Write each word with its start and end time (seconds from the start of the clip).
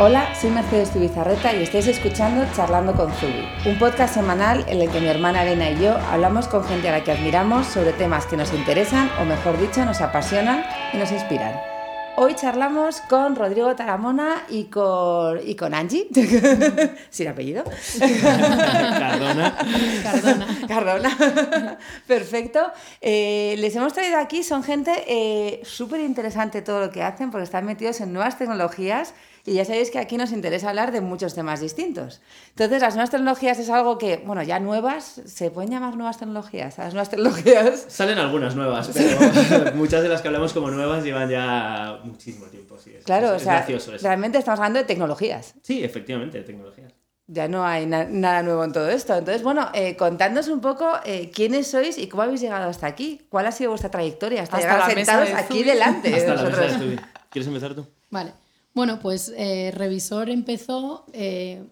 Hola, 0.00 0.32
soy 0.32 0.50
Mercedes 0.50 0.92
Tubizarreta 0.92 1.52
y 1.52 1.64
estáis 1.64 1.88
escuchando 1.88 2.46
Charlando 2.54 2.94
con 2.94 3.10
Zubi, 3.14 3.48
un 3.66 3.80
podcast 3.80 4.14
semanal 4.14 4.64
en 4.68 4.80
el 4.80 4.88
que 4.88 5.00
mi 5.00 5.08
hermana 5.08 5.42
Elena 5.42 5.72
y 5.72 5.82
yo 5.82 5.90
hablamos 6.12 6.46
con 6.46 6.62
gente 6.62 6.88
a 6.88 6.92
la 6.92 7.02
que 7.02 7.10
admiramos 7.10 7.66
sobre 7.66 7.92
temas 7.92 8.24
que 8.26 8.36
nos 8.36 8.54
interesan 8.54 9.10
o 9.20 9.24
mejor 9.24 9.58
dicho 9.58 9.84
nos 9.84 10.00
apasionan 10.00 10.64
y 10.92 10.98
nos 10.98 11.10
inspiran. 11.10 11.52
Hoy 12.20 12.34
charlamos 12.34 13.00
con 13.02 13.34
Rodrigo 13.34 13.74
Taramona 13.74 14.44
y 14.48 14.64
con, 14.64 15.40
y 15.44 15.56
con 15.56 15.74
Angie, 15.74 16.08
sin 17.10 17.28
apellido. 17.28 17.64
Cardona. 18.00 19.56
Cardona. 20.02 20.46
Cardona. 20.66 21.78
Perfecto. 22.06 22.72
Eh, 23.00 23.56
les 23.58 23.74
hemos 23.74 23.92
traído 23.92 24.18
aquí, 24.18 24.42
son 24.42 24.62
gente 24.62 24.92
eh, 25.06 25.60
súper 25.64 26.00
interesante 26.00 26.62
todo 26.62 26.80
lo 26.80 26.90
que 26.90 27.02
hacen 27.02 27.30
porque 27.30 27.44
están 27.44 27.64
metidos 27.64 28.00
en 28.00 28.12
nuevas 28.12 28.36
tecnologías 28.36 29.14
y 29.48 29.54
ya 29.54 29.64
sabéis 29.64 29.90
que 29.90 29.98
aquí 29.98 30.16
nos 30.16 30.32
interesa 30.32 30.68
hablar 30.68 30.92
de 30.92 31.00
muchos 31.00 31.34
temas 31.34 31.60
distintos. 31.60 32.20
Entonces, 32.50 32.80
las 32.82 32.94
nuevas 32.94 33.10
tecnologías 33.10 33.58
es 33.58 33.70
algo 33.70 33.98
que, 33.98 34.18
bueno, 34.24 34.42
ya 34.42 34.60
nuevas, 34.60 35.20
¿se 35.26 35.50
pueden 35.50 35.70
llamar 35.70 35.96
nuevas 35.96 36.18
tecnologías? 36.18 36.76
Las 36.78 36.92
nuevas 36.94 37.10
tecnologías. 37.10 37.84
Salen 37.88 38.18
algunas 38.18 38.54
nuevas, 38.54 38.90
pero 38.92 39.72
muchas 39.74 40.02
de 40.02 40.08
las 40.08 40.22
que 40.22 40.28
hablamos 40.28 40.52
como 40.52 40.70
nuevas 40.70 41.02
llevan 41.04 41.28
ya 41.30 42.00
muchísimo 42.04 42.46
tiempo. 42.46 42.76
Sí, 42.78 42.92
es, 42.96 43.04
Claro, 43.04 43.26
es- 43.28 43.32
o 43.32 43.36
es 43.36 43.42
sea, 43.42 43.52
gracioso 43.54 43.94
eso. 43.94 44.04
realmente 44.06 44.38
estamos 44.38 44.60
hablando 44.60 44.78
de 44.78 44.84
tecnologías. 44.84 45.54
Sí, 45.62 45.82
efectivamente, 45.82 46.40
tecnologías. 46.42 46.92
Ya 47.30 47.46
no 47.46 47.62
hay 47.66 47.84
na- 47.84 48.04
nada 48.04 48.42
nuevo 48.42 48.64
en 48.64 48.72
todo 48.72 48.88
esto. 48.88 49.14
Entonces, 49.14 49.42
bueno, 49.42 49.68
eh, 49.74 49.96
contadnos 49.96 50.48
un 50.48 50.62
poco 50.62 50.92
eh, 51.04 51.30
quiénes 51.34 51.66
sois 51.70 51.98
y 51.98 52.06
cómo 52.08 52.22
habéis 52.22 52.40
llegado 52.40 52.70
hasta 52.70 52.86
aquí. 52.86 53.26
¿Cuál 53.28 53.46
ha 53.46 53.52
sido 53.52 53.68
vuestra 53.70 53.90
trayectoria 53.90 54.42
hasta, 54.42 54.56
Hasta 54.56 54.72
llegar 54.74 54.90
sentados 54.94 55.28
de 55.28 55.34
aquí 55.34 55.62
delante 55.62 56.10
de 56.10 56.20
de. 56.22 56.98
¿Quieres 57.30 57.46
empezar 57.48 57.74
tú? 57.74 57.86
Vale. 58.10 58.32
Bueno, 58.78 59.00
pues 59.00 59.32
eh, 59.36 59.72
Revisor 59.74 60.30
empezó. 60.30 61.04
eh, 61.12 61.64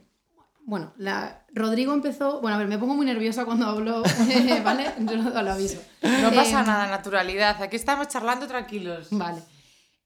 bueno, 0.64 0.92
la, 0.98 1.46
Rodrigo 1.54 1.92
empezó. 1.92 2.40
Bueno, 2.40 2.56
a 2.56 2.58
ver, 2.58 2.66
me 2.66 2.78
pongo 2.78 2.94
muy 2.96 3.06
nerviosa 3.06 3.44
cuando 3.44 3.66
hablo, 3.66 4.02
eh, 4.28 4.60
¿vale? 4.64 4.86
Yo 4.98 5.14
lo, 5.14 5.30
lo 5.42 5.52
aviso. 5.52 5.78
No 6.02 6.32
pasa 6.32 6.62
Eh, 6.62 6.66
nada, 6.66 6.88
naturalidad. 6.90 7.62
Aquí 7.62 7.76
estamos 7.76 8.08
charlando 8.08 8.48
tranquilos. 8.48 9.06
Vale. 9.12 9.40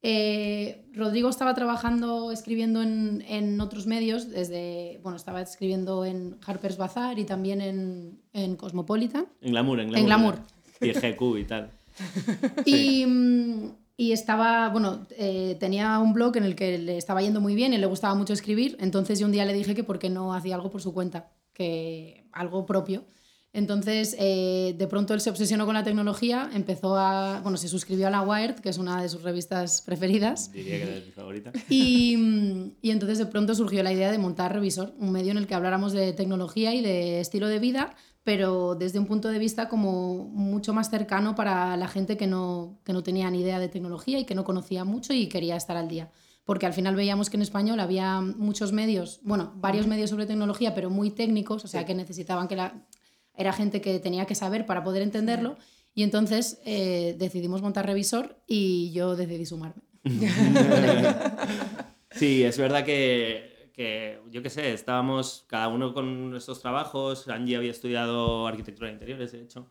Eh, 0.02 0.84
Rodrigo 0.92 1.30
estaba 1.30 1.54
trabajando, 1.54 2.32
escribiendo 2.32 2.82
en, 2.82 3.24
en 3.26 3.58
otros 3.62 3.86
medios, 3.86 4.28
desde, 4.28 5.00
bueno, 5.02 5.16
estaba 5.16 5.40
escribiendo 5.40 6.04
en 6.04 6.36
Harper's 6.46 6.76
Bazaar 6.76 7.18
y 7.18 7.24
también 7.24 7.62
en, 7.62 8.20
en 8.34 8.56
Cosmopolitan. 8.56 9.26
En 9.40 9.52
Glamour, 9.52 9.80
en 9.80 9.88
Glamour. 9.88 10.00
En 10.00 10.06
Glamour. 10.06 10.38
Y 10.82 10.92
GQ 10.92 11.38
y 11.38 11.44
tal. 11.44 11.70
Y, 12.66 13.06
mm, 13.06 13.70
y 14.00 14.12
estaba, 14.12 14.70
bueno, 14.70 15.06
eh, 15.10 15.58
tenía 15.60 15.98
un 15.98 16.14
blog 16.14 16.34
en 16.38 16.44
el 16.44 16.54
que 16.54 16.78
le 16.78 16.96
estaba 16.96 17.20
yendo 17.20 17.42
muy 17.42 17.54
bien 17.54 17.74
y 17.74 17.76
le 17.76 17.84
gustaba 17.84 18.14
mucho 18.14 18.32
escribir, 18.32 18.78
entonces 18.80 19.18
yo 19.18 19.26
un 19.26 19.32
día 19.32 19.44
le 19.44 19.52
dije 19.52 19.74
que 19.74 19.84
por 19.84 19.98
qué 19.98 20.08
no 20.08 20.32
hacía 20.32 20.54
algo 20.54 20.70
por 20.70 20.80
su 20.80 20.94
cuenta, 20.94 21.28
que 21.52 22.24
algo 22.32 22.64
propio. 22.64 23.04
Entonces, 23.52 24.16
eh, 24.18 24.74
de 24.78 24.86
pronto 24.86 25.12
él 25.12 25.20
se 25.20 25.28
obsesionó 25.28 25.66
con 25.66 25.74
la 25.74 25.84
tecnología, 25.84 26.48
empezó 26.54 26.96
a, 26.96 27.40
bueno, 27.42 27.58
se 27.58 27.68
suscribió 27.68 28.06
a 28.06 28.10
la 28.10 28.22
Wired, 28.22 28.60
que 28.60 28.70
es 28.70 28.78
una 28.78 29.02
de 29.02 29.10
sus 29.10 29.22
revistas 29.22 29.82
preferidas, 29.82 30.50
Diría 30.50 30.78
que 30.78 30.82
eres 30.84 31.04
mi 31.04 31.12
favorita. 31.12 31.52
y, 31.68 32.72
y 32.80 32.90
entonces 32.92 33.18
de 33.18 33.26
pronto 33.26 33.54
surgió 33.54 33.82
la 33.82 33.92
idea 33.92 34.10
de 34.10 34.16
montar 34.16 34.54
Revisor, 34.54 34.94
un 34.98 35.12
medio 35.12 35.32
en 35.32 35.36
el 35.36 35.46
que 35.46 35.54
habláramos 35.54 35.92
de 35.92 36.14
tecnología 36.14 36.74
y 36.74 36.80
de 36.80 37.20
estilo 37.20 37.48
de 37.48 37.58
vida, 37.58 37.94
pero 38.22 38.74
desde 38.74 38.98
un 38.98 39.06
punto 39.06 39.28
de 39.28 39.38
vista 39.38 39.68
como 39.68 40.24
mucho 40.28 40.72
más 40.72 40.90
cercano 40.90 41.34
para 41.34 41.76
la 41.76 41.88
gente 41.88 42.16
que 42.16 42.26
no, 42.26 42.80
que 42.84 42.92
no 42.92 43.02
tenía 43.02 43.30
ni 43.30 43.40
idea 43.40 43.58
de 43.58 43.68
tecnología 43.68 44.18
y 44.18 44.24
que 44.24 44.34
no 44.34 44.44
conocía 44.44 44.84
mucho 44.84 45.12
y 45.12 45.28
quería 45.28 45.56
estar 45.56 45.76
al 45.76 45.88
día. 45.88 46.10
Porque 46.44 46.66
al 46.66 46.72
final 46.72 46.96
veíamos 46.96 47.30
que 47.30 47.36
en 47.36 47.42
español 47.42 47.80
había 47.80 48.20
muchos 48.20 48.72
medios, 48.72 49.20
bueno, 49.22 49.52
varios 49.56 49.86
medios 49.86 50.10
sobre 50.10 50.26
tecnología, 50.26 50.74
pero 50.74 50.90
muy 50.90 51.10
técnicos, 51.10 51.64
o 51.64 51.68
sea, 51.68 51.84
que 51.84 51.94
necesitaban 51.94 52.48
que 52.48 52.56
la... 52.56 52.86
Era 53.36 53.52
gente 53.52 53.80
que 53.80 54.00
tenía 54.00 54.26
que 54.26 54.34
saber 54.34 54.66
para 54.66 54.82
poder 54.84 55.02
entenderlo. 55.02 55.56
Y 55.94 56.02
entonces 56.02 56.60
eh, 56.64 57.14
decidimos 57.18 57.62
montar 57.62 57.86
Revisor 57.86 58.36
y 58.46 58.90
yo 58.92 59.16
decidí 59.16 59.46
sumarme. 59.46 59.82
Sí, 62.12 62.42
es 62.42 62.58
verdad 62.58 62.84
que, 62.84 63.49
que, 63.80 64.20
yo 64.30 64.42
qué 64.42 64.50
sé, 64.50 64.74
estábamos 64.74 65.44
cada 65.46 65.68
uno 65.68 65.94
con 65.94 66.28
nuestros 66.30 66.60
trabajos. 66.60 67.26
Angie 67.28 67.56
había 67.56 67.70
estudiado 67.70 68.46
arquitectura 68.46 68.88
de 68.88 68.92
interiores, 68.92 69.32
de 69.32 69.40
hecho. 69.40 69.70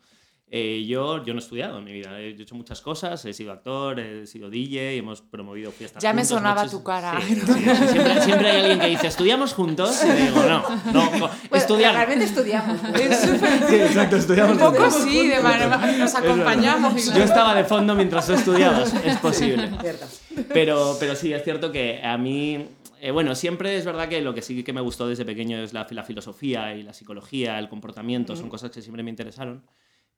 Eh, 0.51 0.83
yo, 0.87 1.23
yo 1.23 1.35
no 1.35 1.39
he 1.39 1.43
estudiado 1.43 1.77
en 1.77 1.83
mi 1.83 1.91
vida. 1.91 2.19
He 2.19 2.29
hecho 2.29 2.55
muchas 2.55 2.81
cosas. 2.81 3.23
He 3.25 3.33
sido 3.33 3.51
actor, 3.51 3.99
he 3.99 4.25
sido 4.25 4.49
DJ, 4.49 4.97
hemos 4.97 5.21
promovido 5.21 5.71
fiestas 5.71 6.01
Ya 6.01 6.11
me 6.11 6.23
juntos, 6.23 6.37
sonaba 6.39 6.63
noches- 6.63 6.71
tu 6.71 6.83
cara. 6.83 7.21
Sí, 7.21 7.35
sí, 7.35 7.41
sí. 7.45 7.87
Siempre, 7.87 8.21
siempre 8.23 8.49
hay 8.49 8.57
alguien 8.61 8.79
que 8.79 8.87
dice, 8.87 9.05
¿estudiamos 9.05 9.53
juntos? 9.53 10.03
Y 10.03 10.09
digo, 10.23 10.41
no, 10.41 10.63
no, 10.91 11.09
Bueno, 11.11 11.29
estudiar. 11.53 11.93
Realmente 11.93 12.25
estudiamos. 12.25 12.79
Es 12.95 13.21
súper- 13.21 13.67
Sí, 13.69 13.75
exacto, 13.75 14.15
estudiamos 14.15 14.53
Un 14.53 14.57
poco 14.57 14.89
sí, 14.89 15.27
de 15.27 15.39
manera, 15.39 15.77
nos 15.99 16.15
acompañamos. 16.15 17.13
Yo 17.13 17.23
estaba 17.23 17.53
de 17.53 17.63
fondo 17.65 17.93
mientras 17.93 18.25
tú 18.25 18.33
estudiabas, 18.33 18.91
es 19.05 19.17
posible. 19.17 19.69
Cierto. 19.81 20.07
Pero, 20.51 20.97
pero 20.99 21.15
sí, 21.15 21.31
es 21.31 21.43
cierto 21.43 21.71
que 21.71 22.01
a 22.03 22.17
mí, 22.17 22.65
eh, 23.01 23.11
bueno, 23.11 23.35
siempre 23.35 23.75
es 23.75 23.85
verdad 23.85 24.09
que 24.09 24.21
lo 24.21 24.33
que 24.33 24.41
sí 24.41 24.63
que 24.63 24.73
me 24.73 24.81
gustó 24.81 25.07
desde 25.07 25.25
pequeño 25.25 25.57
es 25.57 25.73
la, 25.73 25.87
la 25.89 26.03
filosofía 26.03 26.75
y 26.75 26.83
la 26.83 26.93
psicología, 26.93 27.57
el 27.59 27.69
comportamiento, 27.69 28.35
son 28.35 28.49
cosas 28.49 28.71
que 28.71 28.81
siempre 28.81 29.03
me 29.03 29.09
interesaron. 29.09 29.65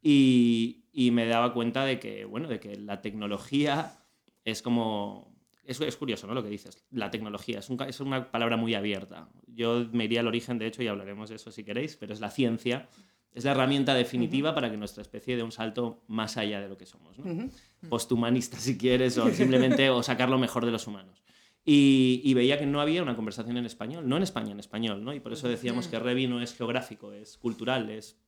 Y, 0.02 0.86
y 0.92 1.12
me 1.12 1.28
daba 1.28 1.54
cuenta 1.54 1.86
de 1.86 2.00
que, 2.00 2.26
bueno, 2.26 2.48
de 2.48 2.60
que 2.60 2.76
la 2.76 3.02
tecnología 3.02 4.00
es 4.46 4.62
como... 4.62 5.32
Es, 5.64 5.80
es 5.80 5.96
curioso, 5.96 6.26
¿no? 6.26 6.34
Lo 6.34 6.44
que 6.44 6.50
dices. 6.50 6.84
La 6.90 7.12
tecnología 7.12 7.60
es, 7.60 7.70
un 7.70 7.80
es 7.84 8.00
una 8.00 8.32
palabra 8.32 8.58
muy 8.58 8.74
abierta. 8.74 9.30
Yo 9.46 9.88
me 9.92 10.06
iría 10.06 10.22
al 10.22 10.28
origen, 10.28 10.58
de 10.58 10.66
hecho, 10.66 10.82
y 10.82 10.88
hablaremos 10.88 11.30
de 11.30 11.36
eso 11.36 11.52
si 11.52 11.64
queréis, 11.64 11.96
pero 11.98 12.14
es 12.14 12.20
la 12.20 12.32
ciencia. 12.32 12.90
Es 13.32 13.46
la 13.46 13.52
herramienta 13.52 13.94
definitiva 13.94 14.54
para 14.56 14.70
que 14.72 14.76
nuestra 14.76 15.04
especie 15.04 15.38
dé 15.38 15.44
un 15.44 15.52
salto 15.52 16.04
más 16.08 16.36
allá 16.36 16.60
de 16.60 16.68
lo 16.68 16.78
que 16.78 16.86
somos. 16.86 17.18
¿no? 17.20 17.50
Posthumanista, 17.88 18.58
si 18.58 18.78
quieres, 18.78 19.18
o 19.20 19.30
simplemente 19.32 19.90
o 19.90 20.02
sacar 20.02 20.30
lo 20.30 20.40
mejor 20.40 20.66
de 20.66 20.72
los 20.72 20.88
humanos. 20.88 21.22
Y, 21.64 22.22
y 22.24 22.34
veía 22.34 22.58
que 22.58 22.66
no 22.66 22.82
había 22.82 23.04
una 23.04 23.16
conversación 23.16 23.58
en 23.58 23.66
español, 23.66 24.10
no 24.10 24.18
en 24.18 24.24
España, 24.24 24.52
en 24.52 24.60
español, 24.60 25.04
¿no? 25.04 25.14
Y 25.14 25.20
por 25.20 25.34
eso 25.34 25.48
decíamos 25.48 25.88
que 25.88 26.00
Revi 26.00 26.28
no 26.28 26.42
es 26.42 26.56
geográfico, 26.56 27.14
es 27.14 27.38
cultural, 27.38 27.90
es 27.92 28.20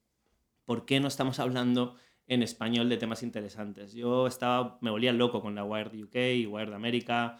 por 0.65 0.85
qué 0.85 0.99
no 0.99 1.07
estamos 1.07 1.39
hablando 1.39 1.95
en 2.27 2.43
español 2.43 2.89
de 2.89 2.97
temas 2.97 3.23
interesantes. 3.23 3.93
Yo 3.93 4.27
estaba, 4.27 4.77
me 4.81 4.91
volía 4.91 5.11
loco 5.13 5.41
con 5.41 5.55
la 5.55 5.63
Wired 5.63 6.03
UK 6.03 6.15
y 6.35 6.45
Wired 6.45 6.73
America, 6.73 7.39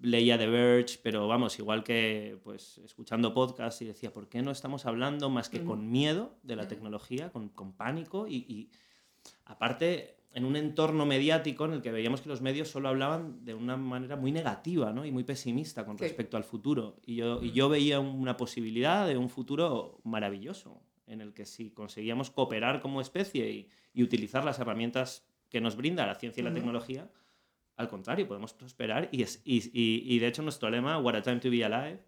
leía 0.00 0.38
The 0.38 0.46
Verge, 0.48 0.98
pero 1.02 1.28
vamos, 1.28 1.58
igual 1.58 1.84
que 1.84 2.38
pues 2.42 2.78
escuchando 2.78 3.32
podcasts 3.32 3.82
y 3.82 3.86
decía, 3.86 4.12
¿por 4.12 4.28
qué 4.28 4.42
no 4.42 4.50
estamos 4.50 4.86
hablando 4.86 5.30
más 5.30 5.48
que 5.48 5.62
con 5.62 5.90
miedo 5.90 6.36
de 6.42 6.56
la 6.56 6.68
tecnología, 6.68 7.30
con, 7.30 7.48
con 7.48 7.72
pánico 7.72 8.26
y, 8.26 8.36
y 8.48 8.70
aparte 9.44 10.16
en 10.34 10.44
un 10.44 10.56
entorno 10.56 11.06
mediático 11.06 11.64
en 11.64 11.72
el 11.74 11.80
que 11.80 11.90
veíamos 11.92 12.20
que 12.20 12.28
los 12.28 12.42
medios 12.42 12.68
solo 12.68 12.88
hablaban 12.88 13.44
de 13.44 13.54
una 13.54 13.76
manera 13.76 14.16
muy 14.16 14.32
negativa 14.32 14.92
¿no? 14.92 15.06
y 15.06 15.10
muy 15.12 15.24
pesimista 15.24 15.86
con 15.86 15.96
Sí. 15.96 16.04
respecto 16.04 16.36
al 16.36 16.44
futuro. 16.44 16.96
Y 17.06 17.14
yo, 17.16 17.42
y 17.42 17.52
yo 17.52 17.68
veía 17.68 18.00
una 18.00 18.36
posibilidad 18.36 19.06
de 19.08 19.16
un 19.16 19.30
futuro 19.30 20.00
maravilloso, 20.04 20.82
en 21.06 21.20
el 21.20 21.32
que 21.34 21.46
si 21.46 21.70
conseguíamos 21.70 22.30
cooperar 22.30 22.80
como 22.80 23.00
especie 23.00 23.50
y, 23.50 23.68
y 23.92 24.02
utilizar 24.02 24.44
las 24.44 24.58
herramientas 24.58 25.24
que 25.48 25.60
nos 25.60 25.76
brinda 25.76 26.04
la 26.04 26.16
ciencia 26.16 26.40
y 26.40 26.44
la 26.44 26.52
tecnología, 26.52 27.08
al 27.76 27.88
contrario, 27.88 28.26
podemos 28.26 28.54
prosperar. 28.54 29.08
Y, 29.12 29.22
es, 29.22 29.40
y, 29.44 29.58
y- 29.72 30.02
y 30.14 30.18
de 30.18 30.26
hecho 30.28 30.42
nuestro 30.42 30.68
lema, 30.70 30.98
What 30.98 31.14
a 31.16 31.22
Time 31.22 31.38
to 31.40 31.50
Be 31.50 31.64
Alive, 31.64 32.02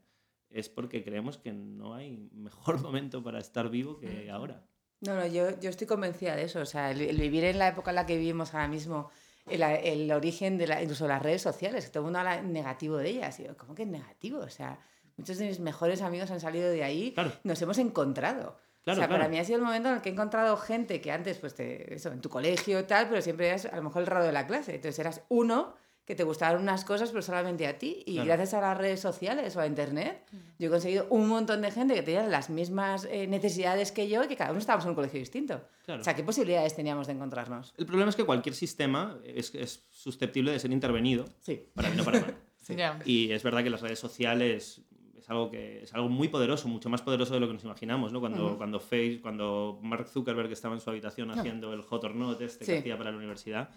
es 0.50 0.68
porque 0.68 1.02
creemos 1.04 1.38
que 1.38 1.52
no 1.52 1.94
hay 1.94 2.28
mejor 2.32 2.80
momento 2.82 3.22
para 3.22 3.38
estar 3.38 3.68
vivo 3.70 3.98
que 3.98 4.30
ahora. 4.30 4.66
No, 5.00 5.14
no, 5.14 5.26
yo, 5.26 5.58
yo 5.60 5.70
estoy 5.70 5.86
convencida 5.86 6.34
de 6.36 6.44
eso. 6.44 6.60
O 6.60 6.66
sea, 6.66 6.90
el, 6.90 7.00
el 7.02 7.16
vivir 7.18 7.44
en 7.44 7.58
la 7.58 7.68
época 7.68 7.90
en 7.90 7.96
la 7.96 8.06
que 8.06 8.16
vivimos 8.16 8.54
ahora 8.54 8.68
mismo, 8.68 9.10
el, 9.46 9.62
el 9.62 10.10
origen 10.12 10.58
de 10.58 10.66
la, 10.66 10.82
incluso 10.82 11.06
las 11.06 11.22
redes 11.22 11.42
sociales, 11.42 11.84
que 11.84 11.90
todo 11.90 12.00
el 12.00 12.04
mundo 12.04 12.18
habla 12.20 12.40
negativo 12.42 12.96
de 12.96 13.10
ellas. 13.10 13.38
Y 13.40 13.44
yo, 13.44 13.56
¿cómo 13.56 13.74
que 13.74 13.82
es 13.82 13.88
negativo? 13.88 14.40
O 14.40 14.48
sea, 14.50 14.78
muchos 15.16 15.38
de 15.38 15.46
mis 15.46 15.60
mejores 15.60 16.02
amigos 16.02 16.30
han 16.30 16.40
salido 16.40 16.70
de 16.70 16.82
ahí, 16.82 17.12
Claro. 17.12 17.32
nos 17.44 17.60
hemos 17.62 17.78
encontrado. 17.78 18.56
Claro, 18.84 19.00
o 19.00 19.02
sea, 19.02 19.08
para 19.08 19.28
mí 19.28 19.38
ha 19.38 19.44
sido 19.44 19.58
el 19.58 19.64
momento 19.64 19.88
en 19.88 19.96
el 19.96 20.00
que 20.00 20.10
he 20.10 20.12
encontrado 20.12 20.56
gente 20.56 21.00
que 21.00 21.10
antes, 21.10 21.38
pues, 21.38 21.54
te, 21.54 21.94
eso, 21.94 22.10
en 22.12 22.20
tu 22.20 22.28
colegio 22.28 22.78
y 22.78 22.84
tal, 22.84 23.08
pero 23.08 23.20
siempre 23.20 23.48
eras 23.48 23.66
a 23.66 23.74
lo 23.76 23.82
mejor 23.82 24.02
el 24.02 24.06
raro 24.06 24.24
de 24.24 24.32
la 24.32 24.46
clase. 24.46 24.76
Entonces 24.76 24.98
eras 25.00 25.22
uno 25.28 25.74
que 26.06 26.14
te 26.14 26.22
gustaban 26.24 26.62
unas 26.62 26.84
cosas, 26.84 27.10
pero 27.10 27.20
solamente 27.20 27.66
a 27.66 27.76
ti. 27.78 28.02
Y 28.06 28.14
Claro. 28.14 28.26
gracias 28.28 28.54
a 28.54 28.60
las 28.60 28.78
redes 28.78 29.00
sociales 29.00 29.56
o 29.56 29.60
a 29.60 29.66
internet, 29.66 30.22
yo 30.58 30.68
he 30.68 30.70
conseguido 30.70 31.06
un 31.10 31.26
montón 31.28 31.60
de 31.62 31.70
gente 31.72 31.94
que 31.94 32.02
tenía 32.02 32.26
las 32.28 32.48
mismas 32.48 33.06
eh, 33.10 33.26
necesidades 33.26 33.90
que 33.92 34.08
yo 34.08 34.22
y 34.24 34.28
que 34.28 34.36
cada 34.36 34.50
uno 34.50 34.60
estábamos 34.60 34.84
en 34.84 34.90
un 34.90 34.94
colegio 34.94 35.18
distinto. 35.18 35.60
Claro. 35.84 36.00
O 36.00 36.04
sea, 36.04 36.14
¿qué 36.14 36.22
posibilidades 36.22 36.74
teníamos 36.76 37.08
de 37.08 37.14
encontrarnos? 37.14 37.74
El 37.76 37.86
problema 37.86 38.08
es 38.10 38.16
que 38.16 38.24
cualquier 38.24 38.54
sistema 38.54 39.18
es, 39.24 39.52
es 39.54 39.84
susceptible 39.90 40.52
de 40.52 40.60
ser 40.60 40.70
intervenido, 40.72 41.24
Sí. 41.40 41.60
para 41.74 41.88
bien 41.90 42.00
o 42.00 42.04
para 42.04 42.20
mal. 42.20 42.36
Ya. 42.68 42.98
Y 43.04 43.30
es 43.32 43.42
verdad 43.44 43.62
que 43.62 43.70
las 43.70 43.80
redes 43.80 43.98
sociales 44.00 44.80
es 45.16 45.30
algo 45.30 45.50
que 45.50 45.82
es 45.82 45.94
algo 45.94 46.08
muy 46.08 46.28
poderoso, 46.28 46.66
mucho 46.68 46.88
más 46.88 47.02
poderoso 47.02 47.34
de 47.34 47.40
lo 47.40 47.46
que 47.48 47.52
nos 47.54 47.64
imaginamos, 47.64 48.12
¿no? 48.12 48.20
Cuando, 48.20 48.56
cuando, 48.56 48.78
Face, 48.80 49.18
cuando 49.22 49.78
Mark 49.82 50.06
Zuckerberg 50.08 50.50
estaba 50.52 50.74
en 50.74 50.80
su 50.80 50.88
habitación 50.90 51.30
haciendo 51.32 51.72
el 51.72 51.82
hot 51.82 52.02
or 52.04 52.14
not 52.14 52.40
este 52.40 52.64
Sí. 52.64 52.72
que 52.72 52.78
hacía 52.78 52.98
para 52.98 53.10
la 53.12 53.16
universidad, 53.18 53.70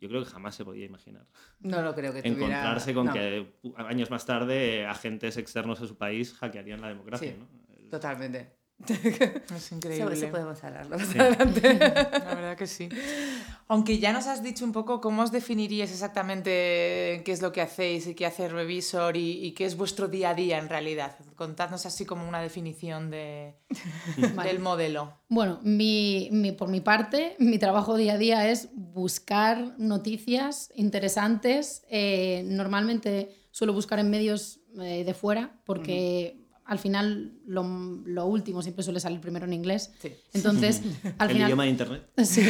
yo 0.00 0.08
creo 0.08 0.24
que 0.24 0.30
jamás 0.30 0.54
se 0.54 0.64
podía 0.64 0.86
imaginar. 0.86 1.26
No 1.60 1.82
lo 1.82 1.94
creo 1.94 2.12
que 2.12 2.22
tuviera... 2.22 2.46
Encontrarse 2.46 2.94
con 2.94 3.06
no, 3.06 3.12
que 3.12 3.54
uh, 3.62 3.74
años 3.76 4.10
más 4.10 4.24
tarde 4.24 4.86
agentes 4.86 5.36
externos 5.36 5.80
a 5.80 5.86
su 5.86 5.96
país 5.96 6.32
hackearían 6.34 6.80
la 6.80 6.88
democracia. 6.88 7.32
Sí. 7.32 7.38
¿no? 7.38 7.90
Totalmente. 7.90 8.59
Es 9.56 9.72
increíble. 9.72 10.02
Sobre 10.04 10.16
eso 10.18 10.28
podemos 10.30 10.62
hablarlo 10.64 10.98
más 10.98 11.10
adelante. 11.14 11.60
La 11.78 12.34
verdad 12.34 12.56
que 12.56 12.66
sí. 12.66 12.88
Aunque 13.68 13.98
ya 13.98 14.12
nos 14.12 14.26
has 14.26 14.42
dicho 14.42 14.64
un 14.64 14.72
poco 14.72 15.00
cómo 15.00 15.22
os 15.22 15.30
definiríais 15.30 15.90
exactamente 15.92 17.22
qué 17.24 17.32
es 17.32 17.40
lo 17.42 17.52
que 17.52 17.60
hacéis 17.60 18.06
y 18.06 18.14
qué 18.14 18.26
hace 18.26 18.48
Revisor 18.48 19.16
y, 19.16 19.44
y 19.44 19.52
qué 19.52 19.64
es 19.64 19.76
vuestro 19.76 20.08
día 20.08 20.30
a 20.30 20.34
día 20.34 20.58
en 20.58 20.68
realidad. 20.68 21.16
Contadnos 21.36 21.86
así 21.86 22.04
como 22.04 22.28
una 22.28 22.40
definición 22.40 23.10
de, 23.10 23.54
Vale. 24.34 24.48
del 24.50 24.58
modelo. 24.60 25.12
Bueno, 25.28 25.60
mi, 25.62 26.28
mi- 26.32 26.52
por 26.52 26.68
mi 26.68 26.80
parte, 26.80 27.36
mi 27.38 27.58
trabajo 27.58 27.96
día 27.96 28.14
a 28.14 28.18
día 28.18 28.48
es 28.50 28.70
buscar 28.74 29.74
noticias 29.78 30.70
interesantes. 30.74 31.84
Eh, 31.90 32.42
normalmente 32.46 33.30
suelo 33.52 33.72
buscar 33.72 33.98
en 33.98 34.10
medios 34.10 34.60
eh, 34.80 35.04
de 35.04 35.14
fuera 35.14 35.60
porque 35.64 36.39
al 36.70 36.78
final 36.78 37.32
lo, 37.46 37.62
lo 38.04 38.26
último 38.26 38.62
siempre 38.62 38.84
suele 38.84 39.00
salir 39.00 39.20
primero 39.20 39.44
en 39.44 39.52
inglés. 39.52 39.90
Sí. 40.00 40.12
Entonces, 40.34 40.80
al 41.18 41.28
El 41.30 41.34
final... 41.34 41.48
idioma 41.48 41.64
de 41.64 41.70
Internet. 41.70 42.02
Sí, 42.24 42.42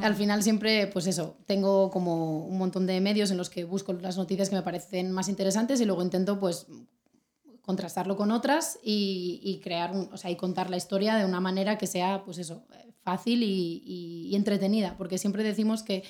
al 0.00 0.14
final 0.14 0.42
siempre, 0.44 0.86
pues 0.86 1.06
eso, 1.08 1.36
tengo 1.44 1.90
como 1.90 2.46
un 2.46 2.56
montón 2.56 2.86
de 2.86 3.00
medios 3.00 3.30
en 3.32 3.36
los 3.36 3.50
que 3.50 3.64
busco 3.64 3.92
las 3.94 4.16
noticias 4.16 4.48
que 4.48 4.54
me 4.56 4.62
parecen 4.62 5.10
más 5.10 5.28
interesantes 5.28 5.80
y 5.80 5.84
luego 5.86 6.02
intento 6.02 6.38
pues 6.38 6.66
contrastarlo 7.62 8.16
con 8.16 8.30
otras 8.30 8.78
y, 8.82 9.40
y 9.42 9.58
crear, 9.60 9.90
un- 9.92 10.08
o 10.12 10.16
sea, 10.16 10.30
y 10.30 10.36
contar 10.36 10.70
la 10.70 10.76
historia 10.76 11.16
de 11.16 11.24
una 11.24 11.40
manera 11.40 11.78
que 11.78 11.86
sea, 11.86 12.22
pues 12.24 12.38
eso, 12.38 12.64
fácil 13.02 13.42
y, 13.42 13.82
y- 13.84 14.28
y 14.30 14.36
entretenida, 14.36 14.94
porque 14.96 15.18
siempre 15.18 15.42
decimos 15.42 15.82
que 15.82 16.04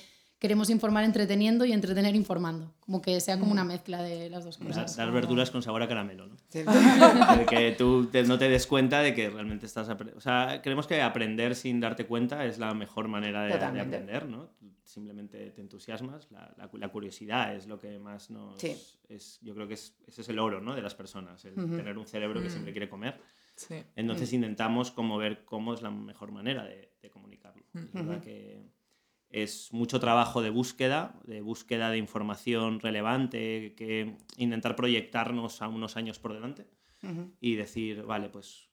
queremos 0.45 0.69
informar 0.69 1.03
entreteniendo 1.03 1.65
y 1.65 1.73
entretener 1.73 2.13
informando, 2.15 2.71
como 2.79 3.01
que 3.01 3.19
sea 3.19 3.39
como 3.39 3.51
una 3.51 3.63
mezcla 3.63 4.03
de 4.03 4.29
las 4.29 4.45
dos 4.45 4.59
cosas. 4.59 4.95
Dar 4.95 5.11
verduras 5.11 5.49
con 5.49 5.63
sabor 5.63 5.81
a 5.81 5.87
caramelo, 5.87 6.27
¿no? 6.27 6.35
Sí. 6.49 6.59
De 6.59 7.45
que 7.49 7.71
tú 7.75 8.05
te- 8.05 8.21
no 8.23 8.37
te 8.37 8.47
des 8.47 8.67
cuenta 8.67 9.01
de 9.01 9.15
que 9.15 9.29
realmente 9.31 9.65
estás... 9.65 9.89
O 10.15 10.21
sea, 10.21 10.61
creemos 10.61 10.85
que 10.85 11.01
aprender 11.01 11.55
sin 11.55 11.79
darte 11.79 12.05
cuenta 12.05 12.45
es 12.45 12.59
la 12.59 12.75
mejor 12.75 13.07
manera 13.07 13.41
de, 13.43 13.57
de 13.57 13.79
aprender, 13.81 14.27
¿no? 14.27 14.51
Simplemente 14.83 15.49
te 15.49 15.61
entusiasmas, 15.61 16.29
la, 16.31 16.53
la- 16.57 16.69
la 16.71 16.89
curiosidad 16.89 17.55
es 17.55 17.65
lo 17.65 17.79
que 17.79 17.97
más 17.97 18.29
nos... 18.29 18.61
Sí. 18.61 18.77
Es, 19.09 19.39
yo 19.41 19.55
creo 19.55 19.67
que 19.67 19.73
es, 19.73 19.95
ese 20.05 20.21
es 20.21 20.29
el 20.29 20.37
oro, 20.37 20.61
¿no? 20.61 20.75
De 20.75 20.81
las 20.83 20.93
personas, 20.93 21.43
el 21.45 21.55
tener 21.55 21.97
un 21.97 22.05
cerebro 22.05 22.39
que 22.41 22.51
siempre 22.51 22.71
quiere 22.71 22.87
comer. 22.87 23.19
Sí. 23.55 23.75
Entonces 23.95 24.31
intentamos 24.33 24.91
como 24.91 25.17
ver 25.17 25.43
cómo 25.43 25.73
es 25.73 25.81
la 25.81 25.89
mejor 25.89 26.31
manera 26.31 26.63
de, 26.65 26.91
de 27.01 27.09
comunicarlo. 27.09 27.63
Es 27.73 27.91
verdad 27.93 28.21
que 28.21 28.61
es 29.35 29.73
mucho 29.73 29.99
trabajo 29.99 30.41
de 30.41 30.49
búsqueda, 30.49 31.19
de 31.25 31.41
búsqueda 31.41 31.89
de 31.89 31.97
información 31.97 32.79
relevante, 32.79 33.75
que 33.75 34.15
intentar 34.37 34.77
proyectarnos 34.77 35.61
a 35.61 35.67
unos 35.67 35.97
años 35.97 36.19
por 36.19 36.33
delante 36.33 36.65
y 37.41 37.55
decir, 37.55 38.03
vale, 38.03 38.29
pues, 38.29 38.69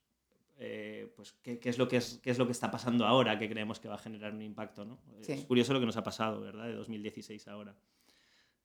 eh, 0.59 1.13
pues 1.17 1.33
¿qué, 1.33 1.59
qué 1.59 1.69
es 1.69 1.79
lo 1.79 1.89
que 1.89 1.97
es, 1.97 2.21
qué 2.23 2.31
es 2.31 2.39
lo 2.39 2.47
que 2.47 2.53
está 2.53 2.71
pasando 2.71 3.07
ahora 3.07 3.41
que 3.41 3.49
creemos 3.49 3.81
que 3.81 3.89
va 3.89 3.97
a 3.97 3.99
generar 3.99 4.33
un 4.33 4.41
impacto. 4.41 4.85
¿no? 4.85 5.01
Sí. 5.21 5.33
Es 5.33 5.45
curioso 5.47 5.73
lo 5.73 5.81
que 5.81 5.87
nos 5.87 5.97
ha 5.97 6.05
pasado, 6.05 6.41
¿verdad? 6.41 6.67
De 6.67 6.75
2016 6.75 7.49
a 7.49 7.53
ahora. 7.53 7.77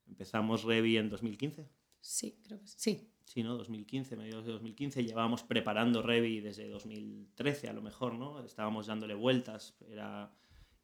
Empezamos 0.08 0.66
Revi 0.66 0.98
en 0.98 1.10
2015. 1.10 1.68
Sí, 2.00 2.40
creo 2.44 2.60
que 2.60 2.68
sí. 2.68 2.76
sí. 2.78 3.12
Sí, 3.26 3.44
¿no? 3.44 3.58
2015, 3.58 4.16
mediados 4.16 4.46
de 4.46 4.52
2015. 4.52 5.04
Llevábamos 5.04 5.44
preparando 5.44 6.04
Revi 6.04 6.42
desde 6.42 6.70
2013, 6.70 7.68
a 7.68 7.74
lo 7.74 7.82
mejor, 7.82 8.14
¿no? 8.14 8.46
Estábamos 8.46 8.86
dándole 8.86 9.16
vueltas. 9.16 9.76
Era... 9.90 10.32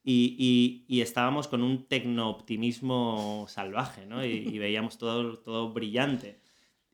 Y, 0.06 0.36
y- 0.38 0.86
y 0.98 1.02
estábamos 1.02 1.48
con 1.48 1.64
un 1.64 1.86
tecno-optimismo 2.58 3.46
salvaje, 3.48 4.06
¿no? 4.06 4.26
Y, 4.26 4.30
y 4.32 4.60
veíamos 4.60 4.98
todo, 4.98 5.38
todo 5.40 5.72
brillante. 5.74 6.40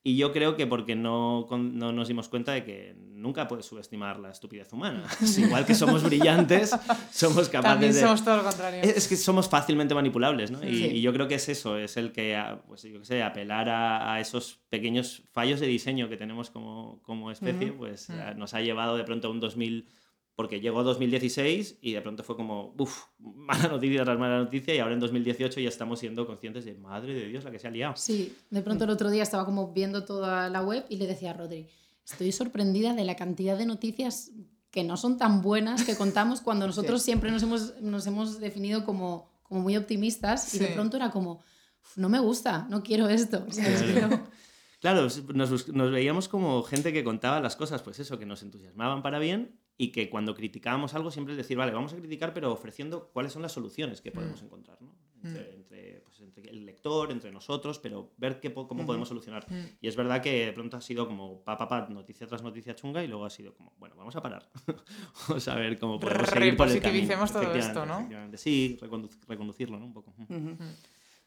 Y 0.01 0.15
yo 0.15 0.31
creo 0.31 0.55
que 0.55 0.65
porque 0.65 0.95
no, 0.95 1.45
no 1.51 1.91
nos 1.91 2.07
dimos 2.07 2.29
cuenta 2.29 2.53
de 2.53 2.63
que 2.63 2.95
nunca 3.11 3.49
puedes 3.49 3.65
subestimar 3.65 4.17
la 4.17 4.31
estupidez 4.31 4.71
humana. 4.71 5.03
Es 5.21 5.37
igual 5.37 5.65
que 5.65 5.75
somos 5.75 6.03
brillantes, 6.03 6.71
somos 7.11 7.49
capaces 7.49 7.73
También 7.73 7.93
de... 7.93 7.99
somos 7.99 8.23
todo 8.23 8.37
lo 8.37 8.43
contrario. 8.43 8.81
Es 8.81 9.07
que 9.09 9.17
somos 9.17 9.49
fácilmente 9.49 9.93
manipulables, 9.93 10.51
¿no? 10.51 10.63
Y, 10.65 10.75
Sí. 10.75 10.85
y 10.85 11.01
yo 11.01 11.11
creo 11.11 11.27
que 11.27 11.35
es 11.35 11.49
eso, 11.49 11.77
es 11.77 11.97
el 11.97 12.13
que, 12.13 12.37
a- 12.37 12.61
pues 12.65 12.83
yo 12.83 12.99
qué 12.99 13.05
sé, 13.05 13.21
apelar 13.23 13.67
a, 13.69 14.13
a 14.13 14.19
esos 14.21 14.59
pequeños 14.69 15.21
fallos 15.33 15.59
de 15.59 15.67
diseño 15.67 16.07
que 16.07 16.15
tenemos 16.15 16.49
como, 16.49 17.01
como 17.03 17.29
especie, 17.29 17.73
pues 17.73 18.09
a- 18.09 18.33
nos 18.35 18.53
ha 18.53 18.61
llevado 18.61 18.95
de 18.95 19.03
pronto 19.03 19.27
a 19.27 19.31
un 19.31 19.41
2000, 19.41 19.85
porque 20.39 20.61
llegó 20.61 20.83
2016 20.83 21.79
y 21.81 21.91
de 21.91 22.01
pronto 22.01 22.23
fue 22.23 22.37
como, 22.37 22.73
uff, 22.77 23.07
mala 23.17 23.67
noticia 23.67 24.05
tras 24.05 24.17
mala 24.17 24.37
noticia 24.37 24.73
y 24.73 24.79
ahora 24.79 24.93
en 24.93 25.01
2018 25.01 25.59
ya 25.59 25.67
estamos 25.67 25.99
siendo 25.99 26.25
conscientes 26.25 26.63
de, 26.63 26.75
madre 26.75 27.13
de 27.13 27.27
Dios, 27.27 27.43
la 27.43 27.51
que 27.51 27.59
se 27.59 27.67
ha 27.67 27.71
liado. 27.71 27.97
Sí, 27.97 28.33
de 28.49 28.61
pronto 28.61 28.85
el 28.85 28.89
otro 28.89 29.09
día 29.09 29.23
estaba 29.23 29.43
como 29.43 29.73
viendo 29.73 30.05
toda 30.05 30.47
la 30.49 30.61
web 30.61 30.85
y 30.87 30.95
le 30.95 31.07
decía 31.07 31.31
a 31.31 31.33
Rodri, 31.33 31.67
estoy 32.09 32.31
sorprendida 32.31 32.93
de 32.93 33.03
la 33.03 33.17
cantidad 33.17 33.57
de 33.57 33.65
noticias 33.65 34.31
que 34.71 34.85
no 34.85 34.95
son 34.95 35.17
tan 35.17 35.41
buenas 35.41 35.83
que 35.83 35.97
contamos 35.97 36.39
cuando 36.39 36.65
nosotros 36.67 37.01
siempre 37.01 37.31
nos 37.31 37.43
hemos, 37.43 37.81
nos 37.81 38.07
hemos 38.07 38.39
definido 38.39 38.85
como, 38.85 39.29
como 39.43 39.59
muy 39.59 39.75
optimistas 39.75 40.55
y 40.55 40.59
de 40.59 40.67
Sí. 40.67 40.73
pronto 40.73 40.95
era 40.95 41.11
como, 41.11 41.41
"Uf, 41.83 41.97
no 41.97 42.07
me 42.07 42.19
gusta, 42.19 42.65
no 42.69 42.81
quiero 42.81 43.09
esto. 43.09 43.45
Claro, 44.79 45.01
nos, 45.33 45.67
nos 45.67 45.91
veíamos 45.91 46.29
como 46.29 46.63
gente 46.63 46.93
que 46.93 47.03
contaba 47.03 47.41
las 47.41 47.57
cosas, 47.57 47.81
pues 47.81 47.99
eso, 47.99 48.17
que 48.17 48.25
nos 48.25 48.41
entusiasmaban 48.41 49.01
para 49.01 49.19
bien 49.19 49.59
y 49.81 49.91
que 49.93 50.09
cuando 50.09 50.35
criticábamos 50.35 50.93
algo 50.93 51.09
siempre 51.09 51.33
es 51.33 51.37
decir, 51.37 51.57
vale, 51.57 51.71
vamos 51.71 51.93
a 51.93 51.95
criticar, 51.95 52.33
pero 52.33 52.51
ofreciendo 52.51 53.09
cuáles 53.13 53.31
son 53.31 53.41
las 53.41 53.53
soluciones 53.53 54.01
que 54.01 54.11
podemos 54.11 54.41
encontrar, 54.43 54.77
¿no? 54.81 54.93
Entre, 55.23 55.55
entre, 55.55 56.01
pues, 56.01 56.19
entre 56.21 56.49
el 56.49 56.65
lector, 56.65 57.11
entre 57.11 57.31
nosotros, 57.31 57.79
pero 57.79 58.11
ver 58.17 58.39
qué, 58.41 58.53
cómo 58.53 58.85
podemos 58.85 59.07
solucionar. 59.07 59.45
Y 59.81 59.87
es 59.87 59.95
verdad 59.95 60.21
que 60.21 60.45
de 60.47 60.51
pronto 60.53 60.75
ha 60.77 60.81
sido 60.81 61.07
como 61.07 61.41
pa, 61.43 61.57
pa, 61.57 61.67
pa, 61.67 61.87
noticia 61.89 62.27
tras 62.27 62.43
noticia 62.43 62.75
chunga 62.75 63.01
y 63.03 63.07
luego 63.07 63.25
ha 63.25 63.29
sido 63.29 63.53
como, 63.53 63.73
bueno, 63.79 63.95
vamos 63.95 64.15
a 64.17 64.21
parar. 64.21 64.49
vamos 65.29 65.47
a 65.47 65.55
ver 65.55 65.79
cómo 65.79 65.97
podemos 65.99 66.29
seguir 66.39 66.57
por 66.57 66.67
el 66.67 66.73
camino. 66.81 67.07
Todo 67.41 67.53
esto, 67.67 67.85
¿no? 67.85 68.09
Sí, 68.37 68.77
recondu- 68.81 69.09
reconducirlo, 69.27 69.79
¿no? 69.79 69.85
Un 69.85 69.93
poco. 69.93 70.13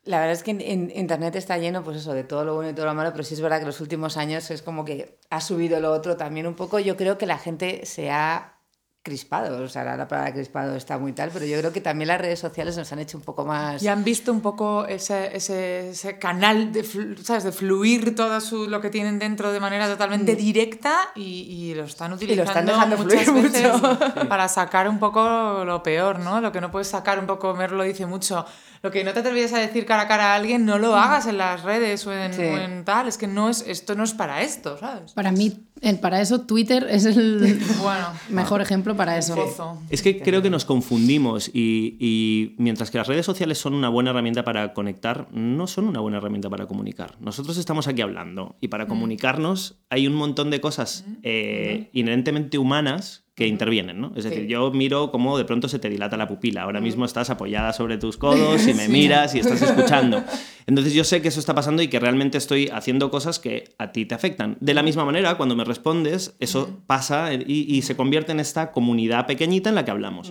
La 0.05 0.19
verdad 0.19 0.33
es 0.33 0.43
que 0.43 0.51
en, 0.51 0.91
Internet 0.95 1.37
está 1.37 1.59
lleno, 1.59 1.85
pues 1.85 1.99
eso, 1.99 2.13
de 2.13 2.25
todo 2.25 2.45
lo 2.45 2.55
bueno 2.55 2.71
y 2.71 2.75
todo 2.75 2.87
lo 2.87 2.95
malo, 2.95 3.13
pero 3.13 3.23
sí 3.23 3.35
es 3.35 3.41
verdad 3.41 3.61
que 3.61 3.67
los 3.67 3.81
últimos 3.81 4.17
años 4.17 4.51
es 4.51 4.63
como 4.63 4.85
que 4.85 5.19
ha 5.31 5.41
subido 5.41 5.79
lo 5.81 5.93
otro 5.93 6.17
también 6.17 6.47
un 6.47 6.55
poco. 6.55 6.81
Yo 6.81 6.97
creo 6.97 7.19
que 7.19 7.27
la 7.27 7.39
gente 7.39 7.87
se 7.87 8.11
ha 8.11 8.59
crispado, 9.03 9.63
o 9.65 9.69
sea, 9.69 9.83
la 9.97 10.07
palabra 10.07 10.33
crispado 10.33 10.77
está 10.77 10.97
muy 10.97 11.13
tal, 11.13 11.31
pero 11.33 11.45
yo 11.45 11.59
creo 11.59 11.73
que 11.73 11.81
también 11.81 12.07
las 12.07 12.21
redes 12.21 12.39
sociales 12.39 12.77
nos 12.77 12.93
han 12.93 13.01
hecho 13.01 13.19
un 13.19 13.25
poco 13.25 13.45
más... 13.45 13.83
Y 13.83 13.89
han 13.89 14.05
visto 14.05 14.31
un 14.33 14.41
poco 14.41 14.87
ese, 14.87 15.37
ese, 15.37 15.91
ese 15.91 16.19
canal 16.19 16.73
de, 16.73 16.85
¿sabes? 17.23 17.43
de 17.43 17.51
fluir 17.51 18.15
todo 18.15 18.41
su, 18.41 18.69
lo 18.69 18.81
que 18.81 18.91
tienen 18.91 19.19
dentro 19.19 19.53
de 19.53 19.59
manera 19.59 19.89
totalmente 19.89 20.37
directa 20.37 20.95
y, 21.17 21.23
y 21.23 21.75
lo 21.75 21.83
están 21.85 22.13
utilizando 22.13 22.45
están 22.51 22.67
dejando 22.67 22.97
muchas 22.97 23.25
fluir 23.25 23.51
veces 23.51 23.73
mucho. 23.73 24.29
para 24.29 24.49
sacar 24.49 24.89
un 24.89 25.01
poco 25.01 25.65
lo 25.65 25.83
peor, 25.83 26.21
¿no? 26.21 26.41
Lo 26.41 26.53
que 26.53 26.61
no 26.61 26.71
puedes 26.71 26.87
sacar 26.89 27.19
un 27.19 27.27
poco, 27.27 27.55
Mer 27.55 27.73
lo 27.73 27.83
dice 27.83 28.07
mucho, 28.07 28.47
lo 28.83 28.91
que 28.93 29.03
no 29.03 29.13
te 29.13 29.19
atrevías 29.21 29.53
a 29.53 29.59
decir 29.59 29.85
cara 29.85 30.03
a 30.03 30.09
cara 30.09 30.33
a 30.33 30.35
alguien, 30.37 30.65
no 30.65 30.79
lo 30.79 30.95
hagas 30.97 31.27
en 31.27 31.39
las 31.39 31.63
redes 31.63 32.07
o 32.07 32.13
en, 32.13 32.33
Sí. 32.33 32.43
o 32.43 32.57
en 32.57 32.85
tal, 32.85 33.09
es 33.09 33.19
que 33.19 33.27
no 33.27 33.49
es, 33.49 33.65
esto 33.67 33.97
no 33.97 34.05
es 34.05 34.13
para 34.13 34.43
esto, 34.43 34.79
¿sabes? 34.79 35.13
Para 35.13 35.33
mí, 35.33 35.67
eh, 35.81 35.95
para 35.95 36.21
eso 36.21 36.43
Twitter 36.43 36.87
es 36.89 37.05
el 37.05 37.61
Bueno, 37.83 38.09
mejor 38.29 38.61
ejemplo 38.61 38.92
para 38.97 39.19
eso. 39.19 39.79
Es 39.91 40.03
que 40.03 40.21
creo 40.21 40.43
que 40.43 40.51
nos 40.51 40.65
confundimos 40.65 41.51
y, 41.53 41.97
y 41.99 42.55
mientras 42.59 42.91
que 42.91 42.99
las 42.99 43.07
redes 43.07 43.27
sociales 43.27 43.59
son 43.59 43.75
una 43.75 43.89
buena 43.89 44.11
herramienta 44.11 44.45
para 44.45 44.73
conectar, 44.75 45.29
no 45.33 45.67
son 45.67 45.87
una 45.87 46.01
buena 46.01 46.19
herramienta 46.19 46.49
para 46.51 46.67
comunicar. 46.67 47.17
Nosotros 47.21 47.57
estamos 47.57 47.89
aquí 47.89 48.03
hablando 48.03 48.57
y 48.61 48.69
para 48.69 48.87
comunicarnos 48.87 49.81
hay 49.91 50.07
un 50.07 50.15
montón 50.15 50.51
de 50.51 50.61
cosas 50.61 51.05
eh, 51.23 51.91
inherentemente 51.93 52.59
humanas 52.59 53.22
que 53.35 53.47
intervienen, 53.47 53.99
¿no? 53.99 54.13
Es 54.15 54.25
decir, 54.25 54.43
Sí. 54.43 54.49
yo 54.49 54.71
miro 54.73 55.11
cómo 55.11 55.39
de 55.39 55.47
pronto 55.47 55.67
se 55.67 55.79
te 55.79 55.89
dilata 55.89 56.19
la 56.19 56.29
pupila. 56.29 56.63
Ahora 56.65 56.81
mismo 56.83 57.07
estás 57.07 57.31
apoyada 57.31 57.73
sobre 57.73 57.97
tus 57.97 58.19
codos 58.19 58.67
y 58.69 58.75
me 58.75 58.89
miras 58.89 59.35
y 59.35 59.39
estás 59.39 59.63
escuchando. 59.63 60.23
Entonces 60.67 60.93
yo 60.93 61.03
sé 61.03 61.23
que 61.23 61.29
eso 61.29 61.41
está 61.41 61.55
pasando 61.55 61.83
y 61.83 61.89
que 61.89 61.99
realmente 61.99 62.37
estoy 62.37 62.69
haciendo 62.69 63.11
cosas 63.11 63.39
que 63.39 63.75
a 63.79 63.91
ti 63.91 64.05
te 64.05 64.15
afectan. 64.15 64.59
De 64.61 64.75
la 64.75 64.83
misma 64.83 65.05
manera, 65.07 65.37
cuando 65.37 65.57
me 65.57 65.65
respondes, 65.65 66.37
eso 66.41 66.81
pasa 66.87 67.33
y, 67.33 67.43
y 67.47 67.81
se 67.83 67.97
convierte 67.97 68.33
en 68.33 68.41
esta 68.41 68.71
comunidad 68.71 69.27
pequeñita 69.27 69.71
en 69.71 69.77
la 69.77 69.85
que 69.87 69.91
hablamos. 69.91 70.31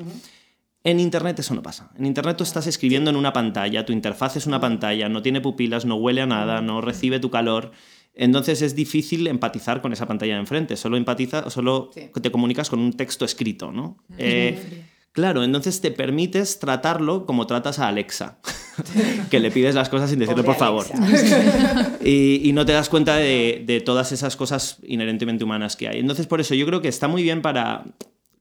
En 0.84 1.00
Internet 1.00 1.38
eso 1.40 1.54
no 1.54 1.62
pasa. 1.62 1.92
En 1.98 2.06
Internet 2.06 2.38
tú 2.38 2.44
estás 2.44 2.66
escribiendo 2.68 3.10
en 3.10 3.16
una 3.16 3.34
pantalla, 3.34 3.86
tu 3.86 3.94
interfaz 3.94 4.36
es 4.38 4.48
una 4.48 4.60
pantalla, 4.60 5.10
no 5.10 5.22
tiene 5.22 5.42
pupilas, 5.42 5.86
no 5.86 5.96
huele 5.96 6.22
a 6.22 6.26
nada, 6.26 6.62
no 6.62 6.82
recibe 6.82 7.20
tu 7.20 7.30
calor. 7.30 7.72
Entonces 8.14 8.62
es 8.62 8.76
difícil 8.76 9.26
empatizar 9.28 9.82
con 9.82 9.94
esa 9.94 10.08
pantalla 10.08 10.34
de 10.36 10.40
enfrente. 10.42 10.76
Solo 10.78 10.98
empatiza, 10.98 11.50
solo 11.50 11.90
Sí. 11.94 12.10
te 12.22 12.32
comunicas 12.32 12.70
con 12.70 12.80
un 12.80 12.94
texto 12.94 13.24
escrito, 13.26 13.72
¿no? 13.72 13.98
Eh, 14.18 14.84
claro, 15.12 15.44
entonces 15.44 15.80
te 15.82 15.92
permites 15.92 16.60
tratarlo 16.60 17.26
como 17.26 17.48
tratas 17.48 17.80
a 17.80 17.88
Alexa, 17.88 18.40
que 19.32 19.40
le 19.40 19.50
pides 19.52 19.76
las 19.76 19.90
cosas 19.90 20.10
sin 20.10 20.20
decirle 20.20 20.44
Pobre 20.44 20.58
por 20.58 20.60
favor. 20.60 20.86
Y 22.04 22.52
no 22.54 22.66
te 22.66 22.74
das 22.74 22.90
cuenta 22.90 23.16
de, 23.16 23.64
de 23.66 23.80
todas 23.82 24.12
esas 24.12 24.36
cosas 24.36 24.78
inherentemente 24.84 25.44
humanas 25.44 25.76
que 25.76 25.88
hay. 25.88 26.00
Entonces, 26.00 26.28
por 26.28 26.42
eso 26.42 26.56
yo 26.56 26.66
creo 26.66 26.82
que 26.82 26.88
está 26.90 27.08
muy 27.08 27.24
bien 27.24 27.42
para. 27.42 27.86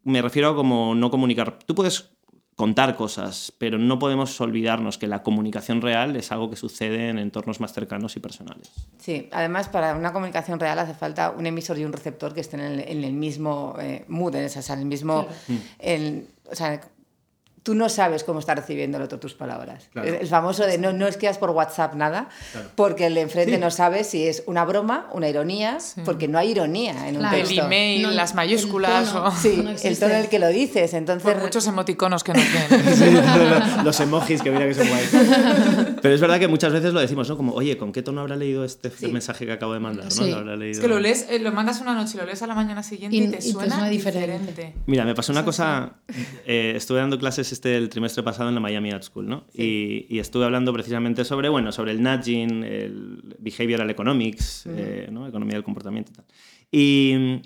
Me 0.03 0.23
refiero 0.23 0.49
a 0.49 0.57
como 0.57 0.95
no 0.95 1.11
comunicar. 1.11 1.59
Tú 1.67 1.75
puedes 1.75 2.11
contar 2.61 2.95
cosas, 2.95 3.55
pero 3.57 3.79
no 3.79 3.99
podemos 3.99 4.39
olvidarnos 4.39 4.99
que 4.99 5.07
la 5.07 5.23
comunicación 5.23 5.81
real 5.81 6.15
es 6.15 6.31
algo 6.31 6.51
que 6.51 6.57
sucede 6.57 7.09
en 7.09 7.19
entornos 7.19 7.59
más 7.59 7.73
cercanos 7.73 8.17
y 8.17 8.21
personales. 8.21 8.71
Sí, 8.99 9.31
además 9.33 9.71
para 9.71 9.95
una 9.95 10.13
comunicación 10.13 10.61
real 10.61 10.79
hace 10.79 10.93
falta 10.93 11.31
un 11.31 11.47
emisor 11.47 11.79
y 11.79 11.87
un 11.87 11.93
receptor 11.95 12.35
que 12.35 12.43
estén 12.43 12.61
en 12.61 12.73
el, 12.73 12.81
en 12.81 13.05
el 13.05 13.15
mismo 13.15 13.77
eh, 13.81 14.05
mood, 14.09 14.35
en, 14.35 14.51
el 14.79 14.85
mismo... 14.85 15.27
o 16.51 16.55
sea, 16.55 16.83
tú 17.63 17.75
no 17.75 17.89
sabes 17.89 18.25
cómo 18.25 18.41
está 18.41 18.55
recibiendo 18.55 18.97
el 18.97 19.05
otro 19.05 19.19
tus 19.21 19.35
palabras. 19.35 19.89
Claro. 19.93 20.09
El, 20.09 20.15
el 20.15 20.27
famoso 20.27 20.65
de 20.67 20.79
no, 20.79 20.93
no 20.93 21.07
escribas 21.07 21.39
por 21.39 21.51
WhatsApp 21.51 21.95
nada, 21.95 22.29
porque 22.75 23.07
el 23.07 23.15
de 23.15 23.21
enfrente 23.23 23.59
no 23.59 23.71
sabe 23.71 24.03
si 24.05 24.27
es 24.27 24.43
una 24.47 24.65
broma, 24.65 25.09
una 25.13 25.29
ironía, 25.29 25.79
porque 26.05 26.27
no 26.29 26.39
hay 26.39 26.51
ironía 26.53 27.09
en 27.09 27.17
un 27.17 27.21
Claro. 27.21 27.37
El 27.37 27.43
texto. 27.47 27.65
email, 27.67 28.03
No, 28.03 28.11
las 28.13 28.31
el 28.31 28.37
mayúsculas 28.37 29.13
tono. 29.13 29.27
o 29.27 29.31
Sí, 29.33 29.61
No 29.63 29.71
el 29.71 29.99
tono 29.99 30.15
en 30.15 30.21
el 30.21 30.29
que 30.29 30.39
lo 30.39 30.49
dices. 30.49 30.95
Entonces, 30.95 31.23
por 31.23 31.43
muchos 31.43 31.67
emoticonos 31.67 32.25
que 32.25 32.33
nos 32.33 32.99
den. 33.01 33.21
los 33.85 34.01
emojis 34.01 34.43
que 34.43 34.51
mira 34.51 34.67
que 34.67 34.75
son 34.75 34.89
guays. 34.89 35.11
Pero 36.03 36.15
es 36.15 36.21
verdad 36.21 36.39
que 36.39 36.49
muchas 36.49 36.73
veces 36.73 36.93
lo 36.93 37.01
decimos, 37.01 37.29
¿no? 37.29 37.37
Como, 37.37 37.53
oye, 37.55 37.77
¿con 37.77 37.93
qué 37.93 38.03
tono 38.03 38.21
habrá 38.23 38.37
leído 38.37 38.65
este 38.65 38.91
Sí. 38.91 39.07
mensaje 39.13 39.47
que 39.47 39.53
acabo 39.53 39.75
de 39.75 39.81
mandar? 39.81 40.05
¿no? 40.07 40.11
Sí. 40.11 40.31
Lo 40.31 40.39
habrá 40.39 40.57
leído- 40.57 40.73
Es 40.73 40.81
que 40.81 40.89
lo 40.89 40.99
lees, 40.99 41.27
eh, 41.31 41.39
lo 41.39 41.53
mandas 41.53 41.81
una 41.81 41.95
noche 41.95 42.13
y 42.15 42.17
lo 42.19 42.27
lees 42.27 42.43
a 42.43 42.47
la 42.47 42.55
mañana 42.55 42.83
siguiente 42.83 43.17
Y- 43.17 43.21
y, 43.21 43.25
y 43.25 43.29
te 43.31 43.37
te 43.37 43.43
suena, 43.43 43.75
suena 43.75 43.89
diferente. 43.91 44.47
diferente. 44.51 44.75
Mira, 44.87 45.05
me 45.05 45.15
pasó 45.15 45.33
una 45.33 45.45
cosa. 45.45 45.93
eh, 46.47 46.73
estuve 46.77 46.99
dando 47.01 47.19
clases 47.19 47.50
este 47.53 47.77
el 47.77 47.89
trimestre 47.89 48.23
pasado 48.23 48.49
en 48.49 48.55
la 48.55 48.61
Miami 48.61 48.91
Art 48.91 49.03
School, 49.05 49.27
¿no? 49.29 49.47
Y, 49.55 50.07
y 50.09 50.19
estuve 50.19 50.45
hablando 50.45 50.73
precisamente 50.73 51.25
sobre, 51.25 51.49
bueno, 51.49 51.73
sobre 51.73 51.93
el 51.93 52.03
nudging, 52.03 52.65
el 52.65 53.37
behavioral 53.39 53.89
economics, 53.91 54.65
eh, 54.67 55.09
¿no? 55.11 55.27
Economía 55.27 55.55
del 55.55 55.65
comportamiento 55.65 56.13
y 56.13 56.15
tal. 56.15 56.25
Y, 56.73 57.41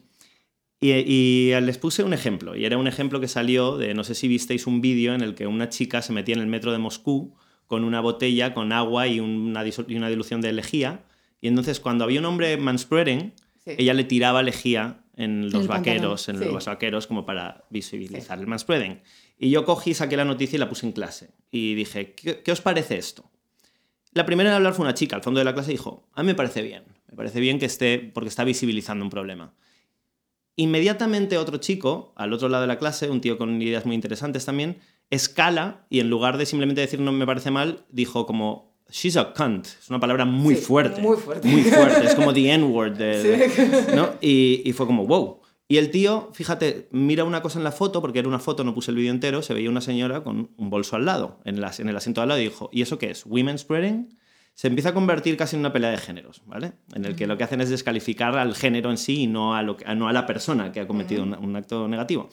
y, 0.81 0.91
y 0.93 1.61
les 1.61 1.79
puse 1.79 2.03
un 2.03 2.13
ejemplo. 2.13 2.57
Y 2.57 2.65
era 2.65 2.77
un 2.79 2.87
ejemplo 2.87 3.21
que 3.21 3.29
salió 3.29 3.77
de, 3.79 3.95
no 3.95 4.05
sé 4.05 4.15
si 4.15 4.29
visteis 4.29 4.67
un 4.67 4.81
vídeo 4.81 5.15
en 5.15 5.21
el 5.23 5.35
que 5.35 5.47
una 5.47 5.69
chica 5.69 6.03
se 6.03 6.13
metía 6.13 6.35
en 6.35 6.41
el 6.41 6.47
metro 6.47 6.73
de 6.73 6.79
Moscú 6.79 7.35
con 7.67 7.85
una 7.85 8.01
botella 8.01 8.53
con 8.53 8.73
agua 8.73 9.07
y 9.09 9.21
una, 9.21 9.65
disol- 9.65 9.87
y 9.89 9.97
una 9.97 10.09
dilución 10.11 10.41
de 10.41 10.53
lejía. 10.53 11.05
Y 11.41 11.49
entonces 11.49 11.81
cuando 11.81 12.05
había 12.05 12.21
un 12.21 12.27
hombre 12.27 12.57
manspreading, 12.57 13.33
Sí. 13.65 13.71
ella 13.79 13.95
le 13.95 14.05
tiraba 14.05 14.43
lejía 14.43 15.04
en 15.17 15.51
los 15.51 15.63
el 15.63 15.69
vaqueros, 15.69 16.29
en 16.29 16.39
Sí. 16.39 16.45
los 16.45 16.65
vaqueros, 16.67 17.07
como 17.07 17.25
para 17.25 17.65
visibilizar 17.71 18.39
el 18.39 18.47
manspreading. 18.47 19.01
Y 19.39 19.51
yo 19.51 19.65
cogí, 19.65 19.95
saqué 19.95 20.17
la 20.17 20.25
noticia 20.25 20.57
y 20.57 20.61
la 20.61 20.69
puse 20.69 20.87
en 20.87 20.93
clase. 20.93 21.31
Y 21.51 21.75
dije, 21.75 22.15
¿qué, 22.15 22.43
qué 22.43 22.53
os 22.53 22.61
parece 22.61 22.97
esto? 22.99 23.31
La 24.13 24.27
primera 24.27 24.51
en 24.51 24.57
hablar 24.57 24.75
fue 24.75 24.85
una 24.85 24.95
chica 24.95 25.17
al 25.17 25.23
fondo 25.23 25.39
de 25.39 25.45
la 25.45 25.55
clase 25.55 25.71
y 25.73 25.75
dijo, 25.75 26.09
a 26.13 26.23
mí 26.23 26.29
me 26.29 26.35
parece 26.35 26.63
bien, 26.63 26.85
me 27.11 27.17
parece 27.17 27.41
bien 27.41 27.59
que 27.59 27.67
esté, 27.67 27.99
porque 28.15 28.29
está 28.29 28.45
visibilizando 28.45 29.05
un 29.05 29.11
problema. 29.11 29.55
Inmediatamente 30.57 31.37
otro 31.37 31.57
chico, 31.59 32.13
al 32.17 32.33
otro 32.33 32.49
lado 32.49 32.63
de 32.63 32.69
la 32.69 32.79
clase, 32.79 33.11
un 33.11 33.21
tío 33.21 33.37
con 33.39 33.61
ideas 33.61 33.87
muy 33.87 33.97
interesantes 33.97 34.45
también, 34.45 34.79
escala 35.11 35.85
y 35.91 35.99
en 36.01 36.09
lugar 36.11 36.39
de 36.39 36.47
simplemente 36.47 36.81
decir 36.81 37.01
no 37.01 37.11
me 37.13 37.27
parece 37.27 37.51
mal, 37.51 37.85
dijo 37.91 38.25
como, 38.25 38.74
she's 38.95 39.17
a 39.17 39.33
cunt. 39.33 39.67
Es 39.67 39.91
una 39.91 39.99
palabra 39.99 40.25
muy 40.25 40.55
Sí, 40.55 40.63
fuerte. 40.63 41.01
muy 41.01 41.17
fuerte. 41.17 41.49
Muy 41.49 41.63
fuerte, 41.63 42.07
es 42.07 42.15
como 42.15 42.33
the 42.35 42.53
N-word. 42.53 42.97
de- 42.97 43.93
¿no? 43.97 44.11
y, 44.21 44.63
y 44.65 44.73
fue 44.73 44.87
como, 44.87 45.07
wow. 45.07 45.41
Y 45.67 45.79
el 45.79 45.91
tío, 45.91 46.31
fíjate, 46.35 46.89
mira 46.93 47.25
una 47.25 47.41
cosa 47.43 47.59
en 47.59 47.65
la 47.65 47.73
foto, 47.73 48.01
porque 48.03 48.19
era 48.19 48.29
una 48.29 48.39
foto, 48.39 48.65
no 48.65 48.75
puse 48.75 48.91
el 48.91 48.99
vídeo 48.99 49.11
entero, 49.11 49.43
se 49.43 49.55
veía 49.55 49.71
una 49.71 49.81
señora 49.81 50.23
con 50.23 50.51
un 50.57 50.71
bolso 50.71 50.95
al 50.97 51.07
lado, 51.07 51.41
en, 51.45 51.61
las- 51.61 51.81
en 51.81 51.89
el 51.89 51.97
asiento 51.97 52.21
al 52.23 52.29
lado, 52.29 52.41
y 52.41 52.45
dijo, 52.45 52.69
¿y 52.73 52.83
eso 52.83 52.99
qué 52.99 53.11
es? 53.11 53.25
¿Women 53.27 53.59
spreading? 53.59 54.17
Se 54.53 54.69
empieza 54.69 54.91
a 54.91 54.95
convertir 54.95 55.37
casi 55.37 55.57
en 55.57 55.61
una 55.61 55.73
pelea 55.73 55.91
de 55.91 55.97
géneros, 55.99 56.43
¿vale? 56.47 56.75
En 56.95 57.05
el 57.07 57.17
que 57.17 57.27
lo 57.27 57.37
que 57.37 57.43
hacen 57.45 57.61
es 57.61 57.71
descalificar 57.71 58.39
al 58.39 58.55
género 58.55 58.91
en 58.91 58.99
sí 58.99 59.23
y 59.23 59.27
no 59.27 59.57
a, 59.57 59.63
lo 59.63 59.77
que- 59.77 59.93
no 59.97 60.07
a 60.07 60.13
la 60.13 60.27
persona 60.27 60.71
que 60.71 60.79
ha 60.81 60.87
cometido 60.87 61.25
un, 61.25 61.35
un 61.35 61.57
acto 61.57 61.89
negativo. 61.89 62.29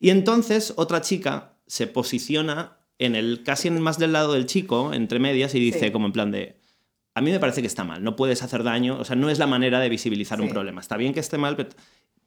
Y 0.00 0.08
entonces 0.10 0.72
otra 0.76 1.00
chica 1.02 1.56
se 1.66 1.86
posiciona 1.88 2.77
en 2.98 3.14
el 3.14 3.42
casi 3.44 3.68
en 3.68 3.80
más 3.80 3.98
del 3.98 4.12
lado 4.12 4.32
del 4.32 4.46
chico, 4.46 4.92
entre 4.92 5.18
medias, 5.18 5.54
y 5.54 5.60
dice 5.60 5.86
Sí. 5.86 5.90
como 5.90 6.06
en 6.06 6.12
plan 6.12 6.30
de, 6.30 6.56
a 7.14 7.20
mí 7.20 7.30
me 7.30 7.40
parece 7.40 7.60
que 7.60 7.66
está 7.66 7.84
mal, 7.84 8.02
no 8.02 8.16
puedes 8.16 8.42
hacer 8.42 8.62
daño, 8.62 8.98
o 8.98 9.04
sea, 9.04 9.16
no 9.16 9.30
es 9.30 9.38
la 9.38 9.46
manera 9.46 9.80
de 9.80 9.88
visibilizar 9.88 10.40
un 10.40 10.48
problema. 10.48 10.80
Está 10.80 10.96
bien 10.96 11.12
que 11.14 11.20
esté 11.20 11.38
mal, 11.38 11.56
pero... 11.56 11.70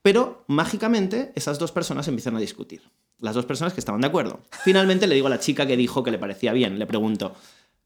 pero 0.01 0.44
mágicamente 0.48 1.32
esas 1.36 1.60
dos 1.60 1.72
personas 1.72 2.08
empiezan 2.08 2.36
a 2.36 2.40
discutir. 2.40 2.82
Las 3.20 3.36
dos 3.36 3.46
personas 3.46 3.74
que 3.74 3.80
estaban 3.80 4.01
de 4.01 4.08
acuerdo. 4.08 4.42
Finalmente 4.63 5.06
le 5.06 5.13
digo 5.16 5.28
a 5.28 5.30
la 5.30 5.40
chica 5.40 5.68
que 5.68 5.78
dijo 5.78 6.01
que 6.04 6.10
le 6.12 6.18
parecía 6.18 6.54
bien, 6.54 6.80
le 6.80 6.88
pregunto, 6.88 7.36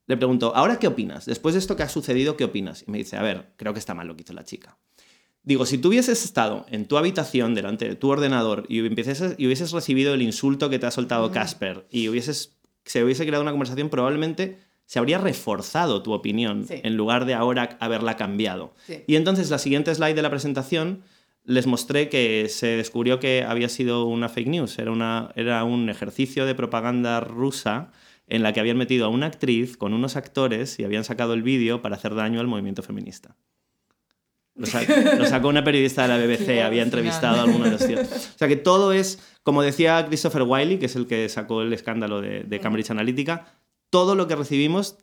le 0.07 0.15
pregunto, 0.15 0.55
¿ahora 0.55 0.79
qué 0.79 0.87
opinas? 0.87 1.25
Después 1.25 1.53
de 1.55 1.59
esto 1.59 1.75
que 1.75 1.83
ha 1.83 1.89
sucedido, 1.89 2.37
¿qué 2.37 2.45
opinas? 2.45 2.85
Y 2.87 2.91
me 2.91 2.97
dice, 2.99 3.17
a 3.17 3.21
ver, 3.21 3.47
creo 3.57 3.73
que 3.73 3.79
está 3.79 3.93
mal 3.93 4.07
lo 4.07 4.15
que 4.15 4.21
hizo 4.23 4.33
la 4.33 4.45
chica. 4.45 4.77
Digo, 5.43 5.65
si 5.65 5.77
tú 5.77 5.89
hubieses 5.89 6.23
estado 6.23 6.65
en 6.69 6.85
tu 6.87 6.97
habitación 6.97 7.53
delante 7.53 7.87
de 7.87 7.95
tu 7.95 8.09
ordenador 8.09 8.65
y 8.69 8.77
y 8.79 9.45
hubieses 9.47 9.71
recibido 9.71 10.13
el 10.13 10.21
insulto 10.21 10.69
que 10.69 10.79
te 10.79 10.85
ha 10.85 10.91
soltado 10.91 11.31
Casper 11.31 11.85
y 11.91 12.07
hubieses, 12.07 12.55
se 12.85 13.03
hubiese 13.03 13.25
creado 13.25 13.41
una 13.41 13.51
conversación, 13.51 13.89
probablemente 13.89 14.59
se 14.85 14.99
habría 14.99 15.17
reforzado 15.17 16.03
tu 16.03 16.13
opinión 16.13 16.65
Sí. 16.67 16.75
en 16.83 16.95
lugar 16.95 17.25
de 17.25 17.33
ahora 17.33 17.77
haberla 17.79 18.15
cambiado. 18.17 18.73
Sí. 18.85 19.03
Y 19.07 19.15
entonces 19.15 19.49
la 19.49 19.57
siguiente 19.57 19.93
slide 19.93 20.13
de 20.15 20.21
la 20.21 20.29
presentación 20.29 21.01
les 21.43 21.67
mostré 21.67 22.09
que 22.09 22.47
se 22.49 22.67
descubrió 22.77 23.19
que 23.19 23.43
había 23.47 23.69
sido 23.69 24.05
una 24.05 24.29
fake 24.29 24.47
news, 24.47 24.79
era, 24.79 24.91
una, 24.91 25.31
era 25.35 25.63
un 25.63 25.89
ejercicio 25.89 26.45
de 26.45 26.55
propaganda 26.55 27.19
rusa 27.19 27.91
en 28.27 28.41
la 28.41 28.53
que 28.53 28.59
habían 28.59 28.77
metido 28.77 29.05
a 29.05 29.09
una 29.09 29.27
actriz 29.27 29.77
con 29.77 29.93
unos 29.93 30.15
actores 30.15 30.79
y 30.79 30.83
habían 30.83 31.03
sacado 31.03 31.33
el 31.33 31.43
vídeo 31.43 31.81
para 31.83 31.95
hacer 31.95 32.15
daño 32.15 32.39
al 32.39 32.47
movimiento 32.47 32.81
feminista. 32.81 33.35
Lo, 34.55 34.65
sa- 34.65 34.83
lo 35.17 35.25
sacó 35.25 35.49
una 35.49 35.63
periodista 35.63 36.03
de 36.03 36.07
la 36.07 36.17
BBC, 36.17 36.61
había 36.63 36.81
entrevistado 36.83 37.39
a 37.39 37.43
alguno 37.43 37.65
de 37.65 37.71
los 37.71 37.85
tíos. 37.85 38.01
O 38.35 38.37
sea 38.37 38.47
que 38.47 38.55
todo 38.55 38.93
es, 38.93 39.19
como 39.43 39.61
decía 39.61 40.05
Christopher 40.07 40.43
Wiley, 40.43 40.79
que 40.79 40.85
es 40.85 40.95
el 40.95 41.07
que 41.07 41.27
sacó 41.27 41.61
el 41.61 41.73
escándalo 41.73 42.21
de, 42.21 42.43
de 42.43 42.59
Cambridge 42.61 42.89
Analytica, 42.91 43.45
todo 43.89 44.15
lo 44.15 44.27
que 44.27 44.35
recibimos 44.35 44.97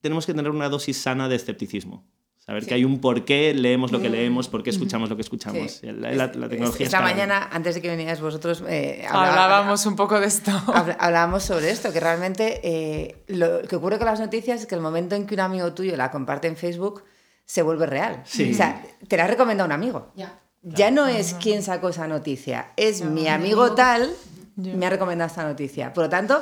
tenemos 0.00 0.26
que 0.26 0.34
tener 0.34 0.50
una 0.50 0.68
dosis 0.68 0.96
sana 1.00 1.28
de 1.28 1.36
escepticismo. 1.36 2.04
Saber 2.38 2.66
que 2.66 2.74
hay 2.74 2.84
un 2.84 3.00
por 3.00 3.24
qué 3.24 3.54
leemos 3.54 3.90
lo 3.90 4.02
que 4.02 4.10
leemos, 4.10 4.48
por 4.48 4.62
qué 4.62 4.68
escuchamos 4.68 5.08
lo 5.08 5.16
que 5.16 5.22
escuchamos. 5.22 5.72
Sí. 5.80 5.86
La, 5.86 6.12
la- 6.12 6.26
la 6.26 6.48
tecnología 6.48 6.84
Esta 6.86 6.98
está- 6.98 7.00
mañana, 7.00 7.48
antes 7.50 7.74
de 7.74 7.80
que 7.80 7.88
vinierais 7.88 8.20
vosotros, 8.20 8.62
eh, 8.68 9.02
hablaba- 9.08 9.28
Hablábamos 9.44 9.86
un 9.86 9.96
poco 9.96 10.20
de 10.20 10.26
esto. 10.26 10.50
Hablábamos 10.98 11.42
sobre 11.42 11.70
esto, 11.70 11.90
que 11.90 12.00
realmente 12.00 12.60
eh, 12.62 13.24
lo 13.28 13.62
que 13.62 13.76
ocurre 13.76 13.96
con 13.96 14.06
las 14.06 14.20
noticias 14.20 14.60
es 14.60 14.66
que 14.66 14.74
el 14.74 14.82
momento 14.82 15.16
en 15.16 15.26
que 15.26 15.32
un 15.34 15.40
amigo 15.40 15.72
tuyo 15.72 15.96
la 15.96 16.10
comparte 16.10 16.46
en 16.46 16.56
Facebook 16.56 17.02
se 17.44 17.62
vuelve 17.62 17.86
real. 17.86 18.22
Sí. 18.24 18.52
O 18.52 18.56
sea, 18.56 18.82
te 19.08 19.16
la 19.16 19.26
recomienda 19.26 19.64
un 19.64 19.72
amigo. 19.72 20.12
Ya. 20.14 20.40
Ya 20.62 20.90
no 20.90 21.06
es 21.06 21.34
quién 21.34 21.62
sacó 21.62 21.90
esa 21.90 22.08
noticia, 22.08 22.72
es 22.76 23.02
mi 23.04 23.28
amigo 23.28 23.74
tal 23.74 24.10
me 24.56 24.86
ha 24.86 24.90
recomendado 24.90 25.28
esta 25.28 25.44
noticia. 25.44 25.92
Por 25.92 26.04
lo 26.04 26.08
tanto, 26.10 26.40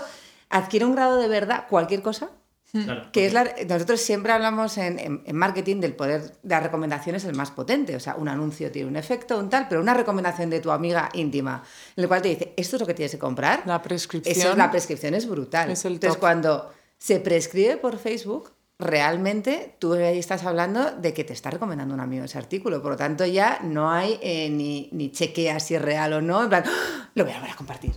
adquiere 0.51 0.85
un 0.87 0.95
grado 0.95 1.17
de 1.17 1.29
verdad 1.29 1.67
cualquier 1.69 2.03
cosa. 2.03 2.31
Claro. 2.73 3.11
Que 3.13 3.27
es 3.27 3.33
la, 3.35 3.45
nosotros 3.69 4.01
siempre 4.01 4.33
hablamos 4.33 4.79
en, 4.79 4.99
en- 4.99 5.23
en 5.27 5.37
marketing 5.37 5.81
del 5.81 5.95
poder 5.95 6.23
de 6.43 6.55
las 6.55 6.63
recomendaciones 6.63 7.23
el 7.25 7.35
más 7.35 7.51
potente. 7.51 7.95
O 7.97 8.01
sea, 8.01 8.15
un 8.17 8.29
anuncio 8.29 8.71
tiene 8.73 8.89
un 8.89 8.97
efecto, 8.97 9.39
un 9.39 9.51
tal, 9.51 9.67
pero 9.69 9.81
una 9.83 9.93
recomendación 9.93 10.49
de 10.49 10.61
tu 10.61 10.71
amiga 10.71 11.11
íntima, 11.13 11.63
en 11.97 12.03
la 12.03 12.09
cual 12.09 12.23
te 12.23 12.29
dice, 12.31 12.55
esto 12.57 12.77
es 12.77 12.81
lo 12.81 12.87
que 12.87 12.95
tienes 12.95 13.13
que 13.13 13.19
comprar. 13.19 13.63
La 13.67 13.83
prescripción. 13.83 14.35
Eso 14.39 14.53
es, 14.53 14.57
la 14.57 14.71
prescripción 14.71 15.15
es 15.15 15.29
brutal. 15.29 15.71
Es 15.71 15.85
el 15.85 15.95
Entonces, 15.95 16.19
cuando 16.19 16.73
se 16.97 17.21
prescribe 17.21 17.77
por 17.77 17.99
Facebook, 17.99 18.53
realmente 18.83 19.75
tú 19.79 19.95
ahí 19.95 20.19
estás 20.19 20.45
hablando 20.45 20.91
de 20.93 21.13
que 21.15 21.25
te 21.25 21.33
está 21.33 21.51
recomendando 21.51 21.95
un 21.95 22.01
amigo 22.01 22.25
ese 22.25 22.39
artículo. 22.39 22.83
Por 22.83 22.93
lo 22.93 22.97
tanto, 22.97 23.25
ya 23.27 23.59
no 23.63 23.91
hay 23.91 24.19
eh, 24.23 24.49
ni, 24.51 24.89
ni 24.93 25.11
chequea 25.11 25.61
si 25.61 25.75
es 25.75 25.83
real 25.83 26.13
o 26.13 26.21
no. 26.21 26.43
En 26.43 26.49
plan, 26.49 26.65
¡Ah! 26.67 27.09
lo 27.15 27.25
voy 27.25 27.33
a, 27.33 27.41
voy 27.41 27.51
a 27.51 27.55
compartir. 27.57 27.93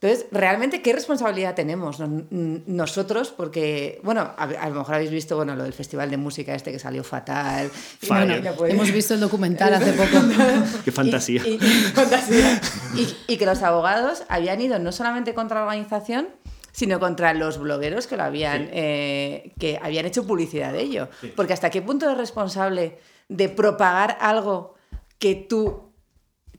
Entonces, 0.00 0.26
realmente, 0.32 0.80
¿qué 0.82 0.92
responsabilidad 0.92 1.54
tenemos 1.54 2.00
nos- 2.00 2.24
nosotros? 2.66 3.32
Porque, 3.36 4.00
bueno, 4.02 4.20
a, 4.36 4.44
a 4.44 4.68
lo 4.68 4.76
mejor 4.76 4.94
habéis 4.94 5.10
visto 5.10 5.36
bueno, 5.36 5.54
lo 5.56 5.64
del 5.64 5.72
festival 5.72 6.10
de 6.10 6.16
música 6.16 6.54
este 6.54 6.72
que 6.72 6.78
salió 6.78 7.04
fatal. 7.04 7.70
Y 8.00 8.06
Fire. 8.06 8.26
bueno, 8.26 8.50
no 8.50 8.56
puede- 8.56 8.72
Hemos 8.72 8.90
visto 8.92 9.14
el 9.14 9.20
documental 9.20 9.74
hace 9.74 9.92
poco. 9.92 10.24
Qué 10.84 10.92
fantasía. 10.92 11.42
y, 11.46 11.54
y- 11.54 11.58
fantasía. 11.58 12.60
Y- 12.96 13.16
y 13.34 13.36
que 13.36 13.46
los 13.46 13.62
abogados 13.62 14.22
habían 14.28 14.60
ido 14.60 14.78
no 14.78 14.92
solamente 14.92 15.34
contra 15.34 15.58
la 15.60 15.66
organización, 15.66 16.28
sino 16.72 17.00
contra 17.00 17.34
los 17.34 17.58
blogueros 17.58 18.06
que 18.06 18.16
lo 18.16 18.24
habían, 18.24 18.68
eh, 18.72 19.52
que 19.58 19.78
habían 19.82 20.06
hecho 20.06 20.26
publicidad 20.26 20.72
de 20.72 20.82
ello. 20.82 21.08
Porque 21.36 21.52
hasta 21.52 21.70
qué 21.70 21.82
punto 21.82 22.06
eres 22.06 22.18
responsable 22.18 22.98
de 23.28 23.48
propagar 23.48 24.16
algo 24.20 24.74
que 25.18 25.34
tú 25.34 25.92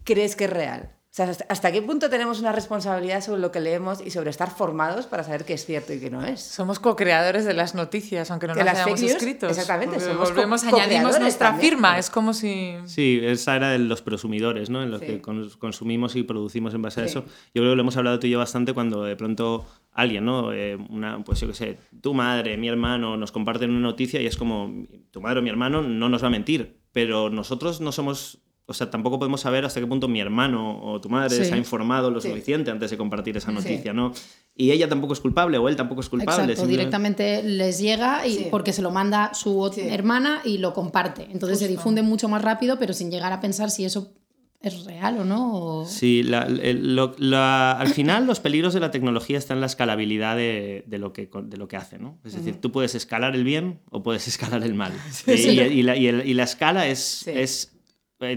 crees 0.04 0.36
que 0.36 0.46
es 0.46 0.50
real. 0.50 0.96
O 1.12 1.14
sea, 1.14 1.30
hasta- 1.50 1.74
qué 1.74 1.82
punto 1.82 2.10
tenemos 2.10 2.40
una 2.40 2.54
responsabilidad 2.54 3.20
sobre 3.20 3.42
lo 3.42 3.52
que 3.52 3.60
leemos 3.60 4.00
y 4.00 4.12
sobre 4.12 4.30
estar 4.30 4.50
formados 4.50 5.08
para 5.08 5.26
saber 5.26 5.44
qué 5.44 5.56
es 5.56 5.66
cierto 5.66 5.92
y 5.92 6.00
qué 6.00 6.10
no 6.10 6.26
es. 6.26 6.40
Somos 6.42 6.80
co-creadores 6.80 7.44
de 7.44 7.54
las 7.54 7.76
noticias, 7.76 8.32
aunque 8.32 8.48
no 8.48 8.56
De 8.56 8.64
las 8.64 8.80
hayamos 8.80 9.02
news, 9.02 9.12
escrito. 9.12 9.50
exactamente, 9.50 10.00
somos 10.00 10.30
volvemos, 10.30 10.64
añadimos 10.64 11.20
nuestra 11.20 11.50
también. 11.50 11.72
firma. 11.72 12.00
Es 12.00 12.10
como 12.10 12.34
si. 12.34 12.76
Sí, 12.86 13.20
esa 13.24 13.58
era 13.58 13.72
de 13.72 13.80
los 13.80 14.02
presumidores, 14.02 14.70
¿no? 14.70 14.82
En 14.84 14.90
los 14.90 15.02
Sí. 15.02 15.08
que 15.08 15.22
cons- 15.22 15.58
consumimos 15.58 16.16
y 16.16 16.24
producimos 16.24 16.74
en 16.76 16.82
base 16.82 17.02
a 17.02 17.04
Sí. 17.04 17.10
eso. 17.10 17.26
Yo 17.54 17.62
creo 17.62 17.72
que 17.72 17.76
lo 17.76 17.82
hemos 17.82 17.98
hablado 17.98 18.18
tú 18.18 18.28
y 18.28 18.30
yo 18.30 18.40
bastante 18.40 18.72
cuando 18.74 19.04
de 19.04 19.18
pronto 19.18 19.66
alguien, 19.92 20.24
¿no? 20.24 20.54
Eh, 20.54 20.78
una, 20.90 21.22
pues 21.26 21.42
yo 21.42 21.48
qué 21.50 21.54
sé, 21.54 21.78
tu 22.00 22.14
madre, 22.14 22.56
mi 22.56 22.70
hermano, 22.70 23.18
nos 23.18 23.34
comparten 23.34 23.70
una 23.72 23.82
noticia 23.82 24.22
y 24.22 24.28
es 24.28 24.38
como, 24.38 24.86
tu 25.12 25.20
madre 25.20 25.40
o 25.40 25.44
mi 25.44 25.50
hermano 25.50 25.82
no 25.82 26.08
nos 26.08 26.24
va 26.24 26.28
a 26.28 26.32
mentir, 26.32 26.80
pero 26.94 27.30
nosotros 27.30 27.82
no 27.82 27.92
somos... 27.92 28.38
O 28.72 28.74
sea, 28.74 28.90
tampoco 28.90 29.20
podemos 29.20 29.42
saber 29.42 29.64
hasta 29.66 29.80
qué 29.80 29.86
punto 29.88 30.08
mi 30.08 30.20
hermano 30.20 30.82
o 30.84 31.00
tu 31.00 31.10
madre 31.10 31.36
Sí. 31.36 31.46
se 31.46 31.54
ha 31.54 31.58
informado 31.58 32.10
lo 32.10 32.20
Sí. 32.22 32.30
suficiente 32.30 32.72
antes 32.72 32.90
de 32.90 32.98
compartir 32.98 33.38
esa 33.38 33.52
noticia, 33.52 33.94
¿no? 33.94 34.12
y 34.54 34.72
ella 34.72 34.88
tampoco 34.90 35.14
es 35.14 35.20
culpable 35.22 35.58
o 35.58 35.70
él 35.70 35.76
tampoco 35.76 36.02
es 36.02 36.10
culpable. 36.10 36.52
Exacto, 36.52 36.68
directamente 36.70 37.42
les 37.42 37.80
llega 37.80 38.28
y 38.28 38.32
Sí. 38.36 38.48
porque 38.52 38.74
se 38.74 38.82
lo 38.82 38.92
manda 38.92 39.34
su 39.34 39.72
hermana 39.78 40.42
y 40.44 40.58
lo 40.58 40.74
comparte. 40.74 41.28
Entonces 41.32 41.58
se 41.60 41.68
difunde 41.68 42.02
mucho 42.02 42.28
más 42.28 42.42
rápido, 42.44 42.78
pero 42.78 42.94
sin 42.94 43.10
llegar 43.12 43.32
a 43.32 43.40
pensar 43.40 43.72
si 43.72 43.86
eso 43.86 44.14
es 44.62 44.86
real 44.86 45.18
o 45.20 45.26
no. 45.26 45.56
o- 45.56 45.86
Sí, 45.88 46.22
la- 46.22 46.44
el- 46.44 46.96
lo- 46.96 47.16
la- 47.18 47.72
al 47.72 47.88
final 47.88 48.28
los 48.28 48.40
peligros 48.40 48.74
de 48.76 48.80
la 48.82 48.92
tecnología 48.92 49.40
están 49.40 49.58
en 49.58 49.62
la 49.62 49.66
escalabilidad 49.68 50.36
de, 50.36 50.84
de 50.86 50.98
lo, 51.00 51.14
que, 51.14 51.28
de 51.46 51.58
lo 51.58 51.68
que 51.68 51.78
hace, 51.78 51.98
¿no? 51.98 52.20
Es 52.24 52.34
decir, 52.36 52.58
tú 52.62 52.72
puedes 52.72 52.94
escalar 52.94 53.34
el 53.36 53.44
bien 53.44 53.80
o 53.90 54.04
puedes 54.04 54.28
escalar 54.60 54.64
el 54.64 54.76
mal. 54.76 54.94
Y, 55.26 55.38
Sí. 55.38 55.50
y- 55.50 55.60
y 55.62 55.82
la, 55.82 55.96
y 55.98 56.06
el- 56.08 56.28
y 56.28 56.34
la 56.36 56.44
escala 56.44 56.86
es, 56.88 57.00
Sí. 57.00 57.32
es 57.34 57.71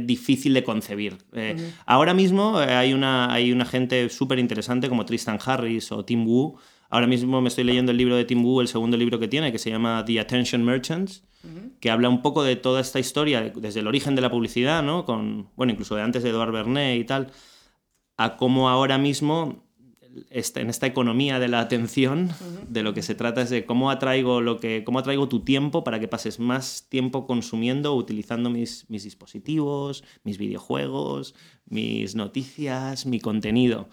difícil 0.00 0.54
de 0.54 0.62
concebir. 0.64 1.18
Eh, 1.32 1.72
Ahora 1.86 2.14
mismo 2.14 2.60
eh, 2.62 2.72
hay, 2.74 2.92
una, 2.92 3.32
hay 3.32 3.52
una 3.52 3.64
gente 3.64 4.08
súper 4.08 4.38
interesante 4.38 4.88
como 4.88 5.04
Tristan 5.04 5.38
Harris 5.44 5.90
o 5.92 6.04
Tim 6.04 6.26
Wu. 6.26 6.56
Ahora 6.90 7.06
mismo 7.06 7.40
me 7.40 7.48
estoy 7.48 7.64
leyendo 7.64 7.90
el 7.92 7.98
libro 7.98 8.14
de 8.16 8.24
Tim 8.24 8.44
Wu, 8.44 8.60
el 8.60 8.68
segundo 8.68 8.96
libro 8.96 9.18
que 9.18 9.26
tiene, 9.28 9.50
que 9.52 9.58
se 9.58 9.70
llama 9.70 10.04
The 10.06 10.20
Attention 10.20 10.62
Merchants, 10.64 11.24
que 11.80 11.90
habla 11.90 12.08
un 12.08 12.22
poco 12.22 12.42
de 12.44 12.56
toda 12.56 12.80
esta 12.80 12.98
historia, 13.00 13.40
de- 13.40 13.50
desde 13.56 13.80
el 13.80 13.86
origen 13.86 14.14
de 14.14 14.22
la 14.22 14.30
publicidad, 14.30 14.82
¿no? 14.82 15.04
Con, 15.04 15.48
bueno, 15.56 15.72
incluso 15.72 15.94
de 15.96 16.02
antes 16.02 16.22
de 16.22 16.30
Edouard 16.30 16.52
Bernet 16.52 16.98
y 17.00 17.04
tal, 17.04 17.30
a 18.16 18.36
cómo 18.36 18.68
ahora 18.70 18.96
mismo 18.96 19.63
esta- 20.30 20.60
en 20.60 20.70
esta 20.70 20.86
economía 20.86 21.38
de 21.38 21.48
la 21.48 21.60
atención, 21.60 22.30
de 22.68 22.82
lo 22.82 22.94
que 22.94 23.02
se 23.02 23.14
trata 23.14 23.42
es 23.42 23.50
de 23.50 23.64
cómo 23.66 23.90
atraigo, 23.90 24.40
lo 24.40 24.58
que, 24.60 24.82
cómo 24.84 24.98
atraigo 24.98 25.28
tu 25.28 25.40
tiempo 25.40 25.84
para 25.84 25.98
que 26.00 26.08
pases 26.08 26.38
más 26.38 26.86
tiempo 26.88 27.26
consumiendo 27.26 27.94
utilizando 27.94 28.50
mis, 28.50 28.88
mis 28.88 29.04
dispositivos, 29.04 30.04
mis 30.24 30.38
videojuegos, 30.38 31.34
mis 31.66 32.14
noticias, 32.14 33.06
mi 33.06 33.20
contenido. 33.20 33.88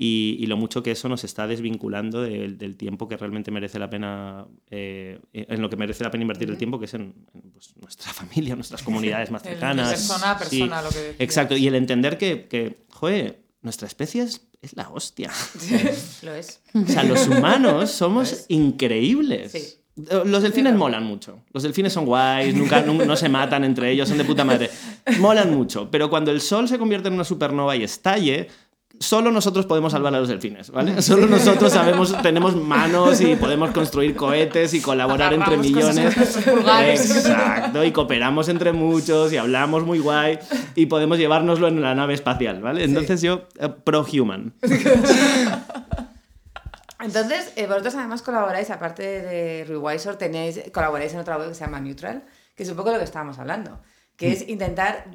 Y, 0.00 0.36
y 0.38 0.46
lo 0.46 0.56
mucho 0.56 0.84
que 0.84 0.92
eso 0.92 1.08
nos 1.08 1.24
está 1.24 1.48
desvinculando 1.48 2.22
del, 2.22 2.56
del 2.56 2.76
tiempo 2.76 3.08
que 3.08 3.16
realmente 3.16 3.50
merece 3.50 3.80
la 3.80 3.90
pena, 3.90 4.46
eh, 4.70 5.18
en 5.32 5.60
lo 5.60 5.68
que 5.68 5.76
merece 5.76 6.04
la 6.04 6.10
pena 6.12 6.22
invertir 6.22 6.48
el 6.48 6.56
tiempo, 6.56 6.78
que 6.78 6.84
es 6.84 6.94
en, 6.94 7.14
en, 7.34 7.50
pues, 7.50 7.74
nuestra 7.76 8.12
familia, 8.12 8.54
nuestras 8.54 8.82
comunidades 8.84 9.32
más 9.32 9.42
cercanas. 9.42 9.90
persona 9.90 10.30
a 10.30 10.38
Sí, 10.44 10.58
persona, 10.60 10.82
lo 10.82 10.88
que 10.90 10.98
decías. 10.98 11.16
Exacto, 11.20 11.56
y 11.56 11.66
el 11.66 11.74
entender 11.74 12.16
que, 12.16 12.46
que 12.46 12.84
joder, 12.90 13.40
nuestra 13.62 13.86
especie 13.88 14.22
es, 14.22 14.42
es 14.62 14.76
la 14.76 14.88
hostia. 14.88 15.30
Lo 16.22 16.34
es. 16.34 16.60
O 16.74 16.86
sea, 16.86 17.02
los 17.04 17.26
humanos 17.28 17.90
somos 17.90 18.44
increíbles. 18.48 19.52
Sí. 19.52 19.74
Los 20.24 20.42
delfines 20.44 20.76
molan 20.76 21.02
mucho. 21.02 21.40
Los 21.52 21.64
delfines 21.64 21.92
son 21.92 22.06
guays, 22.06 22.54
nunca, 22.54 22.82
nu- 22.82 23.04
no 23.04 23.16
se 23.16 23.28
matan 23.28 23.64
entre 23.64 23.90
ellos, 23.90 24.08
son 24.08 24.16
de 24.18 24.24
puta 24.24 24.44
madre. 24.44 24.70
Molan 25.18 25.52
mucho. 25.52 25.90
Pero 25.90 26.08
cuando 26.08 26.30
el 26.30 26.40
sol 26.40 26.68
se 26.68 26.78
convierte 26.78 27.08
en 27.08 27.14
una 27.14 27.24
supernova 27.24 27.74
y 27.74 27.82
estalle, 27.82 28.48
solo 29.00 29.30
nosotros 29.30 29.66
podemos 29.66 29.92
salvar 29.92 30.14
a 30.14 30.20
los 30.20 30.28
delfines, 30.28 30.70
¿vale? 30.70 31.00
Solo 31.02 31.26
nosotros 31.26 31.72
sabemos, 31.72 32.20
tenemos 32.22 32.56
manos 32.56 33.20
y 33.20 33.36
podemos 33.36 33.70
construir 33.70 34.14
cohetes 34.16 34.74
y 34.74 34.80
colaborar 34.80 35.32
entre 35.32 35.54
Agarramos 35.54 35.66
millones. 35.66 36.36
Exacto, 37.16 37.84
y 37.84 37.92
cooperamos 37.92 38.48
entre 38.48 38.72
muchos 38.72 39.32
y 39.32 39.36
hablamos 39.36 39.84
muy 39.84 39.98
guay 39.98 40.38
y 40.74 40.86
podemos 40.86 41.18
llevárnoslo 41.18 41.68
en 41.68 41.80
la 41.80 41.94
nave 41.94 42.14
espacial, 42.14 42.60
¿vale? 42.60 42.84
Entonces 42.84 43.22
yo, 43.22 43.42
eh, 43.58 43.68
pro-human. 43.68 44.54
Entonces, 47.00 47.52
eh, 47.54 47.66
vosotros 47.66 47.94
además 47.94 48.22
colaboráis, 48.22 48.70
aparte 48.70 49.02
de 49.02 49.64
Rewisor, 49.64 50.16
tenéis, 50.16 50.60
colaboráis 50.72 51.14
en 51.14 51.20
otra 51.20 51.38
web 51.38 51.48
que 51.48 51.54
se 51.54 51.64
llama 51.64 51.80
Neutral, 51.80 52.24
que 52.56 52.64
es 52.64 52.68
un 52.68 52.76
poco 52.76 52.90
lo 52.90 52.98
que 52.98 53.04
estábamos 53.04 53.38
hablando, 53.38 53.80
que 54.16 54.32
es 54.32 54.48
intentar 54.48 55.06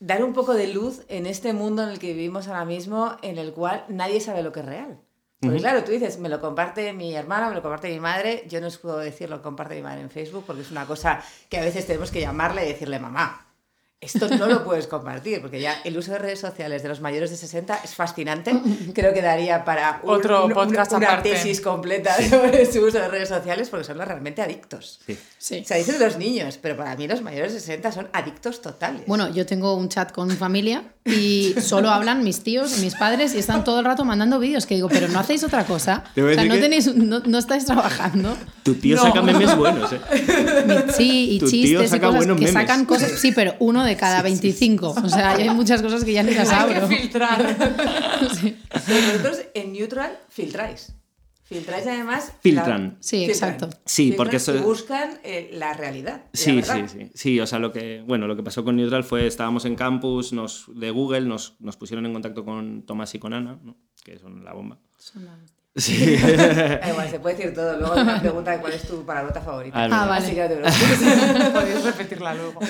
dar 0.00 0.24
un 0.24 0.32
poco 0.32 0.54
de 0.54 0.66
luz 0.68 1.02
en 1.08 1.26
este 1.26 1.52
mundo 1.52 1.82
en 1.82 1.90
el 1.90 1.98
que 1.98 2.14
vivimos 2.14 2.48
ahora 2.48 2.64
mismo, 2.64 3.16
en 3.22 3.38
el 3.38 3.52
cual 3.52 3.84
nadie 3.88 4.20
sabe 4.20 4.42
lo 4.42 4.50
que 4.50 4.60
es 4.60 4.66
real. 4.66 5.00
Porque 5.40 5.58
claro, 5.58 5.84
tú 5.84 5.92
dices, 5.92 6.18
me 6.18 6.28
lo 6.28 6.38
comparte 6.38 6.92
mi 6.92 7.14
hermana, 7.14 7.48
me 7.48 7.54
lo 7.54 7.62
comparte 7.62 7.88
mi 7.88 8.00
madre, 8.00 8.44
yo 8.46 8.60
no 8.60 8.66
os 8.66 8.76
puedo 8.76 8.98
decir 8.98 9.30
lo 9.30 9.40
comparte 9.40 9.74
mi 9.74 9.82
madre 9.82 10.02
en 10.02 10.10
Facebook, 10.10 10.44
porque 10.46 10.62
es 10.62 10.70
una 10.70 10.86
cosa 10.86 11.22
que 11.48 11.58
a 11.58 11.62
veces 11.62 11.86
tenemos 11.86 12.10
que 12.10 12.20
llamarle 12.20 12.64
y 12.64 12.68
decirle, 12.68 12.98
mamá, 12.98 13.49
esto 14.02 14.28
no 14.28 14.46
lo 14.46 14.64
puedes 14.64 14.86
compartir, 14.86 15.42
porque 15.42 15.60
ya 15.60 15.74
el 15.84 15.96
uso 15.98 16.12
de 16.12 16.18
redes 16.18 16.40
sociales 16.40 16.82
de 16.82 16.88
los 16.88 17.02
mayores 17.02 17.30
de 17.30 17.36
60 17.36 17.80
es 17.84 17.94
fascinante. 17.94 18.58
Creo 18.94 19.12
que 19.12 19.20
daría 19.20 19.62
para 19.64 20.00
un- 20.02 20.14
Otro 20.14 20.46
un- 20.46 20.52
podcast 20.52 20.92
una 20.92 21.08
aparte. 21.08 21.32
tesis 21.32 21.60
completa 21.60 22.16
sobre 22.30 22.64
su 22.70 22.80
uso 22.80 22.98
de 22.98 23.08
redes 23.08 23.28
sociales, 23.28 23.68
porque 23.68 23.84
son 23.84 23.98
los 23.98 24.08
realmente 24.08 24.40
adictos. 24.40 25.00
Sí. 25.06 25.18
Sí. 25.36 25.60
O 25.62 25.66
sea, 25.66 25.76
dicen 25.76 25.96
los 26.00 26.16
niños, 26.16 26.58
pero 26.62 26.76
para 26.78 26.96
mí 26.96 27.06
los 27.08 27.20
mayores 27.20 27.52
de 27.52 27.60
60 27.60 27.92
son 27.92 28.08
adictos 28.14 28.62
totales. 28.62 29.02
Bueno, 29.06 29.28
yo 29.34 29.44
tengo 29.44 29.74
un 29.74 29.88
chat 29.90 30.12
con 30.12 30.28
mi 30.28 30.34
familia 30.36 30.84
y 31.04 31.54
solo 31.60 31.90
hablan 31.90 32.24
mis 32.24 32.42
tíos 32.42 32.78
y 32.78 32.80
mis 32.82 32.94
padres 32.94 33.34
y 33.34 33.38
están 33.38 33.64
todo 33.64 33.80
el 33.80 33.84
rato 33.84 34.04
mandando 34.06 34.38
vídeos 34.38 34.64
que 34.64 34.76
digo, 34.76 34.88
pero 34.88 35.08
no 35.08 35.18
hacéis 35.18 35.44
otra 35.44 35.64
cosa. 35.64 36.04
Te 36.14 36.22
O 36.22 36.32
sea, 36.34 36.44
no, 36.44 36.54
tenéis, 36.58 36.94
no, 36.94 37.20
no 37.20 37.38
estáis 37.38 37.66
trabajando. 37.66 38.34
Tu 38.62 38.74
tío 38.74 38.96
No. 38.96 39.02
saca 39.02 39.20
memes 39.22 39.54
buenos, 39.56 39.92
¿eh? 39.92 40.00
Sí, 40.96 41.32
y 41.32 41.38
Tu 41.38 41.46
tío 41.50 41.80
chistes 41.80 41.86
y 41.86 41.88
saca 41.88 42.06
cosas 42.06 42.16
buenos 42.18 42.36
que 42.38 42.44
memes. 42.46 42.52
sacan 42.62 42.84
cosas. 42.84 43.12
Sí, 43.18 43.32
pero 43.32 43.54
uno 43.58 43.84
de 43.84 43.89
cada 43.96 44.22
25. 44.22 44.90
O 44.90 45.08
sea, 45.08 45.32
hay 45.32 45.48
muchas 45.54 45.82
cosas 45.82 46.04
que 46.04 46.12
ya 46.12 46.22
ni 46.22 46.34
las 46.34 46.48
Hay 46.50 46.68
que 46.70 46.74
abro. 46.76 46.88
filtrar. 46.88 47.56
Sí. 48.40 48.56
Vosotros 48.72 49.40
en 49.54 49.72
Neutral 49.72 50.18
filtráis. 50.28 50.92
Filtráis 51.44 51.86
además. 51.86 52.32
Filtran. 52.40 52.84
la- 52.84 52.96
Sí, 53.00 53.24
exacto. 53.24 53.68
Sí, 53.84 54.04
Filtran 54.04 54.16
porque 54.18 54.36
eso- 54.36 54.62
buscan 54.62 55.18
eh, 55.24 55.50
la 55.52 55.72
realidad. 55.72 56.22
la 56.26 56.30
Sí, 56.32 56.62
sí, 56.62 56.78
sí. 56.86 57.10
Sí, 57.14 57.40
o 57.40 57.46
sea, 57.46 57.58
lo 57.58 57.72
que, 57.72 58.02
bueno, 58.06 58.26
lo 58.28 58.36
que 58.36 58.42
pasó 58.42 58.62
con 58.64 58.76
Neutral 58.76 59.02
fue, 59.04 59.26
estábamos 59.26 59.64
en 59.64 59.74
campus 59.74 60.32
nos, 60.32 60.66
de 60.74 60.90
Google, 60.90 61.22
nos, 61.22 61.56
nos 61.60 61.76
pusieron 61.76 62.06
en 62.06 62.12
contacto 62.12 62.44
con 62.44 62.82
Tomás 62.82 63.14
y 63.14 63.18
con 63.18 63.32
Ana, 63.34 63.58
¿no? 63.64 63.76
que 64.04 64.18
son 64.18 64.44
la 64.44 64.52
bomba. 64.52 64.78
Sí. 65.76 66.16
Da 66.16 66.88
igual, 66.90 67.08
se 67.10 67.20
puede 67.20 67.36
decir 67.36 67.54
todo. 67.54 67.78
Luego 67.78 67.94
una 68.00 68.20
pregunta 68.20 68.50
de 68.52 68.58
cuál 68.58 68.72
es 68.72 68.82
tu 68.86 69.04
palabrota 69.04 69.40
favorita. 69.40 69.84
Ah, 69.84 69.88
Ah, 70.02 70.06
vale. 70.06 70.26
Así 70.26 70.34
que 70.34 70.42
no 70.42 70.48
te 70.48 70.56
preocupes. 70.56 71.50
Podéis 71.52 71.84
repetirla 71.84 72.34
luego. 72.34 72.60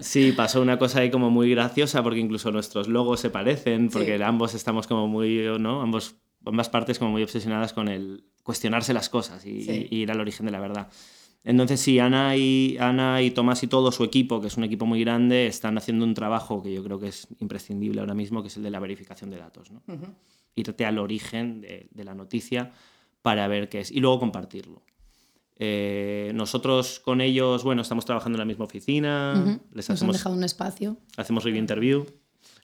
Sí, 0.00 0.32
pasó 0.32 0.60
una 0.60 0.78
cosa 0.78 1.00
ahí 1.00 1.10
como 1.10 1.30
muy 1.30 1.50
graciosa 1.50 2.02
porque 2.02 2.18
incluso 2.20 2.50
nuestros 2.52 2.88
logos 2.88 3.20
se 3.20 3.30
parecen, 3.30 3.88
porque 3.88 4.16
Sí. 4.18 4.22
ambos 4.22 4.54
estamos 4.54 4.86
como 4.86 5.08
muy, 5.08 5.42
¿no? 5.58 5.80
Ambos, 5.82 6.16
ambas 6.44 6.68
partes 6.68 6.98
como 6.98 7.12
muy 7.12 7.22
obsesionadas 7.22 7.72
con 7.72 7.88
el 7.88 8.24
cuestionarse 8.42 8.92
las 8.92 9.08
cosas 9.08 9.46
y, 9.46 9.62
Sí. 9.62 9.86
y 9.90 9.96
ir 10.02 10.10
al 10.10 10.20
origen 10.20 10.46
de 10.46 10.52
la 10.52 10.60
verdad. 10.60 10.88
Entonces 11.44 11.80
sí, 11.80 11.98
Ana 11.98 12.36
y, 12.36 12.76
Ana 12.78 13.20
y 13.22 13.30
Tomás 13.32 13.62
y 13.62 13.66
todo 13.66 13.90
su 13.90 14.04
equipo, 14.04 14.40
que 14.40 14.46
es 14.48 14.56
un 14.56 14.64
equipo 14.64 14.86
muy 14.86 15.00
grande, 15.02 15.46
están 15.46 15.76
haciendo 15.78 16.04
un 16.04 16.14
trabajo 16.14 16.62
que 16.62 16.72
yo 16.72 16.84
creo 16.84 17.00
que 17.00 17.08
es 17.08 17.26
imprescindible 17.40 18.00
ahora 18.00 18.14
mismo, 18.14 18.42
que 18.42 18.48
es 18.48 18.56
el 18.56 18.62
de 18.62 18.70
la 18.70 18.78
verificación 18.80 19.30
de 19.30 19.38
datos. 19.38 19.70
¿no? 19.72 19.82
Irte 20.54 20.84
al 20.84 20.98
origen 20.98 21.60
de, 21.60 21.88
de 21.90 22.04
la 22.04 22.14
noticia 22.14 22.72
para 23.22 23.46
ver 23.48 23.68
qué 23.68 23.80
es 23.80 23.90
y 23.90 24.00
luego 24.00 24.18
compartirlo. 24.20 24.82
Eh, 25.58 26.32
nosotros 26.34 26.98
con 27.00 27.20
ellos, 27.20 27.62
bueno, 27.62 27.82
estamos 27.82 28.04
trabajando 28.04 28.36
en 28.36 28.40
la 28.40 28.44
misma 28.46 28.64
oficina, 28.64 29.34
Ujú. 29.36 29.60
les 29.74 29.88
Nos 29.88 29.90
han 29.90 29.94
hacemos 29.94 30.16
dejado 30.16 30.34
un 30.34 30.44
espacio. 30.44 30.96
hacemos 31.16 31.44
review 31.44 31.60
interview, 31.60 32.06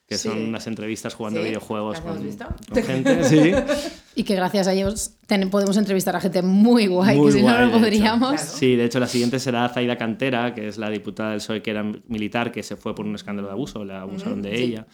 que 0.07 0.17
Sí. 0.17 0.29
son 0.29 0.39
unas 0.43 0.67
entrevistas 0.67 1.15
jugando 1.15 1.41
Sí, 1.41 1.47
videojuegos 1.49 1.99
¿las 2.03 2.05
hemos 2.05 2.37
con, 2.37 2.75
con 2.75 2.83
gente. 2.83 3.25
Sí. 3.25 3.53
Y 4.17 4.25
que 4.25 4.35
gracias 4.35 4.67
a 4.67 4.73
ellos 4.73 5.13
ten- 5.29 5.49
podemos 5.49 5.77
entrevistar 5.77 6.17
a 6.17 6.21
gente 6.21 6.43
muy 6.43 6.89
guay, 6.89 7.17
Muy 7.17 7.27
que 7.27 7.33
si 7.35 7.41
guay, 7.43 7.55
no 7.55 7.61
de 7.61 7.67
lo 7.67 7.73
podríamos. 7.79 8.31
Claro. 8.33 8.51
Sí, 8.53 8.75
de 8.75 8.85
hecho 8.87 8.99
la 8.99 9.07
siguiente 9.07 9.39
será 9.39 9.69
Zaida 9.69 9.97
Cantera, 9.97 10.55
que 10.57 10.67
es 10.67 10.77
la 10.77 10.91
diputada 10.91 11.31
del 11.31 11.39
PSOE 11.39 11.63
que 11.63 11.71
era 11.71 11.85
militar, 12.09 12.51
que 12.51 12.65
se 12.65 12.75
fue 12.77 12.97
por 12.97 13.07
un 13.07 13.15
escándalo 13.15 13.47
de 13.47 13.53
abuso, 13.53 13.85
la 13.85 14.01
abusaron 14.01 14.43
de 14.43 14.57
sí. 14.57 14.63
ella. 14.65 14.87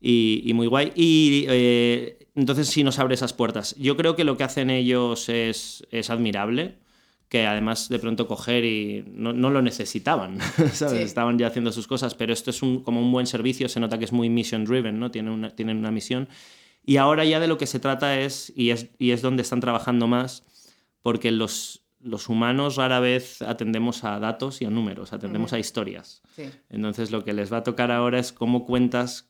Y, 0.00 0.42
y 0.44 0.54
muy 0.54 0.66
guay. 0.66 0.92
Y 0.94 1.46
eh, 1.48 2.18
entonces 2.34 2.68
sí 2.68 2.84
nos 2.84 2.98
abre 2.98 3.14
esas 3.14 3.32
puertas. 3.32 3.74
Yo 3.76 3.96
creo 3.96 4.14
que 4.14 4.24
lo 4.24 4.36
que 4.36 4.44
hacen 4.44 4.70
ellos 4.70 5.28
es, 5.28 5.84
es 5.90 6.08
admirable, 6.10 6.76
que 7.28 7.46
además 7.46 7.88
de 7.88 7.98
pronto 7.98 8.26
coger 8.26 8.64
y 8.64 9.04
no, 9.12 9.32
no 9.32 9.50
lo 9.50 9.60
necesitaban, 9.60 10.38
¿sabes? 10.72 10.98
Sí. 10.98 11.02
Estaban 11.02 11.38
ya 11.38 11.48
haciendo 11.48 11.72
sus 11.72 11.86
cosas, 11.86 12.14
pero 12.14 12.32
esto 12.32 12.50
es 12.50 12.62
un, 12.62 12.82
como 12.82 13.00
un 13.00 13.12
buen 13.12 13.26
servicio, 13.26 13.68
se 13.68 13.80
nota 13.80 13.98
que 13.98 14.04
es 14.04 14.12
muy 14.12 14.30
mission 14.30 14.64
driven, 14.64 14.98
¿no? 14.98 15.10
Tienen 15.10 15.32
una, 15.32 15.50
tienen 15.50 15.78
una 15.78 15.90
misión. 15.90 16.28
Y 16.84 16.96
ahora 16.96 17.24
ya 17.24 17.38
de 17.38 17.48
lo 17.48 17.58
que 17.58 17.66
se 17.66 17.80
trata 17.80 18.18
es, 18.18 18.52
y 18.56 18.70
es, 18.70 18.88
y 18.98 19.10
es 19.10 19.20
donde 19.20 19.42
están 19.42 19.60
trabajando 19.60 20.06
más, 20.06 20.44
porque 21.02 21.30
los, 21.30 21.82
los 22.00 22.28
humanos 22.28 22.76
rara 22.76 23.00
vez 23.00 23.42
atendemos 23.42 24.04
a 24.04 24.18
datos 24.20 24.62
y 24.62 24.64
a 24.64 24.70
números, 24.70 25.12
atendemos 25.12 25.52
a 25.52 25.58
historias. 25.58 26.22
Sí. 26.34 26.44
Entonces 26.70 27.10
lo 27.10 27.24
que 27.24 27.34
les 27.34 27.52
va 27.52 27.58
a 27.58 27.62
tocar 27.62 27.90
ahora 27.90 28.18
es 28.18 28.32
cómo 28.32 28.64
cuentas, 28.64 29.28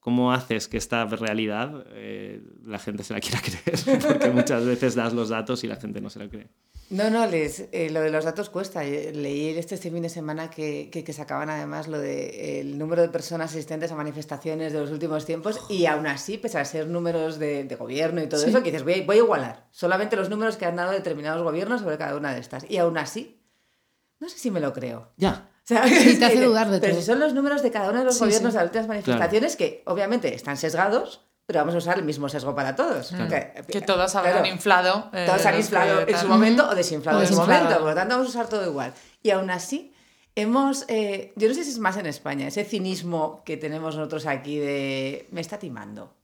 cómo 0.00 0.32
haces 0.32 0.66
que 0.66 0.78
esta 0.78 1.04
realidad 1.04 1.84
eh, 1.92 2.42
la 2.64 2.78
gente 2.78 3.04
se 3.04 3.12
la 3.12 3.20
quiera 3.20 3.40
creer, 3.44 4.00
porque 4.08 4.30
muchas 4.30 4.64
veces 4.64 4.94
das 4.94 5.12
los 5.12 5.28
datos 5.28 5.62
y 5.62 5.66
la 5.68 5.76
gente 5.76 6.00
no 6.00 6.08
se 6.10 6.18
la 6.18 6.28
cree. 6.28 6.48
No, 6.88 7.08
no, 7.08 7.24
les, 7.26 7.68
eh, 7.70 7.88
lo 7.90 8.00
de 8.00 8.10
los 8.10 8.24
datos 8.24 8.50
cuesta. 8.50 8.84
Eh, 8.84 9.12
Leí 9.14 9.50
este, 9.50 9.76
este 9.76 9.90
fin 9.92 10.02
de 10.02 10.08
semana 10.08 10.50
que, 10.50 10.88
que, 10.90 11.04
que 11.04 11.12
sacaban 11.12 11.48
además 11.48 11.86
lo 11.86 12.00
de 12.00 12.60
el 12.60 12.78
número 12.78 13.02
de 13.02 13.10
personas 13.10 13.50
asistentes 13.52 13.92
a 13.92 13.94
manifestaciones 13.94 14.72
de 14.72 14.80
los 14.80 14.90
últimos 14.90 15.24
tiempos 15.24 15.60
y 15.68 15.86
aún 15.86 16.06
así, 16.08 16.36
pese 16.38 16.58
a 16.58 16.64
ser 16.64 16.88
números 16.88 17.38
de, 17.38 17.62
de 17.64 17.76
gobierno 17.76 18.20
y 18.22 18.26
todo 18.26 18.40
Sí. 18.40 18.48
eso, 18.50 18.58
que 18.62 18.70
dices, 18.72 18.82
voy 18.82 18.94
a, 18.94 19.04
voy 19.04 19.16
a 19.16 19.18
igualar 19.20 19.68
solamente 19.70 20.16
los 20.16 20.30
números 20.30 20.56
que 20.56 20.64
han 20.66 20.76
dado 20.76 20.90
determinados 20.92 21.42
gobiernos 21.44 21.82
sobre 21.82 21.98
cada 21.98 22.16
una 22.16 22.34
de 22.34 22.40
estas. 22.40 22.68
Y 22.68 22.78
aún 22.78 22.98
así, 22.98 23.40
no 24.18 24.28
sé 24.28 24.38
si 24.38 24.50
me 24.50 24.60
lo 24.60 24.72
creo. 24.72 25.12
Ya, 25.16 25.49
O 25.70 25.86
sea, 25.86 25.86
Sí, 25.88 26.18
te 26.18 26.24
hace 26.24 26.34
que- 26.34 26.44
dudar 26.46 26.68
de 26.68 26.80
Pero 26.80 26.92
todo. 26.94 27.00
si 27.00 27.06
son 27.06 27.20
los 27.20 27.32
números 27.32 27.62
de 27.62 27.70
cada 27.70 27.90
uno 27.90 28.00
de 28.00 28.04
los 28.06 28.14
Sí, 28.14 28.20
gobiernos 28.24 28.52
sí. 28.52 28.56
de 28.58 28.64
las 28.64 28.64
últimas 28.70 28.88
manifestaciones 28.88 29.56
que 29.56 29.82
obviamente 29.86 30.34
están 30.34 30.56
sesgados, 30.56 31.20
pero 31.46 31.60
vamos 31.60 31.74
a 31.74 31.78
usar 31.78 31.98
el 31.98 32.04
mismo 32.04 32.28
sesgo 32.28 32.54
para 32.54 32.74
todos. 32.76 33.10
Que, 33.28 33.62
que, 33.68 33.80
todos 33.80 34.14
habrán 34.16 34.46
inflado. 34.46 35.10
Eh, 35.12 35.26
todos 35.26 35.44
han 35.46 35.56
inflado 35.56 36.00
en 36.06 36.16
su 36.18 36.26
momento 36.28 36.68
o 36.68 36.74
desinflado, 36.74 37.20
en 37.22 37.28
su 37.28 37.36
momento, 37.36 37.78
por 37.78 37.88
lo 37.88 37.94
tanto 37.94 38.14
vamos 38.16 38.26
a 38.28 38.30
usar 38.38 38.48
todo 38.48 38.66
igual. 38.68 38.92
Y 39.22 39.30
aún 39.30 39.50
así, 39.50 39.92
hemos, 40.36 40.84
eh, 40.88 41.32
yo 41.36 41.48
no 41.48 41.54
sé 41.54 41.64
si 41.64 41.70
es 41.70 41.78
más 41.78 41.96
en 41.96 42.06
España, 42.06 42.46
ese 42.48 42.64
cinismo 42.64 43.42
que 43.44 43.56
tenemos 43.56 43.96
nosotros 43.96 44.26
aquí 44.26 44.58
de 44.58 45.28
me 45.30 45.40
está 45.40 45.58
timando. 45.58 46.14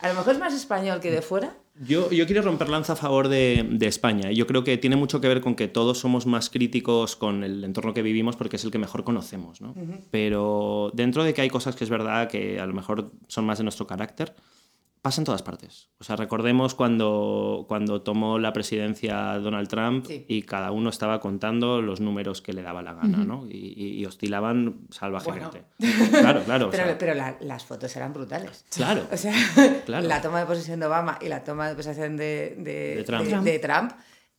A 0.00 0.08
lo 0.08 0.14
mejor 0.14 0.32
es 0.32 0.38
más 0.38 0.54
español 0.54 1.00
que 1.00 1.10
de 1.10 1.22
fuera. 1.22 1.54
Yo, 1.82 2.10
yo 2.10 2.26
quiero 2.26 2.42
romper 2.42 2.68
lanza 2.68 2.94
a 2.94 2.96
favor 2.96 3.28
de, 3.28 3.66
de, 3.70 3.86
España. 3.86 4.30
Yo 4.32 4.46
creo 4.46 4.64
que 4.64 4.76
tiene 4.76 4.96
mucho 4.96 5.20
que 5.20 5.28
ver 5.28 5.40
con 5.40 5.54
que 5.54 5.68
todos 5.68 5.98
somos 5.98 6.26
más 6.26 6.50
críticos 6.50 7.16
con 7.16 7.42
el 7.42 7.64
entorno 7.64 7.94
que 7.94 8.02
vivimos 8.02 8.36
porque 8.36 8.56
es 8.56 8.64
el 8.64 8.70
que 8.70 8.78
mejor 8.78 9.04
conocemos. 9.04 9.60
¿no? 9.60 9.74
Pero 10.10 10.90
dentro 10.94 11.24
de 11.24 11.32
que 11.32 11.42
hay 11.42 11.48
cosas 11.48 11.76
que 11.76 11.84
es 11.84 11.90
verdad 11.90 12.28
que 12.28 12.60
a 12.60 12.66
lo 12.66 12.74
mejor 12.74 13.12
son 13.28 13.46
más 13.46 13.58
de 13.58 13.64
nuestro 13.64 13.86
carácter, 13.86 14.34
pasa 15.02 15.20
en 15.20 15.24
todas 15.24 15.42
partes. 15.42 15.88
O 15.98 16.04
sea, 16.04 16.16
recordemos 16.16 16.74
cuando, 16.74 17.64
cuando 17.68 18.02
tomó 18.02 18.38
la 18.38 18.52
presidencia 18.52 19.38
Donald 19.38 19.68
Trump 19.68 20.06
y 20.08 20.42
cada 20.42 20.72
uno 20.72 20.90
estaba 20.90 21.20
contando 21.20 21.80
los 21.80 22.00
números 22.00 22.42
que 22.42 22.52
le 22.52 22.62
daba 22.62 22.82
la 22.82 22.92
gana, 22.92 23.18
¿no? 23.18 23.46
Y, 23.48 24.04
oscilaban 24.04 24.86
salvajemente. 24.90 25.64
Claro, 26.10 26.42
claro. 26.42 26.70
Pero, 26.70 26.98
pero 26.98 27.14
las 27.40 27.64
fotos 27.64 27.94
eran 27.96 28.12
brutales. 28.12 28.64
Claro. 28.74 29.06
O 29.10 29.16
sea, 29.16 29.34
la 29.86 30.20
toma 30.20 30.40
de 30.40 30.46
posesión 30.46 30.80
de 30.80 30.86
Obama 30.86 31.18
y 31.20 31.28
la 31.28 31.44
toma 31.44 31.68
de 31.68 31.74
posesión 31.74 32.16
de, 32.16 32.56
de, 32.58 33.04
de 33.42 33.58
Trump. 33.58 33.92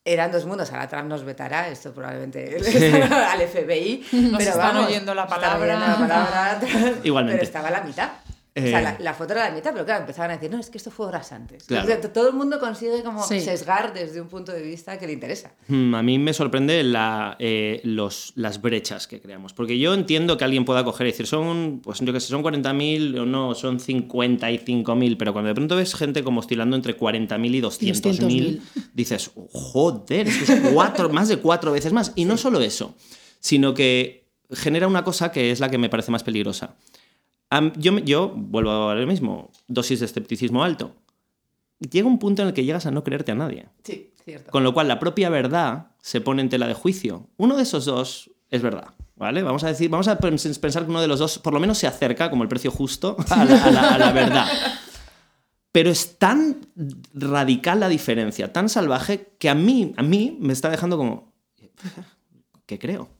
eran 0.04 0.30
dos 0.30 0.46
mundos. 0.46 0.70
Ahora 0.70 0.88
Trump 0.88 1.08
nos 1.08 1.24
vetará, 1.24 1.68
esto 1.68 1.92
probablemente 1.92 2.56
al 3.10 3.40
FBI. 3.40 4.06
Nos 4.12 4.38
pero 4.38 4.50
están 4.50 4.76
oyendo 4.76 5.14
la 5.14 5.26
palabra. 5.26 5.78
la 5.78 5.96
palabra 5.96 6.60
Igualmente. 7.02 7.38
Pero 7.38 7.44
estaba 7.44 7.68
a 7.68 7.72
la 7.72 7.82
mitad. 7.82 8.10
O 8.54 8.60
sea, 8.60 8.80
eh, 8.92 8.96
la, 9.00 9.14
foto 9.14 9.32
era 9.32 9.48
la 9.48 9.54
mitad, 9.54 9.72
pero 9.72 9.86
claro, 9.86 10.02
empezaban 10.02 10.30
a 10.30 10.34
decir, 10.34 10.50
no, 10.50 10.60
es 10.60 10.68
que 10.68 10.76
esto 10.76 10.90
fue 10.90 11.06
horas 11.06 11.32
antes. 11.32 11.66
todo 12.12 12.28
el 12.28 12.34
mundo 12.34 12.60
consigue 12.60 13.02
como 13.02 13.22
sesgar 13.22 13.94
desde 13.94 14.20
un 14.20 14.28
punto 14.28 14.52
de 14.52 14.60
vista 14.60 14.98
que 14.98 15.06
le 15.06 15.14
interesa. 15.14 15.52
Hmm, 15.68 15.94
a 15.94 16.02
mí 16.02 16.18
me 16.18 16.34
sorprende 16.34 16.82
la, 16.82 17.36
eh, 17.38 17.80
los, 17.84 18.34
las 18.36 18.60
brechas 18.60 19.06
que 19.06 19.22
creamos. 19.22 19.54
Porque 19.54 19.78
yo 19.78 19.94
entiendo 19.94 20.36
que 20.36 20.44
alguien 20.44 20.66
pueda 20.66 20.84
coger 20.84 21.06
y 21.06 21.12
decir, 21.12 21.26
son, 21.26 21.80
pues 21.82 22.00
yo 22.00 22.12
que 22.12 22.20
sé, 22.20 22.28
son 22.28 22.42
40.000 22.42 23.20
o 23.20 23.24
no, 23.24 23.54
son 23.54 23.78
55.000, 23.78 25.16
pero 25.16 25.32
cuando 25.32 25.48
de 25.48 25.54
pronto 25.54 25.76
ves 25.76 25.94
gente 25.94 26.22
como 26.22 26.40
oscilando 26.40 26.76
entre 26.76 26.94
40.000 26.98 27.54
y 27.54 27.62
200.000, 27.62 28.60
dices, 28.92 29.30
joder, 29.52 30.28
es 30.28 30.36
que 30.36 30.52
es 30.52 30.60
cuatro, 30.74 31.08
más 31.08 31.28
de 31.28 31.38
cuatro 31.38 31.72
veces 31.72 31.94
más. 31.94 32.12
Y 32.16 32.26
no 32.26 32.36
solo 32.36 32.60
eso, 32.60 32.94
sino 33.40 33.72
que 33.72 34.26
genera 34.50 34.86
una 34.86 35.04
cosa 35.04 35.32
que 35.32 35.50
es 35.50 35.60
la 35.60 35.70
que 35.70 35.78
me 35.78 35.88
parece 35.88 36.10
más 36.10 36.22
peligrosa 36.22 36.76
yo, 37.76 37.98
yo 37.98 38.32
vuelvo 38.34 38.88
a 38.88 38.94
lo 38.94 39.06
mismo, 39.06 39.50
dosis 39.68 40.00
de 40.00 40.06
escepticismo 40.06 40.64
alto. 40.64 40.94
Llega 41.78 42.06
un 42.06 42.18
punto 42.18 42.42
en 42.42 42.48
el 42.48 42.54
que 42.54 42.64
llegas 42.64 42.86
a 42.86 42.90
no 42.90 43.02
creerte 43.02 43.32
a 43.32 43.34
nadie. 43.34 43.66
Sí, 43.82 44.12
cierto. 44.24 44.50
Con 44.50 44.62
lo 44.62 44.72
cual 44.72 44.88
la 44.88 44.98
propia 44.98 45.28
verdad 45.30 45.88
se 46.00 46.20
pone 46.20 46.42
en 46.42 46.48
tela 46.48 46.66
de 46.66 46.74
juicio. 46.74 47.28
Uno 47.36 47.56
de 47.56 47.64
esos 47.64 47.84
dos 47.84 48.30
es 48.50 48.62
verdad. 48.62 48.94
¿Vale? 49.16 49.42
Vamos 49.42 49.62
a 49.62 49.68
decir, 49.68 49.88
vamos 49.88 50.08
a 50.08 50.18
pensar 50.18 50.84
que 50.84 50.90
uno 50.90 51.00
de 51.00 51.06
los 51.06 51.20
dos 51.20 51.38
por 51.38 51.52
lo 51.52 51.60
menos 51.60 51.78
se 51.78 51.86
acerca 51.86 52.28
como 52.28 52.42
el 52.42 52.48
precio 52.48 52.72
justo 52.72 53.16
a 53.30 53.44
la, 53.44 54.10
verdad. 54.10 54.48
Pero 55.70 55.90
es 55.90 56.18
tan 56.18 56.66
radical 57.14 57.78
la 57.78 57.88
diferencia, 57.88 58.52
tan 58.52 58.68
salvaje, 58.68 59.34
que 59.38 59.48
a 59.48 59.54
mí, 59.54 59.94
a 59.96 60.02
mí 60.02 60.36
me 60.40 60.52
está 60.52 60.70
dejando 60.70 60.96
como. 60.96 61.32
¿Qué 62.66 62.80
creo? 62.80 63.10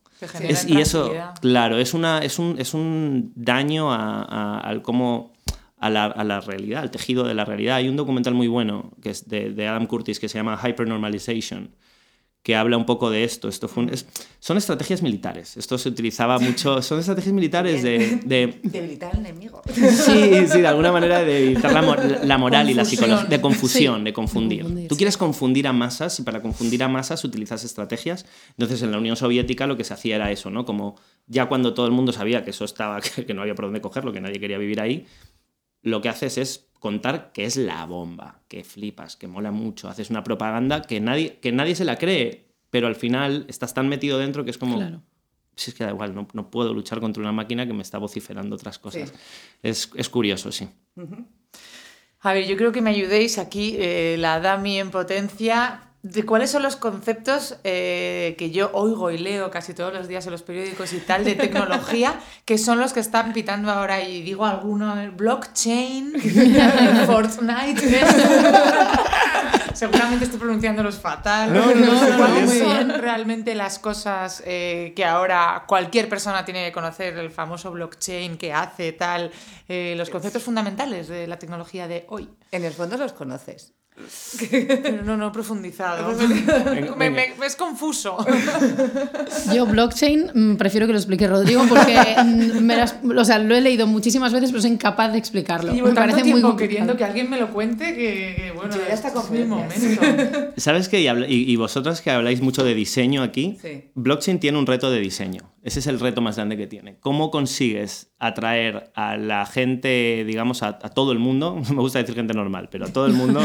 Y 0.66 0.80
eso, 0.80 1.12
claro, 1.40 1.78
es, 1.78 1.94
una, 1.94 2.18
es, 2.18 2.38
un, 2.38 2.56
es 2.58 2.74
un 2.74 3.32
daño 3.34 3.92
a, 3.92 4.58
al 4.58 4.82
cómo, 4.82 5.32
a, 5.78 5.90
la, 5.90 6.06
a, 6.06 6.24
la, 6.24 6.40
realidad, 6.40 6.82
al 6.82 6.90
tejido 6.90 7.24
de 7.24 7.34
la 7.34 7.44
realidad. 7.44 7.76
Hay 7.76 7.88
un 7.88 7.96
documental 7.96 8.34
muy 8.34 8.48
bueno 8.48 8.92
que 9.02 9.10
es 9.10 9.28
de, 9.28 9.52
de 9.52 9.68
Adam 9.68 9.86
Curtis 9.86 10.18
que 10.18 10.28
se 10.28 10.38
llama 10.38 10.58
Hypernormalization, 10.62 11.70
que 12.42 12.56
habla 12.56 12.76
un 12.76 12.86
poco 12.86 13.10
de 13.10 13.24
esto. 13.24 13.48
esto 13.48 13.68
fue 13.68 13.86
son 14.40 14.56
estrategias 14.56 15.02
militares. 15.02 15.56
Esto 15.56 15.78
se 15.78 15.88
utilizaba 15.88 16.40
mucho. 16.40 16.82
Son 16.82 16.98
estrategias 16.98 17.32
militares 17.32 17.82
de. 17.82 18.20
de 18.24 18.58
debilitar 18.64 19.14
al 19.14 19.20
enemigo. 19.20 19.62
Sí, 19.72 20.48
sí, 20.48 20.60
de 20.60 20.66
alguna 20.66 20.90
manera 20.90 21.20
de 21.20 21.32
debilitar 21.32 21.72
la, 21.72 22.38
moral 22.38 22.68
y 22.68 22.74
la 22.74 22.84
psicología. 22.84 23.24
De 23.26 23.40
confusión, 23.40 24.02
de 24.02 24.12
confundir. 24.12 24.88
Tú 24.88 24.96
quieres 24.96 25.16
confundir 25.16 25.68
a 25.68 25.72
masas 25.72 26.18
y 26.18 26.22
para 26.24 26.42
confundir 26.42 26.82
a 26.82 26.88
masas 26.88 27.22
utilizas 27.24 27.62
estrategias. 27.62 28.26
Entonces 28.50 28.82
en 28.82 28.90
la 28.90 28.98
Unión 28.98 29.14
Soviética 29.16 29.68
lo 29.68 29.76
que 29.76 29.84
se 29.84 29.94
hacía 29.94 30.16
era 30.16 30.32
eso, 30.32 30.50
¿no? 30.50 30.64
Como 30.64 30.96
ya 31.28 31.46
cuando 31.46 31.74
todo 31.74 31.86
el 31.86 31.92
mundo 31.92 32.12
sabía 32.12 32.44
que 32.44 32.50
eso 32.50 32.64
estaba, 32.64 33.00
que 33.26 33.34
no 33.34 33.42
había 33.42 33.54
por 33.54 33.66
dónde 33.66 33.80
cogerlo, 33.80 34.12
que 34.12 34.20
nadie 34.20 34.40
quería 34.40 34.58
vivir 34.58 34.80
ahí, 34.80 35.06
lo 35.82 36.00
que 36.00 36.08
haces 36.08 36.38
es 36.38 36.71
contar 36.82 37.30
que 37.32 37.44
es 37.44 37.56
la 37.56 37.86
bomba, 37.86 38.40
que 38.48 38.64
flipas, 38.64 39.14
que 39.14 39.28
mola 39.28 39.52
mucho, 39.52 39.88
haces 39.88 40.10
una 40.10 40.24
propaganda 40.24 40.82
que 40.82 40.98
nadie, 40.98 41.38
que 41.38 41.52
nadie 41.52 41.76
se 41.76 41.84
la 41.84 41.96
cree, 41.96 42.48
pero 42.70 42.88
al 42.88 42.96
final 42.96 43.46
estás 43.48 43.72
tan 43.72 43.88
metido 43.88 44.18
dentro 44.18 44.44
que 44.44 44.50
es 44.50 44.58
como... 44.58 44.78
Claro. 44.78 45.00
Si 45.54 45.70
es 45.70 45.76
que 45.76 45.84
da 45.84 45.90
igual, 45.90 46.12
no, 46.12 46.26
no, 46.32 46.50
puedo 46.50 46.74
luchar 46.74 46.98
contra 46.98 47.22
una 47.22 47.30
máquina 47.30 47.66
que 47.66 47.72
me 47.72 47.82
está 47.82 47.98
vociferando 47.98 48.56
otras 48.56 48.80
cosas. 48.80 49.12
Es, 49.62 49.90
es, 49.94 50.08
curioso, 50.08 50.50
sí. 50.50 50.68
A 52.20 52.32
ver, 52.32 52.48
yo 52.48 52.56
creo 52.56 52.72
que 52.72 52.80
me 52.80 52.90
ayudéis 52.90 53.38
aquí, 53.38 53.76
eh, 53.78 54.16
la 54.18 54.40
Dami 54.40 54.80
en 54.80 54.90
potencia, 54.90 55.91
de 56.02 56.26
cuáles 56.26 56.50
son 56.50 56.64
los 56.64 56.74
conceptos 56.74 57.58
eh, 57.62 58.34
que 58.36 58.50
yo 58.50 58.70
oigo 58.72 59.12
y 59.12 59.18
leo 59.18 59.50
casi 59.52 59.72
todos 59.72 59.94
los 59.94 60.08
días 60.08 60.26
en 60.26 60.32
los 60.32 60.42
periódicos 60.42 60.92
y 60.92 60.98
tal 60.98 61.24
de 61.24 61.36
tecnología, 61.36 62.18
que 62.44 62.58
son 62.58 62.80
los 62.80 62.92
que 62.92 62.98
están 62.98 63.32
pitando 63.32 63.70
ahora 63.70 64.02
y 64.02 64.22
digo 64.22 64.44
alguno, 64.44 64.94
blockchain, 65.16 66.14
Fortnite. 67.06 68.00
Seguramente 69.74 70.24
estoy 70.24 70.40
pronunciándolos 70.40 70.98
fatal. 70.98 71.52
No, 71.52 71.72
no, 71.72 72.16
¿Cuáles 72.18 72.58
son 72.58 72.90
realmente 73.00 73.54
las 73.54 73.78
cosas 73.78 74.42
eh, 74.44 74.92
que 74.94 75.04
ahora 75.04 75.64
cualquier 75.66 76.08
persona 76.08 76.44
tiene 76.44 76.66
que 76.66 76.72
conocer? 76.72 77.16
El 77.16 77.30
famoso 77.30 77.70
blockchain 77.70 78.36
que 78.36 78.52
hace 78.52 78.92
tal, 78.92 79.30
eh, 79.68 79.94
los 79.96 80.10
conceptos 80.10 80.42
fundamentales 80.42 81.08
de 81.08 81.26
la 81.26 81.38
tecnología 81.38 81.88
de 81.88 82.04
hoy. 82.08 82.28
En 82.50 82.64
el 82.64 82.72
fondo 82.72 82.96
los 82.96 83.12
conoces. 83.12 83.72
Pero 84.80 85.02
no, 85.02 85.18
no 85.18 85.28
he 85.28 85.30
profundizado. 85.30 86.16
me, 86.96 87.34
es 87.44 87.56
confuso. 87.56 88.16
Yo, 89.52 89.66
blockchain, 89.66 90.30
mm, 90.34 90.56
prefiero 90.56 90.86
que 90.86 90.92
lo 90.92 90.98
explique 90.98 91.28
Rodrigo 91.28 91.64
porque 91.68 91.98
mm, 92.24 92.60
me 92.62 92.82
o 93.18 93.24
sea, 93.24 93.38
lo 93.38 93.54
he 93.54 93.60
leído 93.60 93.86
muchísimas 93.86 94.32
veces, 94.32 94.50
pero 94.50 94.62
soy 94.62 94.72
incapaz 94.72 95.12
de 95.12 95.18
explicarlo. 95.18 95.74
me 95.74 95.92
parece 95.92 96.24
muy 96.24 96.56
queriendo 96.56 96.96
que 96.96 97.04
alguien 97.04 97.28
me 97.28 97.38
lo 97.38 97.50
cuente 97.52 97.94
que, 97.94 98.52
bueno, 98.54 98.74
ya 98.76 98.94
está 98.94 99.12
con 99.12 99.30
mi 99.30 99.44
momento. 99.44 100.02
¿Sabes 100.56 100.88
qué? 100.88 101.00
Y, 101.28 101.56
vosotras 101.56 102.00
que 102.00 102.10
habláis 102.10 102.40
mucho 102.40 102.64
de 102.64 102.74
diseño 102.74 103.22
aquí, 103.22 103.58
blockchain 103.94 104.40
tiene 104.40 104.58
un 104.58 104.66
reto 104.66 104.90
de 104.90 105.00
diseño. 105.00 105.51
Ese 105.62 105.78
es 105.78 105.86
el 105.86 106.00
reto 106.00 106.20
más 106.20 106.34
grande 106.36 106.56
que 106.56 106.66
tiene. 106.66 106.98
¿Cómo 106.98 107.30
consigues 107.30 108.12
atraer 108.18 108.90
a 108.96 109.16
la 109.16 109.46
gente, 109.46 110.24
digamos, 110.26 110.64
a, 110.64 110.78
todo 110.78 111.12
el 111.12 111.20
mundo? 111.20 111.62
Me 111.70 111.76
gusta 111.76 112.00
decir 112.00 112.16
gente 112.16 112.34
normal, 112.34 112.68
pero 112.68 112.86
a 112.86 112.92
todo 112.92 113.06
el 113.06 113.12
mundo, 113.12 113.40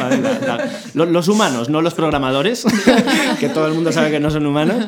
los, 0.96 1.28
humanos, 1.28 1.70
no 1.70 1.82
los 1.84 1.94
programadores, 1.94 2.66
que 3.40 3.50
todo 3.50 3.68
el 3.68 3.76
mundo 3.76 3.92
sabe 3.92 4.10
que 4.10 4.20
no 4.20 4.32
son 4.32 4.48
humanos, 4.48 4.88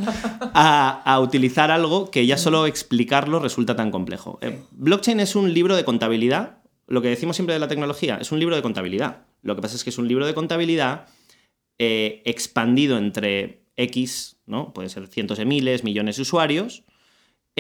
a, 0.54 1.20
utilizar 1.22 1.70
algo 1.70 2.10
que 2.10 2.26
ya 2.26 2.38
solo 2.38 2.66
explicarlo 2.66 3.40
resulta 3.40 3.76
tan 3.76 3.92
complejo. 3.92 4.40
Eh, 4.42 4.64
blockchain 4.72 5.20
es 5.20 5.36
un 5.36 5.54
libro 5.54 5.76
de 5.76 5.84
contabilidad. 5.86 6.58
Lo 6.88 7.04
que 7.04 7.10
decimos 7.10 7.36
siempre 7.36 7.54
de 7.54 7.60
la 7.60 7.68
tecnología 7.68 8.18
es 8.20 8.32
un 8.32 8.40
libro 8.40 8.56
de 8.56 8.64
contabilidad. 8.64 9.28
Lo 9.44 9.56
que 9.56 9.62
pasa 9.62 9.76
es 9.76 9.84
que 9.84 9.92
es 9.92 9.98
un 10.00 10.08
libro 10.08 10.26
de 10.26 10.34
contabilidad 10.34 11.06
eh, 11.78 12.24
expandido 12.26 12.98
entre 12.98 13.62
X, 13.76 14.38
¿no? 14.48 14.74
Puede 14.74 14.90
ser 14.90 15.08
cientos 15.08 15.38
de 15.38 15.46
miles, 15.46 15.84
millones 15.84 16.16
de 16.16 16.24
usuarios, 16.24 16.84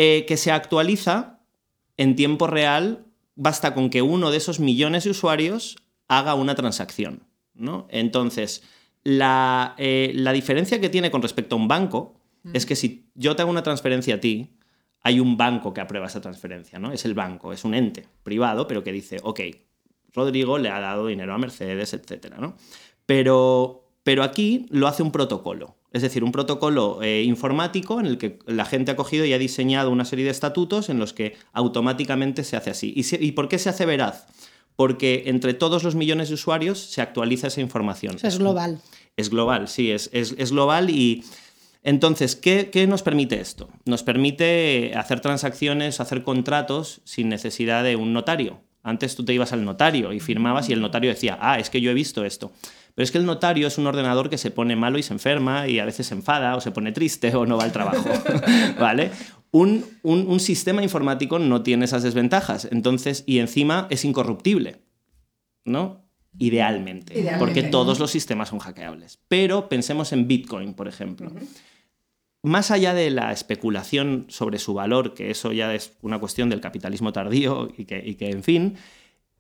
eh, 0.02 0.24
que 0.26 0.38
se 0.38 0.50
actualiza 0.50 1.42
en 1.98 2.16
tiempo 2.16 2.48
real, 2.48 3.06
basta 3.36 3.74
con 3.74 3.90
que 3.90 4.02
uno 4.02 4.32
de 4.32 4.38
esos 4.38 4.62
millones 4.62 5.04
de 5.04 5.10
usuarios 5.10 5.76
haga 6.08 6.36
una 6.36 6.56
transacción. 6.56 7.28
¿no? 7.54 7.86
Entonces, 7.90 8.64
la, 9.04 9.76
eh, 9.78 10.16
diferencia 10.34 10.80
que 10.80 10.88
tiene 10.88 11.12
con 11.12 11.22
respecto 11.22 11.58
a 11.58 11.60
un 11.60 11.68
banco 11.68 12.16
mm. 12.44 12.52
es 12.54 12.66
que 12.66 12.78
si 12.78 13.10
yo 13.14 13.36
te 13.36 13.42
hago 13.42 13.52
una 13.52 13.62
transferencia 13.62 14.16
a 14.16 14.20
ti, 14.22 14.56
hay 15.02 15.20
un 15.20 15.36
banco 15.36 15.74
que 15.74 15.82
aprueba 15.82 16.08
esa 16.08 16.22
transferencia, 16.22 16.80
¿no? 16.80 16.94
Es 16.94 17.04
el 17.04 17.14
banco, 17.14 17.52
es 17.52 17.66
un 17.66 17.74
ente 17.74 18.08
privado, 18.24 18.68
pero 18.68 18.86
que 18.86 18.94
dice, 18.94 19.18
ok, 19.22 19.42
Rodrigo 20.14 20.60
le 20.60 20.70
ha 20.70 20.80
dado 20.80 21.08
dinero 21.08 21.34
a 21.34 21.38
Mercedes, 21.38 21.94
etc. 21.94 22.36
¿no? 22.40 22.56
Pero, 23.06 23.92
pero 24.04 24.24
aquí 24.24 24.66
lo 24.70 24.88
hace 24.88 25.04
un 25.04 25.12
protocolo. 25.12 25.76
Es 25.92 26.04
decir, 26.04 26.24
un 26.24 26.32
protocolo 26.32 27.02
eh, 27.02 27.24
informático 27.24 28.00
en 28.00 28.06
el 28.06 28.18
que 28.18 28.38
la 28.46 28.66
gente 28.66 28.92
ha 28.92 28.96
cogido 28.96 29.26
y 29.26 29.34
ha 29.34 29.40
diseñado 29.40 29.90
una 29.90 30.06
serie 30.06 30.26
de 30.26 30.32
estatutos 30.32 30.90
en 30.90 31.00
los 31.00 31.14
que 31.14 31.36
automáticamente 31.52 32.44
se 32.44 32.56
hace 32.56 32.70
así. 32.70 32.94
¿Y, 32.96 33.32
por 33.32 33.50
qué 33.50 33.58
se 33.58 33.70
hace 33.70 33.86
veraz? 33.86 34.28
Porque 34.76 35.24
entre 35.26 35.54
todos 35.56 35.84
los 35.84 35.96
millones 35.96 36.30
de 36.30 36.36
usuarios 36.36 36.80
se 36.80 37.02
actualiza 37.02 37.48
esa 37.48 37.62
información. 37.62 38.18
es 38.22 38.38
global. 38.38 38.80
Es 39.18 39.30
global, 39.30 39.68
sí, 39.68 39.92
es, 39.92 40.10
es, 40.14 40.52
global 40.52 40.90
y... 40.90 41.24
Entonces, 41.82 42.36
¿qué, 42.36 42.70
¿qué, 42.70 42.88
nos 42.88 43.04
permite 43.04 43.40
esto? 43.40 43.70
Nos 43.86 44.04
permite 44.04 44.92
hacer 44.96 45.22
transacciones, 45.22 46.02
hacer 46.02 46.24
contratos 46.24 47.02
sin 47.06 47.30
necesidad 47.30 47.86
de 47.86 47.96
un 47.96 48.12
notario. 48.12 48.60
Antes 48.84 49.16
tú 49.16 49.24
te 49.24 49.34
ibas 49.34 49.54
al 49.54 49.64
notario 49.64 50.14
y 50.14 50.20
firmabas 50.20 50.70
y 50.70 50.74
el 50.74 50.82
notario 50.82 51.10
decía, 51.10 51.38
ah, 51.42 51.58
es 51.58 51.70
que 51.70 51.80
yo 51.82 51.92
he 51.92 51.94
visto 51.94 52.26
esto. 52.26 52.52
Pero 52.96 53.04
es 53.04 53.12
que 53.12 53.18
el 53.18 53.26
notario 53.26 53.68
es 53.68 53.78
un 53.78 53.88
ordenador 53.88 54.30
que 54.30 54.38
se 54.38 54.52
pone 54.52 54.76
malo 54.76 54.98
y 54.98 55.04
se 55.04 55.14
enferma 55.14 55.68
y 55.68 55.80
a 55.80 55.86
veces 55.86 56.08
se 56.08 56.16
enfada 56.16 56.56
o 56.56 56.62
se 56.62 56.72
pone 56.72 56.92
triste 56.92 57.36
o 57.36 57.46
no 57.46 57.58
va 57.58 57.64
al 57.64 57.72
trabajo. 57.72 58.10
¿Vale? 58.80 59.12
Un, 59.52 59.86
un, 60.04 60.40
sistema 60.40 60.84
informático 60.84 61.40
no 61.40 61.64
tiene 61.64 61.86
esas 61.86 62.04
desventajas. 62.04 62.68
Entonces, 62.72 63.24
y 63.26 63.40
encima 63.40 63.88
es 63.90 64.06
incorruptible. 64.06 64.82
¿No? 65.66 66.10
Idealmente, 66.38 67.36
Porque 67.40 67.64
todos 67.64 68.00
los 68.00 68.12
sistemas 68.12 68.50
son 68.50 68.60
hackeables. 68.60 69.20
Pero 69.28 69.68
pensemos 69.68 70.14
en 70.14 70.28
Bitcoin, 70.28 70.74
por 70.74 70.88
ejemplo. 70.88 71.32
Más 72.44 72.72
allá 72.72 72.94
de 72.94 73.10
la 73.10 73.32
especulación 73.32 74.26
sobre 74.30 74.60
su 74.60 74.74
valor, 74.74 75.14
que 75.14 75.32
eso 75.32 75.52
ya 75.52 75.74
es 75.74 75.98
una 76.02 76.20
cuestión 76.20 76.50
del 76.50 76.62
capitalismo 76.62 77.12
tardío 77.12 77.70
y 77.76 77.86
que, 77.86 78.02
y 78.06 78.16
que 78.16 78.30
en 78.30 78.44
fin, 78.44 78.78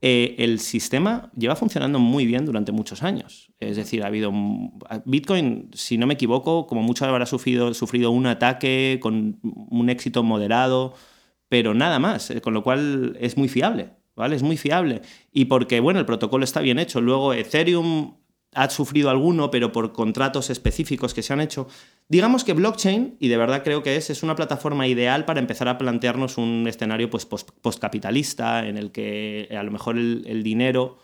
eh, 0.01 0.35
el 0.39 0.59
sistema 0.59 1.29
lleva 1.35 1.57
funcionando 1.57 1.99
muy 1.99 2.25
bien 2.25 2.45
durante 2.45 2.71
muchos 2.71 3.03
años. 3.03 3.51
Es 3.59 3.75
decir, 3.75 4.03
ha 4.03 4.07
habido. 4.07 4.31
Bitcoin, 5.05 5.69
si 5.73 5.97
no 5.97 6.07
me 6.07 6.13
equivoco, 6.13 6.67
como 6.67 6.81
mucho 6.81 7.05
habrá 7.05 7.25
sufrido, 7.25 7.73
sufrido 7.73 8.11
un 8.11 8.25
ataque 8.25 8.99
con 9.01 9.39
un 9.43 9.89
éxito 9.89 10.23
moderado, 10.23 10.93
pero 11.49 11.73
nada 11.73 11.99
más, 11.99 12.31
eh, 12.31 12.41
con 12.41 12.53
lo 12.53 12.63
cual 12.63 13.17
es 13.19 13.37
muy 13.37 13.49
fiable. 13.49 13.91
¿Vale? 14.15 14.35
Es 14.35 14.43
muy 14.43 14.57
fiable. 14.57 15.01
Y 15.31 15.45
porque, 15.45 15.79
bueno, 15.79 15.99
el 15.99 16.05
protocolo 16.05 16.43
está 16.43 16.59
bien 16.59 16.77
hecho. 16.77 16.99
Luego, 16.99 17.33
Ethereum 17.33 18.18
ha 18.53 18.69
sufrido 18.69 19.09
alguno, 19.09 19.51
pero 19.51 19.71
por 19.71 19.91
contratos 19.91 20.49
específicos 20.49 21.13
que 21.13 21.21
se 21.21 21.33
han 21.33 21.41
hecho. 21.41 21.67
Digamos 22.07 22.43
que 22.43 22.53
blockchain, 22.53 23.17
y 23.19 23.27
de 23.27 23.37
verdad 23.37 23.63
creo 23.63 23.83
que 23.83 23.95
es, 23.95 24.09
es 24.09 24.23
una 24.23 24.35
plataforma 24.35 24.87
ideal 24.87 25.25
para 25.25 25.39
empezar 25.39 25.67
a 25.67 25.77
plantearnos 25.77 26.37
un 26.37 26.65
escenario 26.67 27.09
pues, 27.09 27.25
postcapitalista 27.25 28.67
en 28.67 28.77
el 28.77 28.91
que 28.91 29.47
a 29.51 29.63
lo 29.63 29.71
mejor 29.71 29.97
el, 29.97 30.43
dinero 30.43 30.97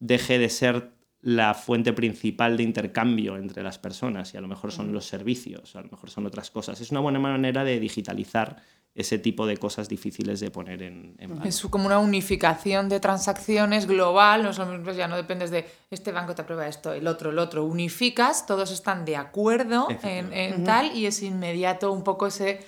deje 0.00 0.38
de 0.38 0.48
ser 0.48 0.90
la 1.22 1.52
fuente 1.54 1.92
principal 1.92 2.56
de 2.56 2.62
intercambio 2.62 3.36
entre 3.36 3.62
las 3.62 3.78
personas 3.78 4.32
y 4.32 4.38
a 4.38 4.40
lo 4.40 4.48
mejor 4.48 4.72
son 4.72 4.92
los 4.92 5.04
servicios, 5.04 5.76
a 5.76 5.82
lo 5.82 5.90
mejor 5.90 6.08
son 6.08 6.26
otras 6.26 6.50
cosas. 6.50 6.80
Es 6.80 6.90
una 6.90 7.00
buena 7.00 7.18
manera 7.18 7.62
de 7.62 7.78
digitalizar 7.78 8.62
ese 8.94 9.18
tipo 9.18 9.46
de 9.46 9.56
cosas 9.56 9.88
difíciles 9.88 10.40
de 10.40 10.50
poner 10.50 10.82
en, 10.82 11.14
en 11.18 11.46
Es 11.46 11.60
como 11.62 11.86
una 11.86 11.98
unificación 11.98 12.88
de 12.88 12.98
transacciones 12.98 13.86
global, 13.86 14.42
no 14.42 14.82
pues 14.82 14.96
ya 14.96 15.06
no 15.06 15.16
dependes 15.16 15.50
de 15.50 15.66
este 15.90 16.10
banco 16.10 16.34
te 16.34 16.42
aprueba 16.42 16.66
esto, 16.66 16.92
el 16.92 17.06
otro, 17.06 17.30
el 17.30 17.38
otro, 17.38 17.64
unificas, 17.64 18.46
todos 18.46 18.72
están 18.72 19.04
de 19.04 19.16
acuerdo 19.16 19.88
en, 20.02 20.32
en 20.32 20.64
tal 20.64 20.96
y 20.96 21.06
es 21.06 21.22
inmediato 21.22 21.92
un 21.92 22.02
poco 22.02 22.26
ese 22.26 22.66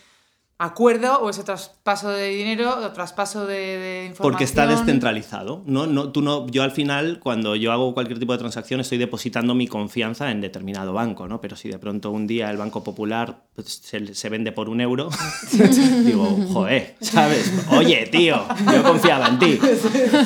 acuerdo 0.62 1.18
o 1.20 1.30
ese 1.30 1.42
traspaso 1.42 2.10
de 2.10 2.28
dinero 2.28 2.78
o 2.78 2.92
traspaso 2.92 3.46
de, 3.46 4.06
información. 4.06 4.22
Porque 4.22 4.44
está 4.44 4.66
descentralizado. 4.66 5.62
¿no? 5.66 5.86
No, 5.86 6.12
tú 6.12 6.22
no, 6.22 6.46
yo 6.46 6.62
al 6.62 6.70
final, 6.70 7.18
cuando 7.18 7.56
yo 7.56 7.72
hago 7.72 7.94
cualquier 7.94 8.20
tipo 8.20 8.32
de 8.32 8.38
transacción, 8.38 8.80
estoy 8.80 8.98
depositando 8.98 9.56
mi 9.56 9.66
confianza 9.66 10.30
en 10.30 10.40
determinado 10.40 10.92
banco, 10.92 11.26
¿no? 11.26 11.40
Pero 11.40 11.56
si 11.56 11.68
de 11.68 11.78
pronto 11.78 12.12
un 12.12 12.28
día 12.28 12.48
el 12.48 12.58
Banco 12.58 12.84
Popular 12.84 13.42
pues, 13.56 13.82
se, 14.12 14.28
vende 14.28 14.52
por 14.52 14.68
un 14.68 14.80
euro, 14.80 15.10
digo, 16.04 16.38
joder, 16.52 16.94
¿sabes? 17.00 17.52
Oye, 17.70 18.06
tío, 18.10 18.44
yo 18.72 18.82
confiaba 18.84 19.28
en 19.28 19.38
ti. 19.40 19.58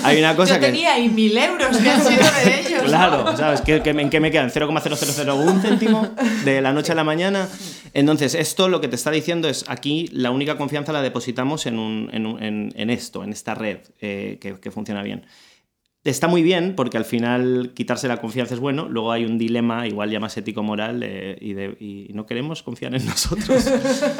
Hay 0.05 0.19
una 0.19 0.37
cosa 0.37 0.57
yo 0.57 0.61
tenía 0.61 0.95
ahí 0.95 1.09
mil 1.09 1.37
euros 1.37 1.79
que 1.79 1.91
han 1.91 2.05
sido 2.05 2.25
de 2.45 2.61
ellos. 2.61 2.83
Claro, 2.83 3.37
¿sabes? 3.37 3.63
¿Qué, 3.63 3.77
¿En 3.77 4.11
qué 4.11 4.21
me 4.21 4.31
quedan? 4.31 4.51
¿0,0001 4.51 5.63
céntimo 5.63 6.09
de 6.45 6.61
la 6.61 6.75
noche 6.75 6.93
a 6.93 6.95
la 6.95 7.05
mañana? 7.05 7.49
Entonces, 7.95 8.35
esto 8.35 8.69
lo 8.69 8.83
que 8.83 8.89
te 8.89 8.97
está 8.97 9.11
diciendo 9.11 9.49
es 9.49 9.65
aquí 9.69 10.09
la 10.13 10.26
única 10.31 10.57
confianza 10.57 10.93
la 10.93 11.03
depositamos 11.03 11.67
en, 11.67 11.79
un, 11.79 12.11
en, 12.13 12.73
en, 12.75 12.91
esto, 12.91 13.25
en 13.25 13.31
esta 13.33 13.55
red 13.55 13.79
eh, 14.01 14.39
que, 14.41 14.59
que, 14.61 14.71
funciona 14.71 15.03
bien. 15.03 15.27
Está 16.05 16.29
muy 16.29 16.43
bien 16.43 16.75
porque 16.77 16.97
al 16.97 17.05
final 17.05 17.73
quitarse 17.75 18.07
la 18.07 18.19
confianza 18.19 18.55
es 18.55 18.61
bueno, 18.61 18.89
luego 18.89 19.11
hay 19.11 19.25
un 19.25 19.39
dilema 19.39 19.87
igual 19.87 20.11
ya 20.11 20.21
más 20.21 20.37
ético-moral 20.37 21.03
eh, 21.03 21.37
y, 21.41 22.11
y, 22.11 22.13
no 22.13 22.27
queremos 22.27 22.63
confiar 22.63 22.95
en 22.95 23.05
nosotros. 23.05 23.71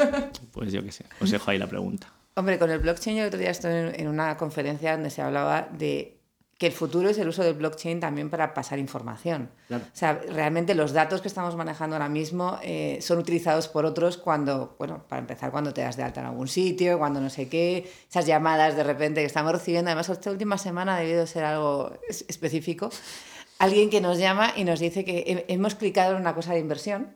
pues 0.51 0.73
yo 0.73 0.83
qué 0.83 0.91
sé, 0.91 1.05
os 1.21 1.31
dejo 1.31 1.49
ahí 1.49 1.57
la 1.57 1.67
pregunta. 1.67 2.11
Hombre, 2.35 2.59
con 2.59 2.69
el 2.69 2.79
blockchain 2.79 3.15
yo 3.17 3.23
el 3.23 3.29
otro 3.29 3.39
día 3.39 3.49
estoy 3.49 3.71
en 3.95 4.07
una 4.07 4.37
conferencia 4.37 4.91
donde 4.91 5.09
se 5.09 5.21
hablaba 5.21 5.69
de 5.77 6.16
que 6.57 6.65
el 6.65 6.73
futuro 6.73 7.09
es 7.09 7.19
el 7.19 7.27
uso 7.27 7.43
del 7.43 7.53
blockchain 7.53 7.99
también 7.99 8.31
para 8.31 8.53
pasar 8.55 8.79
información. 8.79 9.51
O 9.69 9.79
sea, 9.93 10.19
realmente 10.29 10.73
los 10.73 10.91
datos 10.91 11.21
que 11.21 11.27
estamos 11.27 11.55
manejando 11.55 11.95
ahora 11.95 12.09
mismo 12.09 12.57
eh, 12.63 12.97
son 13.01 13.19
utilizados 13.19 13.67
por 13.67 13.85
otros 13.85 14.17
cuando, 14.17 14.75
bueno, 14.79 15.03
para 15.07 15.19
empezar, 15.19 15.51
cuando 15.51 15.71
te 15.71 15.81
das 15.81 15.97
de 15.97 16.03
alta 16.03 16.21
en 16.21 16.27
algún 16.27 16.47
sitio, 16.47 16.97
cuando 16.97 17.21
no 17.21 17.29
sé 17.29 17.47
qué, 17.47 17.91
esas 18.09 18.25
llamadas 18.25 18.75
de 18.75 18.83
repente 18.83 19.21
que 19.21 19.27
estamos 19.27 19.51
recibiendo, 19.51 19.89
además 19.89 20.09
esta 20.09 20.31
última 20.31 20.57
semana 20.57 20.95
ha 20.95 20.99
debido 20.99 21.27
ser 21.27 21.43
algo 21.43 21.91
específico, 22.09 22.89
alguien 23.59 23.91
que 23.91 24.01
nos 24.01 24.17
llama 24.17 24.53
y 24.55 24.63
nos 24.63 24.79
dice 24.79 25.05
que 25.05 25.45
hemos 25.49 25.75
clicado 25.75 26.15
en 26.15 26.21
una 26.21 26.33
cosa 26.33 26.53
de 26.53 26.59
inversión 26.59 27.15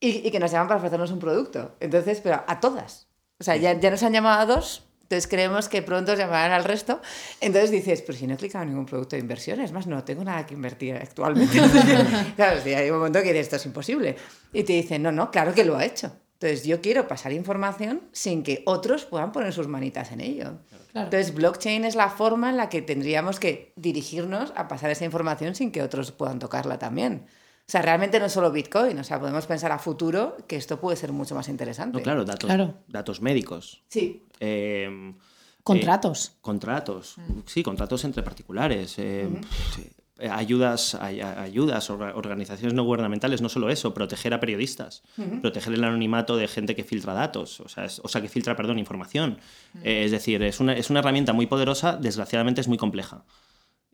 y, 0.00 0.26
y 0.26 0.30
que 0.32 0.40
nos 0.40 0.50
llaman 0.50 0.66
para 0.66 0.78
ofrecernos 0.78 1.12
un 1.12 1.20
producto. 1.20 1.76
Entonces, 1.78 2.20
pero 2.20 2.42
a 2.44 2.58
todas. 2.58 3.06
O 3.38 3.44
sea, 3.44 3.54
ya, 3.56 3.72
ya 3.78 3.90
nos 3.90 4.02
han 4.02 4.12
llamado 4.12 4.40
a 4.40 4.46
dos 4.46 4.89
entonces 5.10 5.26
creemos 5.28 5.68
que 5.68 5.82
pronto 5.82 6.14
llamarán 6.14 6.52
al 6.52 6.62
resto. 6.62 7.00
Entonces 7.40 7.72
dices, 7.72 8.00
pero 8.02 8.16
si 8.16 8.28
no 8.28 8.34
he 8.34 8.36
clicado 8.36 8.62
en 8.62 8.68
ningún 8.68 8.86
producto 8.86 9.16
de 9.16 9.20
inversión, 9.22 9.60
es 9.60 9.72
más, 9.72 9.88
no 9.88 10.04
tengo 10.04 10.22
nada 10.22 10.46
que 10.46 10.54
invertir 10.54 10.94
actualmente. 10.94 11.58
claro, 12.36 12.60
hay 12.64 12.90
un 12.90 12.98
momento 12.98 13.20
que 13.20 13.36
esto 13.40 13.56
es 13.56 13.66
imposible. 13.66 14.14
Y 14.52 14.62
te 14.62 14.72
dicen, 14.72 15.02
no, 15.02 15.10
no, 15.10 15.32
claro 15.32 15.52
que 15.52 15.64
lo 15.64 15.76
ha 15.76 15.84
hecho. 15.84 16.12
Entonces 16.34 16.64
yo 16.64 16.80
quiero 16.80 17.08
pasar 17.08 17.32
información 17.32 18.02
sin 18.12 18.44
que 18.44 18.62
otros 18.66 19.04
puedan 19.04 19.32
poner 19.32 19.52
sus 19.52 19.66
manitas 19.66 20.12
en 20.12 20.20
ello. 20.20 20.60
Entonces 20.94 21.34
blockchain 21.34 21.84
es 21.84 21.96
la 21.96 22.08
forma 22.08 22.48
en 22.50 22.56
la 22.56 22.68
que 22.68 22.80
tendríamos 22.80 23.40
que 23.40 23.72
dirigirnos 23.74 24.52
a 24.54 24.68
pasar 24.68 24.92
esa 24.92 25.04
información 25.04 25.56
sin 25.56 25.72
que 25.72 25.82
otros 25.82 26.12
puedan 26.12 26.38
tocarla 26.38 26.78
también. 26.78 27.26
O 27.70 27.72
sea, 27.72 27.82
realmente 27.82 28.18
no 28.18 28.26
es 28.26 28.32
solo 28.32 28.50
Bitcoin, 28.50 28.98
o 28.98 29.04
sea, 29.04 29.20
podemos 29.20 29.46
pensar 29.46 29.70
a 29.70 29.78
futuro 29.78 30.36
que 30.48 30.56
esto 30.56 30.80
puede 30.80 30.96
ser 30.96 31.12
mucho 31.12 31.36
más 31.36 31.48
interesante. 31.48 31.98
No, 31.98 32.02
claro, 32.02 32.24
datos, 32.24 32.50
datos 32.88 33.20
médicos. 33.22 33.80
Sí. 33.86 34.26
Em, 34.40 35.14
contratos. 35.62 36.30
Eh, 36.30 36.38
contratos, 36.40 37.14
sí, 37.46 37.62
contratos 37.62 38.02
entre 38.02 38.24
particulares. 38.24 38.98
Em, 38.98 39.40
ayudas, 40.18 40.96
ayudas, 40.96 41.90
organizaciones 41.90 42.74
no 42.74 42.82
gubernamentales, 42.82 43.40
no 43.40 43.48
solo 43.48 43.70
eso, 43.70 43.94
proteger 43.94 44.34
a 44.34 44.40
periodistas, 44.40 45.04
proteger 45.40 45.74
el 45.74 45.84
anonimato 45.84 46.36
de 46.36 46.48
gente 46.48 46.74
que 46.74 46.82
filtra 46.82 47.14
datos, 47.14 47.60
o 47.60 47.68
sea, 47.68 47.86
o 48.02 48.08
sea 48.08 48.20
que 48.20 48.28
filtra, 48.28 48.56
perdón, 48.56 48.80
información. 48.80 49.38
Eh, 49.84 50.02
es 50.06 50.10
decir, 50.10 50.42
es 50.42 50.58
una, 50.58 50.72
es 50.72 50.90
una 50.90 50.98
herramienta 50.98 51.32
muy 51.32 51.46
poderosa, 51.46 51.96
desgraciadamente 51.96 52.62
es 52.62 52.66
muy 52.66 52.78
compleja 52.78 53.22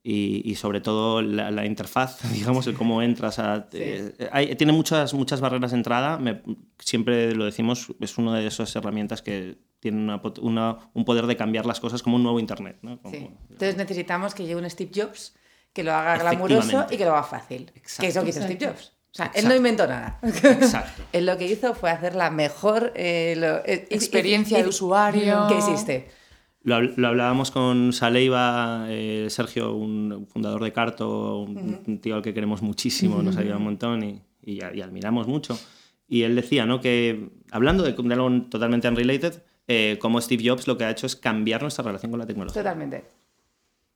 y, 0.09 0.55
sobre 0.55 0.81
todo 0.81 1.21
la, 1.21 1.67
interfaz, 1.67 2.21
digamos, 2.33 2.67
el 2.69 2.75
cómo 2.75 3.03
entras 3.03 3.41
a... 3.41 3.69
Eh, 3.73 4.55
tiene 4.57 4.73
muchas, 4.73 5.15
muchas 5.15 5.41
barreras 5.41 5.73
de 5.73 5.79
entrada, 5.79 6.21
siempre 6.79 7.35
lo 7.35 7.45
decimos, 7.45 7.89
es 8.01 8.17
una 8.17 8.39
de 8.39 8.47
esas 8.47 8.75
herramientas 8.77 9.21
que 9.21 9.59
tiene 9.81 10.21
una, 10.41 10.79
un 10.95 11.05
poder 11.05 11.27
de 11.27 11.37
cambiar 11.37 11.67
las 11.67 11.81
cosas 11.81 12.05
como 12.05 12.17
un 12.17 12.23
nuevo 12.23 12.39
Internet. 12.39 12.79
¿no? 12.83 13.01
Entonces 13.03 13.77
necesitamos 13.77 14.35
que 14.35 14.45
llegue 14.45 14.57
un 14.57 14.71
Steve 14.71 14.93
Jobs, 14.95 15.35
que 15.73 15.83
lo 15.83 15.93
haga 15.93 16.19
glamuroso 16.19 16.87
y 16.89 16.97
que 16.97 17.05
lo 17.05 17.13
haga 17.13 17.25
fácil, 17.25 17.73
que 17.99 18.07
es 18.07 18.15
lo 18.15 18.23
que 18.23 18.31
hizo 18.31 18.43
Steve 18.43 18.65
Jobs. 18.65 18.93
O 19.13 19.17
sea, 19.17 19.33
él 19.35 19.49
no 19.49 19.55
inventó 19.55 19.87
nada. 19.87 20.21
Exacto. 20.23 21.03
él 21.13 21.27
lo 21.27 21.37
que 21.37 21.47
hizo 21.47 21.75
fue 21.75 21.91
hacer 21.91 22.15
la 22.15 22.31
mejor 22.31 22.93
eh, 22.95 23.35
eh, 23.65 23.89
experiencia 23.91 24.63
de 24.63 24.69
usuario 24.69 25.47
que 25.49 25.57
existe. 25.57 26.11
Lo, 26.67 26.75
hablábamos 27.07 27.53
con 27.53 27.93
Saleiva, 27.93 28.87
eh, 28.89 29.29
Sergio, 29.31 29.77
un 29.77 30.27
fundador 30.27 30.65
de 30.65 30.73
Carto, 30.73 31.43
un, 31.43 32.01
tío 32.01 32.17
al 32.17 32.23
que 32.23 32.35
queremos 32.35 32.61
muchísimo, 32.61 33.23
nos 33.23 33.37
ayuda 33.37 33.57
un 33.57 33.63
montón 33.63 34.03
y, 34.03 34.21
y, 34.43 34.61
admiramos 34.61 35.29
mucho. 35.29 35.57
Y 36.09 36.23
él 36.23 36.35
decía 36.35 36.67
¿no? 36.67 36.81
que, 36.81 37.31
hablando 37.53 37.85
de, 37.85 37.91
algo 38.13 38.43
totalmente 38.51 38.89
unrelated, 38.89 39.45
eh, 39.69 39.97
como 40.01 40.21
Steve 40.21 40.43
Jobs 40.45 40.67
lo 40.67 40.77
que 40.77 40.83
ha 40.83 40.91
hecho 40.91 41.07
es 41.07 41.15
cambiar 41.15 41.63
nuestra 41.63 41.85
relación 41.85 42.11
con 42.11 42.19
la 42.19 42.27
tecnología. 42.27 42.61
Totalmente. 42.61 43.05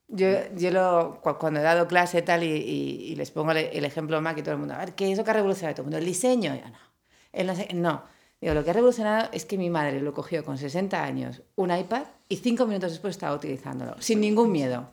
Yo, 0.07 0.29
yo 0.55 0.71
lo, 0.71 1.19
cuando 1.21 1.59
he 1.59 1.63
dado 1.63 1.89
clase 1.89 2.19
y 2.19 2.21
tal 2.21 2.41
y, 2.41 3.13
les 3.17 3.31
pongo 3.31 3.51
el, 3.51 3.83
ejemplo 3.83 4.21
Mac 4.21 4.37
y 4.37 4.43
todo 4.43 4.53
el 4.53 4.59
mundo, 4.59 4.75
a 4.75 4.77
ver, 4.77 4.95
¿qué 4.95 5.11
es 5.11 5.17
lo 5.17 5.25
que 5.25 5.31
ha 5.31 5.33
revolucionado 5.33 5.75
todo 5.75 5.81
el 5.81 5.87
mundo? 5.87 5.97
El 5.97 6.05
diseño. 6.05 6.53
no. 6.53 6.91
El 7.33 7.47
no, 7.47 7.53
no. 7.73 8.03
Digo, 8.41 8.55
lo 8.55 8.63
que 8.63 8.71
ha 8.71 8.73
revolucionado 8.73 9.29
es 9.31 9.45
que 9.45 9.57
mi 9.57 9.69
madre 9.69 10.01
lo 10.01 10.13
cogió 10.13 10.43
con 10.43 10.57
60 10.57 11.03
años, 11.03 11.43
un 11.55 11.71
iPad, 11.71 12.05
y 12.27 12.37
cinco 12.37 12.65
minutos 12.65 12.91
después 12.91 13.11
estaba 13.15 13.35
utilizándolo, 13.35 13.95
sin 14.01 14.19
ningún 14.19 14.51
miedo. 14.51 14.89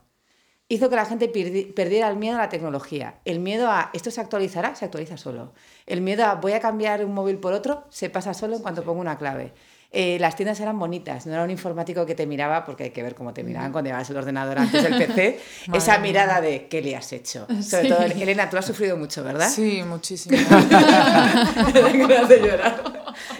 Hizo 0.68 0.90
que 0.90 0.96
la 0.96 1.06
gente 1.06 1.28
perdiera 1.74 2.10
el 2.10 2.18
miedo 2.18 2.36
a 2.36 2.40
la 2.40 2.48
tecnología. 2.50 3.20
El 3.24 3.40
miedo 3.40 3.70
a 3.70 3.88
esto 3.94 4.10
se 4.10 4.20
actualizará, 4.20 4.74
se 4.74 4.84
actualiza 4.84 5.16
solo. 5.16 5.54
El 5.86 6.02
miedo 6.02 6.26
a 6.26 6.34
voy 6.34 6.52
a 6.52 6.60
cambiar 6.60 7.02
un 7.02 7.14
móvil 7.14 7.38
por 7.38 7.54
otro, 7.54 7.84
se 7.88 8.10
pasa 8.10 8.34
solo 8.34 8.56
en 8.56 8.60
cuanto 8.60 8.84
pongo 8.84 9.00
una 9.00 9.16
clave. 9.16 9.54
Eh, 9.90 10.18
las 10.20 10.36
tiendas 10.36 10.60
eran 10.60 10.78
bonitas, 10.78 11.24
no 11.24 11.32
era 11.32 11.42
un 11.42 11.50
informático 11.50 12.04
que 12.04 12.14
te 12.14 12.26
miraba, 12.26 12.66
porque 12.66 12.84
hay 12.84 12.90
que 12.90 13.02
ver 13.02 13.14
cómo 13.14 13.32
te 13.32 13.42
miraban 13.42 13.72
cuando 13.72 13.88
llevabas 13.88 14.10
el 14.10 14.18
ordenador 14.18 14.58
antes 14.58 14.82
del 14.82 14.98
PC, 14.98 15.40
esa 15.72 15.98
mirada 15.98 16.42
de 16.42 16.68
¿qué 16.68 16.82
le 16.82 16.94
has 16.94 17.10
hecho? 17.14 17.46
Sobre 17.62 17.88
todo, 17.88 18.02
Elena, 18.02 18.50
tú 18.50 18.58
has 18.58 18.66
sufrido 18.66 18.98
mucho, 18.98 19.24
¿verdad? 19.24 19.48
Sí, 19.48 19.82
muchísimo. 19.86 20.36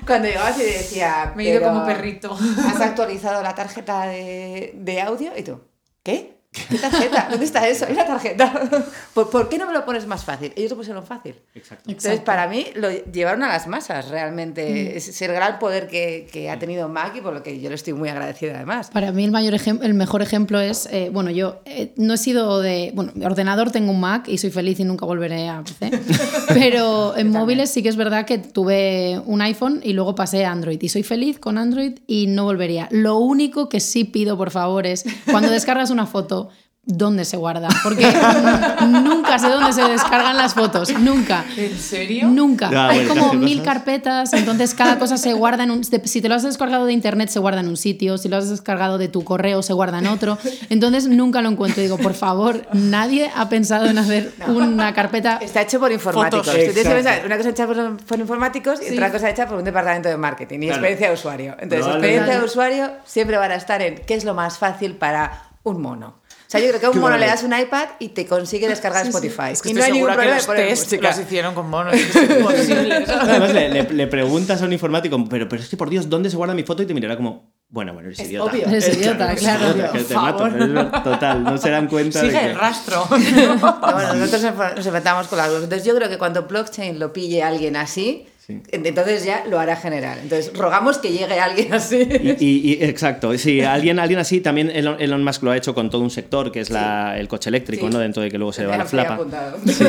Cuando 0.06 0.26
llegabas 0.26 0.58
y 0.58 0.62
decía... 0.64 1.32
Me 1.36 1.44
he 1.44 1.50
ido 1.50 1.62
como 1.62 1.84
perrito. 1.84 2.36
¿Has 2.66 2.80
actualizado 2.80 3.42
la 3.42 3.54
tarjeta 3.54 4.06
de, 4.06 4.72
de 4.74 5.00
audio? 5.02 5.32
Y 5.36 5.42
tú, 5.42 5.60
¿qué? 6.02 6.37
¿Qué 6.68 6.78
tarjeta? 6.78 7.28
¿Dónde 7.30 7.44
está 7.44 7.66
eso? 7.68 7.86
Hay 7.86 7.92
una 7.92 8.06
tarjeta. 8.06 8.52
¿Por, 9.14 9.30
por 9.30 9.48
qué 9.48 9.58
no 9.58 9.66
me 9.66 9.72
lo 9.72 9.84
pones 9.84 10.06
más 10.06 10.24
fácil? 10.24 10.52
Ellos 10.56 10.70
lo 10.70 10.76
pusieron 10.76 11.04
fácil. 11.04 11.34
Exacto. 11.54 11.84
Entonces, 11.88 12.12
Exacto. 12.12 12.24
para 12.26 12.48
mí, 12.48 12.66
lo 12.74 12.90
llevaron 12.90 13.42
a 13.42 13.48
las 13.48 13.66
masas, 13.66 14.08
realmente. 14.08 14.96
Es, 14.96 15.08
es 15.08 15.22
el 15.22 15.32
gran 15.32 15.58
poder 15.58 15.88
que, 15.88 16.28
que 16.32 16.50
ha 16.50 16.58
tenido 16.58 16.88
Mac 16.88 17.14
y 17.16 17.20
por 17.20 17.32
lo 17.32 17.42
que 17.42 17.60
yo 17.60 17.68
le 17.68 17.74
estoy 17.74 17.92
muy 17.92 18.08
agradecida, 18.08 18.56
además. 18.56 18.90
Para 18.92 19.12
mí 19.12 19.24
el, 19.24 19.30
mayor 19.30 19.54
el 19.82 19.94
mejor 19.94 20.22
ejemplo 20.22 20.60
es, 20.60 20.88
eh, 20.92 21.10
bueno, 21.12 21.30
yo 21.30 21.60
eh, 21.64 21.92
no 21.96 22.14
he 22.14 22.18
sido 22.18 22.60
de, 22.60 22.92
bueno, 22.94 23.12
ordenador 23.24 23.70
tengo 23.70 23.90
un 23.90 24.00
Mac 24.00 24.28
y 24.28 24.38
soy 24.38 24.50
feliz 24.50 24.80
y 24.80 24.84
nunca 24.84 25.06
volveré 25.06 25.48
a 25.48 25.62
PC, 25.62 25.90
pero 26.48 27.16
en 27.16 27.30
móviles 27.30 27.70
sí 27.70 27.82
que 27.82 27.88
es 27.88 27.96
verdad 27.96 28.24
que 28.24 28.38
tuve 28.38 29.20
un 29.26 29.40
iPhone 29.42 29.80
y 29.82 29.92
luego 29.92 30.14
pasé 30.14 30.44
a 30.44 30.52
Android 30.52 30.80
y 30.80 30.88
soy 30.88 31.02
feliz 31.02 31.38
con 31.38 31.58
Android 31.58 31.98
y 32.06 32.26
no 32.26 32.44
volvería. 32.44 32.88
Lo 32.90 33.18
único 33.18 33.68
que 33.68 33.80
sí 33.80 34.04
pido, 34.04 34.36
por 34.36 34.50
favor, 34.50 34.86
es 34.86 35.04
cuando 35.30 35.50
descargas 35.50 35.90
una 35.90 36.06
foto, 36.06 36.47
¿dónde 36.88 37.24
se 37.26 37.36
guarda? 37.36 37.68
Porque 37.84 38.04
nunca 38.88 39.38
sé 39.38 39.48
dónde 39.48 39.72
se 39.72 39.82
descargan 39.82 40.36
las 40.36 40.54
fotos, 40.54 40.90
nunca. 40.98 41.44
¿En 41.56 41.78
serio? 41.78 42.28
Nunca. 42.28 42.68
Hay 42.88 43.04
bueno, 43.06 43.20
como 43.20 43.30
¿qué 43.32 43.36
mil 43.36 43.58
cosas? 43.58 43.74
carpetas, 43.74 44.32
entonces 44.32 44.74
cada 44.74 44.98
cosa 44.98 45.18
se 45.18 45.34
guarda 45.34 45.64
en 45.64 45.70
un... 45.70 45.84
Si 45.84 46.20
te 46.20 46.28
lo 46.28 46.34
has 46.34 46.42
descargado 46.42 46.86
de 46.86 46.92
internet, 46.94 47.28
se 47.28 47.38
guarda 47.38 47.60
en 47.60 47.68
un 47.68 47.76
sitio. 47.76 48.16
Si 48.18 48.28
lo 48.28 48.36
has 48.38 48.48
descargado 48.48 48.98
de 48.98 49.08
tu 49.08 49.22
correo, 49.22 49.62
se 49.62 49.74
guarda 49.74 49.98
en 49.98 50.06
otro. 50.06 50.38
Entonces 50.70 51.06
nunca 51.06 51.42
lo 51.42 51.50
encuentro. 51.50 51.82
Digo, 51.82 51.98
por 51.98 52.14
favor, 52.14 52.66
nadie 52.72 53.30
ha 53.36 53.48
pensado 53.48 53.86
en 53.86 53.98
hacer 53.98 54.32
una 54.48 54.94
carpeta... 54.94 55.38
Está 55.42 55.62
hecho 55.62 55.78
por 55.78 55.92
informáticos. 55.92 56.48
Pensar, 56.48 57.22
una 57.26 57.36
cosa 57.36 57.50
hecha 57.50 57.66
por, 57.66 57.96
por 57.98 58.18
informáticos 58.18 58.80
y 58.88 58.94
otra 58.94 59.12
cosa 59.12 59.28
hecha 59.30 59.46
por 59.46 59.58
un 59.58 59.64
departamento 59.64 60.08
de 60.08 60.16
marketing 60.16 60.60
y 60.62 60.66
Claro. 60.68 60.74
experiencia 60.86 61.08
de 61.08 61.14
usuario. 61.14 61.56
Entonces, 61.60 61.86
experiencia 61.86 62.38
de 62.38 62.44
usuario 62.44 62.90
siempre 63.04 63.36
van 63.36 63.52
a 63.52 63.56
estar 63.56 63.82
en 63.82 63.96
qué 64.06 64.14
es 64.14 64.24
lo 64.24 64.32
más 64.34 64.58
fácil 64.58 64.94
para 64.94 65.42
un 65.64 65.82
mono. 65.82 66.14
O 66.48 66.50
sea, 66.50 66.60
yo 66.60 66.68
creo 66.68 66.80
que 66.80 66.86
a 66.86 66.90
un 66.90 66.98
mono 66.98 67.18
le 67.18 67.26
das 67.26 67.42
un 67.42 67.52
iPad 67.56 67.88
y 67.98 68.08
te 68.08 68.26
consigue 68.26 68.66
descargar 68.68 69.06
Spotify. 69.06 69.50
Es 69.52 69.60
que 69.60 69.68
y 69.68 69.72
estoy 69.72 69.74
no 69.74 69.84
hay 69.84 69.92
ningún 69.92 70.08
segura 70.08 70.12
que 70.12 70.16
problema 70.16 70.36
los 70.36 70.46
test 70.78 70.84
música. 70.92 71.08
los 71.10 71.18
hicieron 71.18 71.54
con 71.54 71.68
monos. 71.68 71.94
Es 71.98 72.06
que 72.10 72.38
imposible. 72.38 72.94
Además, 73.06 73.52
le, 73.52 73.68
le- 73.68 73.90
le 73.90 74.06
preguntas 74.06 74.62
a 74.62 74.64
un 74.64 74.72
informático, 74.72 75.22
pero, 75.28 75.46
pero 75.46 75.62
es 75.62 75.68
que 75.68 75.76
por 75.76 75.90
Dios, 75.90 76.08
¿dónde 76.08 76.30
se 76.30 76.36
guarda 76.38 76.54
mi 76.54 76.62
foto? 76.62 76.82
Y 76.82 76.86
te 76.86 76.94
mirará 76.94 77.16
como, 77.18 77.52
bueno, 77.68 77.92
bueno, 77.92 78.08
eres 78.08 78.18
Es 78.20 78.28
idiota. 78.30 78.50
obvio. 78.50 78.66
Eres 78.66 78.88
idiota, 78.96 79.34
claro. 79.34 79.72
idiota, 79.74 79.92
que 79.92 79.98
te 80.04 80.14
mato, 80.14 80.46
es 80.46 81.02
total, 81.02 81.44
no 81.44 81.58
se 81.58 81.68
dan 81.70 81.86
cuenta 81.86 82.22
de 82.22 82.28
Sigue 82.30 82.40
que... 82.40 82.46
el 82.46 82.58
rastro. 82.58 83.06
Bueno, 83.10 84.14
nosotros 84.14 84.42
nos 84.74 84.86
enfrentamos 84.86 85.28
con 85.28 85.36
las 85.36 85.50
dos. 85.50 85.62
Entonces 85.64 85.86
yo 85.86 85.94
creo 85.96 86.08
que 86.08 86.16
cuando 86.16 86.44
blockchain 86.44 86.98
lo 86.98 87.12
pille 87.12 87.42
alguien 87.42 87.76
así, 87.76 88.26
Sí. 88.48 88.62
entonces 88.72 89.24
ya 89.26 89.44
lo 89.46 89.58
hará 89.60 89.76
general. 89.76 90.18
Entonces 90.22 90.56
rogamos 90.56 90.96
que 90.96 91.10
llegue 91.12 91.38
alguien 91.38 91.74
así. 91.74 91.96
Y, 92.40 92.44
y- 92.46 92.72
y- 92.72 92.84
exacto, 92.84 93.36
sí, 93.36 93.60
alguien, 93.60 93.98
alguien 93.98 94.18
así, 94.18 94.40
también 94.40 94.70
Elon, 94.70 94.96
Elon 95.00 95.22
Musk 95.22 95.42
lo 95.42 95.50
ha 95.50 95.56
hecho 95.58 95.74
con 95.74 95.90
todo 95.90 96.00
un 96.00 96.10
sector, 96.10 96.50
que 96.50 96.60
es 96.60 96.70
la, 96.70 97.18
el 97.18 97.28
coche 97.28 97.50
eléctrico. 97.50 97.90
¿no? 97.90 97.98
Dentro 97.98 98.22
de 98.22 98.30
que 98.30 98.38
luego 98.38 98.54
se 98.54 98.62
le 98.62 98.68
va 98.68 98.78
la 98.78 98.86
flapa. 98.86 99.18
Sí, 99.66 99.84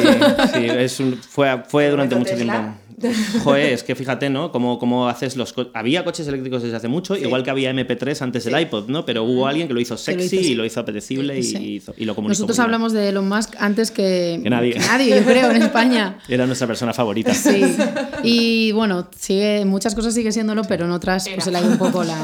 sí, 0.54 0.66
es 0.66 1.00
un- 1.00 1.16
fue, 1.18 1.64
fue 1.70 1.90
durante 1.90 2.16
¿Con 2.16 2.24
mucho 2.24 2.36
tiempo. 2.36 2.54
Joder, 3.44 3.74
es 3.74 3.84
que 3.84 3.96
fíjate, 3.96 4.30
¿no? 4.30 4.52
Cómo, 4.52 4.80
cómo 4.80 5.08
haces 5.08 5.36
los... 5.38 5.54
co- 5.54 5.68
Había 5.74 6.04
coches 6.04 6.28
eléctricos 6.28 6.64
desde 6.64 6.76
hace 6.78 6.88
mucho, 6.88 7.16
igual 7.16 7.44
que 7.44 7.50
había 7.50 7.72
MP3 7.74 8.22
antes 8.22 8.44
del 8.44 8.60
iPod, 8.60 8.88
¿no? 8.90 9.06
Pero 9.06 9.24
hubo 9.24 9.48
alguien 9.48 9.68
que 9.68 9.74
lo 9.74 9.80
hizo 9.80 9.94
lo 9.94 9.98
sexy 9.98 10.36
hizo, 10.38 10.44
sí. 10.46 10.52
y 10.52 10.56
lo 10.56 10.66
hizo 10.66 10.80
apetecible 10.80 11.38
y, 11.38 11.44
Sí. 11.44 11.58
hizo- 11.76 11.94
y 11.98 12.06
lo 12.06 12.16
comunicó 12.16 12.30
Nosotros 12.42 12.58
muy 12.58 12.62
bien. 12.64 12.66
hablamos 12.66 12.94
de 12.94 13.10
Elon 13.10 13.28
Musk 13.30 13.56
antes 13.60 13.92
que, 13.92 14.40
Que 14.44 14.50
nadie. 14.50 14.74
yo 14.76 15.24
creo, 15.26 15.52
en 15.52 15.62
España. 15.62 16.20
Era 16.28 16.46
nuestra 16.46 16.68
persona 16.68 16.94
favorita. 16.94 17.34
Sí. 17.34 17.62
Y 18.22 18.74
bueno, 18.74 19.08
sigue, 19.18 19.62
en 19.62 19.70
muchas 19.70 19.96
cosas 19.96 20.14
sigue 20.14 20.34
siéndolo, 20.34 20.64
pero 20.66 20.84
en 20.86 20.92
otras 20.92 21.30
pues 21.30 21.46
se 21.46 21.52
le 21.52 21.58
ha 21.58 21.62
ido 21.62 21.72
un 21.72 21.78
poco 21.78 22.04
la... 22.04 22.18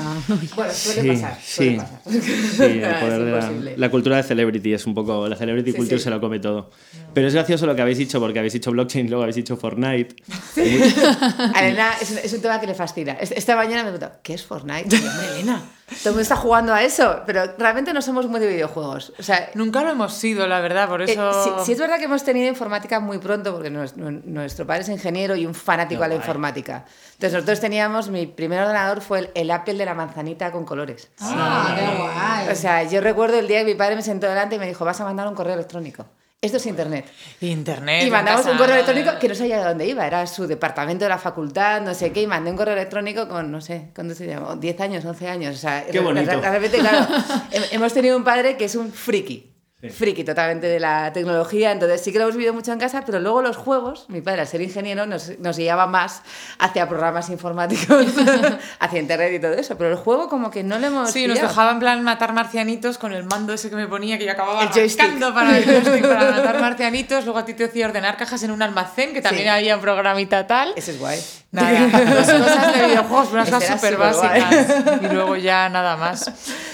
Bueno, 0.56 0.74
suele 0.74 1.02
Sí, 1.02 1.08
pasar. 1.08 1.40
Suele 1.42 1.72
sí. 1.72 1.78
pasar. 1.78 2.00
Sí, 2.12 2.64
el 2.64 2.96
poder 3.00 3.24
de 3.64 3.78
la, 3.78 3.90
cultura 3.90 4.18
de 4.18 4.24
celebrity 4.24 4.74
es 4.74 4.86
un 4.86 4.94
poco. 4.94 5.30
La 5.30 5.38
celebrity 5.38 5.72
Sí, 5.72 5.78
culture 5.78 5.98
sí. 5.98 6.04
se 6.04 6.10
lo 6.10 6.20
come 6.20 6.40
todo. 6.40 6.70
Pero 7.14 7.28
es 7.30 7.34
gracioso 7.34 7.66
lo 7.66 7.76
que 7.78 7.82
habéis 7.82 7.98
dicho, 7.98 8.20
porque 8.20 8.40
habéis 8.40 8.54
dicho 8.54 8.72
blockchain, 8.72 9.08
luego 9.08 9.24
habéis 9.24 9.38
dicho 9.38 9.56
Fortnite. 9.56 10.16
A 10.58 10.64
Elena 11.56 11.94
es 12.02 12.12
un, 12.12 12.18
es 12.20 12.34
un 12.34 12.42
tema 12.42 12.60
que 12.60 12.68
le 12.68 12.74
fascina. 12.76 13.14
Es- 13.14 13.32
Esta 13.32 13.56
mañana 13.56 13.84
me 13.84 13.92
preguntó, 13.92 14.18
¿qué 14.24 14.34
es 14.34 14.44
Fortnite? 14.46 14.96
Y 14.96 15.00
yo, 15.00 15.10
"Hombre, 15.10 15.28
Elena, 15.34 15.62
todo 15.88 15.98
el 16.06 16.12
mundo 16.12 16.22
está 16.22 16.36
jugando 16.36 16.74
a 16.74 16.84
eso, 16.84 17.22
pero 17.26 17.44
realmente 17.58 17.94
no 17.94 18.02
somos 18.02 18.28
muy 18.28 18.40
de 18.40 18.48
videojuegos. 18.48 19.14
O 19.20 19.24
sea, 19.24 19.50
Nunca 19.54 19.84
lo 19.84 19.92
hemos 19.92 20.14
sido, 20.14 20.48
la 20.48 20.60
verdad, 20.60 20.88
por 20.90 21.02
eh, 21.02 21.06
eso... 21.12 21.44
sí, 21.44 21.50
sí 21.66 21.72
es 21.74 21.80
verdad 21.80 21.98
que 21.98 22.06
hemos 22.06 22.24
tenido 22.24 22.48
informática 22.48 23.00
muy 23.00 23.18
pronto, 23.20 23.54
porque 23.54 23.70
nues- 23.72 23.96
nu- 23.96 24.22
nuestro, 24.26 24.66
padre 24.66 24.82
es 24.82 24.90
ingeniero 24.90 25.36
y 25.36 25.46
un 25.46 25.54
fanático 25.54 26.00
Qué 26.00 26.06
a 26.06 26.08
la 26.10 26.16
guay. 26.16 26.24
informática. 26.24 26.86
Entonces 27.14 27.34
nosotros 27.34 27.60
teníamos, 27.60 28.10
mi 28.10 28.26
primer 28.26 28.62
ordenador 28.62 29.02
fue 29.02 29.20
el, 29.20 29.30
el 29.36 29.52
Apple 29.52 29.76
de 29.76 29.86
la 29.86 29.94
manzanita 29.94 30.52
con 30.52 30.66
colores. 30.66 31.10
Ah, 31.22 31.76
qué 31.78 31.86
guay. 32.02 32.54
O 32.54 32.56
sea, 32.56 32.84
yo 32.84 33.02
recuerdo 33.02 33.38
el 33.40 33.48
día 33.48 33.60
que 33.60 33.66
mi 33.66 33.76
padre 33.76 33.96
me 33.96 34.02
sentó 34.02 34.28
delante 34.28 34.56
y 34.56 34.60
me 34.60 34.68
dijo, 34.68 34.84
vas 34.86 35.00
a 35.02 35.04
mandar 35.06 35.28
un 35.28 35.36
correo 35.36 35.54
electrónico. 35.54 36.06
Esto 36.46 36.58
es 36.58 36.66
internet. 36.68 37.06
Internet. 37.42 38.06
Y 38.08 38.12
mandamos 38.12 38.46
un 38.46 38.58
correo 38.58 38.76
electrónico 38.76 39.12
que 39.20 39.28
no 39.28 39.36
sabía 39.36 39.58
de 39.60 39.64
dónde 39.66 39.88
iba, 39.88 40.06
era 40.06 40.28
su 40.28 40.46
departamento 40.48 41.06
de 41.06 41.10
la 41.10 41.18
facultad, 41.18 41.82
no 41.82 41.94
sé 41.94 42.12
qué, 42.12 42.22
y 42.22 42.28
mandé 42.28 42.52
un 42.52 42.58
correo 42.58 42.74
electrónico 42.76 43.28
con, 43.28 43.52
no 43.52 43.62
sé, 43.62 43.88
¿cuándo 43.96 44.14
se 44.14 44.28
llama? 44.28 44.56
10 44.56 44.80
años, 44.82 45.04
11 45.06 45.28
años. 45.28 45.56
O 45.56 45.58
sea, 45.58 45.86
Qué 45.92 46.00
bonito. 46.00 46.40
De 46.40 46.50
repente, 46.50 46.78
claro, 46.80 47.08
he- 47.52 47.76
hemos 47.76 47.94
tenido 47.94 48.16
un 48.16 48.24
padre 48.24 48.58
que 48.58 48.66
es 48.66 48.76
un 48.76 48.92
friki. 48.92 49.55
Friki 49.92 50.24
totalmente 50.24 50.68
de 50.68 50.80
la 50.80 51.12
tecnología, 51.14 51.72
entonces 51.72 52.02
sí 52.02 52.12
que 52.12 52.18
lo 52.20 52.26
hemos 52.26 52.36
vivido 52.36 52.54
mucho 52.54 52.72
en 52.72 52.80
casa, 52.80 53.04
pero 53.06 53.20
luego 53.20 53.42
los 53.42 53.58
juegos, 53.58 54.06
mi 54.10 54.22
padre 54.22 54.42
al 54.42 54.48
ser 54.48 54.62
ingeniero 54.62 55.06
nos, 55.06 55.38
nos 55.40 55.58
guiaba 55.58 55.88
más 55.88 56.22
hacia 56.60 56.88
programas 56.88 57.30
informáticos, 57.30 58.06
hacia 58.80 59.00
internet 59.00 59.34
y 59.34 59.40
todo 59.40 59.54
eso, 59.54 59.78
pero 59.78 59.90
el 59.92 59.96
juego 59.98 60.30
como 60.30 60.52
que 60.52 60.64
no 60.64 60.80
le 60.80 60.88
hemos 60.88 61.12
Sí, 61.12 61.28
nos 61.28 61.40
dejaba 61.40 61.72
en 61.72 61.80
plan 61.80 62.04
matar 62.04 62.34
marcianitos 62.34 62.98
con 62.98 63.14
el 63.14 63.24
mando 63.24 63.54
ese 63.54 63.70
que 63.70 63.76
me 63.76 63.88
ponía 63.88 64.18
que 64.18 64.26
yo 64.26 64.32
acababa 64.32 64.64
El 64.64 64.70
joystick. 64.70 65.20
para 65.34 65.58
el 65.58 65.66
joystick 65.84 66.08
para 66.08 66.32
matar 66.32 66.60
marcianitos. 66.62 67.24
Luego 67.26 67.40
a 67.40 67.46
ti 67.46 67.54
te 67.54 67.68
decía 67.68 67.88
ordenar 67.88 68.18
cajas 68.18 68.44
en 68.44 68.52
un 68.52 68.62
almacén, 68.62 69.14
que 69.14 69.22
también 69.22 69.46
Sí. 69.46 69.50
había 69.50 69.76
un 69.76 69.82
programita 69.82 70.48
tal. 70.48 70.74
Ese 70.76 70.92
es 70.92 71.00
guay. 71.00 71.20
Nada, 71.56 72.16
dos 72.16 72.28
cosas 72.28 72.78
de 72.78 72.86
videojuegos, 72.88 73.28
pero 73.30 73.42
unas 73.42 73.50
cosas 73.52 73.80
súper 73.82 73.98
básicas. 73.98 75.02
Y 75.04 75.14
luego 75.14 75.36
ya 75.38 75.70
nada 75.70 75.96
más. 75.98 76.32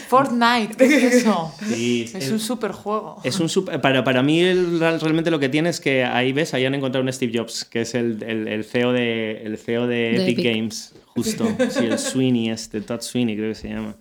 Fortnite, 0.07 0.75
¿qué 0.75 0.85
es 0.85 1.13
eso? 1.15 1.53
Sí, 1.67 2.03
Es 2.13 2.15
es- 2.25 2.31
un 2.31 2.39
super 2.39 2.71
juego. 2.73 3.21
Es 3.23 3.39
un 3.39 3.47
super- 3.47 3.79
para, 3.79 4.03
para 4.03 4.21
mí 4.23 4.41
el- 4.41 4.79
realmente 4.79 5.31
lo 5.31 5.39
que 5.39 5.47
tiene 5.49 5.69
es 5.69 5.79
que 5.79 6.03
ahí 6.03 6.33
ves, 6.33 6.53
ahí 6.53 6.65
han 6.65 6.75
encontrado 6.75 7.05
un 7.05 7.13
Steve 7.13 7.31
Jobs, 7.37 7.63
que 7.63 7.81
es 7.81 7.95
el, 7.95 8.21
el, 8.23 8.47
el 8.47 8.63
CEO, 8.65 8.91
de, 8.91 9.43
el 9.43 9.57
CEO 9.57 9.87
de, 9.87 9.95
De 9.95 10.23
Epic, 10.23 10.39
Epic. 10.39 10.53
Games, 10.55 10.95
justo. 11.05 11.47
Sí, 11.69 11.85
el 11.85 11.97
Sweeney, 11.97 12.49
este, 12.49 12.81
Todd 12.81 12.99
Sweeney 13.01 13.37
creo 13.37 13.49
que 13.49 13.55
se 13.55 13.69
llama. 13.69 13.95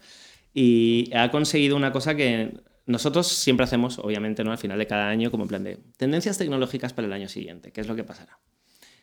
Y 0.52 1.10
ha 1.14 1.30
conseguido 1.30 1.76
una 1.76 1.92
cosa 1.92 2.16
que 2.16 2.54
nosotros 2.86 3.28
siempre 3.28 3.62
hacemos, 3.64 4.00
obviamente, 4.00 4.42
¿no? 4.42 4.50
al 4.50 4.58
final 4.58 4.78
de 4.78 4.86
cada 4.88 5.08
año, 5.08 5.30
como 5.30 5.44
en 5.44 5.48
plan 5.48 5.62
de 5.62 5.78
tendencias 5.96 6.38
tecnológicas 6.38 6.92
para 6.92 7.06
el 7.06 7.12
año 7.12 7.28
siguiente, 7.28 7.70
¿qué 7.70 7.82
es 7.82 7.86
lo 7.86 7.94
que 7.94 8.02
pasará? 8.02 8.40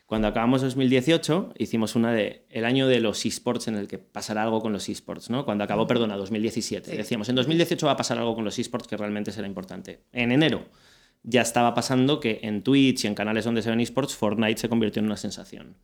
Cuando 0.08 0.26
acabamos 0.26 0.62
2018, 0.62 1.52
hicimos 1.58 1.94
una 1.94 2.14
de 2.14 2.46
el 2.48 2.64
año 2.64 2.88
de 2.88 2.98
los 2.98 3.26
esports 3.26 3.68
en 3.68 3.74
el 3.74 3.88
que 3.88 3.98
pasará 3.98 4.42
algo 4.42 4.62
con 4.62 4.72
los 4.72 4.88
esports, 4.88 5.28
¿no? 5.28 5.44
Cuando 5.44 5.64
acabó, 5.64 5.86
perdona, 5.86 6.16
2017. 6.16 6.90
Sí. 6.90 6.96
Decíamos, 6.96 7.28
en 7.28 7.36
2018 7.36 7.84
va 7.84 7.92
a 7.92 7.96
pasar 7.98 8.16
algo 8.16 8.34
con 8.34 8.42
los 8.42 8.58
esports 8.58 8.86
que 8.86 8.96
realmente 8.96 9.32
será 9.32 9.46
importante. 9.46 10.04
En 10.12 10.32
enero 10.32 10.64
ya 11.24 11.42
estaba 11.42 11.74
pasando 11.74 12.20
que 12.20 12.40
en 12.42 12.62
Twitch 12.62 13.04
y 13.04 13.06
en 13.06 13.14
canales 13.14 13.44
donde 13.44 13.60
se 13.60 13.68
ven 13.68 13.80
esports, 13.80 14.16
Fortnite 14.16 14.58
se 14.58 14.70
convirtió 14.70 15.00
en 15.00 15.06
una 15.06 15.18
sensación. 15.18 15.76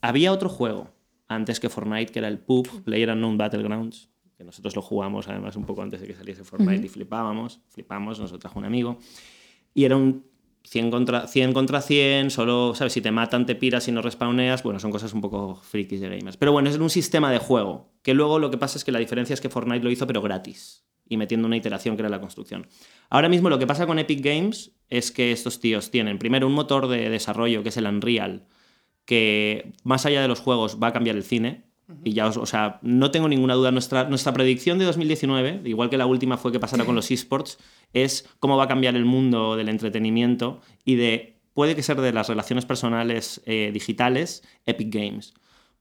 Había 0.00 0.32
otro 0.32 0.48
juego 0.48 0.94
antes 1.28 1.60
que 1.60 1.68
Fortnite, 1.68 2.10
que 2.14 2.20
era 2.20 2.28
el 2.28 2.38
PUB, 2.38 2.82
Player 2.82 3.10
Unknown 3.10 3.36
Battlegrounds, 3.36 4.08
que 4.38 4.44
nosotros 4.44 4.74
lo 4.74 4.80
jugamos 4.80 5.28
además 5.28 5.54
un 5.54 5.66
poco 5.66 5.82
antes 5.82 6.00
de 6.00 6.06
que 6.06 6.14
saliese 6.14 6.44
Fortnite 6.44 6.86
y 6.86 6.88
flipábamos, 6.88 7.60
flipamos, 7.68 8.20
nos 8.20 8.32
lo 8.32 8.38
trajo 8.38 8.58
un 8.58 8.64
amigo. 8.64 9.00
Y 9.74 9.84
era 9.84 9.98
un 9.98 10.24
100 10.66 10.90
contra 10.90 11.26
100, 11.26 11.52
contra 11.52 11.80
100 11.80 12.30
solo, 12.30 12.74
¿sabes? 12.74 12.92
Si 12.92 13.00
te 13.00 13.10
matan, 13.10 13.46
te 13.46 13.54
piras 13.54 13.86
y 13.88 13.92
no 13.92 14.02
respawneas, 14.02 14.62
bueno, 14.62 14.80
son 14.80 14.90
cosas 14.90 15.12
un 15.12 15.20
poco 15.20 15.60
frikis 15.62 16.00
de 16.00 16.08
gamers. 16.08 16.36
Pero 16.36 16.52
bueno, 16.52 16.68
es 16.68 16.76
un 16.76 16.90
sistema 16.90 17.30
de 17.30 17.38
juego, 17.38 17.92
que 18.02 18.14
luego 18.14 18.38
lo 18.38 18.50
que 18.50 18.58
pasa 18.58 18.78
es 18.78 18.84
que 18.84 18.92
la 18.92 18.98
diferencia 18.98 19.34
es 19.34 19.40
que 19.40 19.48
Fortnite 19.48 19.84
lo 19.84 19.90
hizo 19.90 20.06
pero 20.06 20.22
gratis 20.22 20.84
y 21.08 21.16
metiendo 21.16 21.46
una 21.46 21.56
iteración 21.56 21.96
que 21.96 22.02
era 22.02 22.08
la 22.08 22.20
construcción. 22.20 22.66
Ahora 23.10 23.28
mismo 23.28 23.48
lo 23.48 23.58
que 23.58 23.66
pasa 23.66 23.86
con 23.86 23.98
Epic 23.98 24.24
Games 24.24 24.72
es 24.88 25.10
que 25.10 25.32
estos 25.32 25.60
tíos 25.60 25.90
tienen 25.90 26.18
primero 26.18 26.46
un 26.46 26.52
motor 26.52 26.88
de 26.88 27.08
desarrollo 27.10 27.62
que 27.62 27.68
es 27.68 27.76
el 27.76 27.86
Unreal, 27.86 28.46
que 29.04 29.72
más 29.84 30.04
allá 30.04 30.20
de 30.20 30.28
los 30.28 30.40
juegos 30.40 30.78
va 30.82 30.88
a 30.88 30.92
cambiar 30.92 31.16
el 31.16 31.22
cine. 31.22 31.65
Y 32.02 32.14
ya 32.14 32.26
os, 32.26 32.36
o 32.36 32.46
sea, 32.46 32.80
no 32.82 33.10
tengo 33.12 33.28
ninguna 33.28 33.54
duda. 33.54 33.70
Nuestra, 33.70 34.08
nuestra 34.08 34.32
predicción 34.32 34.78
de 34.78 34.84
2019, 34.84 35.62
igual 35.64 35.88
que 35.88 35.96
la 35.96 36.06
última 36.06 36.36
fue 36.36 36.50
que 36.50 36.58
pasara 36.58 36.84
con 36.84 36.96
los 36.96 37.10
esports, 37.10 37.58
es 37.92 38.28
cómo 38.40 38.56
va 38.56 38.64
a 38.64 38.68
cambiar 38.68 38.96
el 38.96 39.04
mundo 39.04 39.56
del 39.56 39.68
entretenimiento 39.68 40.60
y 40.84 40.96
de, 40.96 41.36
puede 41.54 41.76
que 41.76 41.82
ser 41.82 42.00
de 42.00 42.12
las 42.12 42.28
relaciones 42.28 42.66
personales 42.66 43.40
eh, 43.46 43.70
digitales, 43.72 44.42
Epic 44.66 44.92
Games. 44.92 45.34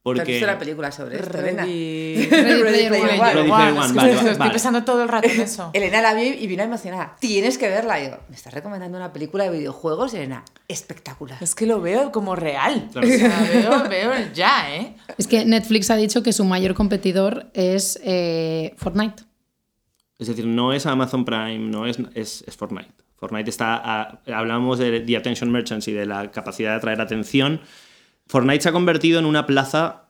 ¿Te 0.05 0.11
has 0.11 0.17
Porque... 0.19 0.31
visto 0.33 0.45
la 0.45 0.59
película 0.59 0.91
sobre 0.91 1.17
esto, 1.19 1.39
Elena? 1.39 1.63
Ready... 1.63 2.25
Ready 2.29 2.85
One. 2.87 3.19
One, 3.41 3.49
vale, 3.49 4.11
estoy 4.13 4.35
vale. 4.35 4.51
pensando 4.51 4.83
todo 4.83 5.01
el 5.01 5.09
rato 5.09 5.27
en 5.27 5.41
eso. 5.41 5.71
Elena 5.73 5.99
la 5.99 6.13
vio 6.13 6.25
y 6.31 6.45
vino 6.45 6.61
emocionada. 6.61 7.15
Tienes 7.19 7.57
que 7.57 7.67
verla. 7.69 7.99
Y 7.99 8.09
yo, 8.09 8.17
¿me 8.29 8.35
estás 8.35 8.53
recomendando 8.53 8.97
una 8.99 9.11
película 9.11 9.45
de 9.45 9.49
videojuegos, 9.57 10.13
Elena? 10.13 10.45
Espectacular. 10.67 11.41
Es 11.41 11.55
que 11.55 11.65
lo 11.65 11.81
veo 11.81 12.11
como 12.11 12.35
real. 12.35 12.87
Claro. 12.91 13.07
O 13.07 13.11
sea, 13.11 13.47
veo, 13.51 13.89
veo 13.89 14.13
el 14.13 14.31
ya, 14.33 14.75
¿eh? 14.75 14.95
Es 15.17 15.25
que 15.25 15.43
Netflix 15.43 15.89
ha 15.89 15.95
dicho 15.95 16.21
que 16.21 16.33
su 16.33 16.45
mayor 16.45 16.75
competidor 16.75 17.47
es 17.55 17.99
eh, 18.03 18.75
Fortnite. 18.77 19.23
Es 20.19 20.27
decir, 20.27 20.45
no 20.45 20.71
es 20.71 20.85
Amazon 20.85 21.25
Prime, 21.25 21.57
no 21.57 21.87
es, 21.87 21.97
es, 22.13 22.43
es 22.47 22.55
Fortnite. 22.55 22.91
Fortnite 23.17 23.49
está, 23.49 23.75
a- 23.75 24.19
hablamos 24.35 24.77
de 24.77 24.99
The 25.01 25.17
Attention 25.17 25.51
Merchants 25.51 25.87
y 25.87 25.93
de 25.93 26.05
la 26.05 26.29
capacidad 26.31 26.69
de 26.71 26.75
atraer 26.77 27.01
atención. 27.01 27.59
Fortnite 28.27 28.61
se 28.61 28.69
ha 28.69 28.71
convertido 28.71 29.19
en 29.19 29.25
una 29.25 29.45
plaza 29.45 30.03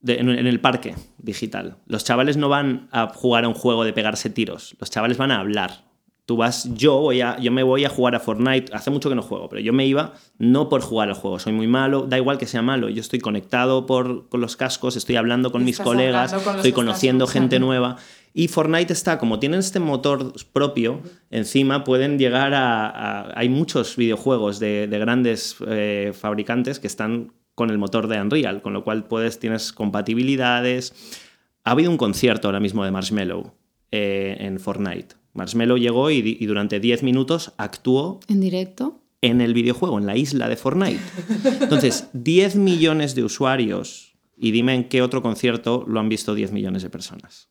de- 0.00 0.18
en, 0.20 0.28
en 0.28 0.46
el 0.46 0.60
parque 0.60 0.94
digital. 1.18 1.76
Los 1.86 2.04
chavales 2.04 2.36
no 2.36 2.48
van 2.48 2.88
a 2.92 3.08
jugar 3.08 3.44
a 3.44 3.48
un 3.48 3.54
juego 3.54 3.84
de 3.84 3.92
pegarse 3.92 4.30
tiros, 4.30 4.76
los 4.78 4.90
chavales 4.90 5.16
van 5.16 5.30
a 5.32 5.40
hablar. 5.40 5.86
Tú 6.26 6.36
vas, 6.36 6.68
yo, 6.74 6.98
voy 7.00 7.22
a, 7.22 7.38
yo 7.38 7.50
me 7.50 7.62
voy 7.62 7.86
a 7.86 7.88
jugar 7.88 8.14
a 8.14 8.20
Fortnite, 8.20 8.70
hace 8.74 8.90
mucho 8.90 9.08
que 9.08 9.14
no 9.14 9.22
juego, 9.22 9.48
pero 9.48 9.62
yo 9.62 9.72
me 9.72 9.86
iba 9.86 10.12
no 10.36 10.68
por 10.68 10.82
jugar 10.82 11.08
al 11.08 11.14
juego, 11.14 11.38
soy 11.38 11.54
muy 11.54 11.66
malo, 11.66 12.02
da 12.06 12.18
igual 12.18 12.36
que 12.36 12.46
sea 12.46 12.60
malo, 12.60 12.90
yo 12.90 13.00
estoy 13.00 13.18
conectado 13.18 13.86
por, 13.86 14.28
con 14.28 14.42
los 14.42 14.54
cascos, 14.54 14.94
estoy 14.96 15.16
hablando 15.16 15.50
con 15.50 15.64
mis 15.64 15.78
colegas, 15.84 16.32
con 16.44 16.56
estoy 16.56 16.72
conociendo 16.72 17.26
gente 17.26 17.58
nueva. 17.58 17.96
Y 18.34 18.48
Fortnite 18.48 18.92
está, 18.92 19.18
como 19.18 19.38
tienen 19.40 19.60
este 19.60 19.80
motor 19.80 20.34
propio, 20.52 21.00
encima 21.30 21.82
pueden 21.82 22.18
llegar 22.18 22.52
a... 22.52 22.88
a- 22.90 23.32
hay 23.34 23.48
muchos 23.48 23.96
videojuegos 23.96 24.58
de, 24.60 24.86
de 24.86 24.98
grandes 24.98 25.56
eh, 25.66 26.12
fabricantes 26.14 26.78
que 26.78 26.88
están 26.88 27.32
con 27.58 27.70
el 27.70 27.76
motor 27.78 28.06
de 28.06 28.20
Unreal, 28.20 28.62
con 28.62 28.72
lo 28.72 28.84
cual 28.84 29.08
puedes, 29.08 29.40
tienes 29.40 29.72
compatibilidades. 29.72 30.94
Ha 31.64 31.72
habido 31.72 31.90
un 31.90 31.96
concierto 31.96 32.46
ahora 32.46 32.60
mismo 32.60 32.84
de 32.84 32.92
Marshmello 32.92 33.54
eh, 33.90 34.36
en 34.38 34.60
Fortnite. 34.60 35.16
Marshmello 35.34 35.76
llegó 35.76 36.08
y, 36.12 36.22
durante 36.46 36.78
10 36.78 37.02
minutos 37.02 37.52
actuó 37.58 38.20
En 38.28 38.40
directo. 38.40 39.00
en 39.22 39.40
el 39.40 39.54
videojuego, 39.54 39.98
en 39.98 40.06
la 40.06 40.16
isla 40.16 40.48
de 40.48 40.56
Fortnite. 40.56 41.00
Entonces, 41.60 42.08
10 42.12 42.54
millones 42.56 43.14
de 43.16 43.24
usuarios, 43.24 44.14
y 44.36 44.52
dime 44.52 44.74
en 44.76 44.84
qué 44.88 45.02
otro 45.02 45.20
concierto 45.20 45.84
lo 45.88 45.98
han 45.98 46.08
visto 46.08 46.34
10 46.36 46.52
millones 46.52 46.82
de 46.84 46.90
personas. 46.90 47.48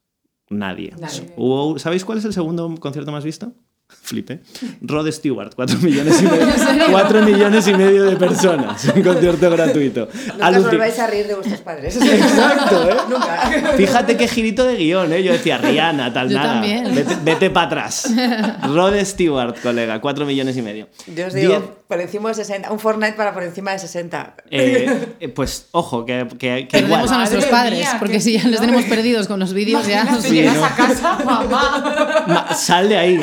Nadie. 0.50 0.94
Nadie. 0.98 1.34
Hubo- 1.36 1.78
¿Sabéis 1.80 2.06
cuál 2.06 2.18
es 2.20 2.26
el 2.26 2.32
segundo 2.32 2.74
concierto 2.80 3.12
más 3.12 3.26
visto? 3.26 3.54
Flipe. 3.90 4.40
Rod 4.82 5.10
Stewart, 5.12 5.52
4 5.56 5.80
millones 5.80 6.22
y 6.22 6.26
medio, 6.26 6.48
4 6.92 7.22
millones 7.24 7.68
y 7.68 7.74
medio 7.74 8.04
de 8.06 8.16
personas. 8.18 8.84
Un 8.94 9.02
concierto 9.02 9.50
gratuito. 9.50 10.08
Nunca 10.34 10.50
os 10.50 10.64
volváis 10.66 11.00
a 11.00 11.08
reír 11.08 11.28
de 11.28 11.36
vuestros 11.36 11.60
padres. 11.62 11.96
Exacto, 12.02 12.90
¿eh? 12.90 12.96
Nunca. 13.10 13.74
Fíjate 13.78 14.18
qué 14.18 14.28
girito 14.28 14.66
de 14.66 14.76
guion, 14.76 15.12
¿eh? 15.14 15.24
Yo 15.24 15.32
decía, 15.34 15.58
Rihanna, 15.58 16.12
tal, 16.14 16.30
Yo 16.30 16.38
nada. 16.38 16.54
también. 16.54 17.06
Vete, 17.24 17.50
para 17.50 17.68
atrás. 17.68 18.10
Rod 18.64 18.94
Stewart, 19.04 19.58
colega, 19.62 20.00
4 20.02 20.26
millones 20.26 20.56
y 20.58 20.62
medio. 20.62 20.88
Yo 21.14 21.28
os 21.28 21.34
digo, 21.34 21.54
Diez- 21.54 21.64
por 21.88 22.02
encima 22.02 22.30
de 22.30 22.36
60. 22.36 22.72
Un 22.72 22.80
Fortnite 22.80 23.14
para 23.14 23.34
por 23.34 23.44
encima 23.44 23.72
de 23.72 23.80
60. 23.80 24.36
Eh, 24.52 25.08
eh, 25.22 25.30
pues 25.30 25.68
ojo, 25.72 26.06
que, 26.06 26.28
que, 26.38 26.68
que 26.68 26.80
igual. 26.80 27.08
a 27.08 27.18
nuestros 27.18 27.46
padres, 27.46 27.80
mía, 27.80 27.96
porque 28.00 28.16
que 28.16 28.20
si 28.22 28.34
ya 28.34 28.42
sí, 28.42 28.48
los 28.50 28.60
¿no? 28.60 28.66
tenemos 28.66 28.86
perdidos 28.86 29.28
con 29.28 29.40
los 29.40 29.54
vídeos, 29.54 29.88
ya. 29.88 30.02
Imagínate, 30.02 30.28
Sí, 30.28 30.36
llegas 30.36 30.58
¿no? 30.58 30.66
a 30.66 30.76
casa, 30.76 31.20
mamá. 31.24 32.26
Ma- 32.28 32.54
Sal 32.54 32.90
de 32.90 32.98
ahí. 32.98 33.20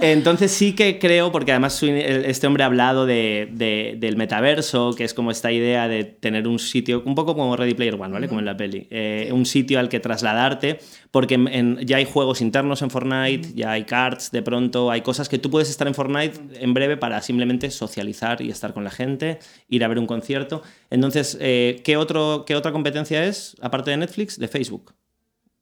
Entonces 0.00 0.50
sí 0.50 0.72
que 0.74 0.98
creo, 0.98 1.30
porque 1.32 1.52
además 1.52 1.80
este 1.82 2.46
hombre 2.46 2.64
ha 2.64 2.66
hablado 2.66 3.06
de, 3.06 3.48
de- 3.52 3.96
del 3.98 4.16
metaverso, 4.16 4.94
que 4.96 5.04
es 5.04 5.14
como 5.14 5.30
esta 5.30 5.52
idea 5.52 5.88
de 5.88 6.04
tener 6.04 6.46
un 6.48 6.58
sitio, 6.58 7.02
un 7.06 7.14
poco 7.14 7.34
como 7.34 7.56
Ready 7.56 7.74
Player 7.74 7.94
One, 7.94 8.12
¿vale? 8.12 8.28
Como 8.28 8.40
en 8.40 8.46
la 8.46 8.56
peli. 8.56 8.86
Eh, 8.90 9.30
Un 9.32 9.46
sitio 9.46 9.78
al 9.78 9.88
que 9.88 10.00
trasladarte, 10.00 10.78
porque 11.12 11.34
en- 11.34 11.46
en- 11.46 11.78
ya 11.86 11.98
hay 11.98 12.04
juegos 12.04 12.40
internos 12.40 12.82
en 12.82 12.90
Fortnite, 12.90 13.52
ya 13.54 13.70
hay 13.70 13.84
cards 13.84 14.32
de 14.32 14.42
pronto, 14.42 14.90
hay 14.90 15.02
cosas 15.02 15.28
que 15.28 15.38
tú 15.38 15.50
puedes 15.50 15.70
estar 15.70 15.86
en 15.86 15.94
Fortnite 15.94 16.40
en 16.60 16.74
breve 16.74 16.96
para 16.96 17.22
simplemente 17.22 17.70
socializar 17.70 18.40
y 18.42 18.50
estar 18.50 18.72
con 18.74 18.82
la 18.82 18.90
gente, 18.90 19.38
ir 19.68 19.84
a 19.84 19.88
ver 19.88 19.98
un 20.00 20.06
concierto. 20.06 20.62
Entonces, 20.90 21.36
eh, 21.40 21.80
¿qué, 21.84 21.96
otro, 21.96 22.44
¿qué 22.46 22.56
otra 22.56 22.72
competencia 22.72 23.24
es, 23.24 23.54
aparte 23.60 23.90
de 23.92 23.98
Netflix? 23.98 24.38
De 24.38 24.48
Facebook. 24.48 24.94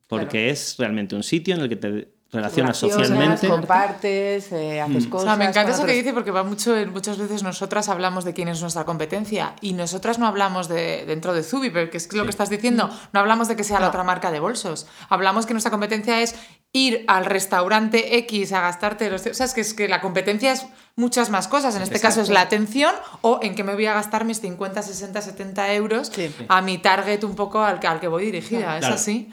Porque 0.07 0.51
es 0.51 0.77
realmente 0.79 1.15
un 1.15 1.23
sitio 1.23 1.55
en 1.55 1.61
el 1.61 1.69
que 1.69 1.77
te 1.77 2.09
relacionas 2.33 2.77
socialmente. 2.77 3.49
compartes, 3.49 4.53
eh, 4.53 4.81
haces 4.81 5.07
Mm. 5.07 5.11
cosas. 5.11 5.25
O 5.25 5.29
sea, 5.31 5.37
me 5.37 5.47
encanta 5.47 5.73
eso 5.73 5.85
que 5.85 5.93
dice 5.93 6.13
porque 6.13 6.31
va 6.31 6.43
mucho, 6.45 6.77
en- 6.77 6.93
muchas 6.93 7.19
veces 7.19 7.43
nosotras 7.43 7.89
hablamos 7.89 8.25
de 8.25 8.33
quién 8.35 8.49
es 8.49 8.61
nuestra 8.61 8.85
competencia 8.85 9.55
y 9.61 9.73
nosotras 9.73 10.19
no 10.19 10.27
hablamos 10.27 10.69
de 10.69 11.05
dentro 11.07 11.35
de 11.35 11.43
Zubi, 11.43 11.71
porque 11.71 11.97
es 11.97 12.13
lo 12.13 12.25
que 12.25 12.31
estás 12.31 12.49
diciendo, 12.51 12.89
no 13.13 13.21
hablamos 13.21 13.49
de 13.49 13.57
que 13.57 13.65
sea 13.65 13.81
la 13.81 13.89
otra 13.89 14.05
marca 14.05 14.31
de 14.31 14.39
bolsos, 14.41 14.87
hablamos 15.09 15.47
que 15.47 15.55
nuestra 15.55 15.71
competencia 15.71 16.21
es 16.21 16.35
ir 16.73 17.05
al 17.09 17.25
restaurante 17.25 18.17
X 18.19 18.53
a 18.53 18.61
gastarte 18.61 19.11
los... 19.11 19.27
O 19.27 19.35
sea, 19.35 19.47
es 19.47 19.55
que, 19.55 19.61
es 19.63 19.75
que 19.75 19.89
la 19.89 20.01
competencia 20.01 20.53
es 20.53 20.67
muchas 20.95 21.31
más 21.31 21.49
cosas, 21.49 21.75
en 21.75 21.83
este 21.83 21.99
caso 21.99 22.21
es 22.21 22.29
la 22.29 22.43
atención 22.43 22.95
o 23.23 23.41
en 23.43 23.57
que 23.57 23.65
me 23.65 23.75
voy 23.75 23.87
a 23.87 23.95
gastar 23.95 24.25
mis 24.25 24.41
50, 24.41 24.83
60, 24.83 25.21
70 25.21 25.73
euros 25.75 26.13
Sí. 26.15 26.33
a 26.49 26.61
mi 26.63 26.79
target 26.79 27.25
un 27.25 27.35
poco 27.35 27.61
al 27.63 27.81
que, 27.81 27.89
al 27.89 27.99
que 27.99 28.07
voy 28.07 28.27
dirigida, 28.27 28.75
es 28.75 28.81
Claro. 28.81 28.95
así. 28.95 29.31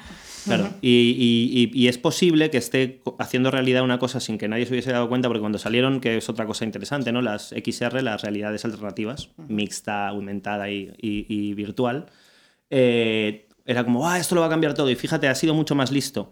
Claro, 0.48 0.74
y, 0.82 0.90
y- 0.90 1.72
y- 1.74 1.84
y 1.84 1.88
es 1.88 1.98
posible 1.98 2.50
que 2.50 2.58
esté 2.58 3.02
haciendo 3.20 3.52
realidad 3.52 3.84
una 3.84 4.00
cosa 4.00 4.20
sin 4.20 4.38
que 4.38 4.48
nadie 4.48 4.66
se 4.66 4.72
hubiese 4.74 4.92
dado 4.92 5.10
cuenta, 5.10 5.28
porque 5.28 5.42
cuando 5.42 5.58
salieron, 5.58 6.00
que 6.00 6.18
es 6.18 6.30
otra 6.30 6.46
cosa 6.46 6.66
interesante, 6.66 7.12
¿no? 7.12 7.22
Las 7.22 7.52
XR, 7.54 8.02
las 8.02 8.22
realidades 8.22 8.64
alternativas, 8.66 9.30
mixta, 9.48 10.08
aumentada 10.08 10.70
y, 10.72 10.92
y- 11.02 11.26
y 11.30 11.54
virtual, 11.54 12.06
eh, 12.70 13.48
era 13.66 13.84
como, 13.84 14.08
ah, 14.08 14.18
esto 14.20 14.36
lo 14.36 14.42
va 14.42 14.48
a 14.48 14.50
cambiar 14.50 14.74
todo. 14.74 14.90
Y 14.90 14.96
fíjate, 14.96 15.28
ha 15.28 15.36
sido 15.36 15.54
mucho 15.54 15.76
más 15.76 15.92
listo. 15.92 16.32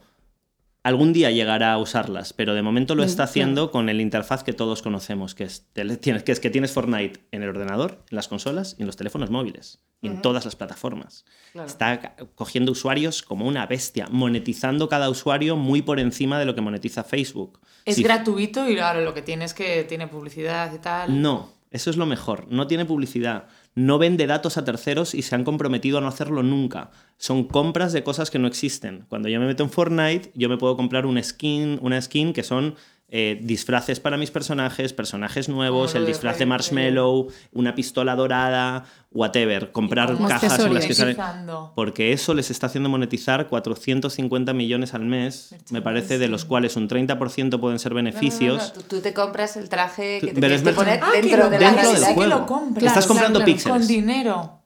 Algún 0.86 1.14
día 1.14 1.32
llegará 1.32 1.74
a 1.74 1.80
usarlas, 1.80 2.32
pero 2.32 2.54
de 2.54 2.62
momento 2.62 2.94
lo 2.94 3.04
está 3.04 3.24
haciendo 3.24 3.72
con 3.72 3.90
el 3.90 4.00
interfaz 4.00 4.44
que 4.44 4.54
todos 4.54 4.84
conocemos, 4.84 5.34
que 5.34 5.46
es, 5.46 5.66
tienes, 6.00 6.22
que 6.22 6.32
es 6.32 6.40
que 6.40 6.52
tienes 6.52 6.74
Fortnite 6.74 7.22
en 7.32 7.42
el 7.42 7.50
ordenador, 7.50 8.04
en 8.12 8.16
las 8.16 8.28
consolas 8.28 8.76
y 8.78 8.84
en 8.84 8.86
los 8.86 8.96
teléfonos 8.96 9.32
móviles, 9.32 9.80
y 10.00 10.06
en 10.06 10.22
todas 10.22 10.46
las 10.46 10.56
plataformas. 10.56 11.26
Claro. 11.54 11.68
Está 11.68 12.16
cogiendo 12.36 12.72
usuarios 12.72 13.24
como 13.24 13.48
una 13.48 13.66
bestia, 13.66 14.06
monetizando 14.12 14.88
cada 14.88 15.10
usuario 15.10 15.56
muy 15.56 15.82
por 15.82 16.00
encima 16.00 16.38
de 16.38 16.46
lo 16.46 16.54
que 16.54 16.62
monetiza 16.62 17.04
Facebook. 17.04 17.60
Es 17.84 17.98
gratuito 17.98 18.70
y 18.70 18.78
ahora 18.78 19.02
lo 19.02 19.16
que 19.16 19.24
tiene 19.24 19.46
es 19.46 19.56
que 19.56 19.86
tiene 19.86 20.08
publicidad 20.08 20.72
y 20.72 20.78
tal. 20.78 21.20
No, 21.20 21.55
eso 21.76 21.90
es 21.90 21.98
lo 21.98 22.06
mejor. 22.06 22.48
No 22.50 22.68
tiene 22.68 22.86
publicidad. 22.86 23.48
No 23.76 23.98
vende 23.98 24.28
datos 24.28 24.58
a 24.58 24.64
terceros 24.64 25.14
y 25.14 25.24
se 25.24 25.36
han 25.36 25.44
comprometido 25.44 25.98
a 25.98 26.02
no 26.02 26.08
hacerlo 26.08 26.42
nunca. 26.42 26.90
Son 27.18 27.44
compras 27.44 27.92
de 27.92 28.02
cosas 28.02 28.32
que 28.32 28.40
no 28.40 28.48
existen. 28.48 29.04
Cuando 29.10 29.28
yo 29.28 29.42
me 29.42 29.46
meto 29.46 29.64
en 29.64 29.70
Fortnite, 29.70 30.32
yo 30.36 30.48
me 30.48 30.58
puedo 30.58 30.78
comprar 30.78 31.06
un 31.06 31.22
skin, 31.22 31.78
una 31.82 32.02
skin 32.02 32.32
que 32.32 32.44
son 32.44 32.76
eh, 33.10 33.40
disfraces 33.42 34.00
para 34.00 34.18
mis 34.18 34.32
personajes, 34.32 34.92
personajes 34.94 35.48
nuevos, 35.48 35.94
el 35.96 36.06
disfraz 36.06 36.40
de 36.40 36.46
Marshmallow, 36.48 37.28
una 37.54 37.76
pistola 37.76 38.16
dorada, 38.16 38.86
whatever. 39.12 39.72
Comprar 39.72 40.18
cajas 40.28 40.60
en 40.60 40.74
las 40.74 40.86
que 40.86 40.92
accesorios. 40.92 40.96
sale. 40.98 41.16
Monetizando. 41.16 41.72
Porque 41.76 42.12
eso 42.14 42.34
les 42.34 42.50
está 42.52 42.68
haciendo 42.68 42.90
monetizar 42.90 43.48
450 43.48 44.54
millones 44.54 44.94
al 44.94 45.06
mes, 45.06 45.56
me 45.72 45.82
parece, 45.82 46.18
de 46.18 46.28
los 46.28 46.46
cuales 46.46 46.76
un 46.76 46.90
30% 46.90 47.60
pueden 47.60 47.80
ser 47.80 47.94
No, 47.94 48.02
no, 48.02 48.04
no, 48.04 48.12
beneficios. 48.12 48.74
no, 48.76 48.82
Tú, 48.82 48.82
tú 48.96 49.02
te 49.02 49.14
compras 49.14 49.56
el 49.58 49.70
traje 49.70 50.20
que 50.20 50.34
te 50.34 50.42
que 50.64 50.72
poner 50.74 51.00
Ah, 51.04 51.10
que 51.14 51.22
dentro 51.22 51.44
lo 51.44 51.50
de 51.52 51.60
la 51.60 51.72
dentro 51.72 51.90
del 51.92 52.00
sí 52.00 52.06
que 52.06 52.10
lo 52.10 52.16
juego. 52.16 52.46
compras. 52.48 52.86
Estás 52.86 53.06
comprando 53.08 53.40
claro, 53.40 53.52
píxeles. 53.52 53.78
Con 53.78 53.88
dinero. 53.88 54.62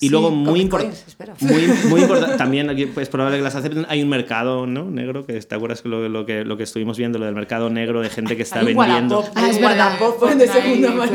Y 0.00 0.06
Sí, 0.06 0.12
luego 0.12 0.30
muy 0.30 0.60
importante, 0.60 0.96
muy, 1.40 1.66
muy 1.88 2.00
importante, 2.02 2.36
también 2.36 2.70
aquí 2.70 2.88
es 2.96 3.08
probable 3.08 3.38
que 3.38 3.42
las 3.42 3.56
acepten, 3.56 3.84
hay 3.88 4.00
un 4.00 4.08
mercado 4.08 4.64
¿no? 4.64 4.84
negro, 4.84 5.26
que 5.26 5.40
te 5.40 5.54
acuerdas 5.56 5.82
que 5.82 5.88
lo, 5.88 6.08
lo 6.08 6.24
que 6.24 6.44
lo 6.44 6.56
que 6.56 6.62
estuvimos 6.62 6.96
viendo, 6.96 7.18
lo 7.18 7.24
del 7.24 7.34
mercado 7.34 7.68
negro 7.68 8.00
de 8.00 8.08
gente 8.08 8.36
que 8.36 8.42
está 8.42 8.62
vendiendo. 8.62 9.24
Ah, 9.34 9.48
es 9.50 9.60
verdad. 9.60 9.98
De 10.36 10.46
segunda 10.46 10.90
mano. 10.92 11.12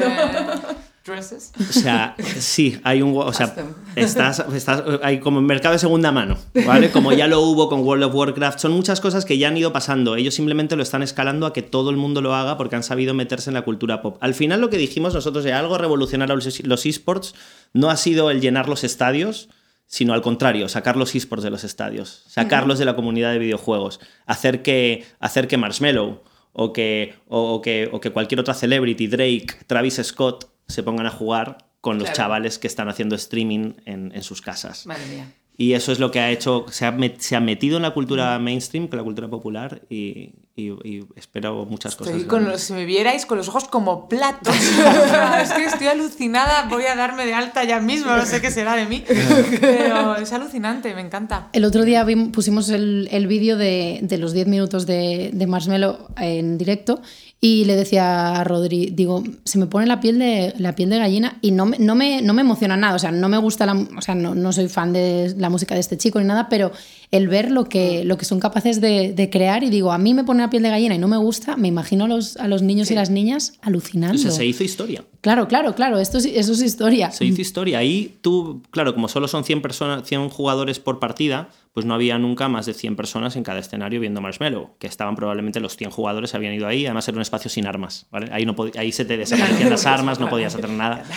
Dresses. 1.05 1.51
O 1.59 1.73
sea, 1.73 2.15
sí, 2.39 2.79
hay 2.83 3.01
un 3.01 3.13
o 3.17 3.33
sea, 3.33 3.53
estás, 3.95 4.39
estás 4.53 4.83
hay 5.01 5.19
como 5.19 5.41
mercado 5.41 5.73
de 5.73 5.79
segunda 5.79 6.13
mano, 6.13 6.37
¿vale? 6.65 6.91
Como 6.91 7.11
ya 7.11 7.27
lo 7.27 7.41
hubo 7.41 7.67
con 7.67 7.81
World 7.81 8.05
of 8.05 8.15
Warcraft, 8.15 8.59
son 8.59 8.71
muchas 8.71 9.01
cosas 9.01 9.25
que 9.25 9.37
ya 9.37 9.49
han 9.49 9.57
ido 9.57 9.73
pasando. 9.73 10.15
Ellos 10.15 10.33
simplemente 10.33 10.77
lo 10.77 10.83
están 10.83 11.03
escalando 11.03 11.45
a 11.45 11.51
que 11.51 11.61
todo 11.61 11.89
el 11.89 11.97
mundo 11.97 12.21
lo 12.21 12.33
haga 12.33 12.57
porque 12.57 12.77
han 12.77 12.83
sabido 12.83 13.13
meterse 13.13 13.49
en 13.49 13.55
la 13.55 13.63
cultura 13.63 14.01
pop. 14.01 14.17
Al 14.21 14.33
final 14.33 14.61
lo 14.61 14.69
que 14.69 14.77
dijimos 14.77 15.13
nosotros 15.13 15.43
de 15.43 15.51
algo 15.51 15.77
revolucionar 15.77 16.31
a 16.31 16.35
los 16.35 16.85
esports 16.85 17.35
no 17.73 17.89
ha 17.89 17.97
sido 17.97 18.31
el 18.31 18.39
llenar 18.39 18.69
los 18.69 18.85
estadios, 18.85 19.49
sino 19.87 20.13
al 20.13 20.21
contrario, 20.21 20.69
sacar 20.69 20.95
los 20.95 21.13
esports 21.15 21.43
de 21.43 21.49
los 21.49 21.65
estadios, 21.65 22.23
sacarlos 22.27 22.79
de 22.79 22.85
la 22.85 22.95
comunidad 22.95 23.33
de 23.33 23.39
videojuegos, 23.39 23.99
hacer 24.25 24.61
que, 24.61 25.03
hacer 25.19 25.49
que 25.49 25.57
Marshmallow 25.57 26.23
o 26.53 26.71
que, 26.71 27.15
o, 27.27 27.55
o 27.55 27.61
que, 27.61 27.89
o 27.91 27.99
que 27.99 28.11
cualquier 28.11 28.39
otra 28.39 28.53
celebrity, 28.53 29.07
Drake, 29.07 29.47
Travis 29.67 29.99
Scott, 30.01 30.52
se 30.67 30.83
pongan 30.83 31.05
a 31.05 31.11
jugar 31.11 31.57
con 31.81 31.99
los 31.99 32.11
chavales 32.13 32.59
que 32.59 32.67
están 32.67 32.87
haciendo 32.89 33.15
streaming 33.15 33.73
en, 33.85 34.11
en 34.15 34.23
sus 34.23 34.41
casas. 34.41 34.85
Madre 34.85 35.05
mía. 35.07 35.31
Y 35.55 35.73
eso 35.73 35.91
es 35.91 35.99
lo 35.99 36.09
que 36.09 36.19
ha 36.19 36.31
hecho, 36.31 36.65
se 36.71 36.83
ha, 36.85 36.91
met- 36.91 37.19
se 37.19 37.35
ha 37.35 37.39
metido 37.39 37.77
en 37.77 37.83
la 37.83 37.91
cultura 37.91 38.39
mainstream, 38.39 38.87
con 38.87 38.97
la 38.97 39.03
cultura 39.03 39.27
popular, 39.27 39.83
y, 39.87 40.31
y- 40.55 40.71
y 40.83 41.05
espero 41.15 41.65
muchas 41.65 41.95
cosas. 41.95 42.23
Con 42.23 42.45
los, 42.45 42.59
si 42.61 42.73
me 42.73 42.85
vierais 42.85 43.27
con 43.27 43.37
los 43.37 43.49
ojos 43.49 43.65
como 43.65 44.09
platos. 44.09 44.55
es 45.43 45.51
que 45.53 45.65
estoy 45.65 45.87
alucinada. 45.87 46.67
Voy 46.69 46.85
a 46.85 46.95
darme 46.95 47.27
de 47.27 47.35
alta 47.35 47.63
ya 47.65 47.79
mismo. 47.81 48.15
No 48.15 48.25
sé 48.25 48.41
qué 48.41 48.49
será 48.49 48.75
de 48.75 48.87
mí. 48.87 49.03
Pero 49.61 50.15
es 50.15 50.33
alucinante. 50.33 50.95
Me 50.95 51.01
encanta. 51.01 51.49
El 51.53 51.65
otro 51.65 51.83
día 51.85 52.03
pusimos 52.31 52.69
el, 52.69 53.07
el 53.11 53.27
vídeo 53.27 53.55
de, 53.55 53.99
de 54.01 54.17
los 54.17 54.33
10 54.33 54.47
minutos 54.47 54.87
de, 54.87 55.29
de 55.33 55.47
Marshmello 55.47 56.07
en 56.17 56.57
directo 56.57 57.01
y 57.45 57.65
le 57.65 57.75
decía 57.75 58.39
a 58.39 58.43
Rodri, 58.45 58.91
digo, 58.93 59.21
se 59.43 59.57
me 59.57 59.67
pone 59.67 59.85
la 59.85 59.99
piel 59.99 60.17
de, 60.17 60.53
la 60.59 60.75
piel 60.75 60.89
de 60.89 60.97
gallina 60.97 61.39
y 61.41 61.51
no 61.51 61.65
me, 61.65 61.77
no, 61.77 61.93
me, 61.93 62.21
no 62.21 62.33
me 62.33 62.39
emociona 62.39 62.77
nada, 62.77 62.95
o 62.95 62.99
sea, 62.99 63.11
no 63.11 63.27
me 63.27 63.37
gusta 63.37 63.65
la, 63.65 63.73
o 63.73 64.01
sea, 64.01 64.15
no, 64.15 64.33
no 64.33 64.53
soy 64.53 64.69
fan 64.69 64.93
de 64.93 65.35
la 65.37 65.49
música 65.49 65.75
de 65.75 65.81
este 65.81 65.97
chico 65.97 66.21
ni 66.21 66.25
nada, 66.25 66.47
pero 66.47 66.71
el 67.13 67.27
ver 67.27 67.51
lo 67.51 67.65
que, 67.65 68.03
lo 68.03 68.17
que 68.17 68.25
son 68.25 68.39
capaces 68.39 68.81
de, 68.81 69.13
de 69.13 69.29
crear 69.29 69.63
y 69.63 69.69
digo, 69.69 69.91
a 69.91 69.99
mí 69.99 70.15
me 70.15 70.23
pone 70.23 70.41
la 70.41 70.49
piel 70.49 70.63
de 70.63 70.69
gallina 70.69 70.95
y 70.95 70.97
no 70.97 71.07
me 71.07 71.17
gusta, 71.17 71.55
me 71.57 71.67
imagino 71.67 72.05
a 72.05 72.07
los, 72.07 72.37
a 72.37 72.47
los 72.47 72.63
niños 72.63 72.89
y 72.89 72.95
las 72.95 73.11
niñas 73.11 73.53
alucinando. 73.61 74.15
O 74.15 74.19
sea, 74.19 74.31
se 74.31 74.43
hizo 74.43 74.63
historia. 74.63 75.03
Claro, 75.21 75.47
claro, 75.47 75.75
claro, 75.75 75.99
esto 75.99 76.17
es, 76.17 76.25
eso 76.25 76.53
es 76.53 76.63
historia. 76.63 77.11
Se 77.11 77.23
hizo 77.23 77.39
historia. 77.39 77.77
Ahí 77.77 78.17
tú, 78.21 78.63
claro, 78.71 78.95
como 78.95 79.07
solo 79.07 79.27
son 79.27 79.43
100, 79.43 79.61
personas, 79.61 80.07
100 80.07 80.29
jugadores 80.29 80.79
por 80.79 80.97
partida, 80.97 81.49
pues 81.71 81.85
no 81.85 81.93
había 81.93 82.17
nunca 82.17 82.49
más 82.49 82.65
de 82.65 82.73
100 82.73 82.95
personas 82.95 83.35
en 83.35 83.43
cada 83.43 83.59
escenario 83.59 83.99
viendo 83.99 84.19
Marshmallow, 84.19 84.71
que 84.79 84.87
estaban 84.87 85.15
probablemente 85.15 85.59
los 85.59 85.77
100 85.77 85.91
jugadores 85.91 86.33
habían 86.33 86.55
ido 86.55 86.67
ahí, 86.67 86.87
además 86.87 87.07
era 87.07 87.17
un 87.17 87.21
espacio 87.21 87.49
sin 87.49 87.67
armas, 87.67 88.07
¿vale? 88.09 88.29
Ahí, 88.31 88.45
no 88.45 88.55
ahí 88.75 88.91
se 88.91 89.05
te 89.05 89.17
desaparecían 89.17 89.69
las 89.69 89.85
armas, 89.85 90.19
no 90.19 90.29
podías 90.29 90.55
hacer 90.55 90.69
nada. 90.69 91.03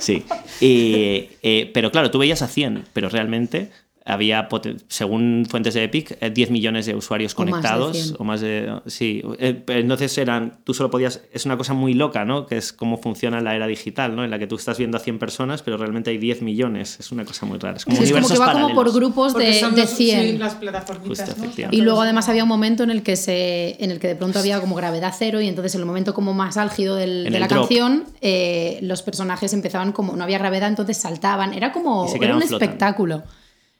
Sí. 0.00 0.24
Eh, 0.60 1.70
pero 1.72 1.90
claro, 1.90 2.10
tú 2.10 2.18
veías 2.18 2.42
a 2.42 2.48
100, 2.48 2.84
pero 2.92 3.08
realmente 3.08 3.70
había, 4.06 4.48
según 4.88 5.46
fuentes 5.50 5.74
de 5.74 5.82
Epic, 5.82 6.18
10 6.20 6.48
eh, 6.48 6.52
millones 6.52 6.86
de 6.86 6.94
usuarios 6.94 7.34
conectados. 7.34 8.14
O 8.18 8.24
más 8.24 8.40
de. 8.40 8.80
sí. 8.86 9.22
Eh, 9.38 9.64
entonces 9.66 10.16
eran. 10.16 10.58
Tú 10.62 10.74
solo 10.74 10.90
podías. 10.90 11.22
Es 11.32 11.44
una 11.44 11.56
cosa 11.56 11.74
muy 11.74 11.92
loca, 11.92 12.24
¿no? 12.24 12.46
Que 12.46 12.56
es 12.56 12.72
cómo 12.72 12.98
funciona 12.98 13.40
la 13.40 13.56
era 13.56 13.66
digital, 13.66 14.14
¿no? 14.14 14.24
En 14.24 14.30
la 14.30 14.38
que 14.38 14.46
tú 14.46 14.54
estás 14.54 14.78
viendo 14.78 14.96
a 14.96 15.00
100 15.00 15.18
personas, 15.18 15.62
pero 15.62 15.76
realmente 15.76 16.10
hay 16.10 16.18
10 16.18 16.42
millones. 16.42 16.98
Es 17.00 17.10
una 17.10 17.24
cosa 17.24 17.46
muy 17.46 17.58
rara. 17.58 17.78
Es 17.78 17.84
como, 17.84 18.00
es 18.00 18.12
como 18.12 18.28
que 18.28 18.38
va 18.38 18.52
como 18.52 18.74
por 18.74 18.92
grupos 18.92 19.34
de, 19.34 19.46
de 19.74 19.86
100. 19.86 20.38
las 20.38 20.54
plataformitas, 20.54 21.36
¿no? 21.36 21.46
Y 21.72 21.80
luego 21.80 22.02
además 22.02 22.28
había 22.28 22.44
un 22.44 22.48
momento 22.48 22.84
en 22.84 22.90
el 22.90 23.02
que 23.02 23.16
se 23.16 23.82
en 23.82 23.90
el 23.90 23.98
que 23.98 24.06
de 24.06 24.16
pronto 24.16 24.38
había 24.38 24.60
como 24.60 24.76
gravedad 24.76 25.12
cero 25.16 25.40
y 25.40 25.48
entonces 25.48 25.74
en 25.74 25.80
el 25.80 25.86
momento 25.86 26.14
como 26.14 26.32
más 26.32 26.56
álgido 26.56 26.94
del, 26.94 27.24
de 27.24 27.40
la 27.40 27.48
canción 27.48 28.04
eh, 28.20 28.78
los 28.82 29.02
personajes 29.02 29.52
empezaban 29.52 29.92
como 29.92 30.16
no 30.16 30.24
había 30.24 30.38
gravedad 30.38 30.68
entonces 30.68 30.96
saltaban 30.96 31.54
era 31.54 31.72
como 31.72 32.06
era 32.20 32.36
un 32.36 32.42
espectáculo 32.42 33.22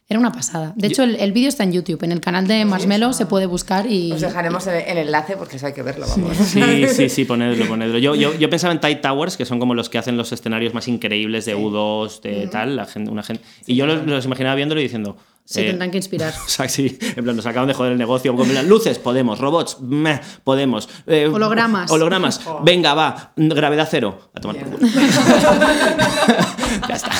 era 0.09 0.21
una 0.21 0.31
pasada. 0.31 0.73
De 0.77 0.87
hecho, 0.87 1.03
el, 1.03 1.33
vídeo 1.33 1.49
está 1.49 1.65
en 1.65 1.73
YouTube. 1.73 2.05
En 2.05 2.13
el 2.13 2.21
canal 2.21 2.47
de 2.47 2.65
Marshmello 2.65 3.13
se 3.13 3.27
puede 3.27 3.47
buscar 3.47 3.91
y. 3.91 4.13
Os 4.13 4.21
dejaremos 4.21 4.65
el, 4.69 4.99
enlace 4.99 5.37
porque 5.37 5.57
eso 5.57 5.67
hay 5.67 5.73
que 5.73 5.83
verlo, 5.83 6.07
vamos. 6.09 6.37
Sí, 6.37 6.87
sí, 6.89 7.09
sí, 7.09 7.25
ponedlo, 7.25 7.67
ponedlo. 7.67 7.99
Yo, 7.99 8.15
yo, 8.15 8.33
yo, 8.35 8.49
pensaba 8.49 8.73
en 8.73 8.81
Tide 8.81 8.97
Towers, 8.97 9.37
que 9.37 9.45
son 9.45 9.59
como 9.59 9.75
los 9.75 9.89
que 9.89 9.99
hacen 9.99 10.17
los 10.17 10.31
escenarios 10.31 10.75
más 10.75 10.87
increíbles 10.87 11.45
de 11.45 11.57
U2, 11.57 12.21
de 12.21 12.47
tal. 12.47 12.77
La 12.77 12.87
gente, 12.87 13.11
una 13.11 13.25
gente... 13.25 13.43
y 13.67 13.75
yo 13.75 13.87
los, 13.87 14.25
imaginaba 14.25 14.55
viéndolo 14.55 14.81
y 14.81 14.85
diciendo. 14.85 15.17
Se 15.47 15.63
eh, 15.63 15.69
tendrán 15.69 15.91
que 15.91 15.97
inspirar. 15.97 16.35
O 16.47 16.49
sea, 16.49 16.69
sí, 16.69 16.99
en 17.01 17.25
plan, 17.25 17.37
nos 17.37 17.47
acaban 17.47 17.69
de 17.69 17.75
joder 17.75 17.93
el 17.93 17.99
negocio. 17.99 18.33
luces, 18.65 18.99
podemos. 18.99 19.39
Robots, 19.39 19.79
meh, 19.81 20.21
podemos. 20.43 20.89
Eh, 21.07 21.31
hologramas. 21.33 21.91
Hologramas. 21.91 22.41
Venga, 22.63 22.95
va. 22.95 23.33
Gravedad 23.37 23.87
cero. 23.91 24.31
A 24.35 24.41
tomar 24.41 24.57
por 24.57 24.71
culo. 24.71 24.91
ya 26.89 26.95
está. 26.95 27.11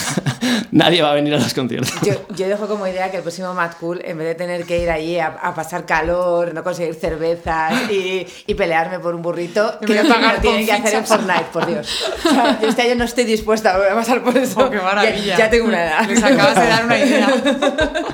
Nadie 0.71 1.03
va 1.03 1.13
a 1.13 1.15
venir 1.15 1.35
a 1.35 1.39
los 1.39 1.55
conciertos. 1.55 1.93
Yo, 2.03 2.15
yo, 2.35 2.49
dejo 2.49 2.67
como 2.67 2.87
idea 2.87 3.11
que 3.11 3.19
el 3.19 3.23
próximo 3.23 3.55
Mad 3.55 3.73
Cool, 3.81 4.01
en 4.05 4.19
vez 4.19 4.27
de 4.29 4.35
tener 4.35 4.65
que 4.65 4.83
ir 4.83 4.91
allí 4.91 5.19
a, 5.19 5.29
a 5.29 5.55
pasar 5.55 5.87
calor, 5.87 6.53
no 6.55 6.63
conseguir 6.63 6.95
cervezas 6.95 7.91
y, 7.91 8.27
y, 8.47 8.55
pelearme 8.55 8.99
por 8.99 9.15
un 9.15 9.23
burrito, 9.23 9.79
creo 9.81 10.03
que 10.03 10.09
lo 10.09 10.41
tienen 10.41 10.67
que 10.67 10.73
hacer 10.73 10.95
en 10.95 11.07
Fortnite, 11.07 11.47
por 11.53 11.67
Dios. 11.67 12.13
O 12.25 12.31
sea, 12.31 12.61
yo 12.61 12.69
este 12.69 12.83
año 12.83 12.97
no 12.97 13.05
estoy 13.05 13.25
dispuesta 13.25 13.75
a 13.75 13.95
pasar 13.95 14.23
por 14.23 14.37
eso. 14.37 14.61
Oh, 14.61 14.71
qué 14.71 14.79
maravilla. 14.79 15.25
Ya, 15.25 15.39
ya, 15.39 15.51
tengo 15.51 15.67
una 15.67 15.85
edad. 15.85 16.07
Les 16.09 16.23
acabas 16.23 16.55
de 16.55 16.67
dar 16.67 16.85
una 16.85 16.99
idea. 16.99 17.29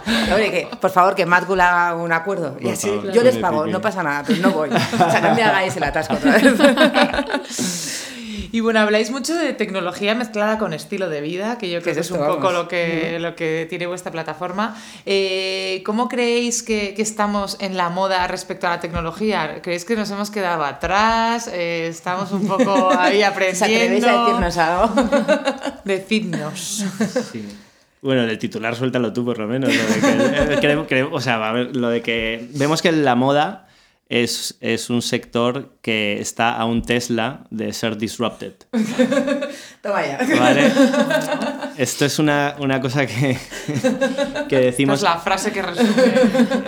Hombre, 0.07 0.51
que, 0.51 0.69
por 0.81 0.91
favor, 0.91 1.15
que 1.15 1.27
Mad 1.27 1.45
Cool 1.45 1.61
haga 1.61 1.95
un 1.97 2.13
acuerdo. 2.13 2.57
Y 2.61 2.69
así, 2.71 2.91
yo 3.13 3.23
les 3.23 3.37
pago, 3.39 3.67
no 3.67 3.81
pasa 3.81 4.03
nada, 4.03 4.25
pero 4.27 4.41
no 4.41 4.51
voy. 4.51 4.71
O 4.71 5.11
sea, 5.11 5.21
no 5.21 5.35
me 5.35 5.43
hagáis 5.43 5.77
el 5.77 5.85
atasco 5.85 6.15
otra 6.15 6.33
vez. 6.33 7.99
Y 8.53 8.61
bueno, 8.61 8.81
habláis 8.81 9.11
mucho 9.11 9.35
de 9.35 9.55
tecnología 9.55 10.15
mezclada 10.15 10.59
con 10.59 10.75
estilo 10.75 11.09
de 11.09 11.23
vida, 11.23 11.57
que 11.57 11.71
yo 11.71 11.81
creo 11.81 11.95
que 11.95 12.01
es 12.03 12.11
un 12.11 12.19
poco 12.19 12.53
lo 12.53 12.69
que, 12.69 13.17
lo 13.19 13.35
que 13.35 13.67
tiene 13.69 13.87
vuestra 13.87 14.13
plataforma. 14.13 14.77
Eh, 15.07 15.83
¿Cómo 15.87 16.07
creéis 16.07 16.63
que, 16.63 16.93
que, 16.93 17.01
estamos 17.01 17.57
en 17.61 17.79
la 17.79 17.89
moda 17.89 18.29
respecto 18.29 18.67
a 18.67 18.71
la 18.71 18.81
tecnología? 18.81 19.63
¿Creéis 19.63 19.87
que 19.87 19.97
nos 19.97 20.11
hemos 20.11 20.31
quedado 20.31 20.65
atrás? 20.65 21.49
Eh, 21.51 21.87
¿Estamos 21.89 22.31
un 22.33 22.47
poco 22.47 22.91
ahí 22.91 23.23
aprendiendo? 23.23 24.07
a 24.07 24.27
decirnos 24.27 24.59
algo? 24.59 24.95
Decidnos. 25.87 26.85
Sí. 27.33 27.49
Bueno, 28.03 28.23
el 28.23 28.37
titular 28.37 28.75
suéltalo 28.75 29.13
tú 29.13 29.25
por 29.25 29.39
lo 29.39 29.47
menos. 29.47 29.71
Lo 29.73 29.85
de 29.87 30.87
que, 30.87 31.03
o 31.11 31.21
sea, 31.21 31.49
a 31.49 31.53
ver, 31.53 31.77
lo 31.77 31.89
de 31.89 32.03
que 32.03 32.49
vemos 32.55 32.83
que 32.83 32.91
la 32.91 33.15
moda 33.15 33.69
es, 34.09 34.59
es, 34.61 34.91
un 34.91 35.03
sector 35.03 35.77
que 35.81 36.21
está 36.21 36.57
a 36.57 36.65
un 36.65 36.83
Tesla 36.83 37.47
de 37.51 37.73
ser 37.73 37.97
disrupted. 37.97 38.55
Toma 39.83 40.05
ya. 40.05 40.19
¿Vale? 40.39 40.73
Esto 41.79 42.05
es 42.05 42.19
una, 42.19 42.57
una 42.59 42.81
cosa 42.81 43.07
que, 43.07 43.39
que 44.49 44.59
decimos... 44.59 44.97
Esta 44.97 45.11
es 45.11 45.15
la 45.15 45.21
frase 45.21 45.53
que 45.53 45.63
resume. 45.63 45.89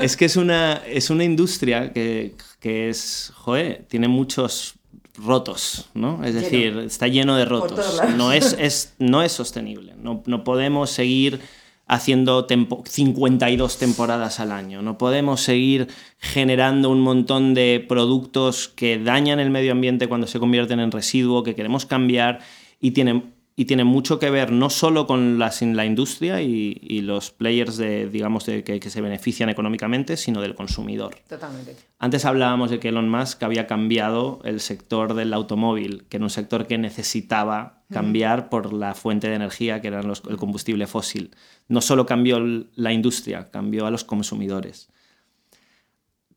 Es 0.01 0.16
que 0.16 0.26
es 0.26 0.37
una, 0.37 0.82
es 0.87 1.11
una 1.11 1.24
industria 1.24 1.93
que, 1.93 2.37
que 2.61 2.89
es, 2.89 3.32
joder, 3.35 3.85
tiene 3.89 4.07
muchos 4.07 4.76
rotos, 5.17 5.91
¿no? 5.95 6.25
Es 6.25 6.35
decir, 6.35 6.79
está 6.79 7.09
lleno 7.09 7.37
de 7.37 7.45
rotos. 7.45 8.01
No 8.17 8.33
es, 8.33 8.55
es, 8.59 8.95
no 8.99 9.23
es 9.23 9.33
sostenible. 9.33 9.95
No, 9.97 10.23
no 10.27 10.45
podemos 10.45 10.91
seguir 10.91 11.41
haciendo 11.87 12.47
52 12.49 13.79
temporadas 13.79 14.41
al 14.41 14.53
año. 14.53 14.83
No 14.83 14.97
podemos 14.97 15.43
seguir 15.43 15.89
generando 16.19 16.91
un 16.91 17.01
montón 17.01 17.55
de 17.55 17.85
productos 17.87 18.69
que 18.69 18.99
dañan 18.99 19.39
el 19.39 19.51
medio 19.51 19.73
ambiente 19.73 20.09
cuando 20.09 20.27
se 20.27 20.39
convierten 20.39 20.81
en 20.81 20.91
residuo, 20.91 21.43
que 21.43 21.55
queremos 21.55 21.85
cambiar 21.85 22.41
y 22.81 22.93
tienen 22.93 23.34
y 23.57 23.66
tiene 23.66 23.84
mucho 23.84 24.18
que 24.18 24.30
ver 24.30 24.50
no 24.50 24.68
solo 24.68 25.07
con 25.07 25.38
la, 25.38 25.52
la 25.61 25.84
industria 25.84 26.42
y, 26.42 26.76
y, 26.80 27.02
los 27.02 27.30
players 27.30 27.76
de, 27.76 28.09
digamos, 28.09 28.46
de, 28.46 28.64
que, 28.64 28.80
que, 28.80 28.90
se 28.90 29.00
benefician 29.00 29.48
económicamente, 29.48 30.16
sino 30.16 30.40
del 30.40 30.57
consumidor. 30.57 31.16
Totalmente. 31.28 31.76
Antes 32.00 32.24
hablábamos 32.24 32.70
de 32.70 32.80
que 32.80 32.88
Elon 32.88 33.09
Musk 33.09 33.42
había 33.44 33.66
cambiado 33.68 34.40
el 34.44 34.61
sector 34.61 35.14
del 35.14 35.32
automóvil, 35.32 36.05
que 36.09 36.16
era 36.16 36.24
un 36.24 36.30
sector 36.30 36.66
que 36.66 36.78
necesitaba 36.78 37.84
cambiar 37.92 38.48
por 38.48 38.72
la 38.72 38.94
fuente 38.94 39.28
de 39.28 39.36
energía, 39.36 39.80
que 39.80 39.88
era 39.88 40.00
el 40.00 40.36
combustible 40.36 40.88
fósil. 40.88 41.30
No 41.68 41.80
solo 41.80 42.07
cambió 42.07 42.40
la 42.74 42.92
industria, 42.92 43.50
cambió 43.52 43.86
a 43.86 43.90
los 43.92 44.02
consumidores 44.02 44.88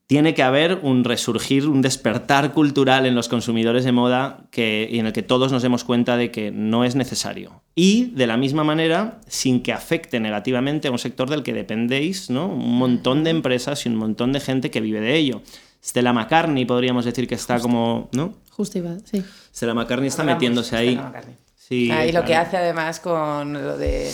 tiene 0.07 0.33
que 0.33 0.41
haber 0.41 0.79
un 0.83 1.03
resurgir, 1.03 1.67
un 1.67 1.81
despertar 1.81 2.53
cultural 2.53 3.05
en 3.05 3.13
los 3.13 3.27
consumidores 3.27 3.83
de 3.83 3.91
moda 3.91 4.45
que, 4.51 4.87
en 4.93 5.05
el 5.05 5.11
que 5.11 5.21
todos 5.21 5.51
nos 5.51 5.61
demos 5.61 5.83
cuenta 5.83 6.15
de 6.15 6.31
que 6.31 6.49
no 6.49 6.85
es 6.85 6.95
necesario. 6.95 7.61
Y 7.75 8.11
de 8.11 8.25
la 8.25 8.37
misma 8.37 8.63
manera, 8.63 9.19
sin 9.27 9.61
que 9.61 9.73
afecte 9.73 10.21
negativamente 10.21 10.87
a 10.87 10.91
un 10.91 10.97
sector 10.97 11.29
del 11.29 11.43
que 11.43 11.51
dependéis, 11.51 12.29
¿no? 12.29 12.47
un 12.47 12.77
montón 12.77 13.25
de 13.25 13.31
empresas 13.31 13.85
y 13.85 13.89
un 13.89 13.97
montón 13.97 14.31
de 14.31 14.39
gente 14.39 14.71
que 14.71 14.79
vive 14.79 15.01
de 15.01 15.17
ello. 15.17 15.41
Stella 15.83 16.13
McCartney 16.13 16.63
podríamos 16.63 17.03
decir 17.03 17.27
que 17.27 17.35
está 17.35 17.59
como... 17.59 18.09
¿no? 18.13 18.33
Justo 18.51 18.79
sí. 19.03 19.23
Stella 19.53 19.73
McCartney 19.73 20.07
está 20.07 20.23
metiéndose 20.23 20.77
ahí. 20.77 20.99
Sí, 21.55 21.91
y 21.91 22.11
lo 22.13 22.23
que 22.23 22.33
hace 22.33 22.55
además 22.55 23.01
con 23.01 23.51
lo 23.51 23.77
de 23.77 24.09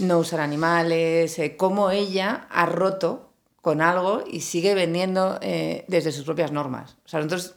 no 0.00 0.18
usar 0.18 0.40
animales, 0.40 1.38
eh, 1.38 1.56
cómo 1.56 1.92
ella 1.92 2.48
ha 2.50 2.66
roto 2.66 3.25
con 3.66 3.82
algo 3.82 4.22
y 4.30 4.42
sigue 4.42 4.76
vendiendo 4.76 5.40
eh, 5.42 5.84
desde 5.88 6.12
sus 6.12 6.24
propias 6.24 6.52
normas. 6.52 6.98
O 7.04 7.08
sea, 7.08 7.18
nosotros 7.18 7.56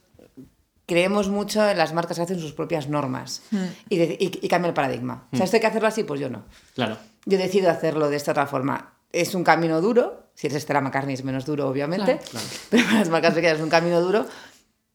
creemos 0.88 1.30
mucho 1.30 1.70
en 1.70 1.78
las 1.78 1.94
marcas 1.94 2.18
que 2.18 2.24
hacen 2.24 2.40
sus 2.40 2.54
propias 2.54 2.90
normas 2.90 3.44
hmm. 3.52 3.66
y, 3.90 4.02
y, 4.44 4.48
cambia 4.48 4.70
el 4.70 4.74
paradigma. 4.74 5.28
O 5.32 5.36
sea, 5.36 5.42
hmm. 5.42 5.44
esto 5.44 5.58
hay 5.58 5.62
que 5.62 5.68
hacerlo 5.68 5.88
así, 5.88 6.04
pues 6.06 6.20
yo 6.20 6.28
no. 6.32 6.46
Claro. 6.74 6.98
Yo 7.28 7.38
decido 7.38 7.70
hacerlo 7.70 8.10
de 8.10 8.16
esta 8.16 8.32
otra 8.32 8.48
forma. 8.48 8.96
Es 9.12 9.36
un 9.36 9.44
camino 9.44 9.82
duro, 9.82 10.32
si 10.34 10.48
es 10.48 10.56
Estela 10.56 10.82
McCartney 10.82 11.14
es 11.14 11.24
menos 11.24 11.46
duro, 11.46 11.68
obviamente, 11.68 12.20
pero 12.72 12.86
para 12.86 12.98
las 12.98 13.10
marcas 13.10 13.36
pequeñas 13.36 13.58
es 13.58 13.64
un 13.64 13.70
camino 13.70 14.02
duro, 14.02 14.26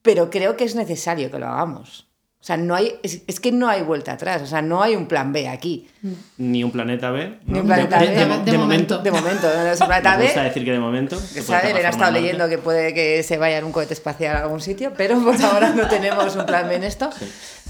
pero 0.03 0.31
creo 0.31 0.57
que 0.57 0.65
es 0.65 0.75
necesario 0.75 1.31
que 1.31 1.39
lo 1.39 1.47
hagamos. 1.47 2.09
O 2.45 2.47
sea, 2.47 2.59
no 2.59 2.74
hay, 2.74 2.95
es, 3.03 3.40
que 3.40 3.53
no 3.53 3.70
hay 3.70 3.80
vuelta 3.80 4.12
atrás, 4.12 4.42
o 4.42 4.47
sea, 4.47 4.61
no 4.61 4.82
hay 4.82 4.97
un 4.97 5.07
plan 5.07 5.32
B 5.32 5.49
aquí. 5.49 5.88
Ni 6.36 6.62
un 6.62 6.70
planeta 6.70 7.11
B. 7.11 7.38
Ni 7.47 7.61
un 7.61 7.64
planeta 7.64 7.99
B. 7.99 8.07
De, 8.07 8.59
momento. 8.59 8.99
De 8.99 9.11
momento, 9.11 9.47
no 9.47 9.66
es 9.68 9.80
un 9.80 9.86
planeta 9.86 10.18
Me 10.18 10.24
gusta 10.24 10.42
decir 10.42 10.62
que 10.62 10.72
de 10.72 10.78
momento. 10.78 11.18
Él 11.34 11.86
ha 11.86 11.88
estado 11.88 12.12
leyendo 12.12 12.47
que 12.51 12.59
puede 12.59 12.92
que 12.92 13.22
se 13.22 13.38
vaya 13.38 13.57
en 13.57 13.64
un 13.64 13.72
cohete 13.72 13.95
espacial 13.95 14.36
a 14.36 14.42
algún 14.42 14.61
sitio, 14.61 14.92
pero 14.95 15.18
pues 15.22 15.42
ahora 15.42 15.70
no 15.70 15.88
tenemos 15.88 16.36
un 16.36 16.45
plan 16.45 16.68
B 16.68 16.74
en 16.74 16.84
esto. 16.84 17.09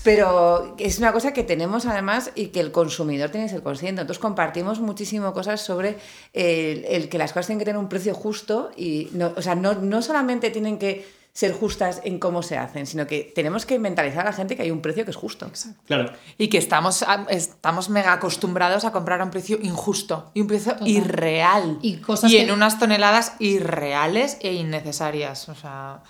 Pero 0.02 0.74
es 0.76 0.98
una 0.98 1.12
cosa 1.12 1.32
que 1.32 1.44
tenemos 1.44 1.86
además 1.86 2.32
y 2.34 2.48
que 2.48 2.58
el 2.58 2.72
consumidor 2.72 3.30
tiene 3.30 3.46
que 3.46 3.52
ser 3.52 3.62
consciente. 3.62 4.00
Entonces 4.00 4.20
compartimos 4.20 4.80
muchísimo 4.80 5.32
cosas 5.32 5.60
sobre 5.60 5.98
el, 6.32 6.84
el 6.86 7.08
que 7.08 7.18
las 7.18 7.32
cosas 7.32 7.46
tienen 7.46 7.60
que 7.60 7.66
tener 7.66 7.78
un 7.78 7.88
precio 7.88 8.12
justo 8.12 8.72
y, 8.76 9.08
no, 9.12 9.34
o 9.36 9.40
sea, 9.40 9.54
no, 9.54 9.74
no 9.74 10.02
solamente 10.02 10.50
tienen 10.50 10.80
que 10.80 11.06
ser 11.34 11.52
justas 11.52 12.00
en 12.04 12.20
cómo 12.20 12.44
se 12.44 12.56
hacen, 12.56 12.86
sino 12.86 13.08
que 13.08 13.32
tenemos 13.34 13.66
que 13.66 13.80
mentalizar 13.80 14.20
a 14.20 14.30
la 14.30 14.32
gente 14.32 14.54
que 14.54 14.62
hay 14.62 14.70
un 14.70 14.80
precio 14.80 15.04
que 15.04 15.10
es 15.10 15.16
justo. 15.16 15.50
Claro. 15.84 16.12
Y 16.38 16.46
que 16.46 16.58
estamos, 16.58 17.04
estamos 17.28 17.90
mega 17.90 18.12
acostumbrados 18.12 18.84
a 18.84 18.92
comprar 18.92 19.20
a 19.20 19.24
un 19.24 19.30
precio 19.30 19.58
injusto 19.60 20.30
y 20.32 20.42
un 20.42 20.46
precio 20.46 20.76
irreal. 20.84 21.78
Y, 21.82 21.96
cosas 21.96 22.30
y 22.30 22.36
en 22.36 22.52
unas 22.52 22.78
toneladas 22.78 23.32
irreales 23.40 24.38
e 24.40 24.52
innecesarias. 24.52 25.48
O 25.48 25.56
sea... 25.56 26.02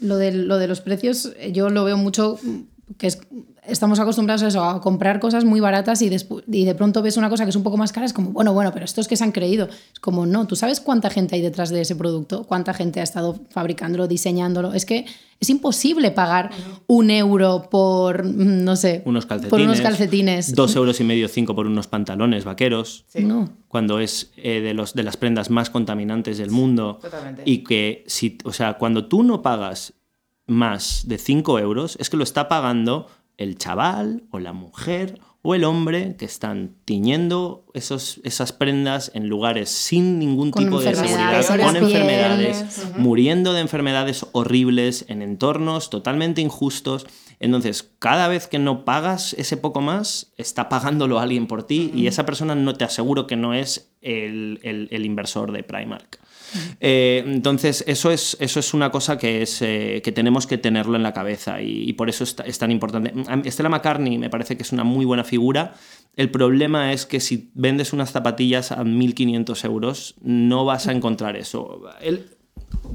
Lo 0.00 0.16
de, 0.16 0.32
lo 0.32 0.58
de 0.58 0.66
los 0.66 0.80
precios, 0.80 1.32
yo 1.52 1.68
lo 1.68 1.84
veo 1.84 1.96
mucho 1.96 2.40
que 2.98 3.06
es 3.06 3.20
estamos 3.64 4.00
acostumbrados 4.00 4.42
a 4.42 4.48
eso, 4.48 4.64
a 4.64 4.80
comprar 4.80 5.20
cosas 5.20 5.44
muy 5.44 5.60
baratas 5.60 6.02
y, 6.02 6.10
y 6.50 6.64
de 6.64 6.74
pronto 6.74 7.00
ves 7.00 7.16
una 7.16 7.28
cosa 7.30 7.44
que 7.44 7.50
es 7.50 7.56
un 7.56 7.62
poco 7.62 7.76
más 7.76 7.92
cara, 7.92 8.06
es 8.06 8.12
como, 8.12 8.30
bueno, 8.30 8.52
bueno, 8.52 8.72
pero 8.72 8.84
estos 8.84 9.06
que 9.06 9.16
se 9.16 9.22
han 9.22 9.32
creído. 9.32 9.68
Es 9.92 10.00
como, 10.00 10.26
no, 10.26 10.46
¿tú 10.46 10.56
sabes 10.56 10.80
cuánta 10.80 11.10
gente 11.10 11.36
hay 11.36 11.42
detrás 11.42 11.70
de 11.70 11.80
ese 11.80 11.94
producto? 11.94 12.44
¿Cuánta 12.44 12.74
gente 12.74 13.00
ha 13.00 13.04
estado 13.04 13.38
fabricándolo, 13.50 14.08
diseñándolo? 14.08 14.72
Es 14.72 14.84
que 14.84 15.06
es 15.38 15.48
imposible 15.50 16.10
pagar 16.10 16.50
un 16.88 17.10
euro 17.10 17.68
por, 17.70 18.24
mm, 18.24 18.64
no 18.64 18.74
sé, 18.74 19.02
Unos 19.04 19.26
calcetines. 19.26 19.50
por 19.50 19.60
unos 19.60 19.80
calcetines. 19.80 20.54
Dos 20.54 20.74
euros 20.74 21.00
y 21.00 21.04
medio, 21.04 21.28
cinco 21.28 21.54
por 21.54 21.66
unos 21.66 21.86
pantalones 21.86 22.44
vaqueros. 22.44 23.04
No. 23.14 23.48
Cuando 23.68 24.00
es 24.00 24.32
eh, 24.36 24.60
de, 24.60 24.74
los, 24.74 24.94
de 24.94 25.04
las 25.04 25.16
prendas 25.16 25.50
más 25.50 25.70
contaminantes 25.70 26.38
del 26.38 26.50
mundo. 26.50 26.98
Totalmente. 27.00 27.42
Y 27.44 27.58
que, 27.64 28.04
si, 28.08 28.38
o 28.44 28.52
sea, 28.52 28.74
cuando 28.74 29.06
tú 29.06 29.22
no 29.22 29.40
pagas 29.42 29.94
más 30.46 31.02
de 31.06 31.18
5 31.18 31.58
euros, 31.60 31.96
es 32.00 32.10
que 32.10 32.16
lo 32.16 32.24
está 32.24 32.48
pagando 32.48 33.06
el 33.38 33.56
chaval 33.58 34.24
o 34.30 34.38
la 34.38 34.52
mujer 34.52 35.18
o 35.44 35.56
el 35.56 35.64
hombre 35.64 36.14
que 36.16 36.24
están 36.24 36.76
tiñendo 36.84 37.64
esos, 37.74 38.20
esas 38.22 38.52
prendas 38.52 39.10
en 39.14 39.28
lugares 39.28 39.70
sin 39.70 40.20
ningún 40.20 40.52
Con 40.52 40.62
tipo 40.64 40.80
de 40.80 40.94
seguridad, 40.94 41.44
con 41.64 41.76
enfermedades, 41.76 42.56
pieles. 42.62 42.98
muriendo 42.98 43.52
de 43.52 43.60
enfermedades 43.60 44.24
horribles 44.30 45.04
en 45.08 45.20
entornos 45.20 45.90
totalmente 45.90 46.40
injustos. 46.40 47.06
Entonces, 47.40 47.90
cada 47.98 48.28
vez 48.28 48.46
que 48.46 48.60
no 48.60 48.84
pagas 48.84 49.32
ese 49.34 49.56
poco 49.56 49.80
más, 49.80 50.32
está 50.36 50.68
pagándolo 50.68 51.18
alguien 51.18 51.48
por 51.48 51.64
ti 51.64 51.90
y 51.92 52.06
esa 52.06 52.24
persona 52.24 52.54
no 52.54 52.74
te 52.74 52.84
aseguro 52.84 53.26
que 53.26 53.34
no 53.34 53.52
es 53.52 53.90
el, 54.00 54.60
el- 54.62 54.86
el 54.92 55.04
inversor 55.04 55.50
de 55.50 55.64
Primark. 55.64 56.20
Eh, 56.80 57.22
entonces, 57.26 57.84
eso 57.86 58.10
es, 58.10 58.36
eso 58.40 58.60
es 58.60 58.74
una 58.74 58.90
cosa 58.90 59.18
que, 59.18 59.42
es, 59.42 59.62
eh, 59.62 60.00
que 60.04 60.12
tenemos 60.12 60.46
que 60.46 60.58
tenerlo 60.58 60.96
en 60.96 61.02
la 61.02 61.12
cabeza 61.12 61.60
y, 61.62 61.88
y 61.88 61.92
por 61.94 62.08
eso 62.08 62.24
es, 62.24 62.36
ta- 62.36 62.44
es 62.44 62.58
tan 62.58 62.70
importante. 62.70 63.12
A 63.28 63.36
mí- 63.36 63.50
Stella 63.50 63.68
McCartney 63.68 64.18
me 64.18 64.30
parece 64.30 64.56
que 64.56 64.62
es 64.62 64.72
una 64.72 64.84
muy 64.84 65.04
buena 65.04 65.24
figura. 65.24 65.74
El 66.16 66.30
problema 66.30 66.92
es 66.92 67.06
que 67.06 67.20
si 67.20 67.50
vendes 67.54 67.92
unas 67.92 68.10
zapatillas 68.12 68.72
a 68.72 68.82
1.500 68.84 69.64
euros, 69.64 70.14
no 70.22 70.64
vas 70.64 70.86
a 70.88 70.92
encontrar 70.92 71.36
eso. 71.36 71.82
Él- 72.00 72.26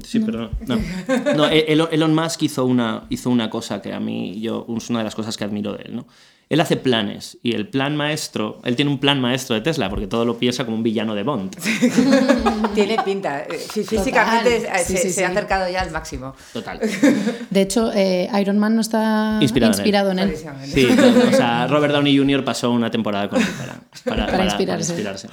Sí, 0.04 0.20
perdón. 0.20 0.50
No. 0.66 0.78
No, 1.36 1.46
E- 1.48 1.72
Elon 1.72 1.88
Elon 1.92 2.14
Musk 2.14 2.42
hizo 2.42 2.64
una, 2.64 3.04
hizo 3.10 3.30
una 3.30 3.48
cosa 3.50 3.80
que 3.82 3.92
a 3.92 4.00
mí 4.00 4.40
yo, 4.40 4.66
es 4.76 4.90
una 4.90 5.00
de 5.00 5.04
las 5.04 5.14
cosas 5.14 5.36
que 5.36 5.44
admiro 5.44 5.72
de 5.72 5.82
él. 5.84 5.96
¿no? 5.96 6.06
Él 6.50 6.60
hace 6.60 6.76
planes 6.78 7.36
y 7.42 7.54
el 7.54 7.68
plan 7.68 7.94
maestro, 7.94 8.60
él 8.64 8.74
tiene 8.74 8.90
un 8.90 8.98
plan 8.98 9.20
maestro 9.20 9.54
de 9.54 9.60
Tesla 9.60 9.90
porque 9.90 10.06
todo 10.06 10.24
lo 10.24 10.38
piensa 10.38 10.64
como 10.64 10.76
un 10.78 10.82
villano 10.82 11.14
de 11.14 11.22
Bond. 11.22 11.54
Tiene 12.74 12.96
pinta. 13.04 13.40
eh, 13.42 13.48
fí- 13.68 13.84
Físicamente 13.84 14.56
eh, 14.56 14.70
Sí, 14.84 14.96
se, 14.96 15.24
ha 15.24 15.28
acercado 15.28 15.70
ya 15.70 15.82
al 15.82 15.90
máximo. 15.90 16.34
Total. 16.52 16.80
De 17.50 17.60
hecho, 17.60 17.92
eh, 17.94 18.28
Iron 18.40 18.58
Man 18.58 18.74
no 18.74 18.80
está 18.80 19.38
Inspirado 19.42 19.72
inspirado, 19.74 20.10
en 20.12 20.18
él. 20.20 20.34
en 20.42 20.78
él. 20.78 20.96
No, 20.96 21.28
o 21.28 21.32
sea, 21.32 21.66
Robert 21.70 21.92
Downey 21.92 22.16
Jr. 22.16 22.44
pasó 22.44 22.70
una 22.70 22.90
temporada 22.90 23.28
con 23.28 23.40
él 23.40 23.48
para, 23.58 23.80
para- 24.04 24.26
para- 24.32 24.44
inspirarse. 24.44 24.94
para 24.94 25.10
inspirarse. 25.10 25.28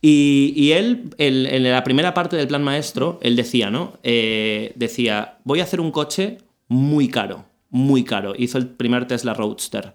Y, 0.00 0.52
y 0.56 0.72
él, 0.72 1.10
en 1.18 1.62
la 1.70 1.82
primera 1.84 2.12
parte 2.14 2.36
del 2.36 2.48
plan 2.48 2.62
maestro, 2.62 3.18
él 3.22 3.36
decía, 3.36 3.70
¿no? 3.70 3.94
Eh, 4.02 4.72
decía, 4.74 5.38
voy 5.44 5.60
a 5.60 5.64
hacer 5.64 5.80
un 5.80 5.90
coche 5.92 6.38
muy 6.68 7.08
caro, 7.08 7.44
muy 7.70 8.02
caro. 8.04 8.34
Hizo 8.36 8.58
el 8.58 8.66
primer 8.68 9.06
Tesla 9.06 9.32
Roadster. 9.34 9.94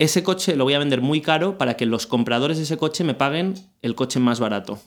Ese 0.00 0.22
coche 0.22 0.54
lo 0.54 0.62
voy 0.62 0.74
a 0.74 0.78
vender 0.78 1.00
muy 1.00 1.20
caro 1.20 1.58
para 1.58 1.76
que 1.76 1.84
los 1.84 2.06
compradores 2.06 2.56
de 2.56 2.62
ese 2.62 2.76
coche 2.76 3.02
me 3.02 3.14
paguen 3.14 3.54
el 3.82 3.96
coche 3.96 4.20
más 4.20 4.38
barato. 4.38 4.78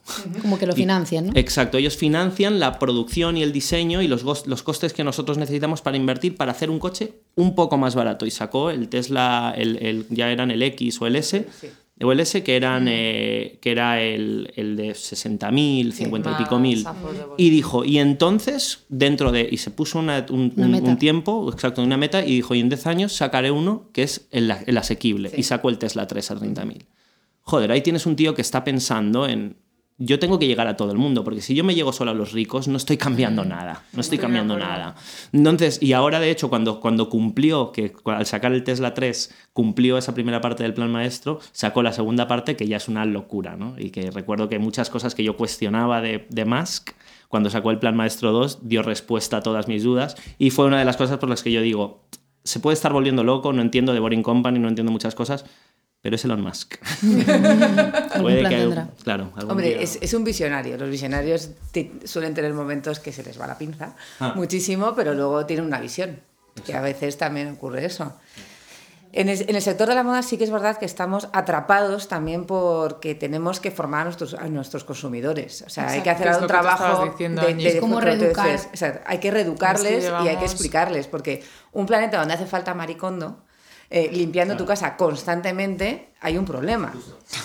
Como 0.41 0.57
que 0.57 0.65
lo 0.65 0.73
financian, 0.73 1.27
¿no? 1.27 1.31
Exacto, 1.35 1.77
ellos 1.77 1.97
financian 1.97 2.61
la 2.61 2.79
producción 2.79 3.35
y 3.35 3.43
el 3.43 3.51
diseño 3.51 4.01
y 4.01 4.07
los, 4.07 4.23
los 4.47 4.63
costes 4.63 4.93
que 4.93 5.03
nosotros 5.03 5.37
necesitamos 5.37 5.81
para 5.81 5.97
invertir 5.97 6.37
para 6.37 6.53
hacer 6.53 6.69
un 6.69 6.79
coche 6.79 7.13
un 7.35 7.55
poco 7.55 7.77
más 7.77 7.93
barato. 7.93 8.25
Y 8.25 8.31
sacó 8.31 8.69
el 8.69 8.87
Tesla, 8.87 9.53
el, 9.57 9.77
el- 9.85 10.05
ya 10.09 10.31
eran 10.31 10.49
el 10.49 10.63
X 10.63 11.01
o 11.01 11.07
el 11.07 11.17
S, 11.17 11.45
Sí. 11.59 11.67
O 12.03 12.11
el 12.11 12.19
S 12.19 12.43
que, 12.43 12.55
eran, 12.55 12.87
eh, 12.89 13.57
que 13.61 13.71
era 13.71 14.01
el, 14.01 14.51
el 14.55 14.75
de 14.75 14.91
60.000, 14.91 15.91
50 15.91 16.31
y 16.31 16.43
pico 16.43 16.59
mil. 16.59 16.85
Y 17.37 17.49
dijo, 17.49 17.83
y 17.85 17.97
entonces, 17.97 18.85
dentro 18.89 19.31
de. 19.31 19.47
Y 19.51 19.57
se 19.57 19.71
puso 19.71 19.99
una- 19.99 20.25
un, 20.29 20.53
Una 20.55 20.77
un- 20.77 20.87
un 20.89 20.97
tiempo, 20.97 21.49
exacto, 21.51 21.81
una 21.83 21.97
meta, 21.97 22.25
y 22.25 22.35
dijo, 22.35 22.55
y 22.55 22.59
en 22.59 22.69
10 22.69 22.87
años 22.87 23.13
sacaré 23.13 23.51
uno 23.51 23.89
que 23.93 24.03
es 24.03 24.27
el, 24.31 24.51
el 24.65 24.77
asequible. 24.77 25.29
Sí. 25.29 25.35
Y 25.39 25.43
sacó 25.43 25.69
el 25.69 25.77
Tesla 25.77 26.07
3 26.07 26.31
a 26.31 26.35
30.000. 26.35 26.85
Joder, 27.43 27.71
ahí 27.71 27.81
tienes 27.81 28.05
un 28.05 28.15
tío 28.15 28.33
que 28.35 28.41
está 28.41 28.63
pensando 28.63 29.27
en. 29.27 29.55
Yo 29.97 30.17
tengo 30.17 30.39
que 30.39 30.47
llegar 30.47 30.67
a 30.67 30.75
todo 30.75 30.91
el 30.91 30.97
mundo, 30.97 31.23
porque 31.23 31.41
si 31.41 31.53
yo 31.53 31.63
me 31.63 31.75
llego 31.75 31.93
solo 31.93 32.11
a 32.11 32.13
los 32.13 32.31
ricos, 32.31 32.67
no 32.67 32.77
estoy 32.77 32.97
cambiando 32.97 33.45
nada. 33.45 33.83
No 33.93 34.01
estoy 34.01 34.17
cambiando 34.17 34.57
nada. 34.57 34.95
Entonces, 35.31 35.77
y 35.81 35.93
ahora 35.93 36.19
de 36.19 36.31
hecho, 36.31 36.49
cuando, 36.49 36.79
cuando 36.79 37.07
cumplió, 37.09 37.71
que 37.71 37.93
al 38.05 38.25
sacar 38.25 38.51
el 38.53 38.63
Tesla 38.63 38.93
3, 38.95 39.33
cumplió 39.53 39.97
esa 39.97 40.15
primera 40.15 40.41
parte 40.41 40.63
del 40.63 40.73
plan 40.73 40.91
maestro, 40.91 41.39
sacó 41.51 41.83
la 41.83 41.93
segunda 41.93 42.27
parte, 42.27 42.55
que 42.55 42.67
ya 42.67 42.77
es 42.77 42.87
una 42.87 43.05
locura, 43.05 43.55
¿no? 43.55 43.75
Y 43.77 43.91
que 43.91 44.09
recuerdo 44.09 44.49
que 44.49 44.57
muchas 44.57 44.89
cosas 44.89 45.13
que 45.13 45.23
yo 45.23 45.37
cuestionaba 45.37 46.01
de, 46.01 46.25
de 46.29 46.45
Musk, 46.45 46.91
cuando 47.27 47.49
sacó 47.49 47.69
el 47.71 47.79
plan 47.79 47.95
maestro 47.95 48.31
2, 48.31 48.67
dio 48.67 48.81
respuesta 48.81 49.37
a 49.37 49.41
todas 49.41 49.67
mis 49.67 49.83
dudas. 49.83 50.15
Y 50.39 50.49
fue 50.49 50.65
una 50.65 50.79
de 50.79 50.85
las 50.85 50.97
cosas 50.97 51.19
por 51.19 51.29
las 51.29 51.43
que 51.43 51.51
yo 51.51 51.61
digo, 51.61 52.01
se 52.43 52.59
puede 52.59 52.73
estar 52.73 52.91
volviendo 52.91 53.23
loco, 53.23 53.53
no 53.53 53.61
entiendo 53.61 53.93
de 53.93 53.99
Boring 53.99 54.23
Company, 54.23 54.59
no 54.59 54.67
entiendo 54.67 54.91
muchas 54.91 55.15
cosas, 55.15 55.45
pero 56.01 56.15
es 56.15 56.25
Elon 56.25 56.41
Musk. 56.41 56.75
Puede 58.21 58.39
plan 58.39 58.49
que- 58.51 58.57
tendrá. 58.57 58.87
Claro, 59.03 59.31
algún 59.35 59.51
Hombre, 59.51 59.69
día- 59.69 59.81
es, 59.81 59.97
es 60.01 60.13
un 60.13 60.23
visionario. 60.23 60.77
Los 60.77 60.89
visionarios 60.89 61.51
suelen 62.05 62.33
tener 62.33 62.53
momentos 62.53 62.99
que 62.99 63.11
se 63.11 63.23
les 63.23 63.39
va 63.39 63.47
la 63.47 63.57
pinza 63.57 63.95
Ah. 64.19 64.33
muchísimo, 64.35 64.93
pero 64.95 65.13
luego 65.13 65.45
tienen 65.45 65.65
una 65.65 65.79
visión. 65.79 66.19
Que 66.65 66.73
a 66.75 66.81
veces 66.81 67.17
también 67.17 67.49
ocurre 67.53 67.85
eso. 67.85 68.13
En 69.13 69.27
el, 69.29 69.41
en 69.49 69.55
el 69.55 69.61
sector 69.61 69.89
de 69.89 69.95
la 69.95 70.03
moda 70.03 70.21
sí 70.21 70.37
que 70.37 70.45
es 70.45 70.51
verdad 70.51 70.77
que 70.77 70.85
estamos 70.85 71.27
atrapados 71.33 72.07
también 72.07 72.45
porque 72.45 73.13
tenemos 73.13 73.59
que 73.59 73.69
formar 73.69 74.01
a 74.01 74.03
nuestros, 74.05 74.33
a 74.35 74.47
nuestros 74.47 74.83
consumidores. 74.85 75.63
O 75.67 75.69
sea, 75.69 75.89
hay 75.89 76.01
que 76.01 76.09
Exacto, 76.09 76.29
hacer 76.29 76.41
un 76.43 76.47
que 76.47 76.53
trabajo 76.53 77.05
diciendo, 77.05 77.41
de, 77.45 77.53
de- 77.55 77.67
Es 77.67 77.75
como 77.81 77.99
que 77.99 78.05
reeducar. 78.05 78.59
O 78.73 78.77
sea, 78.77 79.01
hay 79.05 79.17
que 79.19 79.31
reeducarles 79.31 80.03
y 80.03 80.07
hay 80.07 80.11
que 80.13 80.23
llevamos- 80.29 80.43
explicarles, 80.51 81.07
porque 81.07 81.43
un 81.73 81.85
planeta 81.85 82.19
donde 82.19 82.33
hace 82.35 82.45
falta 82.45 82.73
maricondo, 82.73 83.43
eh, 83.93 84.09
limpiando 84.09 84.55
tu 84.55 84.65
casa 84.65 84.95
constantemente, 84.95 86.13
hay 86.21 86.37
un 86.37 86.45
problema. 86.45 86.93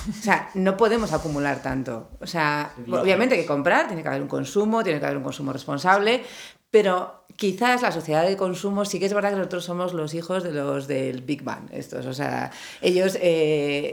O 0.09 0.23
sea, 0.23 0.49
no 0.55 0.77
podemos 0.77 1.13
acumular 1.13 1.61
tanto. 1.61 2.11
O 2.21 2.27
sea, 2.27 2.73
obviamente 2.89 3.35
hay 3.35 3.41
que 3.41 3.47
comprar, 3.47 3.89
tiene 3.89 4.03
que 4.03 4.09
haber 4.09 4.23
un 4.23 4.29
consumo, 4.29 4.85
tiene 4.85 5.01
que 5.01 5.07
haber 5.07 5.19
un 5.19 5.25
consumo 5.25 5.53
responsable, 5.53 6.23
pero 6.71 7.25
quizás 7.35 7.83
la 7.83 7.91
sociedad 7.91 8.25
de 8.25 8.37
consumo 8.37 8.85
sí 8.85 9.01
que 9.01 9.07
es 9.07 9.13
verdad 9.13 9.31
que 9.31 9.39
nosotros 9.39 9.65
somos 9.65 9.93
los 9.93 10.15
hijos 10.15 10.45
de 10.45 10.53
los 10.53 10.87
del 10.87 11.23
Big 11.23 11.43
Bang, 11.43 11.69
estos. 11.73 12.07
O 12.07 12.15
sea, 12.15 12.53
ellos... 12.81 13.19
eh, 13.21 13.93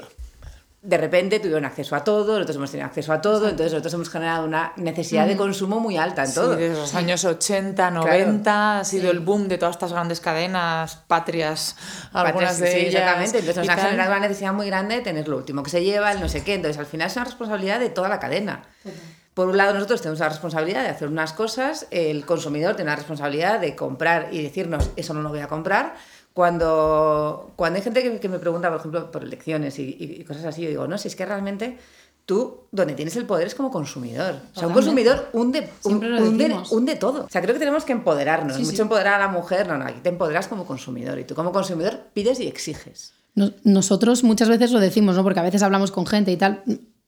de 0.86 0.98
repente 0.98 1.40
tuvieron 1.40 1.64
acceso 1.64 1.96
a 1.96 2.04
todo, 2.04 2.34
nosotros 2.34 2.58
hemos 2.58 2.70
tenido 2.72 2.88
acceso 2.88 3.14
a 3.14 3.22
todo, 3.22 3.46
entonces 3.48 3.72
nosotros 3.72 3.94
hemos 3.94 4.10
generado 4.10 4.44
una 4.44 4.74
necesidad 4.76 5.26
de 5.26 5.38
consumo 5.38 5.80
muy 5.80 5.96
alta 5.96 6.24
en 6.24 6.28
Sí, 6.28 6.36
todo. 6.36 6.56
desde 6.58 6.76
los 6.78 6.94
años 6.94 7.24
80, 7.24 7.88
Claro. 7.90 8.02
90 8.06 8.80
ha 8.80 8.84
sido 8.84 9.04
Sí. 9.04 9.10
el 9.10 9.20
boom 9.22 9.48
de 9.48 9.58
todas 9.58 9.76
estas 9.78 9.94
grandes 9.94 10.20
cadenas, 10.20 10.98
patrias, 11.08 11.78
algunas 12.12 12.34
Patrias, 12.34 12.60
de 12.60 12.68
sí, 12.68 12.78
ellas. 12.88 12.96
Exactamente, 13.02 13.40
entonces 13.40 13.66
nos 13.66 13.70
ha 13.70 13.82
generado 13.82 14.12
una 14.12 14.20
necesidad 14.20 14.52
muy 14.54 14.68
grande 14.68 14.96
de 14.96 15.02
tener 15.02 15.28
lo 15.30 15.38
último 15.38 15.64
que 15.64 15.70
se 15.70 15.84
lleva, 15.86 16.12
el 16.12 16.20
no 16.20 16.28
sé 16.28 16.44
qué. 16.44 16.56
Entonces 16.56 16.78
al 16.78 16.86
final 16.86 17.08
es 17.08 17.16
una 17.16 17.26
responsabilidad 17.26 17.80
de 17.80 17.90
toda 17.90 18.10
la 18.10 18.20
cadena. 18.20 18.64
Por 19.34 19.48
un 19.48 19.58
lado 19.58 19.74
nosotros 19.74 20.02
tenemos 20.02 20.20
la 20.20 20.30
responsabilidad 20.30 20.84
de 20.84 20.90
hacer 20.90 21.08
unas 21.08 21.32
cosas, 21.34 21.88
el 21.92 22.26
consumidor 22.26 22.76
tiene 22.76 22.92
la 22.92 22.98
responsabilidad 22.98 23.60
de 23.62 23.76
comprar 23.76 24.28
y 24.32 24.44
decirnos 24.44 24.92
eso 24.98 25.14
no 25.14 25.22
lo 25.22 25.30
voy 25.30 25.40
a 25.40 25.48
comprar. 25.48 25.96
Cuando, 26.34 27.52
cuando 27.56 27.78
hay 27.78 27.84
gente 27.84 28.02
que, 28.02 28.20
que 28.20 28.30
me 28.30 28.40
pregunta, 28.40 28.70
por 28.70 28.80
ejemplo, 28.80 29.12
por 29.12 29.24
elecciones 29.24 29.78
y, 29.80 30.24
cosas 30.28 30.46
así, 30.46 30.64
yo 30.64 30.70
digo, 30.70 30.88
no, 30.88 30.98
si 30.98 31.08
es 31.08 31.16
que 31.16 31.26
realmente 31.26 31.78
tú 32.26 32.62
donde 32.72 32.94
tienes 32.96 33.16
el 33.18 33.26
poder 33.26 33.48
es 33.48 33.56
como 33.56 33.70
consumidor. 33.70 34.36
O 34.56 34.60
sea, 34.60 34.68
un 34.68 34.74
consumidor 34.74 35.30
hunde, 35.34 35.70
un- 35.84 36.66
hunde, 36.72 36.96
todo. 36.96 37.26
O 37.26 37.30
sea, 37.30 37.42
creo 37.42 37.54
que 37.54 37.60
tenemos 37.60 37.84
que 37.86 37.92
empoderarnos. 37.94 38.56
Sí, 38.56 38.64
Mucho 38.64 38.76
sí. 38.78 38.82
empoderar 38.82 39.16
a 39.16 39.20
la 39.20 39.28
mujer, 39.28 39.68
no, 39.68 39.78
no, 39.78 39.86
aquí 39.86 40.00
te 40.02 40.10
empoderas 40.10 40.48
como 40.48 40.66
consumidor. 40.66 41.20
Y 41.20 41.24
tú 41.26 41.36
como 41.36 41.52
consumidor 41.52 42.00
pides 42.14 42.40
y 42.40 42.48
exiges. 42.48 43.14
Nos- 43.36 43.54
Nosotros 43.64 44.24
muchas 44.24 44.50
veces 44.50 44.72
lo 44.72 44.80
decimos, 44.80 45.16
¿no? 45.16 45.24
Porque 45.24 45.40
a 45.40 45.44
veces 45.44 45.64
hablamos 45.64 45.92
con 45.92 46.06
gente 46.06 46.32
y 46.32 46.38
tal. 46.38 46.64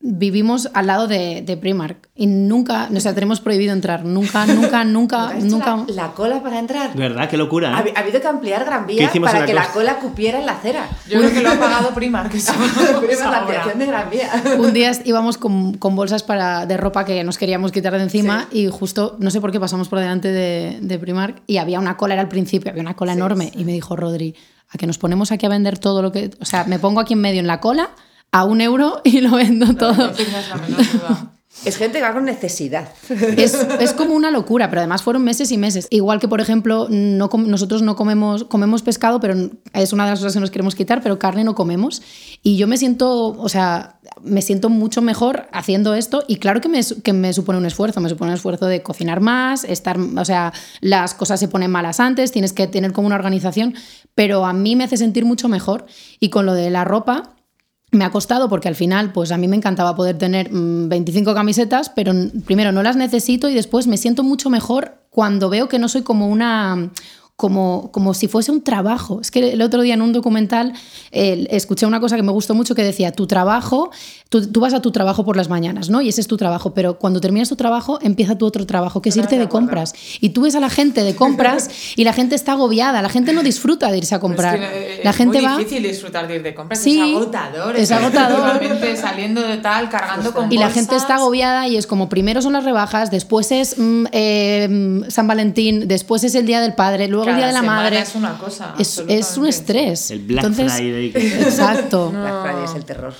Vivimos 0.07 0.69
al 0.75 0.85
lado 0.85 1.07
de, 1.07 1.41
de 1.41 1.57
Primark 1.57 2.09
y 2.15 2.27
nunca, 2.27 2.87
o 2.95 2.99
sea, 2.99 3.15
tenemos 3.15 3.41
prohibido 3.41 3.73
entrar. 3.73 4.05
Nunca, 4.05 4.45
nunca, 4.45 4.83
nunca, 4.85 5.29
¿Has 5.29 5.43
hecho 5.43 5.47
nunca. 5.47 5.77
La, 5.87 5.93
la 5.93 6.11
cola 6.11 6.43
para 6.43 6.59
entrar. 6.59 6.95
¿Verdad? 6.95 7.27
Qué 7.27 7.37
locura. 7.37 7.75
Ha, 7.75 7.81
¿eh? 7.81 7.93
ha 7.95 8.01
habido 8.01 8.21
que 8.21 8.27
ampliar 8.27 8.63
Gran 8.65 8.85
¿Qué 8.85 8.93
Vía 8.93 9.11
para 9.19 9.39
la 9.39 9.45
que 9.47 9.55
la 9.55 9.67
cola 9.71 9.97
cupiera 9.97 10.39
en 10.39 10.45
la 10.45 10.51
acera. 10.51 10.87
Yo 11.09 11.17
creo 11.19 11.31
que 11.33 11.41
lo 11.41 11.49
ha 11.49 11.55
pagado 11.59 11.93
Primark. 11.95 12.31
que 12.31 12.39
ampliación 12.39 13.79
de 13.79 13.85
Gran 13.87 14.09
Vía. 14.11 14.29
Un 14.59 14.73
día 14.73 14.91
íbamos 15.05 15.39
con, 15.39 15.73
con 15.73 15.95
bolsas 15.95 16.21
para, 16.21 16.67
de 16.67 16.77
ropa 16.77 17.03
que 17.03 17.23
nos 17.23 17.39
queríamos 17.39 17.71
quitar 17.71 17.93
de 17.93 18.03
encima 18.03 18.47
y 18.51 18.67
justo, 18.67 19.15
no 19.19 19.31
sé 19.31 19.41
por 19.41 19.51
qué, 19.51 19.59
pasamos 19.59 19.89
por 19.89 19.97
delante 19.97 20.31
de, 20.31 20.77
de 20.81 20.99
Primark 20.99 21.41
y 21.47 21.57
había 21.57 21.79
una 21.79 21.97
cola, 21.97 22.13
era 22.13 22.21
al 22.21 22.29
principio, 22.29 22.69
había 22.69 22.83
una 22.83 22.95
cola 22.95 23.13
Sí, 23.13 23.17
enorme 23.17 23.51
y 23.55 23.65
me 23.65 23.71
dijo 23.71 23.95
Rodri, 23.95 24.35
a 24.69 24.77
que 24.77 24.85
nos 24.85 24.99
ponemos 24.99 25.31
aquí 25.31 25.47
a 25.47 25.49
vender 25.49 25.79
todo 25.79 26.01
lo 26.01 26.11
que... 26.11 26.29
O 26.39 26.45
sea, 26.45 26.65
me 26.65 26.77
pongo 26.79 26.99
aquí 26.99 27.13
en 27.13 27.21
medio 27.21 27.39
en 27.39 27.47
la 27.47 27.59
cola 27.59 27.89
a 28.35 28.43
un 28.43 28.59
euro 28.59 28.99
y 29.05 29.21
lo 29.21 29.31
vendo 29.31 29.73
todo. 29.75 30.11
No. 30.11 31.35
Es 31.63 31.77
gente 31.77 31.99
que 31.99 32.03
va 32.03 32.13
con 32.13 32.25
necesidad. 32.25 32.89
Es, 33.09 33.55
es 33.79 33.93
como 33.93 34.13
una 34.13 34.29
locura, 34.29 34.69
pero 34.69 34.81
además 34.81 35.01
fueron 35.03 35.23
meses 35.23 35.51
y 35.53 35.57
meses. 35.57 35.87
Igual 35.89 36.19
que, 36.19 36.27
por 36.27 36.41
ejemplo, 36.41 36.87
no 36.91 37.29
com- 37.29 37.47
nosotros 37.47 37.81
no 37.81 37.95
comemos, 37.95 38.43
comemos 38.43 38.81
pescado, 38.83 39.21
pero 39.21 39.35
es 39.73 39.93
una 39.93 40.03
de 40.03 40.11
las 40.11 40.19
cosas 40.19 40.33
que 40.33 40.41
nos 40.41 40.51
queremos 40.51 40.75
quitar, 40.75 41.01
pero 41.01 41.17
carne 41.17 41.45
no 41.45 41.55
comemos. 41.55 42.01
Y 42.43 42.57
yo 42.57 42.67
me 42.67 42.77
siento, 42.77 43.29
o 43.29 43.47
sea, 43.47 43.99
me 44.21 44.41
siento 44.41 44.69
mucho 44.69 45.01
mejor 45.01 45.47
haciendo 45.53 45.93
esto 45.95 46.25
y 46.27 46.35
claro 46.35 46.59
que 46.59 46.67
me, 46.67 46.81
que 47.03 47.13
me 47.13 47.31
supone 47.31 47.57
un 47.57 47.65
esfuerzo, 47.65 48.01
me 48.01 48.09
supone 48.09 48.31
un 48.31 48.35
esfuerzo 48.35 48.65
de 48.65 48.83
cocinar 48.83 49.21
más, 49.21 49.63
estar, 49.63 49.97
o 49.97 50.25
sea, 50.25 50.51
las 50.81 51.13
cosas 51.13 51.39
se 51.39 51.47
ponen 51.47 51.71
malas 51.71 52.01
antes, 52.01 52.33
tienes 52.33 52.51
que 52.51 52.67
tener 52.67 52.91
como 52.91 53.07
una 53.07 53.15
organización, 53.15 53.75
pero 54.13 54.45
a 54.45 54.51
mí 54.51 54.75
me 54.75 54.83
hace 54.83 54.97
sentir 54.97 55.23
mucho 55.23 55.47
mejor. 55.47 55.85
Y 56.19 56.29
con 56.29 56.45
lo 56.45 56.53
de 56.53 56.69
la 56.69 56.83
ropa, 56.83 57.31
me 57.95 58.05
ha 58.05 58.11
costado 58.11 58.49
porque 58.49 58.67
al 58.67 58.75
final, 58.75 59.11
pues 59.11 59.31
a 59.31 59.37
mí 59.37 59.47
me 59.47 59.55
encantaba 59.55 59.95
poder 59.95 60.17
tener 60.17 60.51
mm, 60.51 60.89
25 60.89 61.33
camisetas, 61.33 61.89
pero 61.89 62.13
primero 62.45 62.71
no 62.71 62.83
las 62.83 62.95
necesito 62.95 63.49
y 63.49 63.53
después 63.53 63.87
me 63.87 63.97
siento 63.97 64.23
mucho 64.23 64.49
mejor 64.49 64.99
cuando 65.09 65.49
veo 65.49 65.69
que 65.69 65.79
no 65.79 65.87
soy 65.87 66.01
como 66.03 66.27
una... 66.27 66.91
Como, 67.35 67.91
como 67.91 68.13
si 68.13 68.29
fuese 68.29 68.51
un 68.51 68.61
trabajo. 68.61 69.19
Es 69.19 69.29
que 69.29 69.51
el 69.51 69.61
otro 69.61 69.81
día 69.81 69.95
en 69.95 70.01
un 70.01 70.13
documental 70.13 70.71
eh, 71.11 71.45
escuché 71.49 71.85
una 71.85 71.99
cosa 71.99 72.15
que 72.15 72.23
me 72.23 72.31
gustó 72.31 72.55
mucho 72.55 72.75
que 72.75 72.83
decía, 72.83 73.11
tu 73.11 73.27
trabajo, 73.27 73.91
tú, 74.29 74.49
tú 74.49 74.61
vas 74.61 74.73
a 74.73 74.81
tu 74.81 74.91
trabajo 74.91 75.25
por 75.25 75.35
las 75.35 75.49
mañanas, 75.49 75.89
¿no? 75.89 76.01
Y 76.01 76.09
ese 76.09 76.21
es 76.21 76.27
tu 76.27 76.37
trabajo, 76.37 76.73
pero 76.73 76.97
cuando 76.97 77.19
terminas 77.19 77.49
tu 77.49 77.57
trabajo 77.57 77.99
empieza 78.01 78.37
tu 78.37 78.45
otro 78.45 78.65
trabajo, 78.65 79.01
que 79.01 79.09
es 79.09 79.17
irte 79.17 79.37
de 79.37 79.49
compras. 79.49 79.93
Y 80.21 80.29
tú 80.29 80.43
ves 80.43 80.55
a 80.55 80.61
la 80.61 80.69
gente 80.69 81.03
de 81.03 81.15
compras 81.15 81.69
y 81.97 82.05
la 82.05 82.13
gente 82.13 82.35
está 82.35 82.53
agobiada, 82.53 83.01
la 83.01 83.09
gente 83.09 83.33
no 83.33 83.43
disfruta 83.43 83.91
de 83.91 83.97
irse 83.97 84.15
a 84.15 84.19
comprar. 84.19 84.55
Es 84.55 84.69
que, 84.69 84.95
eh, 84.95 85.01
la 85.03 85.09
es 85.09 85.15
gente 85.17 85.41
muy 85.41 85.45
va... 85.45 85.57
difícil 85.57 85.83
disfrutar 85.83 86.27
de 86.27 86.35
ir 86.35 86.43
de 86.43 86.55
compras. 86.55 86.79
Sí, 86.79 86.99
es 86.99 87.15
agotador. 87.17 87.75
es 87.75 87.91
agotador. 87.91 88.61
saliendo 88.95 89.41
de 89.41 89.57
tal, 89.57 89.89
cargando 89.89 90.33
con 90.33 90.51
Y 90.51 90.57
la 90.57 90.69
gente 90.69 90.95
está 90.95 91.15
agobiada 91.15 91.67
y 91.67 91.75
es 91.75 91.85
como 91.85 92.07
primero 92.07 92.41
son 92.41 92.53
las 92.53 92.63
rebajas, 92.63 93.11
después 93.11 93.51
es 93.51 93.77
mm, 93.77 94.05
eh, 94.11 94.67
mm, 94.69 95.09
San 95.09 95.27
Valentín, 95.27 95.87
después 95.87 96.23
es 96.23 96.35
el 96.35 96.45
Día 96.45 96.61
del 96.61 96.73
Padre, 96.73 97.07
luego 97.07 97.24
el 97.29 97.35
Cada 97.35 97.37
Día 97.37 97.47
de 97.47 97.53
la 97.53 97.61
Madre. 97.61 97.99
Es 97.99 98.15
una 98.15 98.37
cosa. 98.37 98.75
Es, 98.77 99.03
es 99.07 99.37
un 99.37 99.47
estrés. 99.47 100.11
El 100.11 100.19
Black 100.19 100.45
Entonces, 100.45 100.73
Friday. 100.73 101.11
Exacto. 101.43 102.09
Black 102.11 102.41
Friday 102.43 102.65
es 102.65 102.75
el 102.75 102.85
terror. 102.85 103.13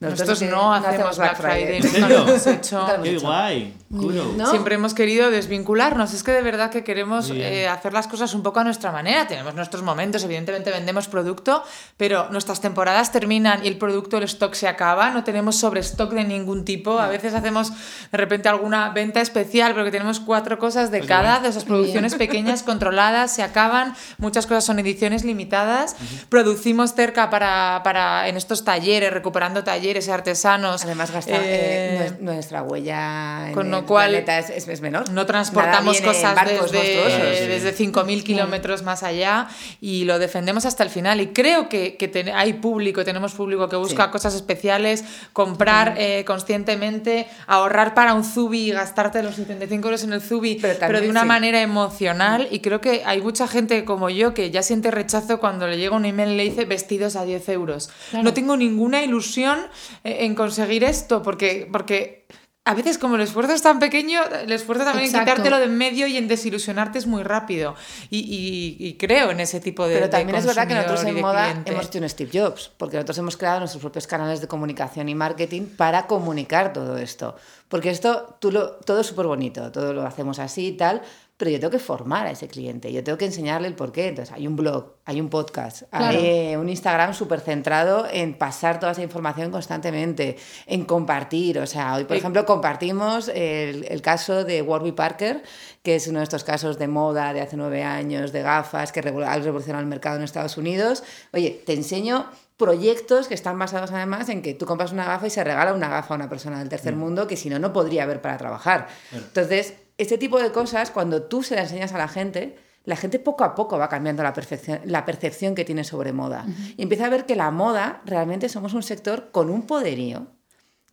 Nosotros 0.00 0.38
que 0.38 0.46
no 0.46 0.72
hacemos 0.72 1.18
Black 1.18 1.36
Friday, 1.36 1.80
nunca 1.82 2.08
lo 2.08 2.28
hemos 2.28 2.46
hecho. 2.46 2.80
Nunca 2.80 2.96
lo 2.96 3.04
hemos 3.04 3.08
Qué 3.08 3.18
guay. 3.18 3.76
Kudos. 3.90 4.34
¿No? 4.34 4.46
Siempre 4.46 4.76
hemos 4.76 4.94
querido 4.94 5.30
desvincularnos. 5.30 6.14
Es 6.14 6.22
que 6.22 6.30
de 6.30 6.40
verdad 6.40 6.70
que 6.70 6.82
queremos 6.84 7.30
bien. 7.30 7.44
eh, 7.44 7.68
hacer 7.68 7.92
las 7.92 8.08
cosas 8.08 8.32
un 8.32 8.42
poco 8.42 8.60
a 8.60 8.64
nuestra 8.64 8.92
manera. 8.92 9.26
Tenemos 9.26 9.54
nuestros 9.54 9.82
momentos, 9.82 10.24
evidentemente 10.24 10.70
vendemos 10.70 11.06
producto, 11.06 11.62
pero 11.98 12.30
nuestras 12.30 12.62
temporadas 12.62 13.12
terminan 13.12 13.62
y 13.62 13.68
el 13.68 13.76
producto, 13.76 14.16
el 14.16 14.22
stock 14.22 14.54
se 14.54 14.68
acaba. 14.68 15.10
No 15.10 15.22
tenemos 15.22 15.56
sobrestock 15.56 16.12
de 16.12 16.24
ningún 16.24 16.64
tipo. 16.64 16.98
A 16.98 17.08
veces 17.08 17.34
hacemos 17.34 17.70
de 18.10 18.16
repente 18.16 18.48
alguna 18.48 18.88
venta 18.90 19.20
especial, 19.20 19.72
pero 19.74 19.84
que 19.84 19.90
tenemos 19.90 20.18
cuatro 20.20 20.58
cosas 20.58 20.90
de 20.90 21.02
cada, 21.02 21.40
de 21.40 21.50
esas 21.50 21.64
producciones 21.64 22.14
pequeñas, 22.14 22.62
controladas, 22.62 23.34
se 23.34 23.42
acaban. 23.42 23.94
Muchas 24.16 24.46
cosas 24.46 24.64
son 24.64 24.78
ediciones 24.78 25.26
limitadas. 25.26 25.94
Producimos 26.30 26.94
cerca 26.94 27.28
para, 27.28 27.82
para 27.84 28.28
en 28.28 28.38
estos 28.38 28.64
talleres, 28.64 29.12
recuperando 29.12 29.62
talleres 29.62 29.89
y 30.06 30.10
artesanos. 30.10 30.84
Además, 30.84 31.10
gasta, 31.10 31.36
Eh, 31.36 31.38
eh, 31.42 31.98
nues- 32.00 32.18
nuestra 32.20 32.62
huella 32.62 33.48
en 33.48 33.54
con 33.54 33.70
lo 33.70 33.78
el 33.78 33.84
cual, 33.84 34.10
planeta 34.10 34.38
es, 34.38 34.50
es- 34.50 34.68
es 34.68 34.80
menor. 34.80 35.10
No 35.10 35.26
transportamos 35.26 35.98
en 35.98 36.04
cosas 36.04 36.36
desde, 36.46 37.46
desde 37.48 37.72
5.000 37.72 38.22
kilómetros 38.24 38.82
más 38.82 39.02
allá 39.02 39.48
y 39.80 40.04
lo 40.04 40.18
defendemos 40.18 40.64
hasta 40.66 40.82
el 40.84 40.90
final. 40.90 41.20
Y 41.20 41.28
creo 41.28 41.68
que, 41.68 41.96
que 41.96 42.08
ten- 42.08 42.30
hay 42.30 42.54
público, 42.54 43.04
tenemos 43.04 43.32
público 43.32 43.68
que 43.68 43.76
busca 43.76 44.04
Sí. 44.06 44.10
cosas 44.10 44.34
especiales, 44.34 45.04
comprar 45.32 45.94
eh, 45.98 46.24
conscientemente, 46.26 47.26
ahorrar 47.46 47.94
para 47.94 48.14
un 48.14 48.24
Zubi 48.24 48.68
y 48.68 48.70
gastarte 48.72 49.22
los 49.22 49.34
75 49.36 49.88
euros 49.88 50.04
en 50.04 50.12
el 50.12 50.20
Zubi, 50.20 50.54
Pero 50.56 50.74
pero, 50.74 50.78
también 50.80 51.04
de 51.04 51.10
una 51.10 51.22
sí. 51.22 51.26
manera 51.26 51.60
emocional. 51.60 52.48
Y 52.50 52.60
creo 52.60 52.80
que 52.80 53.02
hay 53.04 53.20
mucha 53.20 53.48
gente 53.48 53.84
como 53.84 54.10
yo 54.10 54.34
que 54.34 54.50
ya 54.50 54.62
siente 54.62 54.90
rechazo 54.90 55.40
cuando 55.40 55.66
le 55.66 55.78
llega 55.78 55.96
un 55.96 56.04
email 56.04 56.30
y 56.32 56.36
le 56.36 56.42
dice 56.44 56.64
vestidos 56.64 57.16
a 57.16 57.24
10 57.24 57.48
euros. 57.48 57.90
Claro. 58.10 58.24
No 58.24 58.32
tengo 58.34 58.56
ninguna 58.56 59.02
ilusión 59.02 59.58
en 60.04 60.34
conseguir 60.34 60.84
esto 60.84 61.22
porque... 61.22 61.68
porque 61.70 62.26
a 62.66 62.74
veces 62.74 62.98
como 62.98 63.16
el 63.16 63.22
esfuerzo 63.22 63.54
es 63.54 63.62
tan 63.62 63.78
pequeño, 63.78 64.20
el 64.22 64.52
esfuerzo 64.52 64.84
también 64.84 65.04
en 65.06 65.10
Exacto. 65.10 65.30
quitártelo 65.32 65.58
de 65.58 65.64
en 65.64 65.78
medio 65.78 66.06
y 66.06 66.18
en 66.18 66.28
desilusionarte 66.28 66.98
es 66.98 67.06
muy 67.06 67.22
rápido. 67.22 67.74
Y, 68.10 68.18
y- 68.18 68.86
y 68.86 68.94
creo 68.98 69.30
en 69.30 69.40
ese 69.40 69.60
tipo 69.60 69.86
de 69.88 69.94
Pero 69.94 70.06
de 70.06 70.10
también 70.10 70.36
es 70.36 70.44
verdad 70.44 70.68
que 70.68 70.74
nosotros 70.74 71.02
en 71.04 71.14
de 71.14 71.20
moda 71.22 71.46
cliente. 71.48 71.72
hemos 71.72 71.86
hecho 71.86 71.98
un 71.98 72.08
Steve 72.08 72.30
Jobs, 72.32 72.70
porque 72.76 72.96
nosotros 72.96 73.16
hemos 73.18 73.36
creado 73.38 73.60
nuestros 73.60 73.80
propios 73.80 74.06
canales 74.06 74.42
de 74.42 74.46
comunicación 74.46 75.08
y 75.08 75.14
marketing 75.14 75.62
para 75.74 76.06
comunicar 76.06 76.72
todo 76.74 76.98
esto. 76.98 77.34
Porque 77.68 77.88
esto 77.90 78.36
tú 78.40 78.52
lo, 78.52 78.72
todo 78.72 79.00
es 79.00 79.06
súper 79.06 79.26
bonito, 79.26 79.72
todo 79.72 79.94
lo 79.94 80.02
hacemos 80.06 80.38
así 80.38 80.66
y 80.68 80.72
tal, 80.76 81.00
pero 81.40 81.50
yo 81.50 81.58
tengo 81.58 81.70
que 81.70 81.78
formar 81.78 82.26
a 82.26 82.30
ese 82.32 82.46
cliente, 82.48 82.92
yo 82.92 83.02
tengo 83.02 83.16
que 83.16 83.24
enseñarle 83.24 83.66
el 83.66 83.74
porqué. 83.74 84.08
Entonces 84.08 84.32
hay 84.34 84.46
un 84.46 84.56
blog, 84.56 84.96
hay 85.06 85.20
un 85.22 85.30
podcast, 85.30 85.84
Claro. 85.90 86.06
hay 86.18 86.54
un 86.54 86.68
Instagram 86.68 87.14
súper 87.14 87.40
centrado 87.40 88.06
en 88.12 88.34
pasar 88.36 88.78
toda 88.78 88.92
esa 88.92 89.02
información 89.02 89.50
constantemente, 89.50 90.36
en 90.66 90.84
compartir. 90.84 91.58
O 91.58 91.66
sea, 91.66 91.94
hoy, 91.94 92.04
por 92.04 92.14
Eh, 92.16 92.18
ejemplo, 92.18 92.44
compartimos 92.44 93.28
el, 93.28 93.86
el 93.88 94.02
caso 94.02 94.44
de 94.44 94.60
Warby 94.60 94.92
Parker, 94.92 95.42
que 95.82 95.96
es 95.96 96.06
uno 96.08 96.18
de 96.18 96.24
estos 96.24 96.44
casos 96.44 96.78
de 96.78 96.88
moda 96.88 97.32
de 97.32 97.40
hace 97.40 97.56
nueve 97.56 97.82
años, 97.84 98.32
de 98.32 98.42
gafas, 98.42 98.92
que 98.92 99.00
ha 99.00 99.02
revolucionado 99.02 99.80
el 99.82 99.88
mercado 99.88 100.16
en 100.18 100.22
Estados 100.24 100.58
Unidos. 100.58 101.02
Oye, 101.32 101.62
te 101.64 101.72
enseño 101.72 102.26
proyectos 102.58 103.26
que 103.26 103.32
están 103.34 103.58
basados 103.58 103.90
además 103.90 104.28
en 104.28 104.42
que 104.42 104.52
tú 104.52 104.66
compras 104.66 104.92
una 104.92 105.06
gafa 105.06 105.26
y 105.26 105.30
se 105.30 105.42
regala 105.42 105.72
una 105.72 105.88
gafa 105.88 106.12
a 106.12 106.16
una 106.18 106.28
persona 106.28 106.58
del 106.58 106.68
tercer 106.68 106.94
mundo 106.94 107.26
que 107.26 107.38
si 107.38 107.48
no, 107.48 107.58
no 107.58 107.72
podría 107.72 108.02
haber 108.02 108.20
para 108.20 108.36
trabajar. 108.36 108.88
Entonces, 109.12 109.72
este 110.02 110.18
tipo 110.18 110.40
de 110.40 110.50
cosas, 110.50 110.90
cuando 110.90 111.24
tú 111.24 111.42
se 111.42 111.54
las 111.54 111.64
enseñas 111.64 111.92
a 111.92 111.98
la 111.98 112.08
gente, 112.08 112.56
la 112.84 112.96
gente 112.96 113.18
poco 113.18 113.44
a 113.44 113.54
poco 113.54 113.78
va 113.78 113.88
cambiando 113.88 114.22
la, 114.22 114.32
perfección, 114.32 114.80
la 114.84 115.04
percepción 115.04 115.54
que 115.54 115.64
tiene 115.64 115.84
sobre 115.84 116.12
moda. 116.12 116.46
Y 116.76 116.82
empieza 116.82 117.06
a 117.06 117.10
ver 117.10 117.26
que 117.26 117.36
la 117.36 117.50
moda 117.50 118.00
realmente 118.06 118.48
somos 118.48 118.72
un 118.72 118.82
sector 118.82 119.30
con 119.30 119.50
un 119.50 119.66
poderío 119.66 120.28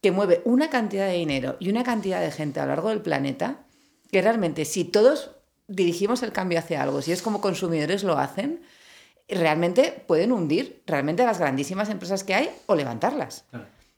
que 0.01 0.12
mueve 0.12 0.41
una 0.43 0.70
cantidad 0.70 1.08
de 1.08 1.14
dinero 1.14 1.55
y 1.60 1.70
una 1.70 1.84
cantidad 1.84 2.20
de 2.20 2.32
gente 2.32 2.60
a 2.60 2.66
lo 2.66 2.70
largo 2.70 2.89
del 2.89 3.01
planeta 3.01 3.66
que 4.12 4.22
realmente 4.22 4.66
si 4.66 4.84
todos 4.84 5.32
dirigimos 5.68 6.22
el 6.22 6.32
cambio 6.34 6.60
hacia 6.60 6.84
algo, 6.84 7.01
si 7.01 7.12
es 7.12 7.22
como 7.22 7.41
consumidores 7.41 8.03
lo 8.03 8.18
hacen, 8.18 8.62
realmente 9.30 10.03
pueden 10.05 10.32
hundir 10.32 10.84
realmente 10.86 11.24
a 11.24 11.26
las 11.26 11.39
grandísimas 11.39 11.89
empresas 11.89 12.24
que 12.24 12.36
hay 12.36 12.49
o 12.66 12.76
levantarlas. 12.76 13.45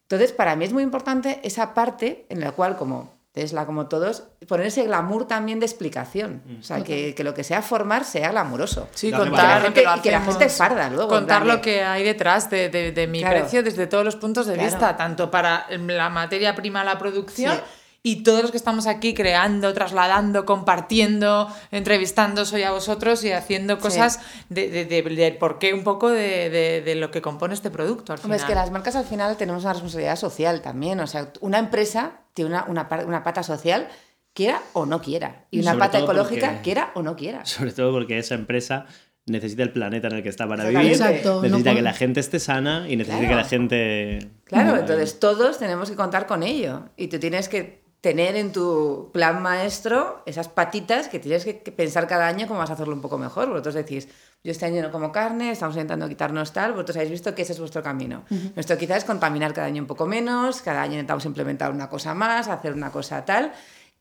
Entonces, 0.04 0.32
para 0.32 0.56
mí 0.56 0.66
es 0.66 0.74
muy 0.74 0.84
importante 0.84 1.40
esa 1.44 1.74
parte 1.74 2.26
en 2.30 2.40
la 2.40 2.52
cual, 2.52 2.78
como 2.78 3.19
Tesla, 3.32 3.66
como 3.68 3.88
todos, 3.88 4.24
poner 4.48 4.66
ese 4.68 4.84
glamour 4.86 5.28
también 5.28 5.60
de 5.60 5.66
explicación. 5.68 6.42
O 6.60 6.64
sea, 6.64 6.84
que, 6.84 7.14
que 7.14 7.24
lo 7.24 7.34
que 7.36 7.44
sea 7.44 7.62
formar 7.62 8.04
sea 8.04 8.32
glamuroso. 8.32 8.88
Sí, 8.96 9.12
contar 9.12 9.62
lo 9.62 9.74
que 9.74 9.84
lo 9.84 9.96
Y 9.98 10.00
que 10.02 10.12
la 10.12 10.22
gente 10.22 10.50
farda 10.50 10.90
luego, 10.90 11.08
Contar 11.10 11.46
lo 11.46 11.62
que 11.62 11.84
hay 11.84 12.04
detrás 12.04 12.50
de, 12.50 12.70
de- 12.70 12.92
de 12.92 13.08
mi 13.08 13.20
Claro. 13.20 13.40
precio 13.42 13.62
desde 13.62 13.86
todos 13.88 14.04
los 14.04 14.16
puntos 14.16 14.48
de 14.48 14.56
Claro. 14.56 14.70
vista, 14.70 14.98
tanto 14.98 15.30
para 15.30 15.68
la 15.70 16.10
materia 16.10 16.56
prima, 16.56 16.84
la 16.84 16.98
producción. 16.98 17.56
Sí. 17.56 17.62
Y 18.02 18.24
todos 18.24 18.42
los 18.42 18.52
que 18.52 18.58
estamos 18.58 18.88
aquí 18.88 19.14
creando, 19.14 19.74
trasladando, 19.74 20.46
compartiendo, 20.46 21.50
entrevistando 21.70 22.44
hoy 22.54 22.64
a 22.64 22.72
vosotros 22.72 23.24
y 23.26 23.32
haciendo 23.34 23.78
cosas 23.78 24.22
de, 24.50 24.70
de, 24.70 24.86
de- 24.86 25.02
del 25.04 25.38
porqué 25.38 25.74
un 25.74 25.84
poco 25.84 26.10
de, 26.10 26.50
de- 26.50 26.82
de 26.82 26.96
lo 26.96 27.12
que 27.12 27.22
compone 27.22 27.54
este 27.54 27.70
producto. 27.70 28.14
Al 28.14 28.20
Hombre, 28.24 28.38
es 28.38 28.44
que 28.46 28.56
las 28.56 28.72
marcas 28.72 28.96
al 28.96 29.06
final 29.06 29.36
tenemos 29.38 29.64
una 29.64 29.74
responsabilidad 29.74 30.16
social 30.16 30.62
también. 30.62 31.00
O 31.02 31.08
sea, 31.08 31.32
una 31.42 31.60
empresa 31.60 32.14
tiene 32.46 32.52
una, 32.52 32.66
una, 32.66 32.88
una 33.06 33.24
pata 33.24 33.44
social, 33.44 33.88
quiera 34.34 34.62
o 34.74 34.86
no 34.86 35.02
quiera. 35.02 35.46
Y 35.52 35.60
una 35.60 35.72
Sobre 35.72 35.80
pata 35.86 36.00
ecológica, 36.00 36.48
porque- 36.48 36.62
quiera 36.64 36.92
o 36.96 37.02
no 37.04 37.16
quiera. 37.16 37.46
Sobre 37.46 37.72
todo 37.72 37.92
porque 37.92 38.18
esa 38.18 38.36
empresa 38.36 38.86
necesita 39.26 39.64
el 39.64 39.72
planeta 39.72 40.08
en 40.08 40.16
el 40.16 40.24
que 40.24 40.30
está 40.30 40.48
para 40.48 40.64
vivir. 40.68 40.88
Exacto, 40.92 41.42
necesita 41.42 41.76
que 41.76 41.82
la 41.82 41.94
gente 41.94 42.20
esté 42.20 42.40
sana 42.40 42.88
y 42.90 42.96
necesita 42.96 43.20
Claro. 43.20 43.30
que 43.30 43.42
la 43.44 43.48
gente... 43.48 44.30
Claro, 44.46 44.78
entonces 44.78 45.20
todos 45.20 45.60
tenemos 45.60 45.90
que 45.90 45.96
contar 45.96 46.26
con 46.26 46.42
ello. 46.44 46.86
Y 46.98 47.08
tú 47.10 47.20
tienes 47.20 47.48
que 47.50 47.84
tener 48.02 48.36
en 48.38 48.52
tu 48.54 49.10
plan 49.14 49.42
maestro 49.42 50.24
esas 50.26 50.48
patitas 50.48 51.10
que 51.10 51.20
tienes 51.20 51.44
que 51.44 51.60
que 51.62 51.72
pensar 51.74 52.08
cada 52.08 52.28
año 52.28 52.48
cómo 52.48 52.60
vas 52.60 52.70
a 52.70 52.74
hacerlo 52.74 52.96
un 52.96 53.02
poco 53.02 53.18
mejor. 53.18 53.50
Vosotros 53.50 53.76
decís, 53.76 54.08
yo 54.44 54.52
este 54.52 54.66
año 54.66 54.82
no 54.82 54.92
como 54.92 55.12
carne, 55.12 55.52
estamos 55.52 55.76
intentando 55.76 56.08
quitarnos 56.08 56.54
tal, 56.54 56.72
vosotros 56.72 56.96
habéis 56.98 57.12
visto 57.12 57.36
que 57.36 57.42
ese 57.42 57.54
es 57.54 57.60
vuestro 57.60 57.84
camino. 57.84 58.24
Nuestro 58.56 58.78
quizás 58.78 59.00
es 59.00 59.04
contaminar 59.06 59.54
cada 59.54 59.68
año 59.68 59.82
un 59.82 59.88
poco 59.88 60.06
menos, 60.06 60.62
cada 60.62 60.82
año 60.82 60.94
intentamos 60.94 61.26
implementar 61.26 61.72
una 61.72 61.90
cosa 61.90 62.14
más, 62.14 62.48
hacer 62.48 62.74
una 62.74 62.92
cosa 62.92 63.26
tal. 63.26 63.52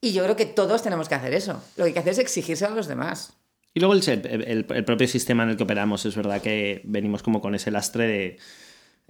Y 0.00 0.12
yo 0.12 0.22
creo 0.22 0.36
que 0.36 0.46
todos 0.46 0.82
tenemos 0.82 1.08
que 1.08 1.16
hacer 1.16 1.34
eso. 1.34 1.54
Lo 1.76 1.82
que 1.84 1.88
hay 1.88 1.92
que 1.92 1.98
hacer 1.98 2.12
es 2.12 2.18
exigirse 2.20 2.64
a 2.64 2.70
los 2.70 2.86
demás. 2.86 3.32
Y 3.74 3.80
luego 3.80 3.94
el, 3.94 4.02
el- 4.08 4.66
el 4.68 4.84
propio 4.84 5.08
sistema 5.08 5.42
en 5.42 5.50
el 5.50 5.56
que 5.56 5.64
operamos, 5.64 6.06
es 6.06 6.14
verdad 6.14 6.40
que 6.40 6.82
venimos 6.84 7.22
como 7.24 7.40
con 7.40 7.54
ese 7.54 7.70
lastre 7.72 8.06
de... 8.06 8.36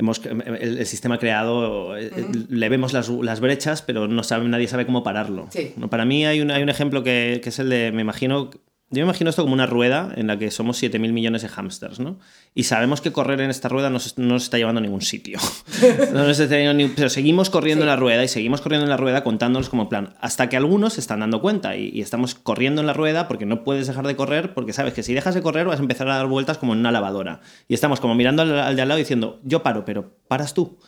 Hemos, 0.01 0.25
el, 0.25 0.79
el 0.79 0.87
sistema 0.87 1.19
creado, 1.19 1.97
eh, 1.97 2.11
le 2.49 2.69
vemos 2.69 2.93
las, 2.93 3.09
las 3.09 3.41
brechas, 3.41 3.83
pero 3.83 4.07
no 4.07 4.23
sabe, 4.23 4.49
nadie 4.49 4.69
sabe 4.69 4.87
cómo 4.87 5.03
pararlo. 5.03 5.49
Sí. 5.51 5.75
¿no? 5.77 5.91
Para 5.91 6.05
mí 6.05 6.25
hay 6.25 6.41
un, 6.41 6.53
hay 6.53 6.63
un 6.63 6.69
ejemplo 6.69 7.03
que, 7.03 7.41
que 7.43 7.49
es 7.49 7.59
el 7.59 7.69
de, 7.69 7.91
me 7.93 8.03
imagino, 8.03 8.49
yo 8.91 9.03
me 9.03 9.03
imagino 9.03 9.29
esto 9.29 9.43
como 9.43 9.53
una 9.53 9.67
rueda 9.67 10.13
en 10.17 10.29
la 10.29 10.39
que 10.39 10.51
somos 10.51 10.83
7.000 10.83 11.13
millones 11.13 11.43
de 11.43 11.49
hámsters, 11.49 12.01
¿no? 12.01 12.19
Y 12.55 12.65
sabemos 12.65 13.03
que 13.03 13.13
correr 13.13 13.43
en 13.43 13.51
esta 13.51 13.69
rueda 13.69 13.91
no, 13.91 13.99
no 14.17 14.27
nos 14.27 14.45
está 14.45 14.57
llevando 14.57 14.79
a 14.79 14.83
ningún 14.83 15.03
sitio. 15.03 15.39
no 16.13 16.25
nos 16.25 16.41
está 16.41 16.57
llevando 16.57 16.83
ni... 16.83 16.89
Pero 16.89 17.11
seguimos 17.11 17.51
corriendo 17.51 17.85
en 17.85 17.89
la 17.89 17.97
rueda 17.97 18.25
y 18.25 18.29
seguimos 18.29 18.63
corriendo 18.63 18.85
en 18.87 18.91
la 18.91 18.97
rueda 18.97 19.23
contándonos 19.25 19.69
como 19.69 19.91
plan. 19.91 20.15
Hasta 20.21 20.49
que 20.49 20.57
algunos 20.57 20.95
se 20.95 21.01
están 21.01 21.21
dando 21.21 21.43
cuenta 21.43 21.77
y, 21.77 21.91
y, 21.93 22.01
estamos 22.01 22.35
corriendo 22.35 22.81
en 22.81 22.87
la 22.87 22.95
rueda 22.95 23.29
porque 23.29 23.45
no 23.45 23.63
puedes 23.63 23.87
dejar 23.87 24.07
de 24.07 24.17
correr 24.17 24.55
porque 24.55 24.73
sabes 24.73 24.95
que 24.95 25.03
si 25.03 25.13
dejas 25.13 25.35
de 25.35 25.43
correr 25.43 25.67
vas 25.67 25.81
a 25.81 25.83
empezar 25.83 26.09
a 26.09 26.17
dar 26.17 26.27
vueltas 26.27 26.57
como 26.57 26.73
en 26.73 26.79
una 26.79 26.91
lavadora. 26.91 27.41
Y 27.69 27.75
estamos 27.75 28.01
como 28.01 28.15
mirando 28.15 28.41
al, 28.41 28.59
al 28.59 28.75
de 28.75 28.81
al 28.81 28.89
lado 28.89 28.99
diciendo, 28.99 29.39
yo 29.45 29.63
paro, 29.63 29.85
pero 29.85 30.17
paras 30.29 30.55
tú. 30.55 30.79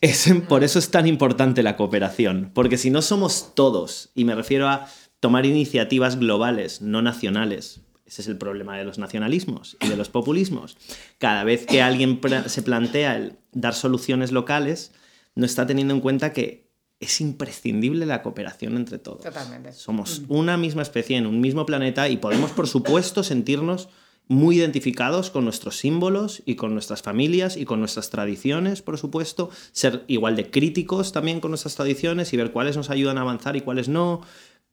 Es, 0.00 0.30
por 0.48 0.62
eso 0.62 0.78
es 0.78 0.90
tan 0.90 1.06
importante 1.06 1.62
la 1.62 1.76
cooperación. 1.76 2.50
Porque 2.54 2.76
si 2.76 2.90
no 2.90 3.02
somos 3.02 3.54
todos, 3.54 4.10
y 4.14 4.24
me 4.24 4.34
refiero 4.34 4.68
a 4.68 4.86
tomar 5.20 5.46
iniciativas 5.46 6.18
globales, 6.18 6.82
no 6.82 7.02
nacionales. 7.02 7.80
Ese 8.06 8.22
es 8.22 8.28
el 8.28 8.38
problema 8.38 8.78
de 8.78 8.84
los 8.84 8.98
nacionalismos 8.98 9.76
y 9.80 9.88
de 9.88 9.96
los 9.96 10.08
populismos. 10.08 10.76
Cada 11.18 11.42
vez 11.42 11.66
que 11.66 11.82
alguien 11.82 12.20
se 12.46 12.62
plantea 12.62 13.16
el 13.16 13.38
dar 13.52 13.74
soluciones 13.74 14.30
locales, 14.30 14.92
no 15.34 15.44
está 15.44 15.66
teniendo 15.66 15.92
en 15.92 16.00
cuenta 16.00 16.32
que 16.32 16.66
es 17.00 17.20
imprescindible 17.20 18.06
la 18.06 18.22
cooperación 18.22 18.76
entre 18.76 18.98
todos. 18.98 19.22
Totalmente. 19.22 19.72
Somos 19.72 20.22
una 20.28 20.56
misma 20.56 20.82
especie 20.82 21.16
en 21.16 21.26
un 21.26 21.40
mismo 21.40 21.66
planeta 21.66 22.08
y 22.08 22.16
podemos, 22.16 22.52
por 22.52 22.68
supuesto, 22.68 23.22
sentirnos 23.22 23.88
muy 24.28 24.58
identificados 24.58 25.30
con 25.30 25.44
nuestros 25.44 25.76
símbolos 25.76 26.42
y 26.46 26.56
con 26.56 26.72
nuestras 26.72 27.02
familias 27.02 27.56
y 27.56 27.64
con 27.64 27.78
nuestras 27.78 28.10
tradiciones, 28.10 28.82
por 28.82 28.98
supuesto, 28.98 29.50
ser 29.72 30.04
igual 30.08 30.34
de 30.34 30.50
críticos 30.50 31.12
también 31.12 31.40
con 31.40 31.52
nuestras 31.52 31.76
tradiciones 31.76 32.32
y 32.32 32.36
ver 32.36 32.50
cuáles 32.50 32.76
nos 32.76 32.90
ayudan 32.90 33.18
a 33.18 33.20
avanzar 33.20 33.56
y 33.56 33.60
cuáles 33.60 33.88
no, 33.88 34.22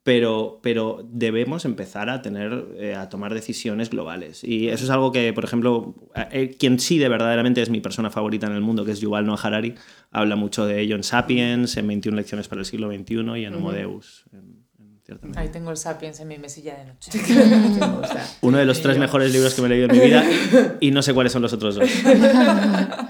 pero, 0.04 0.60
pero 0.62 1.08
debemos 1.10 1.64
empezar 1.64 2.10
a 2.10 2.22
tener, 2.22 2.66
eh, 2.78 2.93
a 2.93 3.08
tomar 3.08 3.34
decisiones 3.34 3.89
globales. 3.89 4.43
Y 4.43 4.68
eso 4.68 4.84
es 4.84 4.89
algo 4.89 5.14
que, 5.14 5.32
por 5.32 5.45
ejemplo, 5.45 5.95
eh, 6.32 6.56
quien 6.60 6.78
sí 6.80 6.99
de 6.99 7.08
verdaderamente 7.08 7.62
es 7.62 7.70
mi 7.70 7.80
persona 7.80 8.10
favorita 8.10 8.47
en 8.47 8.54
el 8.54 8.62
mundo, 8.62 8.84
que 8.84 8.91
es 8.91 8.99
Yuval 8.99 9.26
Noah 9.26 9.39
Harari, 9.41 9.76
habla 10.12 10.36
mucho 10.36 10.66
de 10.66 10.82
ello 10.82 10.97
en 10.97 11.04
Sapiens, 11.04 11.78
en 11.78 11.88
21 11.88 12.18
lecciones 12.18 12.49
para 12.49 12.60
el 12.60 12.66
siglo 12.66 12.91
XXI 12.91 13.39
y 13.39 13.45
en 13.45 13.56
Homo 13.56 13.72
Deus. 13.72 14.26
En, 14.34 14.64
en 15.08 15.38
Ahí 15.38 15.49
tengo 15.49 15.72
el 15.72 15.78
Sapiens 15.78 16.20
en 16.20 16.28
mi 16.28 16.38
mesilla 16.38 16.76
de 16.76 16.86
noche. 16.86 17.12
Uno 18.41 18.58
de 18.58 18.66
los 18.66 18.82
tres 18.82 18.97
mejores 18.97 19.32
libros 19.32 19.54
que 19.54 19.62
me 19.62 19.68
he 19.68 19.70
leído 19.70 19.88
en 19.89 19.97
mi 19.97 20.06
vida 20.06 20.26
y 20.80 20.91
no 20.91 21.01
sé 21.01 21.14
cuáles 21.14 21.32
son 21.32 21.41
los 21.41 21.54
otros 21.54 21.76
dos. 21.76 21.89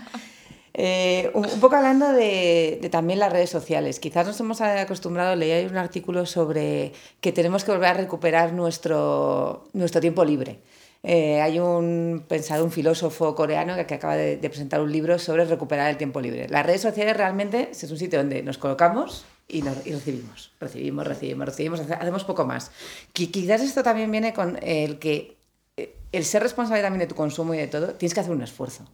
Eh, 0.85 1.31
un, 1.33 1.47
poco 1.61 1.77
hablando 1.77 2.11
de, 2.11 2.77
de, 2.81 2.89
también 2.89 3.17
las 3.17 3.31
redes 3.31 3.49
sociales, 3.49 4.01
quizás 4.01 4.27
nos 4.27 4.37
hemos 4.41 4.59
acostumbrado, 4.59 5.33
leí 5.33 5.65
un 5.65 5.77
artículo 5.77 6.25
sobre 6.25 6.91
que 7.21 7.31
tenemos 7.31 7.63
que 7.63 7.71
volver 7.71 7.87
a 7.91 7.93
recuperar 7.93 8.51
nuestro, 8.51 9.63
nuestro 9.71 10.01
tiempo 10.01 10.25
libre. 10.25 10.59
Eh, 11.01 11.39
hay 11.39 11.57
un 11.57 12.25
pensado, 12.27 12.65
un 12.65 12.71
filósofo 12.71 13.33
coreano 13.33 13.75
que, 13.75 13.93
acaba 13.93 14.17
de, 14.17 14.35
presentar 14.49 14.81
un 14.81 14.91
libro 14.91 15.17
sobre 15.19 15.45
recuperar 15.45 15.89
el 15.89 15.95
tiempo 15.95 16.19
libre. 16.19 16.49
Las 16.49 16.65
redes 16.65 16.81
sociales 16.81 17.15
realmente 17.15 17.69
es 17.71 17.89
un 17.89 17.97
sitio 17.97 18.19
donde 18.19 18.43
nos 18.43 18.57
colocamos 18.57 19.23
y, 19.47 19.61
recibimos, 19.61 20.51
recibimos, 20.59 21.07
recibimos, 21.07 21.45
recibimos, 21.45 21.79
hacemos 21.79 22.25
poco 22.25 22.45
más. 22.45 22.71
Quizás 23.13 23.61
esto 23.61 23.83
también 23.83 24.11
viene 24.11 24.33
con 24.33 24.59
el 24.61 24.99
que 24.99 25.37
eh, 25.77 25.95
el 26.11 26.25
ser 26.25 26.43
responsable 26.43 26.81
también 26.81 26.99
de 26.99 27.07
tu 27.07 27.15
consumo 27.15 27.53
y 27.53 27.57
de 27.59 27.67
todo, 27.67 27.93
tienes 27.93 28.13
que 28.13 28.19
hacer 28.19 28.33
un 28.33 28.41
esfuerzo. 28.41 28.85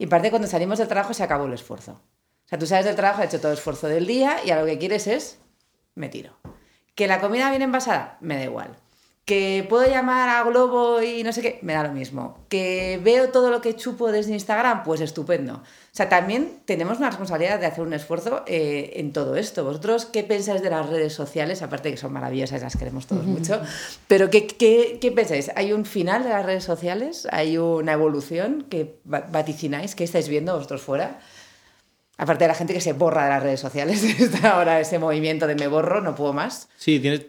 Y 0.00 0.06
parte 0.06 0.30
cuando 0.30 0.48
salimos 0.48 0.78
del 0.78 0.88
trabajo 0.88 1.12
se 1.12 1.22
acabó 1.22 1.44
el 1.44 1.52
esfuerzo. 1.52 1.92
O 1.92 2.48
sea, 2.48 2.58
tú 2.58 2.64
sales 2.64 2.86
del 2.86 2.96
trabajo, 2.96 3.20
has 3.20 3.28
hecho 3.28 3.38
todo 3.38 3.52
el 3.52 3.58
esfuerzo 3.58 3.86
del 3.86 4.06
día 4.06 4.38
y 4.42 4.50
a 4.50 4.58
lo 4.58 4.64
que 4.64 4.78
quieres 4.78 5.06
es, 5.06 5.38
me 5.94 6.08
tiro. 6.08 6.38
Que 6.94 7.06
la 7.06 7.20
comida 7.20 7.50
viene 7.50 7.66
envasada, 7.66 8.16
me 8.22 8.36
da 8.36 8.44
igual. 8.44 8.78
Que 9.30 9.64
puedo 9.68 9.88
llamar 9.88 10.28
a 10.28 10.42
Globo 10.42 11.00
y 11.00 11.22
no 11.22 11.32
sé 11.32 11.40
qué, 11.40 11.60
me 11.62 11.74
da 11.74 11.84
lo 11.84 11.92
mismo. 11.92 12.44
Que 12.48 12.98
veo 13.00 13.28
todo 13.28 13.52
lo 13.52 13.60
que 13.60 13.76
chupo 13.76 14.10
desde 14.10 14.32
Instagram, 14.32 14.82
pues 14.82 15.00
estupendo. 15.00 15.54
O 15.54 15.62
sea, 15.92 16.08
también 16.08 16.62
tenemos 16.64 16.98
una 16.98 17.10
responsabilidad 17.10 17.60
de 17.60 17.66
hacer 17.66 17.84
un 17.84 17.92
esfuerzo 17.92 18.42
eh, 18.48 18.94
en 18.96 19.12
todo 19.12 19.36
esto. 19.36 19.62
¿Vosotros 19.62 20.06
qué 20.06 20.24
pensáis 20.24 20.62
de 20.62 20.70
las 20.70 20.88
redes 20.88 21.12
sociales? 21.12 21.62
Aparte 21.62 21.92
que 21.92 21.96
son 21.96 22.12
maravillosas, 22.12 22.60
las 22.60 22.76
queremos 22.76 23.06
todos 23.06 23.24
mucho. 23.24 23.60
Pero 24.08 24.30
¿qué, 24.30 24.48
qué, 24.48 24.98
qué 25.00 25.12
pensáis? 25.12 25.52
¿Hay 25.54 25.72
un 25.72 25.84
final 25.84 26.24
de 26.24 26.30
las 26.30 26.44
redes 26.44 26.64
sociales? 26.64 27.28
¿Hay 27.30 27.56
una 27.56 27.92
evolución 27.92 28.66
que 28.68 28.98
vaticináis? 29.04 29.94
¿Qué 29.94 30.02
estáis 30.02 30.28
viendo 30.28 30.56
vosotros 30.56 30.82
fuera? 30.82 31.20
Aparte 32.16 32.42
de 32.42 32.48
la 32.48 32.54
gente 32.54 32.74
que 32.74 32.80
se 32.80 32.94
borra 32.94 33.22
de 33.22 33.30
las 33.30 33.44
redes 33.44 33.60
sociales, 33.60 34.02
está 34.20 34.56
ahora 34.56 34.80
ese 34.80 34.98
movimiento 34.98 35.46
de 35.46 35.54
me 35.54 35.68
borro, 35.68 36.00
no 36.00 36.16
puedo 36.16 36.32
más. 36.32 36.68
Sí, 36.76 36.98
tienes 36.98 37.26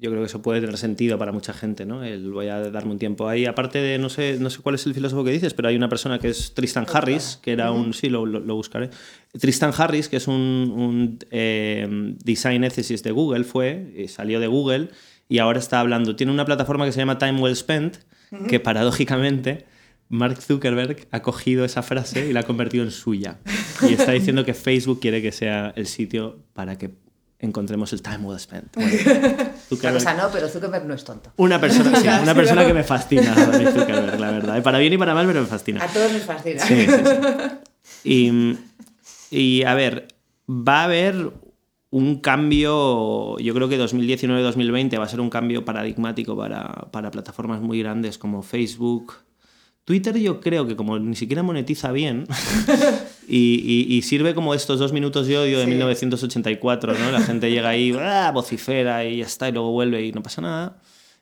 yo 0.00 0.10
creo 0.10 0.22
que 0.22 0.26
eso 0.26 0.42
puede 0.42 0.60
tener 0.60 0.76
sentido 0.78 1.18
para 1.18 1.32
mucha 1.32 1.52
gente, 1.52 1.84
¿no? 1.84 2.04
El 2.04 2.30
voy 2.30 2.48
a 2.48 2.70
darme 2.70 2.92
un 2.92 2.98
tiempo 2.98 3.28
ahí. 3.28 3.46
Aparte 3.46 3.78
de, 3.78 3.98
no 3.98 4.08
sé, 4.08 4.38
no 4.38 4.48
sé 4.48 4.60
cuál 4.60 4.76
es 4.76 4.86
el 4.86 4.94
filósofo 4.94 5.24
que 5.24 5.32
dices, 5.32 5.54
pero 5.54 5.68
hay 5.68 5.76
una 5.76 5.88
persona 5.88 6.18
que 6.18 6.28
es 6.28 6.54
Tristan 6.54 6.86
Harris, 6.92 7.38
que 7.42 7.52
era 7.52 7.72
un, 7.72 7.92
sí, 7.92 8.08
lo, 8.08 8.24
lo, 8.24 8.38
lo 8.38 8.54
buscaré. 8.54 8.90
Tristan 9.38 9.72
Harris, 9.76 10.08
que 10.08 10.16
es 10.16 10.28
un, 10.28 10.34
un 10.34 11.18
eh, 11.30 12.14
design 12.22 12.64
ethicist 12.64 13.04
de 13.04 13.10
Google, 13.10 13.44
fue, 13.44 14.06
salió 14.08 14.38
de 14.40 14.46
Google 14.46 14.90
y 15.28 15.38
ahora 15.38 15.58
está 15.58 15.80
hablando, 15.80 16.16
tiene 16.16 16.32
una 16.32 16.44
plataforma 16.44 16.86
que 16.86 16.92
se 16.92 17.00
llama 17.00 17.18
Time 17.18 17.40
Well 17.40 17.54
Spent, 17.54 17.98
que 18.48 18.60
paradójicamente 18.60 19.66
Mark 20.08 20.40
Zuckerberg 20.40 21.06
ha 21.10 21.22
cogido 21.22 21.64
esa 21.64 21.82
frase 21.82 22.28
y 22.28 22.32
la 22.32 22.40
ha 22.40 22.42
convertido 22.44 22.84
en 22.84 22.90
suya. 22.90 23.38
Y 23.82 23.92
está 23.92 24.12
diciendo 24.12 24.44
que 24.44 24.54
Facebook 24.54 25.00
quiere 25.00 25.20
que 25.22 25.32
sea 25.32 25.72
el 25.76 25.86
sitio 25.86 26.38
para 26.54 26.78
que 26.78 26.90
encontremos 27.38 27.92
el 27.92 28.02
time 28.02 28.18
well 28.18 28.38
spent. 28.38 28.76
Bueno, 29.70 29.98
o 29.98 30.00
sea, 30.00 30.14
no, 30.14 30.30
pero 30.32 30.48
Zuckerberg 30.48 30.86
no 30.86 30.94
es 30.94 31.04
tonto. 31.04 31.30
Una 31.36 31.60
persona, 31.60 31.94
sí, 32.00 32.08
una 32.22 32.34
persona 32.34 32.66
que 32.66 32.72
me 32.72 32.82
fascina, 32.82 33.34
Zuckerberg, 33.34 34.18
la 34.18 34.30
verdad. 34.30 34.62
Para 34.62 34.78
bien 34.78 34.94
y 34.94 34.98
para 34.98 35.14
mal, 35.14 35.26
pero 35.26 35.42
me 35.42 35.46
fascina. 35.46 35.84
A 35.84 35.88
todos 35.88 36.10
nos 36.10 36.22
fascina. 36.22 36.60
Sí, 36.60 36.86
sí, 36.86 36.92
sí. 38.02 38.04
Y, 38.04 38.58
y 39.30 39.62
a 39.64 39.74
ver, 39.74 40.08
va 40.48 40.80
a 40.80 40.84
haber 40.84 41.32
un 41.90 42.20
cambio, 42.20 43.38
yo 43.38 43.54
creo 43.54 43.68
que 43.68 43.78
2019-2020 43.78 44.98
va 44.98 45.04
a 45.04 45.08
ser 45.08 45.20
un 45.20 45.30
cambio 45.30 45.64
paradigmático 45.64 46.36
para, 46.36 46.88
para 46.90 47.10
plataformas 47.10 47.60
muy 47.60 47.80
grandes 47.80 48.18
como 48.18 48.42
Facebook, 48.42 49.14
Twitter 49.84 50.18
yo 50.18 50.40
creo 50.40 50.66
que 50.66 50.76
como 50.76 50.98
ni 50.98 51.16
siquiera 51.16 51.42
monetiza 51.42 51.92
bien 51.92 52.26
y, 53.28 53.86
y, 53.88 53.96
y, 53.96 54.02
sirve 54.02 54.34
como 54.34 54.54
estos 54.54 54.78
dos 54.78 54.92
minutos 54.92 55.26
de 55.26 55.36
odio 55.36 55.58
de 55.58 55.64
sí. 55.64 55.70
1984, 55.70 56.94
¿no? 56.94 57.12
La 57.12 57.20
gente 57.20 57.50
llega 57.50 57.68
ahí, 57.68 57.94
¡ah! 58.00 58.30
vocifera 58.32 59.04
y 59.04 59.18
ya 59.18 59.26
está, 59.26 59.48
y 59.48 59.52
luego 59.52 59.70
vuelve 59.70 60.04
y 60.04 60.12
no 60.12 60.22
pasa 60.22 60.40
nada. 60.40 60.78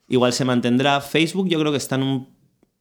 Igual 0.08 0.32
se 0.32 0.44
mantendrá. 0.44 1.00
Facebook 1.00 1.48
yo 1.48 1.58
creo 1.58 1.72
que 1.72 1.78
está 1.78 1.96
en, 1.96 2.02
un, 2.04 2.28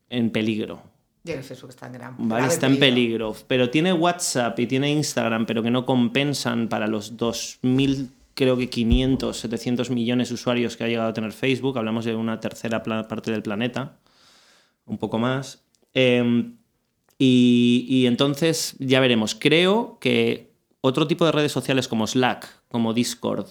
en 0.10 0.30
peligro. 0.30 0.84
Yo 1.24 1.42
Facebook 1.42 1.72
está 1.72 1.88
en 1.88 1.94
gran 1.94 2.16
vale, 2.20 2.48
está 2.48 2.68
en 2.68 2.78
peligro. 2.78 3.36
Pero 3.48 3.72
tiene 3.72 3.92
WhatsApp 3.94 4.60
y 4.60 4.68
tiene 4.68 4.92
Instagram, 4.92 5.48
pero 5.48 5.64
que 5.64 5.72
no 5.72 5.86
compensan 5.86 6.68
para 6.68 6.86
los 6.86 7.18
2.000 7.18 8.10
creo 8.36 8.58
que 8.58 8.70
500, 8.70 9.36
700 9.36 9.90
millones 9.90 10.30
de 10.30 10.36
usuarios 10.36 10.78
que 10.78 10.84
ha 10.84 10.88
llegado 10.88 11.10
a 11.10 11.14
tener 11.14 11.32
Facebook. 11.32 11.78
Hablamos 11.80 12.06
de 12.06 12.14
una 12.14 12.40
tercera 12.40 12.84
parte 12.84 13.32
del 13.32 13.42
planeta, 13.42 13.98
un 14.86 15.00
poco 15.00 15.18
más. 15.18 15.64
Eh, 15.96 16.54
y, 17.18 17.86
y, 17.90 18.06
entonces 18.08 18.76
ya 18.80 19.00
veremos. 19.00 19.36
Creo 19.36 19.98
que 20.00 20.52
otro 20.82 21.08
tipo 21.08 21.26
de 21.26 21.32
redes 21.32 21.52
sociales 21.52 21.88
como 21.88 22.08
Slack, 22.08 22.48
como 22.68 22.94
Discord, 22.94 23.48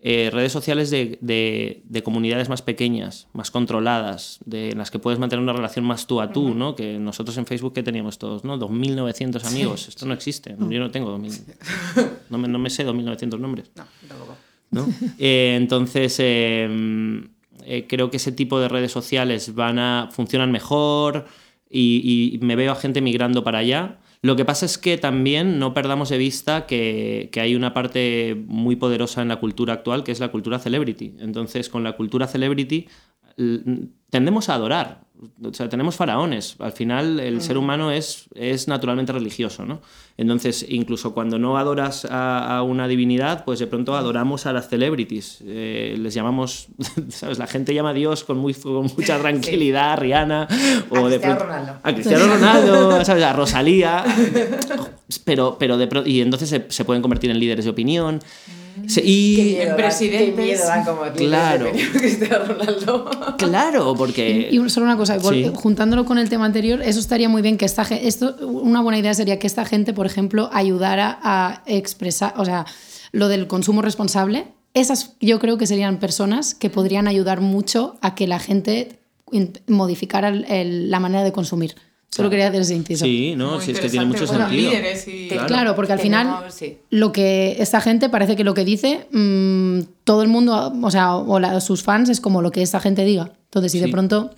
eh, 0.00 0.30
redes 0.32 0.52
sociales 0.52 0.90
de, 0.90 1.18
de, 1.20 1.82
de, 1.84 2.02
comunidades 2.04 2.48
más 2.48 2.62
pequeñas, 2.62 3.26
más 3.32 3.50
controladas, 3.50 4.38
de, 4.44 4.70
en 4.70 4.78
las 4.78 4.92
que 4.92 5.00
puedes 5.00 5.18
mantener 5.18 5.42
una 5.42 5.52
relación 5.52 5.84
más 5.84 6.06
tú 6.06 6.20
a 6.20 6.30
tú. 6.32 6.54
¿no? 6.54 6.76
Que 6.76 7.00
nosotros 7.00 7.36
en 7.36 7.46
Facebook, 7.46 7.72
¿qué 7.74 7.82
teníamos 7.82 8.18
todos? 8.18 8.44
¿no? 8.44 8.56
2.900 8.58 9.44
amigos. 9.44 9.82
Sí. 9.82 9.88
Esto 9.88 10.06
no 10.06 10.14
existe. 10.14 10.54
Yo 10.56 10.78
no 10.78 10.92
tengo 10.92 11.18
2.000. 11.18 12.10
No 12.30 12.38
me, 12.38 12.46
no 12.46 12.60
me 12.60 12.70
sé 12.70 12.86
2.900 12.86 13.40
nombres. 13.40 13.70
No, 13.74 13.84
tampoco. 14.06 14.36
¿No? 14.70 14.86
Eh, 15.18 15.54
entonces... 15.56 16.16
Eh, 17.70 17.84
creo 17.86 18.10
que 18.10 18.16
ese 18.16 18.32
tipo 18.32 18.58
de 18.60 18.68
redes 18.68 18.92
sociales 18.92 19.54
van 19.54 19.78
a 19.78 20.08
funcionan 20.10 20.50
mejor, 20.50 21.26
y, 21.70 22.38
me 22.42 22.56
veo 22.56 22.72
a 22.72 22.76
gente 22.76 23.00
migrando 23.00 23.44
para 23.44 23.58
allá. 23.58 23.98
Lo 24.20 24.34
que 24.34 24.44
pasa 24.44 24.66
es 24.66 24.78
que 24.78 24.98
también 24.98 25.58
no 25.58 25.74
perdamos 25.74 26.08
de 26.08 26.18
vista 26.18 26.66
que, 26.66 27.28
que, 27.30 27.40
hay 27.40 27.54
una 27.54 27.72
parte 27.72 28.36
muy 28.46 28.74
poderosa 28.76 29.22
en 29.22 29.28
la 29.28 29.36
cultura 29.36 29.74
actual, 29.74 30.02
que 30.02 30.12
es 30.12 30.18
la 30.18 30.32
cultura 30.32 30.58
celebrity. 30.58 31.14
Entonces, 31.20 31.68
con 31.68 31.84
la 31.84 31.92
cultura 31.92 32.26
celebrity 32.26 32.88
tendemos 34.10 34.48
a 34.48 34.54
adorar. 34.54 35.08
O 35.42 35.52
sea, 35.52 35.68
tenemos 35.68 35.96
faraones. 35.96 36.54
Al 36.60 36.72
final, 36.72 37.18
el 37.18 37.36
mm. 37.36 37.40
ser 37.40 37.58
humano 37.58 37.90
es, 37.90 38.28
es 38.34 38.68
naturalmente 38.68 39.12
religioso, 39.12 39.64
¿no? 39.64 39.80
Entonces, 40.16 40.64
incluso 40.68 41.12
cuando 41.12 41.38
no 41.38 41.58
adoras 41.58 42.04
a, 42.04 42.56
a 42.58 42.62
una 42.62 42.86
divinidad, 42.86 43.44
pues 43.44 43.58
de 43.58 43.66
pronto 43.66 43.96
adoramos 43.96 44.46
a 44.46 44.52
las 44.52 44.68
celebrities. 44.68 45.38
Eh, 45.44 45.96
les 45.98 46.14
llamamos, 46.14 46.68
¿sabes? 47.08 47.38
La 47.38 47.48
gente 47.48 47.74
llama 47.74 47.90
a 47.90 47.94
Dios 47.94 48.22
con, 48.22 48.38
muy, 48.38 48.54
con 48.54 48.84
mucha 48.96 49.18
tranquilidad, 49.20 49.96
sí. 49.96 50.02
Rihanna. 50.02 50.46
O 50.90 51.06
a 51.06 51.08
de 51.08 51.18
Cristiano 51.18 51.38
Ronaldo. 51.40 51.72
A 51.82 51.92
Cristiano 51.92 52.26
Ronaldo, 52.26 53.04
¿sabes? 53.04 53.24
A 53.24 53.32
Rosalía. 53.32 54.04
Pero, 55.24 55.56
pero 55.58 55.76
de, 55.76 55.88
y 56.06 56.20
entonces 56.20 56.48
se, 56.48 56.66
se, 56.68 56.84
pueden 56.84 57.02
convertir 57.02 57.30
en 57.30 57.40
líderes 57.40 57.64
de 57.64 57.70
opinión. 57.72 58.20
Sí, 58.86 59.00
y... 59.04 59.36
Qué 59.36 59.42
miedo, 59.64 59.76
presidentes. 59.76 60.60
qué 60.60 60.84
como 60.86 61.02
Claro. 61.16 61.66
Ronaldo. 62.46 63.10
Claro, 63.38 63.94
porque... 63.96 64.48
Y, 64.50 64.58
y 64.60 64.70
solo 64.70 64.86
una 64.86 64.96
cosa, 64.96 65.18
Sí. 65.20 65.50
juntándolo 65.54 66.04
con 66.04 66.18
el 66.18 66.28
tema 66.28 66.44
anterior, 66.46 66.80
eso 66.82 67.00
estaría 67.00 67.28
muy 67.28 67.42
bien 67.42 67.56
que 67.58 67.64
esta 67.64 67.84
gente, 67.84 68.06
esto, 68.08 68.36
una 68.46 68.80
buena 68.80 68.98
idea 68.98 69.14
sería 69.14 69.38
que 69.38 69.46
esta 69.46 69.64
gente, 69.64 69.92
por 69.92 70.06
ejemplo, 70.06 70.48
ayudara 70.52 71.18
a 71.22 71.62
expresar, 71.66 72.34
o 72.36 72.44
sea, 72.44 72.66
lo 73.12 73.28
del 73.28 73.46
consumo 73.46 73.82
responsable. 73.82 74.46
Esas 74.74 75.14
yo 75.20 75.38
creo 75.38 75.58
que 75.58 75.66
serían 75.66 75.98
personas 75.98 76.54
que 76.54 76.70
podrían 76.70 77.08
ayudar 77.08 77.40
mucho 77.40 77.96
a 78.02 78.14
que 78.14 78.26
la 78.26 78.38
gente 78.38 78.98
modificara 79.66 80.28
el- 80.28 80.44
el- 80.44 80.90
la 80.90 81.00
manera 81.00 81.24
de 81.24 81.32
consumir. 81.32 81.74
Solo 82.10 82.30
quería 82.30 82.48
hacer 82.48 82.62
ese 82.62 82.74
inciso. 82.74 83.04
Sí, 83.04 83.34
no, 83.36 83.56
Muy 83.56 83.60
si 83.64 83.70
es 83.72 83.80
que 83.80 83.88
tiene 83.90 84.06
mucho. 84.06 84.26
Bueno, 84.26 84.48
sentido. 84.48 84.70
líderes 84.70 85.06
y- 85.06 85.28
Claro. 85.28 85.46
Claro, 85.46 85.76
porque 85.76 85.92
al 85.92 86.00
final 86.00 86.50
sí. 86.50 86.78
lo 86.90 87.12
que 87.12 87.56
esta 87.60 87.80
gente 87.80 88.08
parece 88.08 88.34
que 88.34 88.44
lo 88.44 88.54
que 88.54 88.64
dice 88.64 89.06
mm, 89.12 89.80
todo 90.04 90.22
el 90.22 90.28
mundo, 90.28 90.72
o 90.82 90.90
sea, 90.90 91.14
o 91.16 91.38
la- 91.38 91.60
sus 91.60 91.82
fans 91.82 92.08
es 92.08 92.20
como 92.20 92.42
lo 92.42 92.50
que 92.50 92.62
esta 92.62 92.80
gente 92.80 93.04
diga. 93.04 93.32
Entonces, 93.44 93.72
si 93.72 93.78
de 93.78 93.86
Sí. 93.86 93.92
pronto 93.92 94.30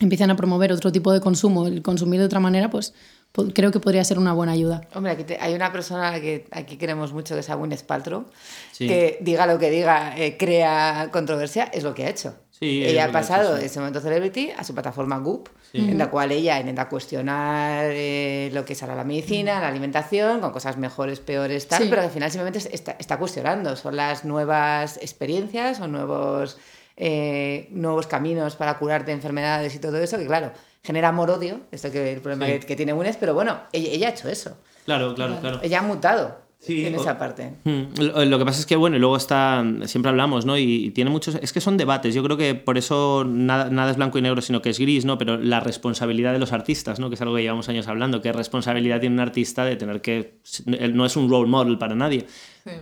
empiezan 0.00 0.30
a 0.30 0.36
promover 0.36 0.72
otro 0.72 0.90
tipo 0.92 1.12
de 1.12 1.20
consumo, 1.20 1.66
el 1.66 1.80
consumir 1.82 2.18
de 2.20 2.26
otra 2.26 2.40
manera, 2.40 2.68
pues 2.68 2.92
po- 3.32 3.46
creo 3.54 3.70
que 3.70 3.78
podría 3.80 4.02
ser 4.04 4.18
una 4.18 4.32
buena 4.32 4.52
ayuda. 4.52 4.82
Hombre, 4.92 5.12
aquí 5.12 5.22
te- 5.24 5.38
hay 5.40 5.54
una 5.54 5.70
persona 5.72 6.08
a 6.08 6.12
la 6.12 6.20
que 6.20 6.46
aquí 6.50 6.76
queremos 6.76 7.12
mucho, 7.12 7.34
que 7.34 7.40
es 7.40 7.48
a 7.48 7.54
Gwyneth 7.54 7.84
Paltrow, 7.84 8.26
Sí. 8.72 8.86
que 8.88 9.18
diga 9.22 9.46
lo 9.46 9.58
que 9.58 9.70
diga, 9.70 10.14
eh, 10.18 10.36
crea 10.36 11.08
controversia, 11.12 11.64
es 11.72 11.84
lo 11.84 11.94
que 11.94 12.04
ha 12.04 12.10
hecho. 12.10 12.34
Sí, 12.64 12.84
ella 12.84 13.04
ha 13.06 13.12
pasado 13.12 13.42
hecho, 13.50 13.54
sí. 13.56 13.60
de 13.60 13.66
ese 13.66 13.78
momento 13.80 14.00
celebrity 14.00 14.50
a 14.56 14.64
su 14.64 14.72
plataforma 14.74 15.18
Goop, 15.18 15.48
en 15.74 15.98
la 15.98 16.08
cual 16.08 16.32
ella 16.32 16.58
intenta 16.58 16.88
cuestionar 16.88 17.86
eh, 17.92 18.50
lo 18.52 18.64
que 18.64 18.72
es 18.72 18.82
ahora 18.82 18.94
la 18.94 19.04
medicina, 19.04 19.60
la 19.60 19.68
alimentación, 19.68 20.40
con 20.40 20.50
cosas 20.52 20.76
mejores, 20.78 21.20
peores, 21.20 21.68
tal, 21.68 21.82
Sí. 21.82 21.88
pero 21.90 22.00
que 22.02 22.06
al 22.06 22.12
final 22.12 22.30
simplemente 22.30 22.60
está, 22.74 22.96
está 22.98 23.18
cuestionando. 23.18 23.76
Son 23.76 23.96
las 23.96 24.24
nuevas 24.24 24.96
experiencias 24.98 25.80
o 25.80 25.88
nuevos, 25.88 26.56
eh, 26.96 27.66
nuevos 27.70 28.06
caminos 28.06 28.56
para 28.56 28.78
curarte 28.78 29.12
enfermedades 29.12 29.74
y 29.74 29.78
todo 29.78 29.98
eso, 29.98 30.16
que 30.16 30.26
claro, 30.26 30.52
genera 30.82 31.08
amor-odio, 31.08 31.60
esto 31.72 31.90
que 31.90 32.12
el 32.12 32.20
problema 32.20 32.46
Sí. 32.46 32.52
que, 32.52 32.60
que 32.66 32.76
tiene 32.76 32.92
Gwyneth, 32.92 33.16
pero 33.18 33.34
bueno, 33.34 33.58
ella, 33.72 33.90
ella 33.92 34.06
ha 34.08 34.10
hecho 34.12 34.28
eso. 34.28 34.56
Claro, 34.84 35.14
claro, 35.14 35.38
claro. 35.40 35.60
Ella 35.62 35.80
ha 35.80 35.82
mutado 35.82 36.43
Sí, 36.66 36.86
en 36.86 36.94
o- 36.96 37.00
esa 37.00 37.18
parte. 37.18 37.54
Hmm, 37.64 37.82
Lo, 37.98 38.24
lo 38.24 38.38
que 38.38 38.44
pasa 38.44 38.60
es 38.60 38.66
que, 38.66 38.76
bueno, 38.76 38.96
y 38.96 38.98
luego 38.98 39.16
está, 39.16 39.64
siempre 39.84 40.08
hablamos, 40.10 40.46
¿no? 40.46 40.56
Y, 40.56 40.62
y 40.86 40.90
tiene 40.92 41.10
muchos, 41.10 41.34
es 41.34 41.52
que 41.52 41.60
son 41.60 41.76
debates, 41.76 42.14
yo 42.14 42.22
creo 42.22 42.36
que 42.36 42.54
por 42.54 42.78
eso 42.78 43.24
nada, 43.28 43.68
nada 43.70 43.90
es 43.90 43.96
blanco 43.96 44.18
y 44.18 44.22
negro, 44.22 44.40
sino 44.40 44.62
que 44.62 44.70
es 44.70 44.78
gris, 44.78 45.04
¿no? 45.04 45.18
Pero 45.18 45.36
la 45.36 45.60
responsabilidad 45.60 46.32
de 46.32 46.38
los 46.38 46.52
artistas, 46.52 46.98
¿no? 46.98 47.08
Que 47.10 47.16
es 47.16 47.20
algo 47.20 47.34
que 47.36 47.42
llevamos 47.42 47.68
años 47.68 47.86
hablando, 47.88 48.22
qué 48.22 48.32
responsabilidad 48.32 49.00
tiene 49.00 49.14
un 49.14 49.20
artista 49.20 49.64
de 49.64 49.76
tener 49.76 50.00
que, 50.00 50.38
él 50.78 50.96
no 50.96 51.04
es 51.04 51.16
un 51.16 51.28
role 51.28 51.48
model 51.48 51.76
para 51.76 51.94
nadie. 51.94 52.26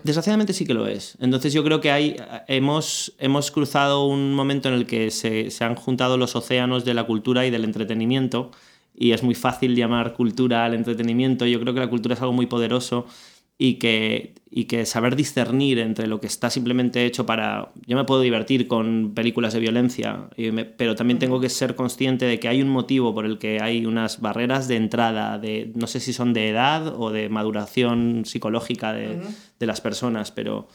Desgraciadamente 0.04 0.52
sí 0.52 0.64
que 0.64 0.74
lo 0.74 0.86
es. 0.86 1.16
Entonces 1.20 1.52
yo 1.52 1.64
creo 1.64 1.80
que 1.80 1.90
hay, 1.90 2.16
hemos, 2.46 3.14
hemos 3.18 3.50
cruzado 3.50 4.06
un 4.06 4.32
momento 4.32 4.68
en 4.68 4.74
el 4.74 4.86
que 4.86 5.10
se, 5.10 5.50
se 5.50 5.64
han 5.64 5.74
juntado 5.74 6.16
los 6.16 6.36
océanos 6.36 6.84
de 6.84 6.94
la 6.94 7.02
cultura 7.04 7.44
y 7.46 7.50
del 7.50 7.64
entretenimiento 7.64 8.52
y 8.94 9.10
es 9.12 9.22
muy 9.22 9.34
fácil 9.34 9.74
llamar 9.74 10.12
cultura 10.12 10.64
al 10.66 10.74
entretenimiento. 10.74 11.46
Yo 11.46 11.58
creo 11.60 11.74
que 11.74 11.80
la 11.80 11.88
cultura 11.90 12.14
es 12.14 12.20
algo 12.20 12.32
muy 12.32 12.46
poderoso 12.46 13.06
y 13.58 13.74
que, 13.74 14.34
y 14.50 14.64
que 14.64 14.84
saber 14.86 15.14
discernir 15.14 15.78
entre 15.78 16.06
lo 16.08 16.20
que 16.20 16.26
está 16.26 16.50
simplemente 16.50 17.04
hecho 17.06 17.26
para... 17.26 17.70
Yo 17.86 17.96
me 17.96 18.04
puedo 18.04 18.20
divertir 18.20 18.66
con 18.66 19.12
películas 19.14 19.52
de 19.52 19.60
violencia, 19.60 20.28
me- 20.36 20.64
pero 20.64 20.96
también 20.96 21.18
tengo 21.20 21.40
que 21.40 21.48
ser 21.48 21.74
consciente 21.76 22.24
de 22.24 22.40
que 22.40 22.48
hay 22.48 22.60
un 22.60 22.68
motivo 22.68 23.14
por 23.14 23.24
el 23.24 23.38
que 23.38 23.60
hay 23.60 23.86
unas 23.86 24.20
barreras 24.20 24.66
de 24.68 24.76
entrada, 24.76 25.38
de, 25.38 25.70
no 25.76 25.86
sé 25.86 26.00
si 26.00 26.12
son 26.12 26.32
de 26.32 26.48
edad 26.48 26.88
o 26.98 27.10
de 27.10 27.28
maduración 27.28 28.24
psicológica 28.24 28.92
de, 28.92 29.20
de 29.60 29.66
las 29.66 29.80
personas, 29.80 30.32
pero 30.32 30.66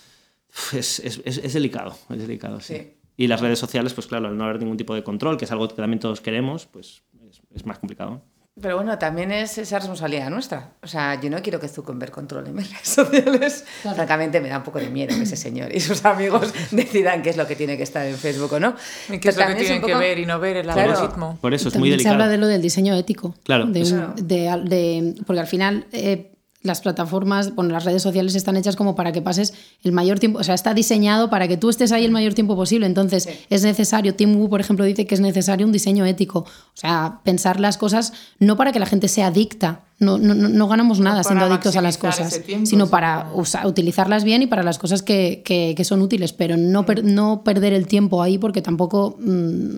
es, 0.74 1.00
es- 1.00 1.22
es- 1.26 1.38
es 1.40 1.54
delicado, 1.54 1.96
es 2.10 2.20
delicado, 2.20 2.60
sí. 2.62 2.76
Sí. 2.76 2.88
Y 3.20 3.28
las 3.28 3.42
redes 3.42 3.58
sociales, 3.60 3.94
pues 3.96 4.06
claro, 4.08 4.28
al 4.28 4.38
no 4.38 4.44
haber 4.46 4.60
ningún 4.60 4.78
tipo 4.78 4.94
de 4.94 5.04
control, 5.04 5.38
que 5.38 5.46
es 5.46 5.52
algo 5.52 5.68
que 5.68 5.74
también 5.76 6.00
todos 6.00 6.22
queremos, 6.22 6.68
pues 6.68 7.02
es, 7.30 7.42
es 7.54 7.66
más 7.66 7.80
complicado. 7.80 8.22
Pero 8.60 8.76
bueno, 8.78 8.98
también 8.98 9.32
es 9.32 9.58
esa 9.60 9.78
responsabilidad 9.78 10.30
nuestra. 10.32 10.72
O 10.82 10.88
sea, 10.88 11.20
yo 11.22 11.30
no 11.30 11.42
quiero 11.44 11.60
que 11.60 11.68
Zuckerberg 11.68 12.12
controle 12.12 12.52
mis 12.52 12.68
redes 12.72 12.88
sociales. 12.88 13.66
Francamente, 13.84 14.42
me 14.42 14.50
da 14.50 14.58
un 14.58 14.64
poco 14.64 14.80
de 14.80 14.90
miedo 14.90 15.16
que 15.16 15.24
ese 15.24 15.38
señor 15.38 15.74
y 15.76 15.80
sus 15.80 16.04
amigos 16.06 16.54
decidan 16.72 17.22
qué 17.22 17.30
es 17.30 17.38
lo 17.38 17.46
que 17.46 17.56
tiene 17.56 17.78
que 17.78 17.84
estar 17.84 18.06
en 18.06 18.16
Facebook 18.18 18.54
o 18.54 18.60
no. 18.60 18.76
Y 19.10 19.20
qué 19.20 19.30
es 19.30 19.36
Pero 19.36 19.50
lo 19.50 19.56
que 19.56 19.62
tienen 19.64 19.82
que 19.84 19.96
ver 19.96 20.18
y 20.20 20.26
no 20.26 20.40
ver 20.40 20.58
el 20.58 20.64
Claro. 20.66 20.92
algoritmo. 20.94 21.38
Por 21.40 21.54
eso 21.54 21.70
es 21.70 21.76
muy 21.76 21.90
También 21.90 21.94
se 21.94 21.98
delicado. 22.06 22.14
habla 22.16 22.28
de 22.30 22.38
lo 22.38 22.48
del 22.48 22.62
diseño 22.62 22.96
ético. 22.96 23.36
Claro. 23.44 23.66
De 23.68 23.82
un- 23.84 23.90
Claro. 23.90 24.14
de- 24.18 24.64
de- 24.66 25.16
porque 25.26 25.40
al 25.40 25.48
final 25.48 25.86
eh, 25.92 26.32
las 26.68 26.82
plataformas, 26.82 27.56
bueno, 27.56 27.72
las 27.72 27.86
redes 27.86 28.04
sociales 28.04 28.36
están 28.36 28.56
hechas 28.58 28.76
como 28.76 28.94
para 28.96 29.12
que 29.12 29.22
pases 29.24 29.54
el 29.84 29.92
mayor 29.94 30.20
tiempo, 30.20 30.38
o 30.40 30.44
sea, 30.44 30.54
está 30.54 30.74
diseñado 30.74 31.30
para 31.32 31.48
que 31.48 31.58
tú 31.58 31.70
estés 31.70 31.92
ahí 31.92 32.06
el 32.06 32.12
mayor 32.12 32.34
tiempo 32.36 32.56
posible. 32.56 32.86
Entonces, 32.86 33.24
Sí. 33.24 33.32
es 33.50 33.64
necesario, 33.64 34.14
Tim 34.14 34.36
Wu, 34.36 34.50
por 34.50 34.62
ejemplo, 34.62 34.86
dice 34.86 35.08
que 35.08 35.16
es 35.16 35.22
necesario 35.22 35.66
un 35.66 35.72
diseño 35.72 36.06
ético. 36.06 36.40
O 36.42 36.48
sea, 36.76 37.22
pensar 37.24 37.60
las 37.60 37.78
cosas 37.78 38.14
no 38.40 38.56
para 38.58 38.72
que 38.72 38.80
la 38.80 38.86
gente 38.86 39.08
sea 39.08 39.28
adicta. 39.28 39.86
No, 40.00 40.20
no, 40.20 40.36
no- 40.36 40.48
no 40.50 40.68
ganamos 40.68 41.00
nada 41.00 41.24
siendo 41.24 41.46
adictos 41.46 41.76
a 41.76 41.82
las 41.82 41.98
cosas, 41.98 42.44
tiempo, 42.44 42.68
sino 42.68 42.88
para 42.88 43.32
utilizarlas 43.66 44.24
bien 44.24 44.44
y 44.44 44.48
para 44.48 44.62
las 44.62 44.78
cosas 44.78 45.02
que, 45.02 45.42
que- 45.44 45.74
que 45.76 45.84
son 45.84 46.04
útiles, 46.04 46.34
pero 46.34 46.56
no, 46.56 46.86
per- 46.86 47.04
no 47.04 47.44
perder 47.44 47.74
el 47.74 47.88
tiempo 47.88 48.22
ahí 48.22 48.38
porque 48.38 48.62
tampoco 48.62 49.18
mm, 49.20 49.76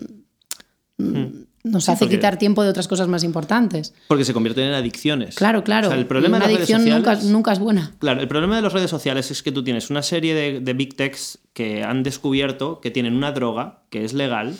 mm, 0.98 1.26
nos 1.64 1.88
hace 1.88 2.00
porque- 2.06 2.16
quitar 2.16 2.38
tiempo 2.38 2.62
de 2.62 2.70
otras 2.70 2.88
cosas 2.88 3.08
más 3.08 3.22
importantes. 3.24 3.94
Porque 4.08 4.24
se 4.24 4.32
convierten 4.32 4.64
en 4.68 4.74
adicciones. 4.74 5.34
Claro, 5.36 5.62
claro. 5.64 5.88
O 5.88 5.90
sea, 5.90 5.98
el 5.98 6.06
problema 6.06 6.36
una 6.38 6.46
de 6.46 6.52
las 6.54 6.60
redes 6.60 6.70
adicción 6.74 6.96
nunca, 6.98 7.10
sociales- 7.14 7.32
nunca 7.32 7.52
es 7.52 7.58
buena. 7.58 7.92
Claro, 7.98 8.20
el 8.20 8.28
problema 8.28 8.56
de 8.56 8.62
las 8.62 8.72
redes 8.72 8.90
sociales 8.90 9.30
es 9.30 9.42
que 9.42 9.52
tú 9.52 9.62
tienes 9.64 9.90
una 9.90 10.02
serie 10.02 10.34
de, 10.34 10.60
de 10.60 10.72
big 10.74 10.96
techs 10.96 11.38
que 11.52 11.84
han 11.84 12.02
descubierto 12.02 12.80
que 12.80 12.90
tienen 12.90 13.14
una 13.14 13.32
droga 13.32 13.82
que 13.90 14.04
es 14.04 14.12
legal, 14.14 14.54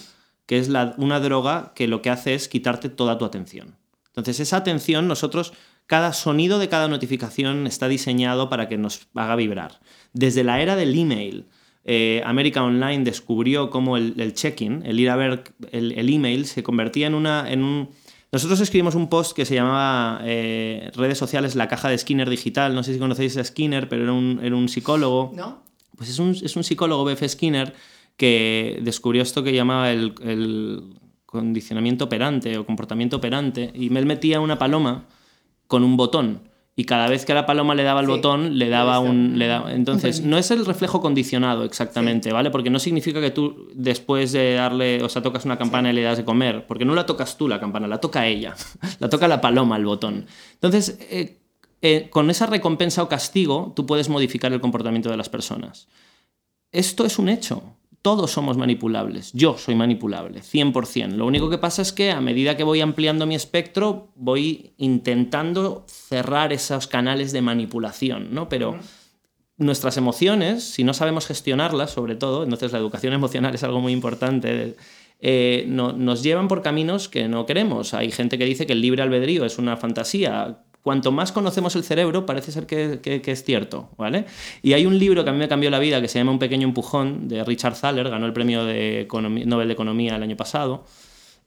que 0.46 0.59
es 0.59 0.68
la- 0.68 0.94
una 0.98 1.20
droga 1.20 1.72
que 1.74 1.86
lo 1.88 2.03
que 2.03 2.11
hace 2.11 2.34
es 2.34 2.48
quitarte 2.48 2.88
toda 2.88 3.16
tu 3.18 3.24
atención. 3.24 3.76
Entonces, 4.09 4.40
esa 4.40 4.57
atención, 4.59 5.07
nosotros, 5.09 5.53
cada 5.86 6.12
sonido 6.12 6.59
de 6.59 6.68
cada 6.68 6.88
notificación 6.88 7.66
está 7.66 7.88
diseñado 7.88 8.48
para 8.51 8.68
que 8.68 8.76
nos 8.76 9.07
haga 9.14 9.36
vibrar. 9.36 9.80
Desde 10.12 10.44
la 10.44 10.61
era 10.61 10.76
del 10.76 10.98
email, 10.98 11.46
eh, 11.93 12.22
América 12.24 12.62
Online 12.62 13.03
descubrió 13.03 13.68
cómo 13.68 13.97
el, 13.97 14.14
el 14.16 14.32
check-in, 14.32 14.84
el 14.86 15.01
ir 15.01 15.11
a 15.11 15.16
ver 15.16 15.43
el, 15.72 15.91
el 15.91 16.09
email, 16.09 16.47
se 16.47 16.62
convertía 16.62 17.09
en, 17.09 17.14
una, 17.14 17.51
en 17.51 17.64
un... 17.64 17.88
Nosotros 18.30 18.61
escribimos 18.61 18.95
un 18.95 19.09
post 19.09 19.34
que 19.34 19.45
se 19.45 19.57
llamaba 19.57 20.20
eh, 20.22 20.93
Redes 20.95 21.18
sociales, 21.18 21.57
la 21.57 21.66
caja 21.66 21.88
de 21.88 21.99
Skinner 21.99 22.30
digital. 22.30 22.76
No 22.76 22.84
sé 22.84 22.93
si 22.93 23.01
conocéis 23.01 23.36
a 23.38 23.43
Skinner, 23.43 23.88
pero 23.88 24.05
era 24.05 24.12
un, 24.12 24.38
era 24.41 24.55
un 24.55 24.68
psicólogo. 24.68 25.32
¿No? 25.34 25.64
Pues 25.97 26.11
es 26.11 26.20
un, 26.20 26.30
es 26.30 26.55
un 26.55 26.62
psicólogo, 26.62 27.03
B.F. 27.03 27.28
Skinner, 27.28 27.74
que 28.16 28.78
descubrió 28.82 29.24
esto 29.24 29.43
que 29.43 29.53
llamaba 29.53 29.91
el, 29.91 30.14
el 30.22 30.95
condicionamiento 31.26 32.05
operante 32.05 32.57
o 32.57 32.64
comportamiento 32.64 33.16
operante. 33.16 33.72
Y 33.74 33.93
él 33.97 34.07
metía 34.07 34.38
una 34.38 34.59
paloma 34.61 35.09
con 35.66 35.82
un 35.82 35.97
botón. 35.97 36.49
Y 36.77 36.85
cada 36.85 37.09
vez 37.09 37.27
que 37.27 37.33
a 37.33 37.35
la 37.35 37.45
paloma 37.47 37.75
le 37.75 37.83
daba 37.83 38.01
el 38.01 38.07
Sí, 38.07 38.12
botón, 38.12 38.59
le 38.59 38.68
daba 38.71 39.01
un. 39.01 39.39
Le 39.39 39.47
daba- 39.49 39.73
entonces, 39.75 40.23
no 40.23 40.39
es 40.39 40.51
el 40.51 40.64
reflejo 40.64 41.01
condicionado 41.03 41.64
exactamente, 41.64 42.33
¿vale? 42.33 42.51
Porque 42.51 42.71
no 42.71 42.79
significa 42.79 43.21
que 43.21 43.31
tú 43.31 43.68
después 43.75 44.33
de 44.33 44.55
darle, 44.55 45.03
o 45.03 45.09
sea, 45.09 45.21
tocas 45.21 45.45
una 45.45 45.59
campana 45.59 45.91
y 45.91 45.93
le 45.95 46.03
das 46.03 46.16
de 46.18 46.25
comer, 46.25 46.66
porque 46.66 46.85
no 46.87 46.95
la 46.95 47.05
tocas 47.05 47.37
tú 47.37 47.49
la 47.49 47.61
campana, 47.61 47.87
la 47.87 47.99
toca 48.01 48.27
ella, 48.27 48.55
la 48.99 49.09
toca 49.11 49.29
la 49.29 49.41
paloma 49.43 49.77
el 49.77 49.85
botón. 49.85 50.27
Entonces, 50.55 50.97
eh, 51.11 51.39
eh, 51.83 52.09
con 52.09 52.31
esa 52.31 52.47
recompensa 52.47 53.03
o 53.03 53.09
castigo, 53.09 53.73
tú 53.77 53.85
puedes 53.85 54.09
modificar 54.09 54.53
el 54.53 54.61
comportamiento 54.61 55.11
de 55.11 55.16
las 55.18 55.29
personas. 55.29 55.89
Esto 56.73 57.05
es 57.05 57.18
un 57.18 57.29
hecho. 57.29 57.62
Todos 58.03 58.30
somos 58.30 58.57
manipulables. 58.57 59.30
Yo 59.34 59.59
soy 59.59 59.74
manipulable, 59.74 60.40
100%. 60.40 61.16
Lo 61.16 61.26
único 61.26 61.51
que 61.51 61.59
pasa 61.59 61.82
es 61.82 61.92
que 61.92 62.11
a 62.11 62.20
medida 62.22 62.57
que 62.57 62.64
voy 62.64 62.80
ampliando 62.80 63.26
mi 63.26 63.34
espectro, 63.34 64.09
voy 64.16 64.72
intentando 64.78 65.84
cerrar 65.86 66.53
esos 66.53 66.86
canales 66.86 67.32
de 67.32 67.42
manipulación, 67.42 68.32
¿no? 68.32 68.48
Pero 68.48 68.78
nuestras 69.59 69.98
emociones, 69.98 70.64
si 70.64 70.82
no 70.84 70.94
sabemos 70.94 71.26
gestionarlas, 71.26 71.90
sobre 71.90 72.16
todo, 72.16 72.42
entonces 72.44 72.72
la 72.72 72.78
educación 72.78 73.12
emocional 73.20 73.55
es 73.55 73.64
algo 73.64 73.80
muy 73.80 73.92
importante, 73.92 74.76
eh, 75.20 75.64
no- 75.68 75.92
nos 75.92 76.22
llevan 76.22 76.48
por 76.48 76.62
caminos 76.62 77.11
que 77.11 77.28
no 77.28 77.44
queremos. 77.44 77.92
Hay 77.92 78.11
gente 78.11 78.38
que 78.38 78.46
dice 78.46 78.66
que 78.66 78.72
el 78.72 78.80
libre 78.80 79.03
albedrío 79.03 79.44
es 79.44 79.59
una 79.59 79.76
fantasía. 79.76 80.64
Cuanto 80.83 81.12
más 81.12 81.31
conocemos 81.33 81.76
el 81.76 81.85
cerebro, 81.85 82.24
parece 82.24 82.53
ser 82.53 82.66
que, 82.66 83.01
que- 83.03 83.20
que 83.20 83.33
es 83.33 83.45
cierto, 83.45 83.91
¿vale? 83.99 84.24
Y 84.62 84.72
hay 84.72 84.87
un 84.87 84.99
libro 84.99 85.24
que 85.24 85.31
a 85.31 85.33
mí 85.33 85.39
me 85.39 85.49
cambió 85.49 85.68
la 85.70 85.78
vida 85.78 86.01
que 86.01 86.09
se 86.09 86.18
llama 86.18 86.33
Un 86.33 86.39
pequeño 86.39 86.66
empujón, 86.66 87.28
de 87.28 87.45
Richard 87.45 87.74
Thaler, 87.78 88.09
ganó 88.09 88.24
el 88.26 88.33
premio 88.33 88.64
de 88.64 89.01
Economía- 89.03 89.45
Nobel 89.45 89.68
de 89.68 89.74
Economía 89.74 90.16
el 90.16 90.22
año 90.22 90.37
pasado, 90.37 90.87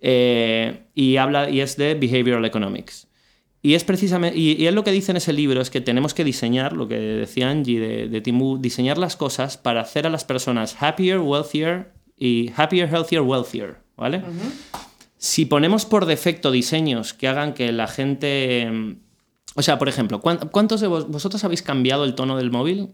eh, 0.02 0.84
y, 0.94 1.18
habla, 1.18 1.50
y 1.50 1.62
es 1.62 1.78
de 1.78 1.96
Behavioral 1.96 2.46
Economics. 2.46 3.08
Y 3.62 3.76
es 3.76 3.84
precisamente, 3.86 4.38
y, 4.38 4.62
y 4.62 4.68
él 4.68 4.76
lo 4.76 4.84
que 4.84 4.92
dice 4.92 5.12
en 5.12 5.18
ese 5.18 5.32
libro 5.32 5.62
es 5.62 5.70
que 5.70 5.80
tenemos 5.82 6.14
que 6.14 6.24
diseñar, 6.26 6.74
lo 6.74 6.88
que 6.88 6.98
decía 7.00 7.50
Angie 7.50 7.80
de, 7.80 8.08
de 8.10 8.22
Timu, 8.22 8.58
diseñar 8.60 8.98
las 8.98 9.16
cosas 9.16 9.58
para 9.58 9.82
hacer 9.82 10.06
a 10.06 10.10
las 10.10 10.26
personas 10.26 10.76
happier, 10.82 11.20
wealthier 11.20 11.94
y 12.18 12.52
happier, 12.58 12.90
healthier, 12.94 13.22
wealthier, 13.22 13.78
¿vale? 13.96 14.22
Si 15.18 15.46
ponemos 15.46 15.86
por 15.86 16.06
defecto 16.06 16.52
diseños 16.52 17.14
que 17.14 17.30
hagan 17.30 17.54
que 17.54 17.72
la 17.72 17.88
gente... 17.88 18.98
O 19.56 19.62
sea, 19.62 19.78
por 19.78 19.88
ejemplo, 19.90 20.20
¿cuán- 20.22 20.50
¿cuántos 20.52 20.82
de 20.82 20.88
vos- 20.88 21.08
vosotros 21.10 21.44
habéis 21.44 21.62
cambiado 21.62 22.04
el 22.06 22.16
tono 22.16 22.38
del 22.38 22.52
móvil? 22.52 22.90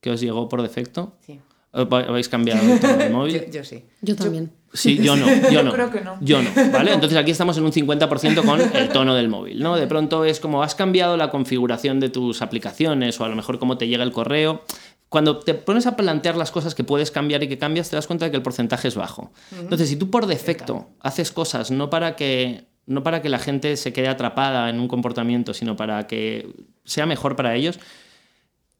que 0.00 0.10
os 0.10 0.20
llegó 0.20 0.48
por 0.48 0.62
defecto? 0.62 1.12
Sí. 1.24 1.38
¿O 1.70 1.88
va- 1.88 2.00
¿Habéis 2.00 2.28
cambiado 2.28 2.60
el 2.72 2.80
tono 2.80 2.96
del 2.96 3.12
móvil? 3.12 3.34
Yo, 3.46 3.50
yo 3.52 3.64
sí. 3.64 3.84
Yo 4.00 4.16
también. 4.16 4.50
Sí, 4.74 4.96
yo 4.98 5.14
no, 5.16 5.26
yo 5.50 5.62
no. 5.62 5.72
creo 5.72 5.90
que 5.90 6.00
no. 6.00 6.16
Yo 6.20 6.42
no, 6.42 6.50
¿vale? 6.72 6.92
Entonces 6.92 7.16
aquí 7.18 7.30
estamos 7.30 7.56
en 7.58 7.64
un 7.64 7.72
50% 7.72 8.44
con 8.44 8.60
el 8.60 8.88
tono 8.88 9.14
del 9.14 9.28
móvil, 9.28 9.62
¿no? 9.62 9.76
De 9.76 9.86
pronto 9.86 10.24
es 10.24 10.40
como 10.40 10.62
has 10.62 10.74
cambiado 10.74 11.16
la 11.16 11.30
configuración 11.30 12.00
de 12.00 12.08
tus 12.08 12.42
aplicaciones 12.42 13.20
o 13.20 13.24
a 13.24 13.28
lo 13.28 13.36
mejor 13.36 13.58
cómo 13.58 13.78
te 13.78 13.86
llega 13.86 14.02
el 14.02 14.12
correo. 14.12 14.62
Cuando 15.08 15.38
te 15.40 15.52
pones 15.54 15.86
a 15.86 15.94
plantear 15.94 16.36
las 16.36 16.50
cosas 16.50 16.74
que 16.74 16.84
puedes 16.84 17.10
cambiar 17.10 17.42
y 17.42 17.48
que 17.48 17.58
cambias, 17.58 17.90
te 17.90 17.96
das 17.96 18.06
cuenta 18.06 18.24
de 18.24 18.30
que 18.30 18.38
el 18.38 18.42
porcentaje 18.42 18.88
es 18.88 18.94
bajo. 18.96 19.30
Entonces, 19.60 19.88
si 19.90 19.96
tú 19.96 20.10
por 20.10 20.26
defecto 20.26 20.88
haces 21.00 21.30
cosas 21.32 21.70
no 21.70 21.90
para 21.90 22.16
que 22.16 22.64
no 22.86 23.02
para 23.02 23.22
que 23.22 23.28
la 23.28 23.38
gente 23.38 23.76
se 23.76 23.92
quede 23.92 24.08
atrapada 24.08 24.68
en 24.68 24.80
un 24.80 24.88
comportamiento, 24.88 25.54
sino 25.54 25.76
para 25.76 26.06
que 26.06 26.48
sea 26.84 27.06
mejor 27.06 27.36
para 27.36 27.54
ellos, 27.54 27.78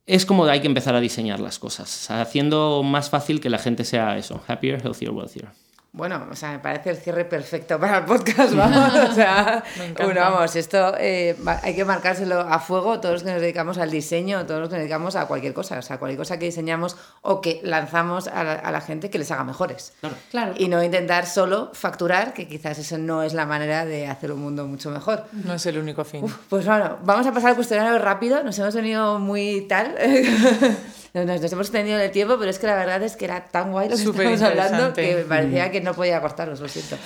es 0.06 0.26
como 0.26 0.44
hay 0.46 0.60
que 0.60 0.66
empezar 0.66 0.94
a 0.94 1.00
diseñar 1.00 1.40
las 1.40 1.58
cosas, 1.58 2.10
haciendo 2.10 2.82
más 2.82 3.10
fácil 3.10 3.40
que 3.40 3.50
la 3.50 3.58
gente 3.58 3.84
sea 3.84 4.16
eso, 4.16 4.42
happier, 4.48 4.84
healthier, 4.84 5.10
wealthier. 5.12 5.48
Bueno, 5.94 6.26
o 6.30 6.34
sea, 6.34 6.52
me 6.52 6.58
parece 6.58 6.88
el 6.88 6.96
cierre 6.96 7.26
perfecto 7.26 7.78
para 7.78 7.98
el 7.98 8.04
podcast, 8.06 8.54
vamos. 8.56 8.94
O 9.10 9.12
sea, 9.12 9.62
bueno, 10.02 10.22
vamos, 10.22 10.56
esto 10.56 10.94
eh, 10.98 11.36
hay 11.62 11.76
que 11.76 11.84
marcárselo 11.84 12.40
a 12.40 12.58
fuego 12.60 12.98
todos 12.98 13.16
los 13.16 13.22
que 13.24 13.30
nos 13.30 13.42
dedicamos 13.42 13.76
al 13.76 13.90
diseño, 13.90 14.46
todos 14.46 14.60
los 14.60 14.68
que 14.70 14.76
nos 14.76 14.80
dedicamos 14.84 15.16
a 15.16 15.26
cualquier 15.26 15.52
cosa, 15.52 15.78
o 15.78 15.82
sea, 15.82 15.98
cualquier 15.98 16.16
cosa 16.16 16.38
que 16.38 16.46
diseñamos 16.46 16.96
o 17.20 17.42
que 17.42 17.60
lanzamos 17.62 18.26
a 18.28 18.42
la, 18.42 18.52
a 18.54 18.72
la 18.72 18.80
gente 18.80 19.10
que 19.10 19.18
les 19.18 19.30
haga 19.32 19.44
mejores. 19.44 19.92
Claro. 20.30 20.54
Y 20.56 20.68
no 20.68 20.82
intentar 20.82 21.26
solo 21.26 21.70
facturar, 21.74 22.32
que 22.32 22.48
quizás 22.48 22.78
eso 22.78 22.96
no 22.96 23.22
es 23.22 23.34
la 23.34 23.44
manera 23.44 23.84
de 23.84 24.06
hacer 24.06 24.32
un 24.32 24.40
mundo 24.40 24.66
mucho 24.66 24.90
mejor. 24.90 25.26
No 25.32 25.52
es 25.52 25.66
el 25.66 25.76
único 25.76 26.04
fin. 26.04 26.24
Pues 26.48 26.64
bueno, 26.64 27.00
vamos 27.04 27.26
a 27.26 27.32
pasar 27.32 27.50
al 27.50 27.56
cuestionario 27.56 27.98
rápido. 27.98 28.42
Nos 28.42 28.58
hemos 28.58 28.74
venido 28.74 29.18
muy 29.18 29.66
tal. 29.68 29.94
nos, 31.14 31.26
nos- 31.26 31.40
nos 31.42 31.52
hemos 31.52 31.66
extendido 31.66 31.96
en 31.98 32.04
el 32.04 32.10
tiempo, 32.10 32.36
pero 32.38 32.50
es 32.50 32.58
que 32.58 32.66
la 32.66 32.74
verdad 32.76 33.02
es 33.02 33.16
que 33.16 33.24
era 33.26 33.44
tan 33.46 33.72
guay 33.72 33.88
lo 33.88 33.96
que 33.96 34.02
Súper 34.02 34.26
estábamos 34.28 34.42
hablando 34.70 34.92
que 34.94 35.14
me 35.16 35.22
parecía 35.24 35.70
que 35.70 35.80
no 35.80 35.94
podía 35.94 36.20
cortaros, 36.20 36.60
lo 36.60 36.68
siento. 36.68 36.96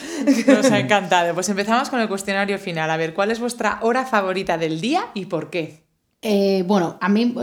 Nos 0.47 0.71
ha 0.71 0.79
encantado. 0.79 1.35
Pues 1.35 1.49
empezamos 1.49 1.89
con 1.91 2.01
el 2.01 2.09
cuestionario 2.09 2.59
final. 2.59 2.91
A 2.91 2.97
ver, 2.97 3.15
¿cuál 3.15 3.31
es 3.31 3.41
vuestra 3.41 3.79
hora 3.83 4.05
favorita 4.05 4.59
del 4.59 4.81
día 4.81 5.07
y 5.15 5.27
por 5.27 5.51
qué? 5.51 5.86
Eh, 6.23 6.65
bueno, 6.67 6.97
a 7.01 7.09
mí, 7.11 7.35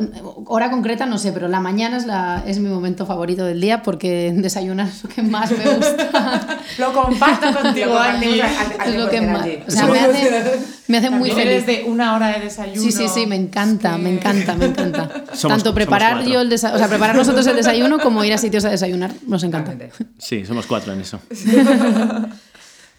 hora 0.48 0.70
concreta 0.72 1.06
no 1.06 1.18
sé, 1.18 1.32
pero 1.32 1.48
la 1.48 1.60
mañana 1.62 1.96
es, 1.96 2.06
la, 2.06 2.44
es 2.46 2.60
mi 2.60 2.68
momento 2.70 3.06
favorito 3.06 3.46
del 3.46 3.62
día 3.62 3.82
porque 3.84 4.34
desayunar 4.36 4.88
es 4.88 5.04
lo 5.04 5.10
que 5.10 5.22
más 5.22 5.52
me 5.52 5.64
gusta. 5.76 6.60
Lo 6.80 6.92
comparto 6.92 7.54
contigo, 7.62 7.96
al 7.98 8.22
es 8.24 8.96
lo 8.98 9.10
que 9.10 9.22
100% 9.22 9.32
más. 9.32 9.48
O 9.68 9.72
sea, 9.72 9.86
me 9.86 10.00
hace, 10.00 10.42
me 10.88 10.98
hace 10.98 11.10
muy 11.12 11.30
También 11.30 11.48
eres 11.50 11.66
feliz. 11.66 11.84
de 11.86 11.90
una 11.90 12.16
hora 12.16 12.30
de 12.30 12.40
desayuno. 12.40 12.82
Sí, 12.82 12.92
sí, 12.92 13.08
sí, 13.08 13.28
me 13.28 13.36
encanta, 13.36 13.98
me 14.00 14.10
encanta, 14.12 14.56
me 14.56 14.66
encanta. 14.66 15.24
Somos- 15.34 15.58
Tanto 15.58 15.74
preparar 15.76 16.24
yo 16.26 16.42
el 16.42 16.50
desayuno, 16.50 16.76
o 16.78 16.80
sea, 16.80 16.88
preparar 16.90 17.16
nosotros 17.16 17.46
el 17.48 17.56
desayuno 17.56 18.00
como 18.00 18.24
ir 18.24 18.34
a 18.34 18.38
sitios 18.40 18.66
a 18.66 18.70
desayunar, 18.70 19.12
nos 19.28 19.44
encanta. 19.44 19.76
Sí, 20.18 20.46
somos 20.46 20.66
cuatro 20.66 20.94
en 20.94 21.02
eso. 21.02 21.20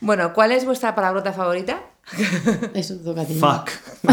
Bueno, 0.01 0.33
¿cuál 0.35 0.53
es 0.53 0.64
vuestra 0.64 0.95
palabrota 0.95 1.33
favorita? 1.33 1.81
Eso 2.74 2.96
toca 2.96 3.22
a 3.22 3.24
ti. 3.24 3.34
Fuck. 3.34 3.70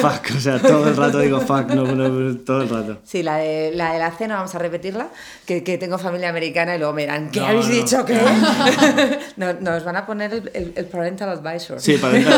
fuck. 0.00 0.36
O 0.36 0.40
sea, 0.40 0.60
todo 0.60 0.86
el 0.88 0.96
rato 0.96 1.18
digo 1.18 1.40
fuck, 1.40 1.68
no, 1.70 1.84
no, 1.86 2.36
todo 2.38 2.62
el 2.62 2.68
rato. 2.68 2.98
Sí, 3.04 3.22
la 3.22 3.36
de 3.36 3.72
la, 3.74 3.94
de 3.94 3.98
la 3.98 4.10
cena, 4.12 4.36
vamos 4.36 4.54
a 4.54 4.58
repetirla, 4.58 5.08
que, 5.46 5.64
que 5.64 5.78
tengo 5.78 5.96
familia 5.98 6.28
americana 6.28 6.76
y 6.76 6.78
luego 6.78 6.92
me 6.92 7.02
dirán, 7.02 7.30
¿qué 7.30 7.40
No, 7.40 7.46
habéis 7.46 7.68
no. 7.68 7.74
dicho? 7.74 8.04
¿Qué? 8.04 8.20
No, 9.36 9.54
nos 9.54 9.82
van 9.84 9.96
a 9.96 10.06
poner 10.06 10.32
el, 10.34 10.50
el- 10.54 10.72
el 10.76 10.84
parental 10.84 11.30
advisor. 11.30 11.80
Sí, 11.80 11.96
de 11.96 12.20
eso. 12.20 12.30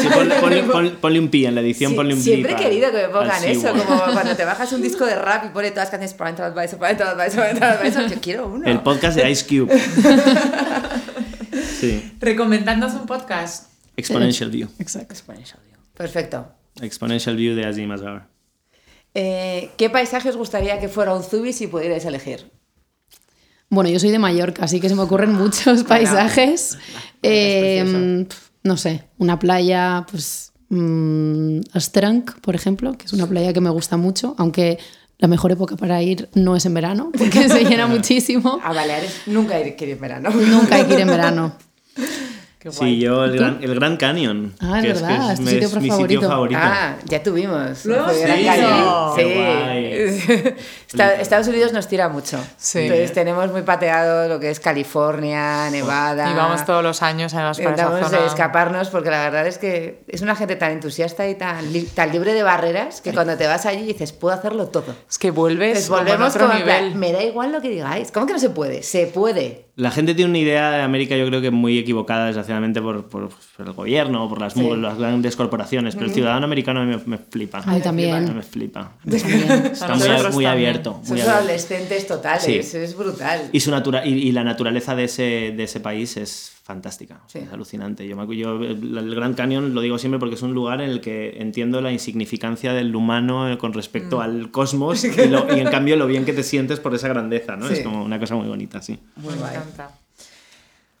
Sí, 0.00 0.08
ponle, 0.12 0.34
ponle- 0.40 0.64
ponle- 0.66 0.90
ponle 1.00 1.18
un 1.20 1.28
pi 1.28 1.46
en 1.46 1.54
la 1.54 1.60
edición, 1.60 1.92
Sí, 1.92 1.96
ponle 1.96 2.14
un 2.14 2.20
pi. 2.20 2.24
siempre 2.24 2.50
he 2.52 2.54
para- 2.54 2.66
querido 2.68 2.90
que 2.90 2.96
me 2.98 3.08
pongan 3.08 3.44
eso, 3.44 3.68
como 3.72 4.02
cuando 4.12 4.34
te 4.36 4.44
bajas 4.44 4.72
un 4.72 4.82
disco 4.82 5.06
de 5.06 5.14
rap 5.14 5.44
y 5.46 5.48
pone 5.50 5.70
todas 5.70 5.84
las 5.84 5.90
canciones 5.90 6.14
Parental 6.14 6.52
Advisor, 6.52 6.78
Parental 6.80 7.08
Advisor, 7.18 7.40
Parental 7.40 7.78
Advisor. 7.78 8.06
Yo 8.08 8.20
quiero 8.20 8.48
uno. 8.48 8.66
El 8.68 8.80
podcast 8.80 9.16
de 9.16 9.30
Ice 9.30 9.46
Cube. 9.46 9.72
Sí. 11.80 12.12
Recomendándonos 12.20 12.94
un 12.94 13.06
podcast. 13.06 13.71
Exponential 14.02 14.50
View. 14.50 14.68
Exacto. 14.78 15.14
Perfecto. 15.94 16.46
Exponential 16.80 17.36
View 17.36 17.54
de 17.54 17.66
Azim 17.66 17.90
Azar. 17.90 18.28
Eh, 19.14 19.70
¿Qué 19.76 19.90
paisaje 19.90 20.28
os 20.30 20.36
gustaría 20.36 20.78
que 20.80 20.88
fuera 20.88 21.14
un 21.14 21.22
Zubi 21.22 21.52
si 21.52 21.66
pudierais 21.66 22.04
elegir? 22.04 22.50
Bueno, 23.68 23.90
yo 23.90 23.98
soy 23.98 24.10
de 24.10 24.18
Mallorca, 24.18 24.64
así 24.64 24.80
que 24.80 24.88
se 24.88 24.94
me 24.94 25.02
ocurren 25.02 25.32
muchos 25.32 25.84
paisajes. 25.84 26.78
Eh, 27.22 28.26
no 28.64 28.76
sé, 28.76 29.04
una 29.18 29.38
playa, 29.38 30.06
pues. 30.10 30.52
mm, 30.68 31.60
Astranc, 31.72 32.38
por 32.40 32.54
ejemplo, 32.54 32.96
que 32.96 33.06
es 33.06 33.12
una 33.12 33.26
playa 33.26 33.52
que 33.52 33.60
me 33.60 33.70
gusta 33.70 33.96
mucho, 33.96 34.34
aunque 34.38 34.78
la 35.18 35.28
mejor 35.28 35.52
época 35.52 35.76
para 35.76 36.02
ir 36.02 36.28
no 36.34 36.56
es 36.56 36.66
en 36.66 36.74
verano, 36.74 37.12
porque 37.16 37.48
se 37.48 37.64
llena 37.64 37.86
muchísimo. 37.96 38.60
A 38.62 38.72
Baleares 38.72 39.22
nunca 39.26 39.58
he 39.58 39.76
querido 39.76 39.96
en 39.96 40.02
verano. 40.02 40.30
Nunca 40.30 40.76
hay 40.76 40.84
que 40.84 40.94
ir 40.94 41.00
en 41.00 41.08
verano. 41.08 41.56
Qué 42.62 42.68
guay. 42.68 42.94
Sí, 42.94 43.00
yo 43.00 43.24
el 43.24 43.36
gran, 43.36 43.58
el 43.60 43.74
gran 43.74 43.96
Cañón. 43.96 44.54
Ah, 44.60 44.78
es 44.78 44.84
que 44.86 44.92
verdad, 44.92 45.32
es 45.32 45.38
tu 45.38 45.42
me- 45.42 45.50
sitio 45.50 45.66
es 45.66 45.74
mi 45.80 45.88
favorito. 45.88 46.14
sitio 46.20 46.28
favorito. 46.30 46.60
Ah, 46.62 46.94
ya 47.06 47.20
tuvimos. 47.20 47.84
¿Lo 47.84 47.96
hemos 47.96 48.12
Fue 48.12 48.20
Gran. 48.20 49.14
Qué 49.16 50.12
Sí. 50.12 50.54
Esta- 50.92 51.14
Estados 51.14 51.48
Unidos 51.48 51.72
nos 51.72 51.88
tira 51.88 52.08
mucho. 52.08 52.38
Sí. 52.56 52.80
Entonces 52.80 53.12
tenemos 53.12 53.50
muy 53.50 53.62
pateado 53.62 54.28
lo 54.28 54.38
que 54.38 54.50
es 54.50 54.60
California, 54.60 55.70
Nevada. 55.70 56.30
Y 56.30 56.34
vamos 56.34 56.64
todos 56.64 56.82
los 56.84 57.02
años 57.02 57.34
además 57.34 57.58
para 57.58 57.74
esa 57.74 57.82
Intentamos 57.84 58.10
zona. 58.12 58.26
escaparnos 58.26 58.88
porque 58.90 59.10
la 59.10 59.22
verdad 59.24 59.46
es 59.46 59.58
que 59.58 60.04
es 60.06 60.22
una 60.22 60.36
gente 60.36 60.54
tan 60.56 60.70
entusiasta 60.72 61.26
y 61.28 61.34
tan, 61.34 61.72
li- 61.72 61.82
tan 61.86 62.12
libre 62.12 62.32
de 62.34 62.42
barreras 62.42 63.00
que 63.00 63.12
cuando 63.12 63.36
te 63.36 63.46
vas 63.46 63.66
allí 63.66 63.84
dices, 63.86 64.12
puedo 64.12 64.34
hacerlo 64.34 64.68
todo. 64.68 64.94
Es 65.10 65.18
que 65.18 65.30
vuelves 65.32 65.72
Pues 65.72 65.86
como 65.88 65.98
en 66.00 66.04
volvemos 66.06 66.34
otro 66.36 66.46
como 66.48 66.62
plan, 66.62 66.84
nivel. 66.84 66.94
me 66.98 67.12
da 67.12 67.22
igual 67.24 67.50
lo 67.52 67.60
que 67.60 67.70
digáis. 67.70 68.12
¿Cómo 68.12 68.26
que 68.26 68.34
no 68.34 68.38
se 68.38 68.50
puede? 68.50 68.82
Se 68.82 69.06
puede. 69.06 69.66
La 69.74 69.90
gente 69.90 70.14
tiene 70.14 70.28
una 70.28 70.38
idea 70.38 70.70
de 70.70 70.82
América, 70.82 71.16
yo 71.16 71.26
creo 71.26 71.40
que 71.40 71.50
muy 71.50 71.78
equivocada, 71.78 72.26
desgraciadamente, 72.26 72.82
por, 72.82 73.08
por, 73.08 73.30
por 73.30 73.66
el 73.66 73.72
gobierno, 73.72 74.28
por 74.28 74.38
las, 74.38 74.54
grandes 74.54 75.34
corporaciones. 75.34 75.94
Pero 75.94 76.06
el 76.08 76.12
ciudadano 76.12 76.44
americano 76.44 76.80
a 76.80 76.84
mí 76.84 76.94
me, 76.94 77.02
me 77.06 77.18
flipa. 77.18 77.62
A 77.64 77.72
mí 77.72 77.80
también. 77.80 78.36
Me 78.36 78.42
flipa. 78.42 78.92
También. 79.02 79.50
Está 79.72 80.30
muy, 80.30 80.44
abierto. 80.44 80.92
Muy 80.94 81.06
Son 81.06 81.12
abierto. 81.12 81.30
adolescentes 81.38 82.06
totales, 82.06 82.70
Sí. 82.70 82.76
es 82.76 82.96
brutal. 82.96 83.48
Y, 83.50 83.60
su 83.60 83.70
natura 83.70 84.04
y, 84.06 84.12
y 84.12 84.32
la 84.32 84.44
naturaleza 84.44 84.94
de 84.94 85.04
ese, 85.04 85.54
de 85.56 85.62
ese 85.62 85.80
país 85.80 86.18
es 86.18 86.52
fantástica, 86.62 87.20
Sí. 87.26 87.38
es 87.40 87.52
alucinante. 87.52 88.06
Yo, 88.06 88.32
yo 88.32 88.56
el, 88.62 88.96
el 88.96 89.14
Gran 89.14 89.34
Cañón 89.34 89.74
lo 89.74 89.80
digo 89.80 89.98
siempre 89.98 90.18
porque 90.20 90.36
es 90.36 90.42
un 90.42 90.54
lugar 90.54 90.80
en 90.80 90.90
el 90.90 91.00
que 91.00 91.40
entiendo 91.40 91.80
la 91.80 91.90
insignificancia 91.92 92.72
del 92.72 92.94
humano 92.94 93.50
eh, 93.50 93.58
con 93.58 93.72
respecto 93.72 94.20
al 94.20 94.50
cosmos 94.50 95.02
y, 95.04 95.28
lo- 95.28 95.54
y 95.56 95.60
en 95.60 95.68
cambio 95.70 95.96
lo 95.96 96.06
bien 96.06 96.24
que 96.24 96.32
te 96.32 96.42
sientes 96.44 96.78
por 96.80 96.94
esa 96.94 97.08
grandeza, 97.08 97.56
¿no? 97.56 97.66
Sí. 97.68 97.74
Es 97.74 97.80
como 97.80 98.04
una 98.04 98.18
cosa 98.20 98.36
muy 98.36 98.46
bonita, 98.48 98.80
sí. 98.80 98.98
Muy 99.16 99.34
Me 99.34 99.40
guay. 99.40 99.56
encanta. 99.56 99.90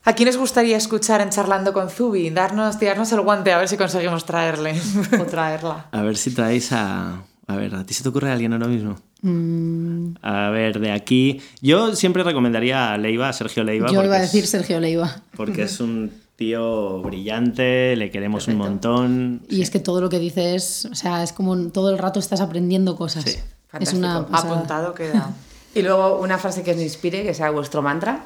¿A 0.04 0.14
quién 0.14 0.28
os 0.30 0.36
gustaría 0.36 0.76
escuchar 0.76 1.20
en 1.20 1.30
Charlando 1.30 1.72
con 1.72 1.88
Zubi? 1.88 2.28
Darnos, 2.30 2.76
tirarnos 2.76 3.12
el 3.12 3.20
guante 3.20 3.52
a 3.52 3.58
ver 3.58 3.68
si 3.68 3.76
conseguimos 3.76 4.24
traerle 4.26 4.74
o 5.20 5.24
traerla. 5.26 5.86
A 5.92 6.02
ver 6.02 6.16
si 6.16 6.32
traéis 6.34 6.72
a... 6.72 7.22
A 7.46 7.56
ver, 7.56 7.72
¿a 7.76 7.84
ti 7.84 7.94
se 7.94 8.02
te 8.02 8.08
ocurre 8.08 8.30
alguien 8.32 8.52
ahora 8.52 8.66
mismo? 8.66 8.96
Mm, 9.22 10.16
A 10.22 10.50
ver, 10.50 10.78
de 10.80 10.90
aquí... 10.92 11.40
Yo 11.60 11.94
siempre 11.94 12.22
recomendaría 12.24 12.92
a 12.92 12.98
Leiva, 12.98 13.28
a 13.28 13.32
Sergio 13.32 13.64
Leiva. 13.64 13.88
yo 13.90 14.02
iba 14.04 14.14
a 14.16 14.22
es- 14.22 14.32
decir 14.32 14.46
Sergio 14.46 14.80
Leiva. 14.80 15.22
Porque 15.36 15.62
es 15.62 15.80
un 15.80 16.10
tío 16.36 17.00
brillante, 17.02 17.94
le 17.96 18.10
queremos 18.10 18.48
un 18.48 18.56
montón. 18.56 19.42
Y 19.48 19.62
es 19.62 19.70
que 19.70 19.78
todo 19.78 20.00
lo 20.00 20.08
que 20.08 20.18
dices, 20.18 20.86
o 20.90 20.94
sea, 20.94 21.22
es 21.22 21.32
como 21.32 21.56
todo 21.68 21.90
el 21.90 21.98
rato 21.98 22.18
estás 22.18 22.40
aprendiendo 22.40 22.96
cosas. 22.96 23.24
Sí. 23.24 23.38
Es 23.80 23.92
una 23.94 24.14
Fantástico. 24.24 24.30
pasada. 24.30 24.54
Apuntado 24.54 24.94
queda. 24.94 25.30
Y 25.74 25.82
luego 25.82 26.18
una 26.20 26.36
frase 26.38 26.62
que 26.62 26.72
os 26.72 26.80
inspire, 26.80 27.22
que 27.22 27.32
sea 27.32 27.50
vuestro 27.50 27.80
mantra. 27.80 28.24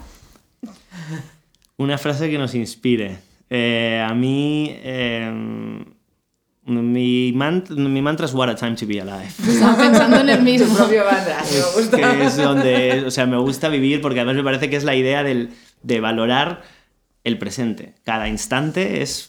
Una 1.77 1.99
frase 1.99 2.31
que 2.31 2.39
nos 2.39 2.55
inspire. 2.55 3.19
Eh, 3.51 4.03
a 4.05 4.13
mí, 4.15 4.71
eh, 4.83 5.85
mi, 6.67 7.33
mant- 7.33 7.71
mi 7.71 8.03
mantra 8.03 8.27
es 8.27 8.35
What 8.35 8.49
a 8.51 8.55
time 8.57 8.77
to 8.77 8.87
be 8.87 9.01
alive. 9.01 9.29
Estaba 9.49 9.77
pensando 9.77 10.19
en 10.21 10.29
el 10.29 10.43
mismo. 10.43 10.75
propio 10.77 11.05
mantra, 11.05 11.39
me 11.43 11.81
gusta. 11.81 11.97
que 11.97 12.25
es 12.27 12.37
donde, 12.37 13.05
o 13.07 13.11
sea, 13.11 13.27
me 13.27 13.39
gusta 13.39 13.69
vivir 13.69 14.01
porque 14.01 14.21
además 14.21 14.37
me 14.37 14.45
parece 14.45 14.69
que 14.69 14.77
es 14.77 14.85
la 14.85 14.95
idea 14.95 15.23
del, 15.23 15.51
de 15.83 16.01
valorar 16.01 16.63
el 17.25 17.39
presente. 17.39 17.95
Cada 18.05 18.29
instante 18.29 19.03
es... 19.03 19.29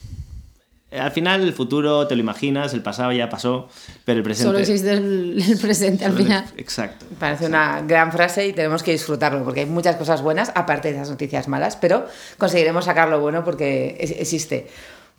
Al 0.90 1.12
final 1.12 1.42
el 1.44 1.52
futuro 1.52 2.08
te 2.08 2.16
lo 2.16 2.22
imaginas, 2.22 2.74
el 2.74 2.82
pasado 2.82 3.12
ya 3.12 3.28
pasó, 3.30 3.68
pero 4.06 4.20
el 4.20 4.24
presente... 4.24 4.48
Solo 4.48 4.60
existe 4.60 4.94
el, 4.94 5.44
el 5.46 5.58
presente 5.58 6.06
al 6.06 6.14
final. 6.14 6.46
Exacto. 6.56 7.06
Me 7.10 7.18
Parece 7.18 7.46
una 7.48 7.82
gran 7.82 8.12
frase 8.14 8.48
y 8.48 8.54
tenemos 8.54 8.84
que 8.84 8.94
disfrutarlo 8.94 9.44
porque 9.44 9.60
hay 9.62 9.66
muchas 9.66 9.98
cosas 9.98 10.22
buenas, 10.22 10.50
aparte 10.56 10.88
de 10.88 10.96
esas 10.96 11.10
noticias 11.10 11.50
malas, 11.50 11.76
pero 11.76 12.06
conseguiremos 12.38 12.86
sacar 12.86 13.10
lo 13.10 13.20
bueno 13.20 13.44
porque 13.44 13.98
es- 14.00 14.12
existe. 14.12 14.68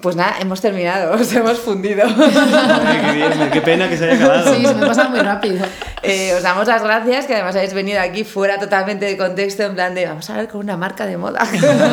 Pues 0.00 0.14
nada, 0.14 0.36
hemos 0.40 0.60
terminado, 0.60 1.12
os 1.20 1.32
hemos 1.32 1.58
fundido. 1.58 2.04
Ay, 2.06 3.00
qué, 3.04 3.12
bien, 3.14 3.50
qué 3.52 3.60
pena 3.60 3.88
que 3.88 3.96
se 3.96 4.04
haya 4.04 4.14
acabado. 4.14 4.54
Sí, 4.54 4.64
se 4.64 4.74
me 4.74 4.86
pasa 4.86 5.08
muy 5.08 5.20
rápido. 5.20 5.66
Eh, 6.00 6.32
os 6.32 6.44
damos 6.44 6.68
las 6.68 6.80
gracias, 6.80 7.26
que 7.26 7.34
además 7.34 7.56
habéis 7.56 7.74
venido 7.74 8.00
aquí 8.00 8.22
fuera 8.22 8.56
totalmente 8.60 9.04
de 9.04 9.16
contexto, 9.16 9.64
en 9.64 9.74
plan 9.74 9.96
de 9.96 10.06
vamos 10.06 10.30
a 10.30 10.36
ver 10.36 10.46
con 10.46 10.60
una 10.60 10.76
marca 10.76 11.06
de 11.06 11.16
moda. 11.16 11.44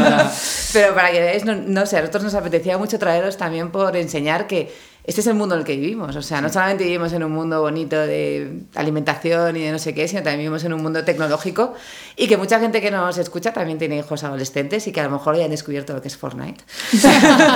Pero 0.74 0.94
para 0.94 1.12
que 1.12 1.20
veáis, 1.20 1.44
no, 1.44 1.56
no 1.56 1.88
sé, 1.88 1.98
a 1.98 2.02
nosotros 2.02 2.24
nos 2.24 2.36
apetecía 2.36 2.78
mucho 2.78 3.00
traeros 3.00 3.36
también 3.36 3.72
por 3.72 3.98
enseñar 3.98 4.46
que 4.46 4.72
este 5.08 5.22
es 5.22 5.28
el 5.28 5.36
mundo 5.36 5.54
en 5.54 5.60
el 5.60 5.66
que 5.68 5.76
vivimos. 5.76 6.16
O 6.16 6.22
sea, 6.24 6.42
no 6.42 6.50
solamente 6.50 6.84
vivimos 6.84 7.14
en 7.14 7.24
un 7.24 7.32
mundo 7.32 7.62
bonito 7.62 7.96
de 7.96 8.64
alimentación 8.74 9.56
y 9.56 9.62
de 9.62 9.72
no 9.72 9.78
sé 9.78 9.94
qué, 9.94 10.08
sino 10.08 10.24
también 10.24 10.40
vivimos 10.40 10.64
en 10.64 10.74
un 10.74 10.82
mundo 10.82 11.04
tecnológico 11.04 11.76
y 12.16 12.28
que 12.28 12.38
mucha 12.38 12.60
gente 12.60 12.82
que 12.82 12.90
nos 12.90 13.18
escucha 13.20 13.54
también 13.54 13.78
tiene 13.78 13.98
hijos 13.98 14.24
adolescentes 14.24 14.88
y 14.88 14.92
que 14.92 15.02
a 15.02 15.04
lo 15.04 15.12
mejor 15.12 15.38
ya 15.38 15.46
han 15.46 15.52
descubierto 15.52 15.94
lo 15.94 16.02
que 16.02 16.08
es 16.08 16.18
Fortnite. 16.18 16.64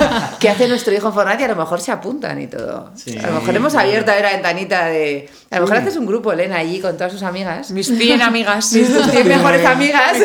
¿Qué 0.38 0.48
hace 0.48 0.68
nuestro 0.68 0.94
hijo 0.94 1.08
en 1.08 1.14
Fortnite? 1.14 1.42
Y 1.42 1.44
a 1.44 1.48
lo 1.48 1.56
mejor 1.56 1.80
se 1.80 1.90
apuntan 1.90 2.40
y 2.40 2.46
todo. 2.46 2.92
a 3.20 3.26
lo 3.26 3.40
mejor 3.40 3.56
hemos 3.56 3.74
abierto 3.74 4.12
ahí 4.12 4.22
la 4.22 4.30
ventanita 4.30 4.86
de... 4.86 5.28
A 5.50 5.56
lo 5.56 5.62
mejor 5.62 5.78
haces 5.78 5.96
un 5.96 6.06
grupo, 6.06 6.32
Elena, 6.32 6.58
allí 6.58 6.78
con 6.78 6.96
todas 6.96 7.12
sus 7.12 7.24
amigas. 7.24 7.72
Mis 7.72 7.88
100 7.88 8.22
amigas. 8.22 8.72
Mis 8.72 8.86
100 8.86 9.26
mejores 9.26 9.66
amigas. 9.66 10.18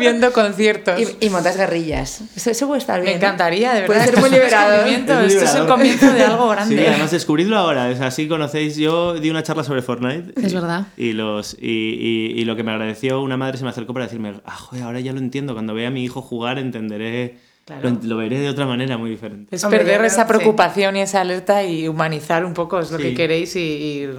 viendo 0.00 0.32
conciertos. 0.32 0.98
Y, 0.98 1.26
y, 1.26 1.30
montas 1.30 1.56
guerrillas. 1.56 2.22
Eso, 2.34 2.50
eso, 2.50 2.66
puede 2.66 2.80
estar 2.80 3.00
bien. 3.00 3.12
Me 3.12 3.16
encantaría, 3.18 3.72
de 3.74 3.82
verdad. 3.82 3.94
Puede 3.94 4.04
ser 4.06 4.18
muy 4.18 4.30
liberador. 4.30 4.88
Esto 4.88 5.44
es 5.44 5.54
el 5.54 5.66
comienzo 5.66 5.99
de 6.06 6.22
algo 6.22 6.48
grande. 6.48 6.76
Sí, 6.76 6.86
además 6.86 7.10
descubridlo 7.10 7.56
ahora. 7.56 7.86
Así 7.86 8.28
conocéis. 8.28 8.76
Yo 8.76 9.14
di 9.14 9.30
una 9.30 9.42
charla 9.42 9.64
sobre 9.64 9.82
Fortnite. 9.82 10.32
Es 10.40 10.52
y, 10.52 10.54
verdad. 10.54 10.86
Y, 10.96 11.12
los, 11.12 11.56
y, 11.60 11.68
y, 11.68 12.40
y, 12.40 12.44
lo 12.44 12.56
que 12.56 12.62
me 12.62 12.72
agradeció, 12.72 13.20
una 13.20 13.36
madre 13.36 13.58
se 13.58 13.64
me 13.64 13.70
acercó 13.70 13.92
para 13.92 14.06
decirme, 14.06 14.34
ah, 14.44 14.56
joder, 14.56 14.84
ahora 14.84 15.00
ya 15.00 15.12
lo 15.12 15.18
entiendo. 15.18 15.54
Cuando 15.54 15.74
vea 15.74 15.88
a 15.88 15.90
mi 15.90 16.04
hijo 16.04 16.22
jugar 16.22 16.58
entenderé... 16.58 17.38
Claro. 17.64 17.90
Lo, 17.90 17.98
lo, 18.02 18.16
veré 18.16 18.40
de 18.40 18.48
otra 18.48 18.66
manera 18.66 18.98
muy 18.98 19.10
diferente. 19.10 19.54
Es 19.54 19.62
Hombre, 19.62 19.80
perder 19.80 20.04
esa 20.04 20.26
preocupación 20.26 20.94
sí. 20.94 20.98
y 20.98 21.02
esa 21.02 21.20
alerta 21.20 21.62
y 21.62 21.86
humanizar 21.86 22.44
un 22.44 22.54
poco 22.54 22.80
es 22.80 22.90
lo 22.90 22.96
sí. 22.96 23.04
que 23.04 23.14
queréis 23.14 23.54
y, 23.54 23.60
y 23.60 24.10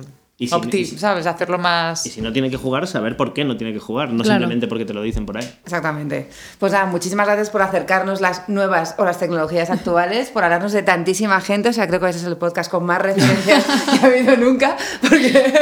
y 0.41 0.47
si, 0.47 0.55
Opti, 0.55 0.77
y 0.79 0.85
si, 0.85 0.97
¿sabes? 0.97 1.27
Hacerlo 1.27 1.59
más... 1.59 2.03
Y 2.03 2.09
si 2.09 2.19
no 2.19 2.33
tiene 2.33 2.49
que 2.49 2.57
jugar, 2.57 2.87
saber 2.87 3.15
por 3.15 3.31
qué 3.31 3.45
no 3.45 3.57
tiene 3.57 3.73
que 3.73 3.79
jugar, 3.79 4.09
no 4.09 4.23
claro. 4.23 4.39
simplemente 4.39 4.67
porque 4.67 4.85
te 4.85 4.93
lo 4.95 5.03
dicen 5.03 5.27
por 5.27 5.37
ahí. 5.37 5.47
Exactamente. 5.63 6.29
Pues 6.57 6.71
nada, 6.71 6.87
muchísimas 6.87 7.27
gracias 7.27 7.51
por 7.51 7.61
acercarnos 7.61 8.21
las 8.21 8.49
nuevas 8.49 8.95
o 8.97 9.05
las 9.05 9.19
tecnologías 9.19 9.69
actuales, 9.69 10.29
por 10.29 10.43
hablarnos 10.43 10.71
de 10.71 10.81
tantísima 10.81 11.39
gente, 11.41 11.69
o 11.69 11.73
sea, 11.73 11.87
creo 11.87 11.99
que 11.99 12.09
ese 12.09 12.17
es 12.17 12.25
el 12.25 12.37
podcast 12.37 12.71
con 12.71 12.83
más 12.87 12.99
referencias 12.99 13.63
que 13.91 13.99
ha 14.03 14.09
habido 14.09 14.35
nunca, 14.35 14.77
porque, 14.99 15.53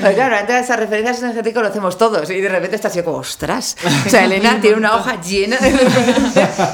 porque 0.00 0.14
claro, 0.14 0.36
antes 0.36 0.54
de 0.54 0.60
esas 0.60 0.78
referencias 0.78 1.20
en 1.24 1.34
gente 1.34 1.50
que 1.50 1.54
conocemos 1.54 1.98
todos 1.98 2.30
y 2.30 2.40
de 2.40 2.48
repente 2.48 2.76
está 2.76 2.86
así 2.86 3.02
como, 3.02 3.16
ostras, 3.16 3.76
o 4.06 4.08
sea, 4.08 4.24
Elena 4.26 4.60
tiene 4.60 4.76
una 4.76 4.94
hoja 4.94 5.20
llena 5.20 5.56
de, 5.56 5.72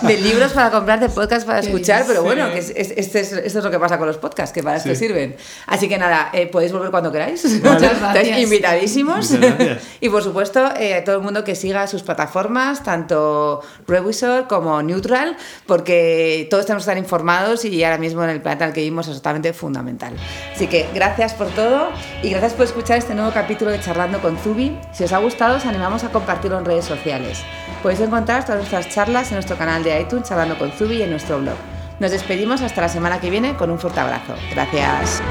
de 0.02 0.18
libros 0.18 0.52
para 0.52 0.70
comprar, 0.70 1.00
de 1.00 1.08
podcasts 1.08 1.46
para 1.46 1.60
escuchar, 1.60 2.04
pero 2.06 2.22
bueno, 2.22 2.52
que 2.52 2.58
es, 2.58 2.68
es, 2.76 2.92
este 2.98 3.20
es, 3.20 3.32
esto 3.32 3.58
es 3.60 3.64
lo 3.64 3.70
que 3.70 3.78
pasa 3.78 3.96
con 3.96 4.06
los 4.06 4.18
podcasts, 4.18 4.52
que 4.52 4.62
para 4.62 4.78
sí. 4.78 4.90
esto 4.90 4.98
sirven. 4.98 5.36
Así 5.66 5.88
que 5.88 5.96
nada, 5.96 6.28
eh, 6.34 6.48
podéis 6.48 6.70
volver 6.70 6.90
cuando 6.90 7.10
queráis. 7.10 7.45
Muchas 7.55 8.01
gracias. 8.01 8.39
invitadísimos. 8.39 9.31
y 10.01 10.09
por 10.09 10.23
supuesto, 10.23 10.73
eh, 10.77 11.02
todo 11.05 11.16
el 11.16 11.23
mundo 11.23 11.44
que 11.44 11.55
siga 11.55 11.86
sus 11.86 12.02
plataformas, 12.02 12.82
tanto 12.82 13.62
Revisor 13.86 14.47
como 14.47 14.82
Neutral, 14.82 15.36
porque 15.66 16.47
todos 16.51 16.66
tenemos 16.66 16.85
que 16.85 16.90
estar 16.90 16.98
informados 16.98 17.64
y 17.64 17.82
ahora 17.85 17.98
mismo 17.98 18.24
en 18.24 18.31
el 18.31 18.43
planeta 18.43 18.64
en 18.64 18.68
el 18.70 18.74
que 18.74 18.81
vivimos 18.81 19.09
es 19.09 19.16
totalmente 19.16 19.52
fundamental. 19.52 20.14
Así 20.55 20.66
que 20.66 20.89
gracias 20.94 21.35
por 21.35 21.48
todo 21.48 21.89
y 22.23 22.31
gracias 22.31 22.55
por 22.55 22.66
escuchar 22.66 22.98
este 22.98 23.14
nuevo 23.14 23.32
capítulo 23.32 23.70
de 23.70 23.81
Charlando 23.81 24.20
con 24.20 24.39
Zubi. 24.39 24.78
Si 24.93 25.05
os 25.05 25.12
ha 25.12 25.18
gustado, 25.18 25.56
os 25.56 25.66
animamos 25.66 26.05
a 26.05 26.10
compartirlo 26.10 26.59
en 26.59 26.64
redes 26.64 26.85
sociales. 26.85 27.40
Podéis 27.82 28.01
encontrar 28.01 28.44
todas 28.44 28.59
nuestras 28.59 28.89
charlas 28.89 29.28
en 29.28 29.35
nuestro 29.35 29.56
canal 29.56 29.82
de 29.82 30.01
iTunes, 30.01 30.28
Charlando 30.28 30.59
con 30.59 30.73
Zubi 30.73 30.97
y 30.97 31.02
en 31.02 31.10
nuestro 31.10 31.39
blog. 31.39 31.56
Nos 31.98 32.10
despedimos 32.10 32.60
hasta 32.60 32.82
la 32.82 32.89
semana 32.89 33.20
que 33.20 33.31
viene 33.31 33.56
con 33.56 33.70
un 33.70 33.78
fuerte 33.78 34.01
abrazo. 34.01 34.35
Gracias. 34.51 35.23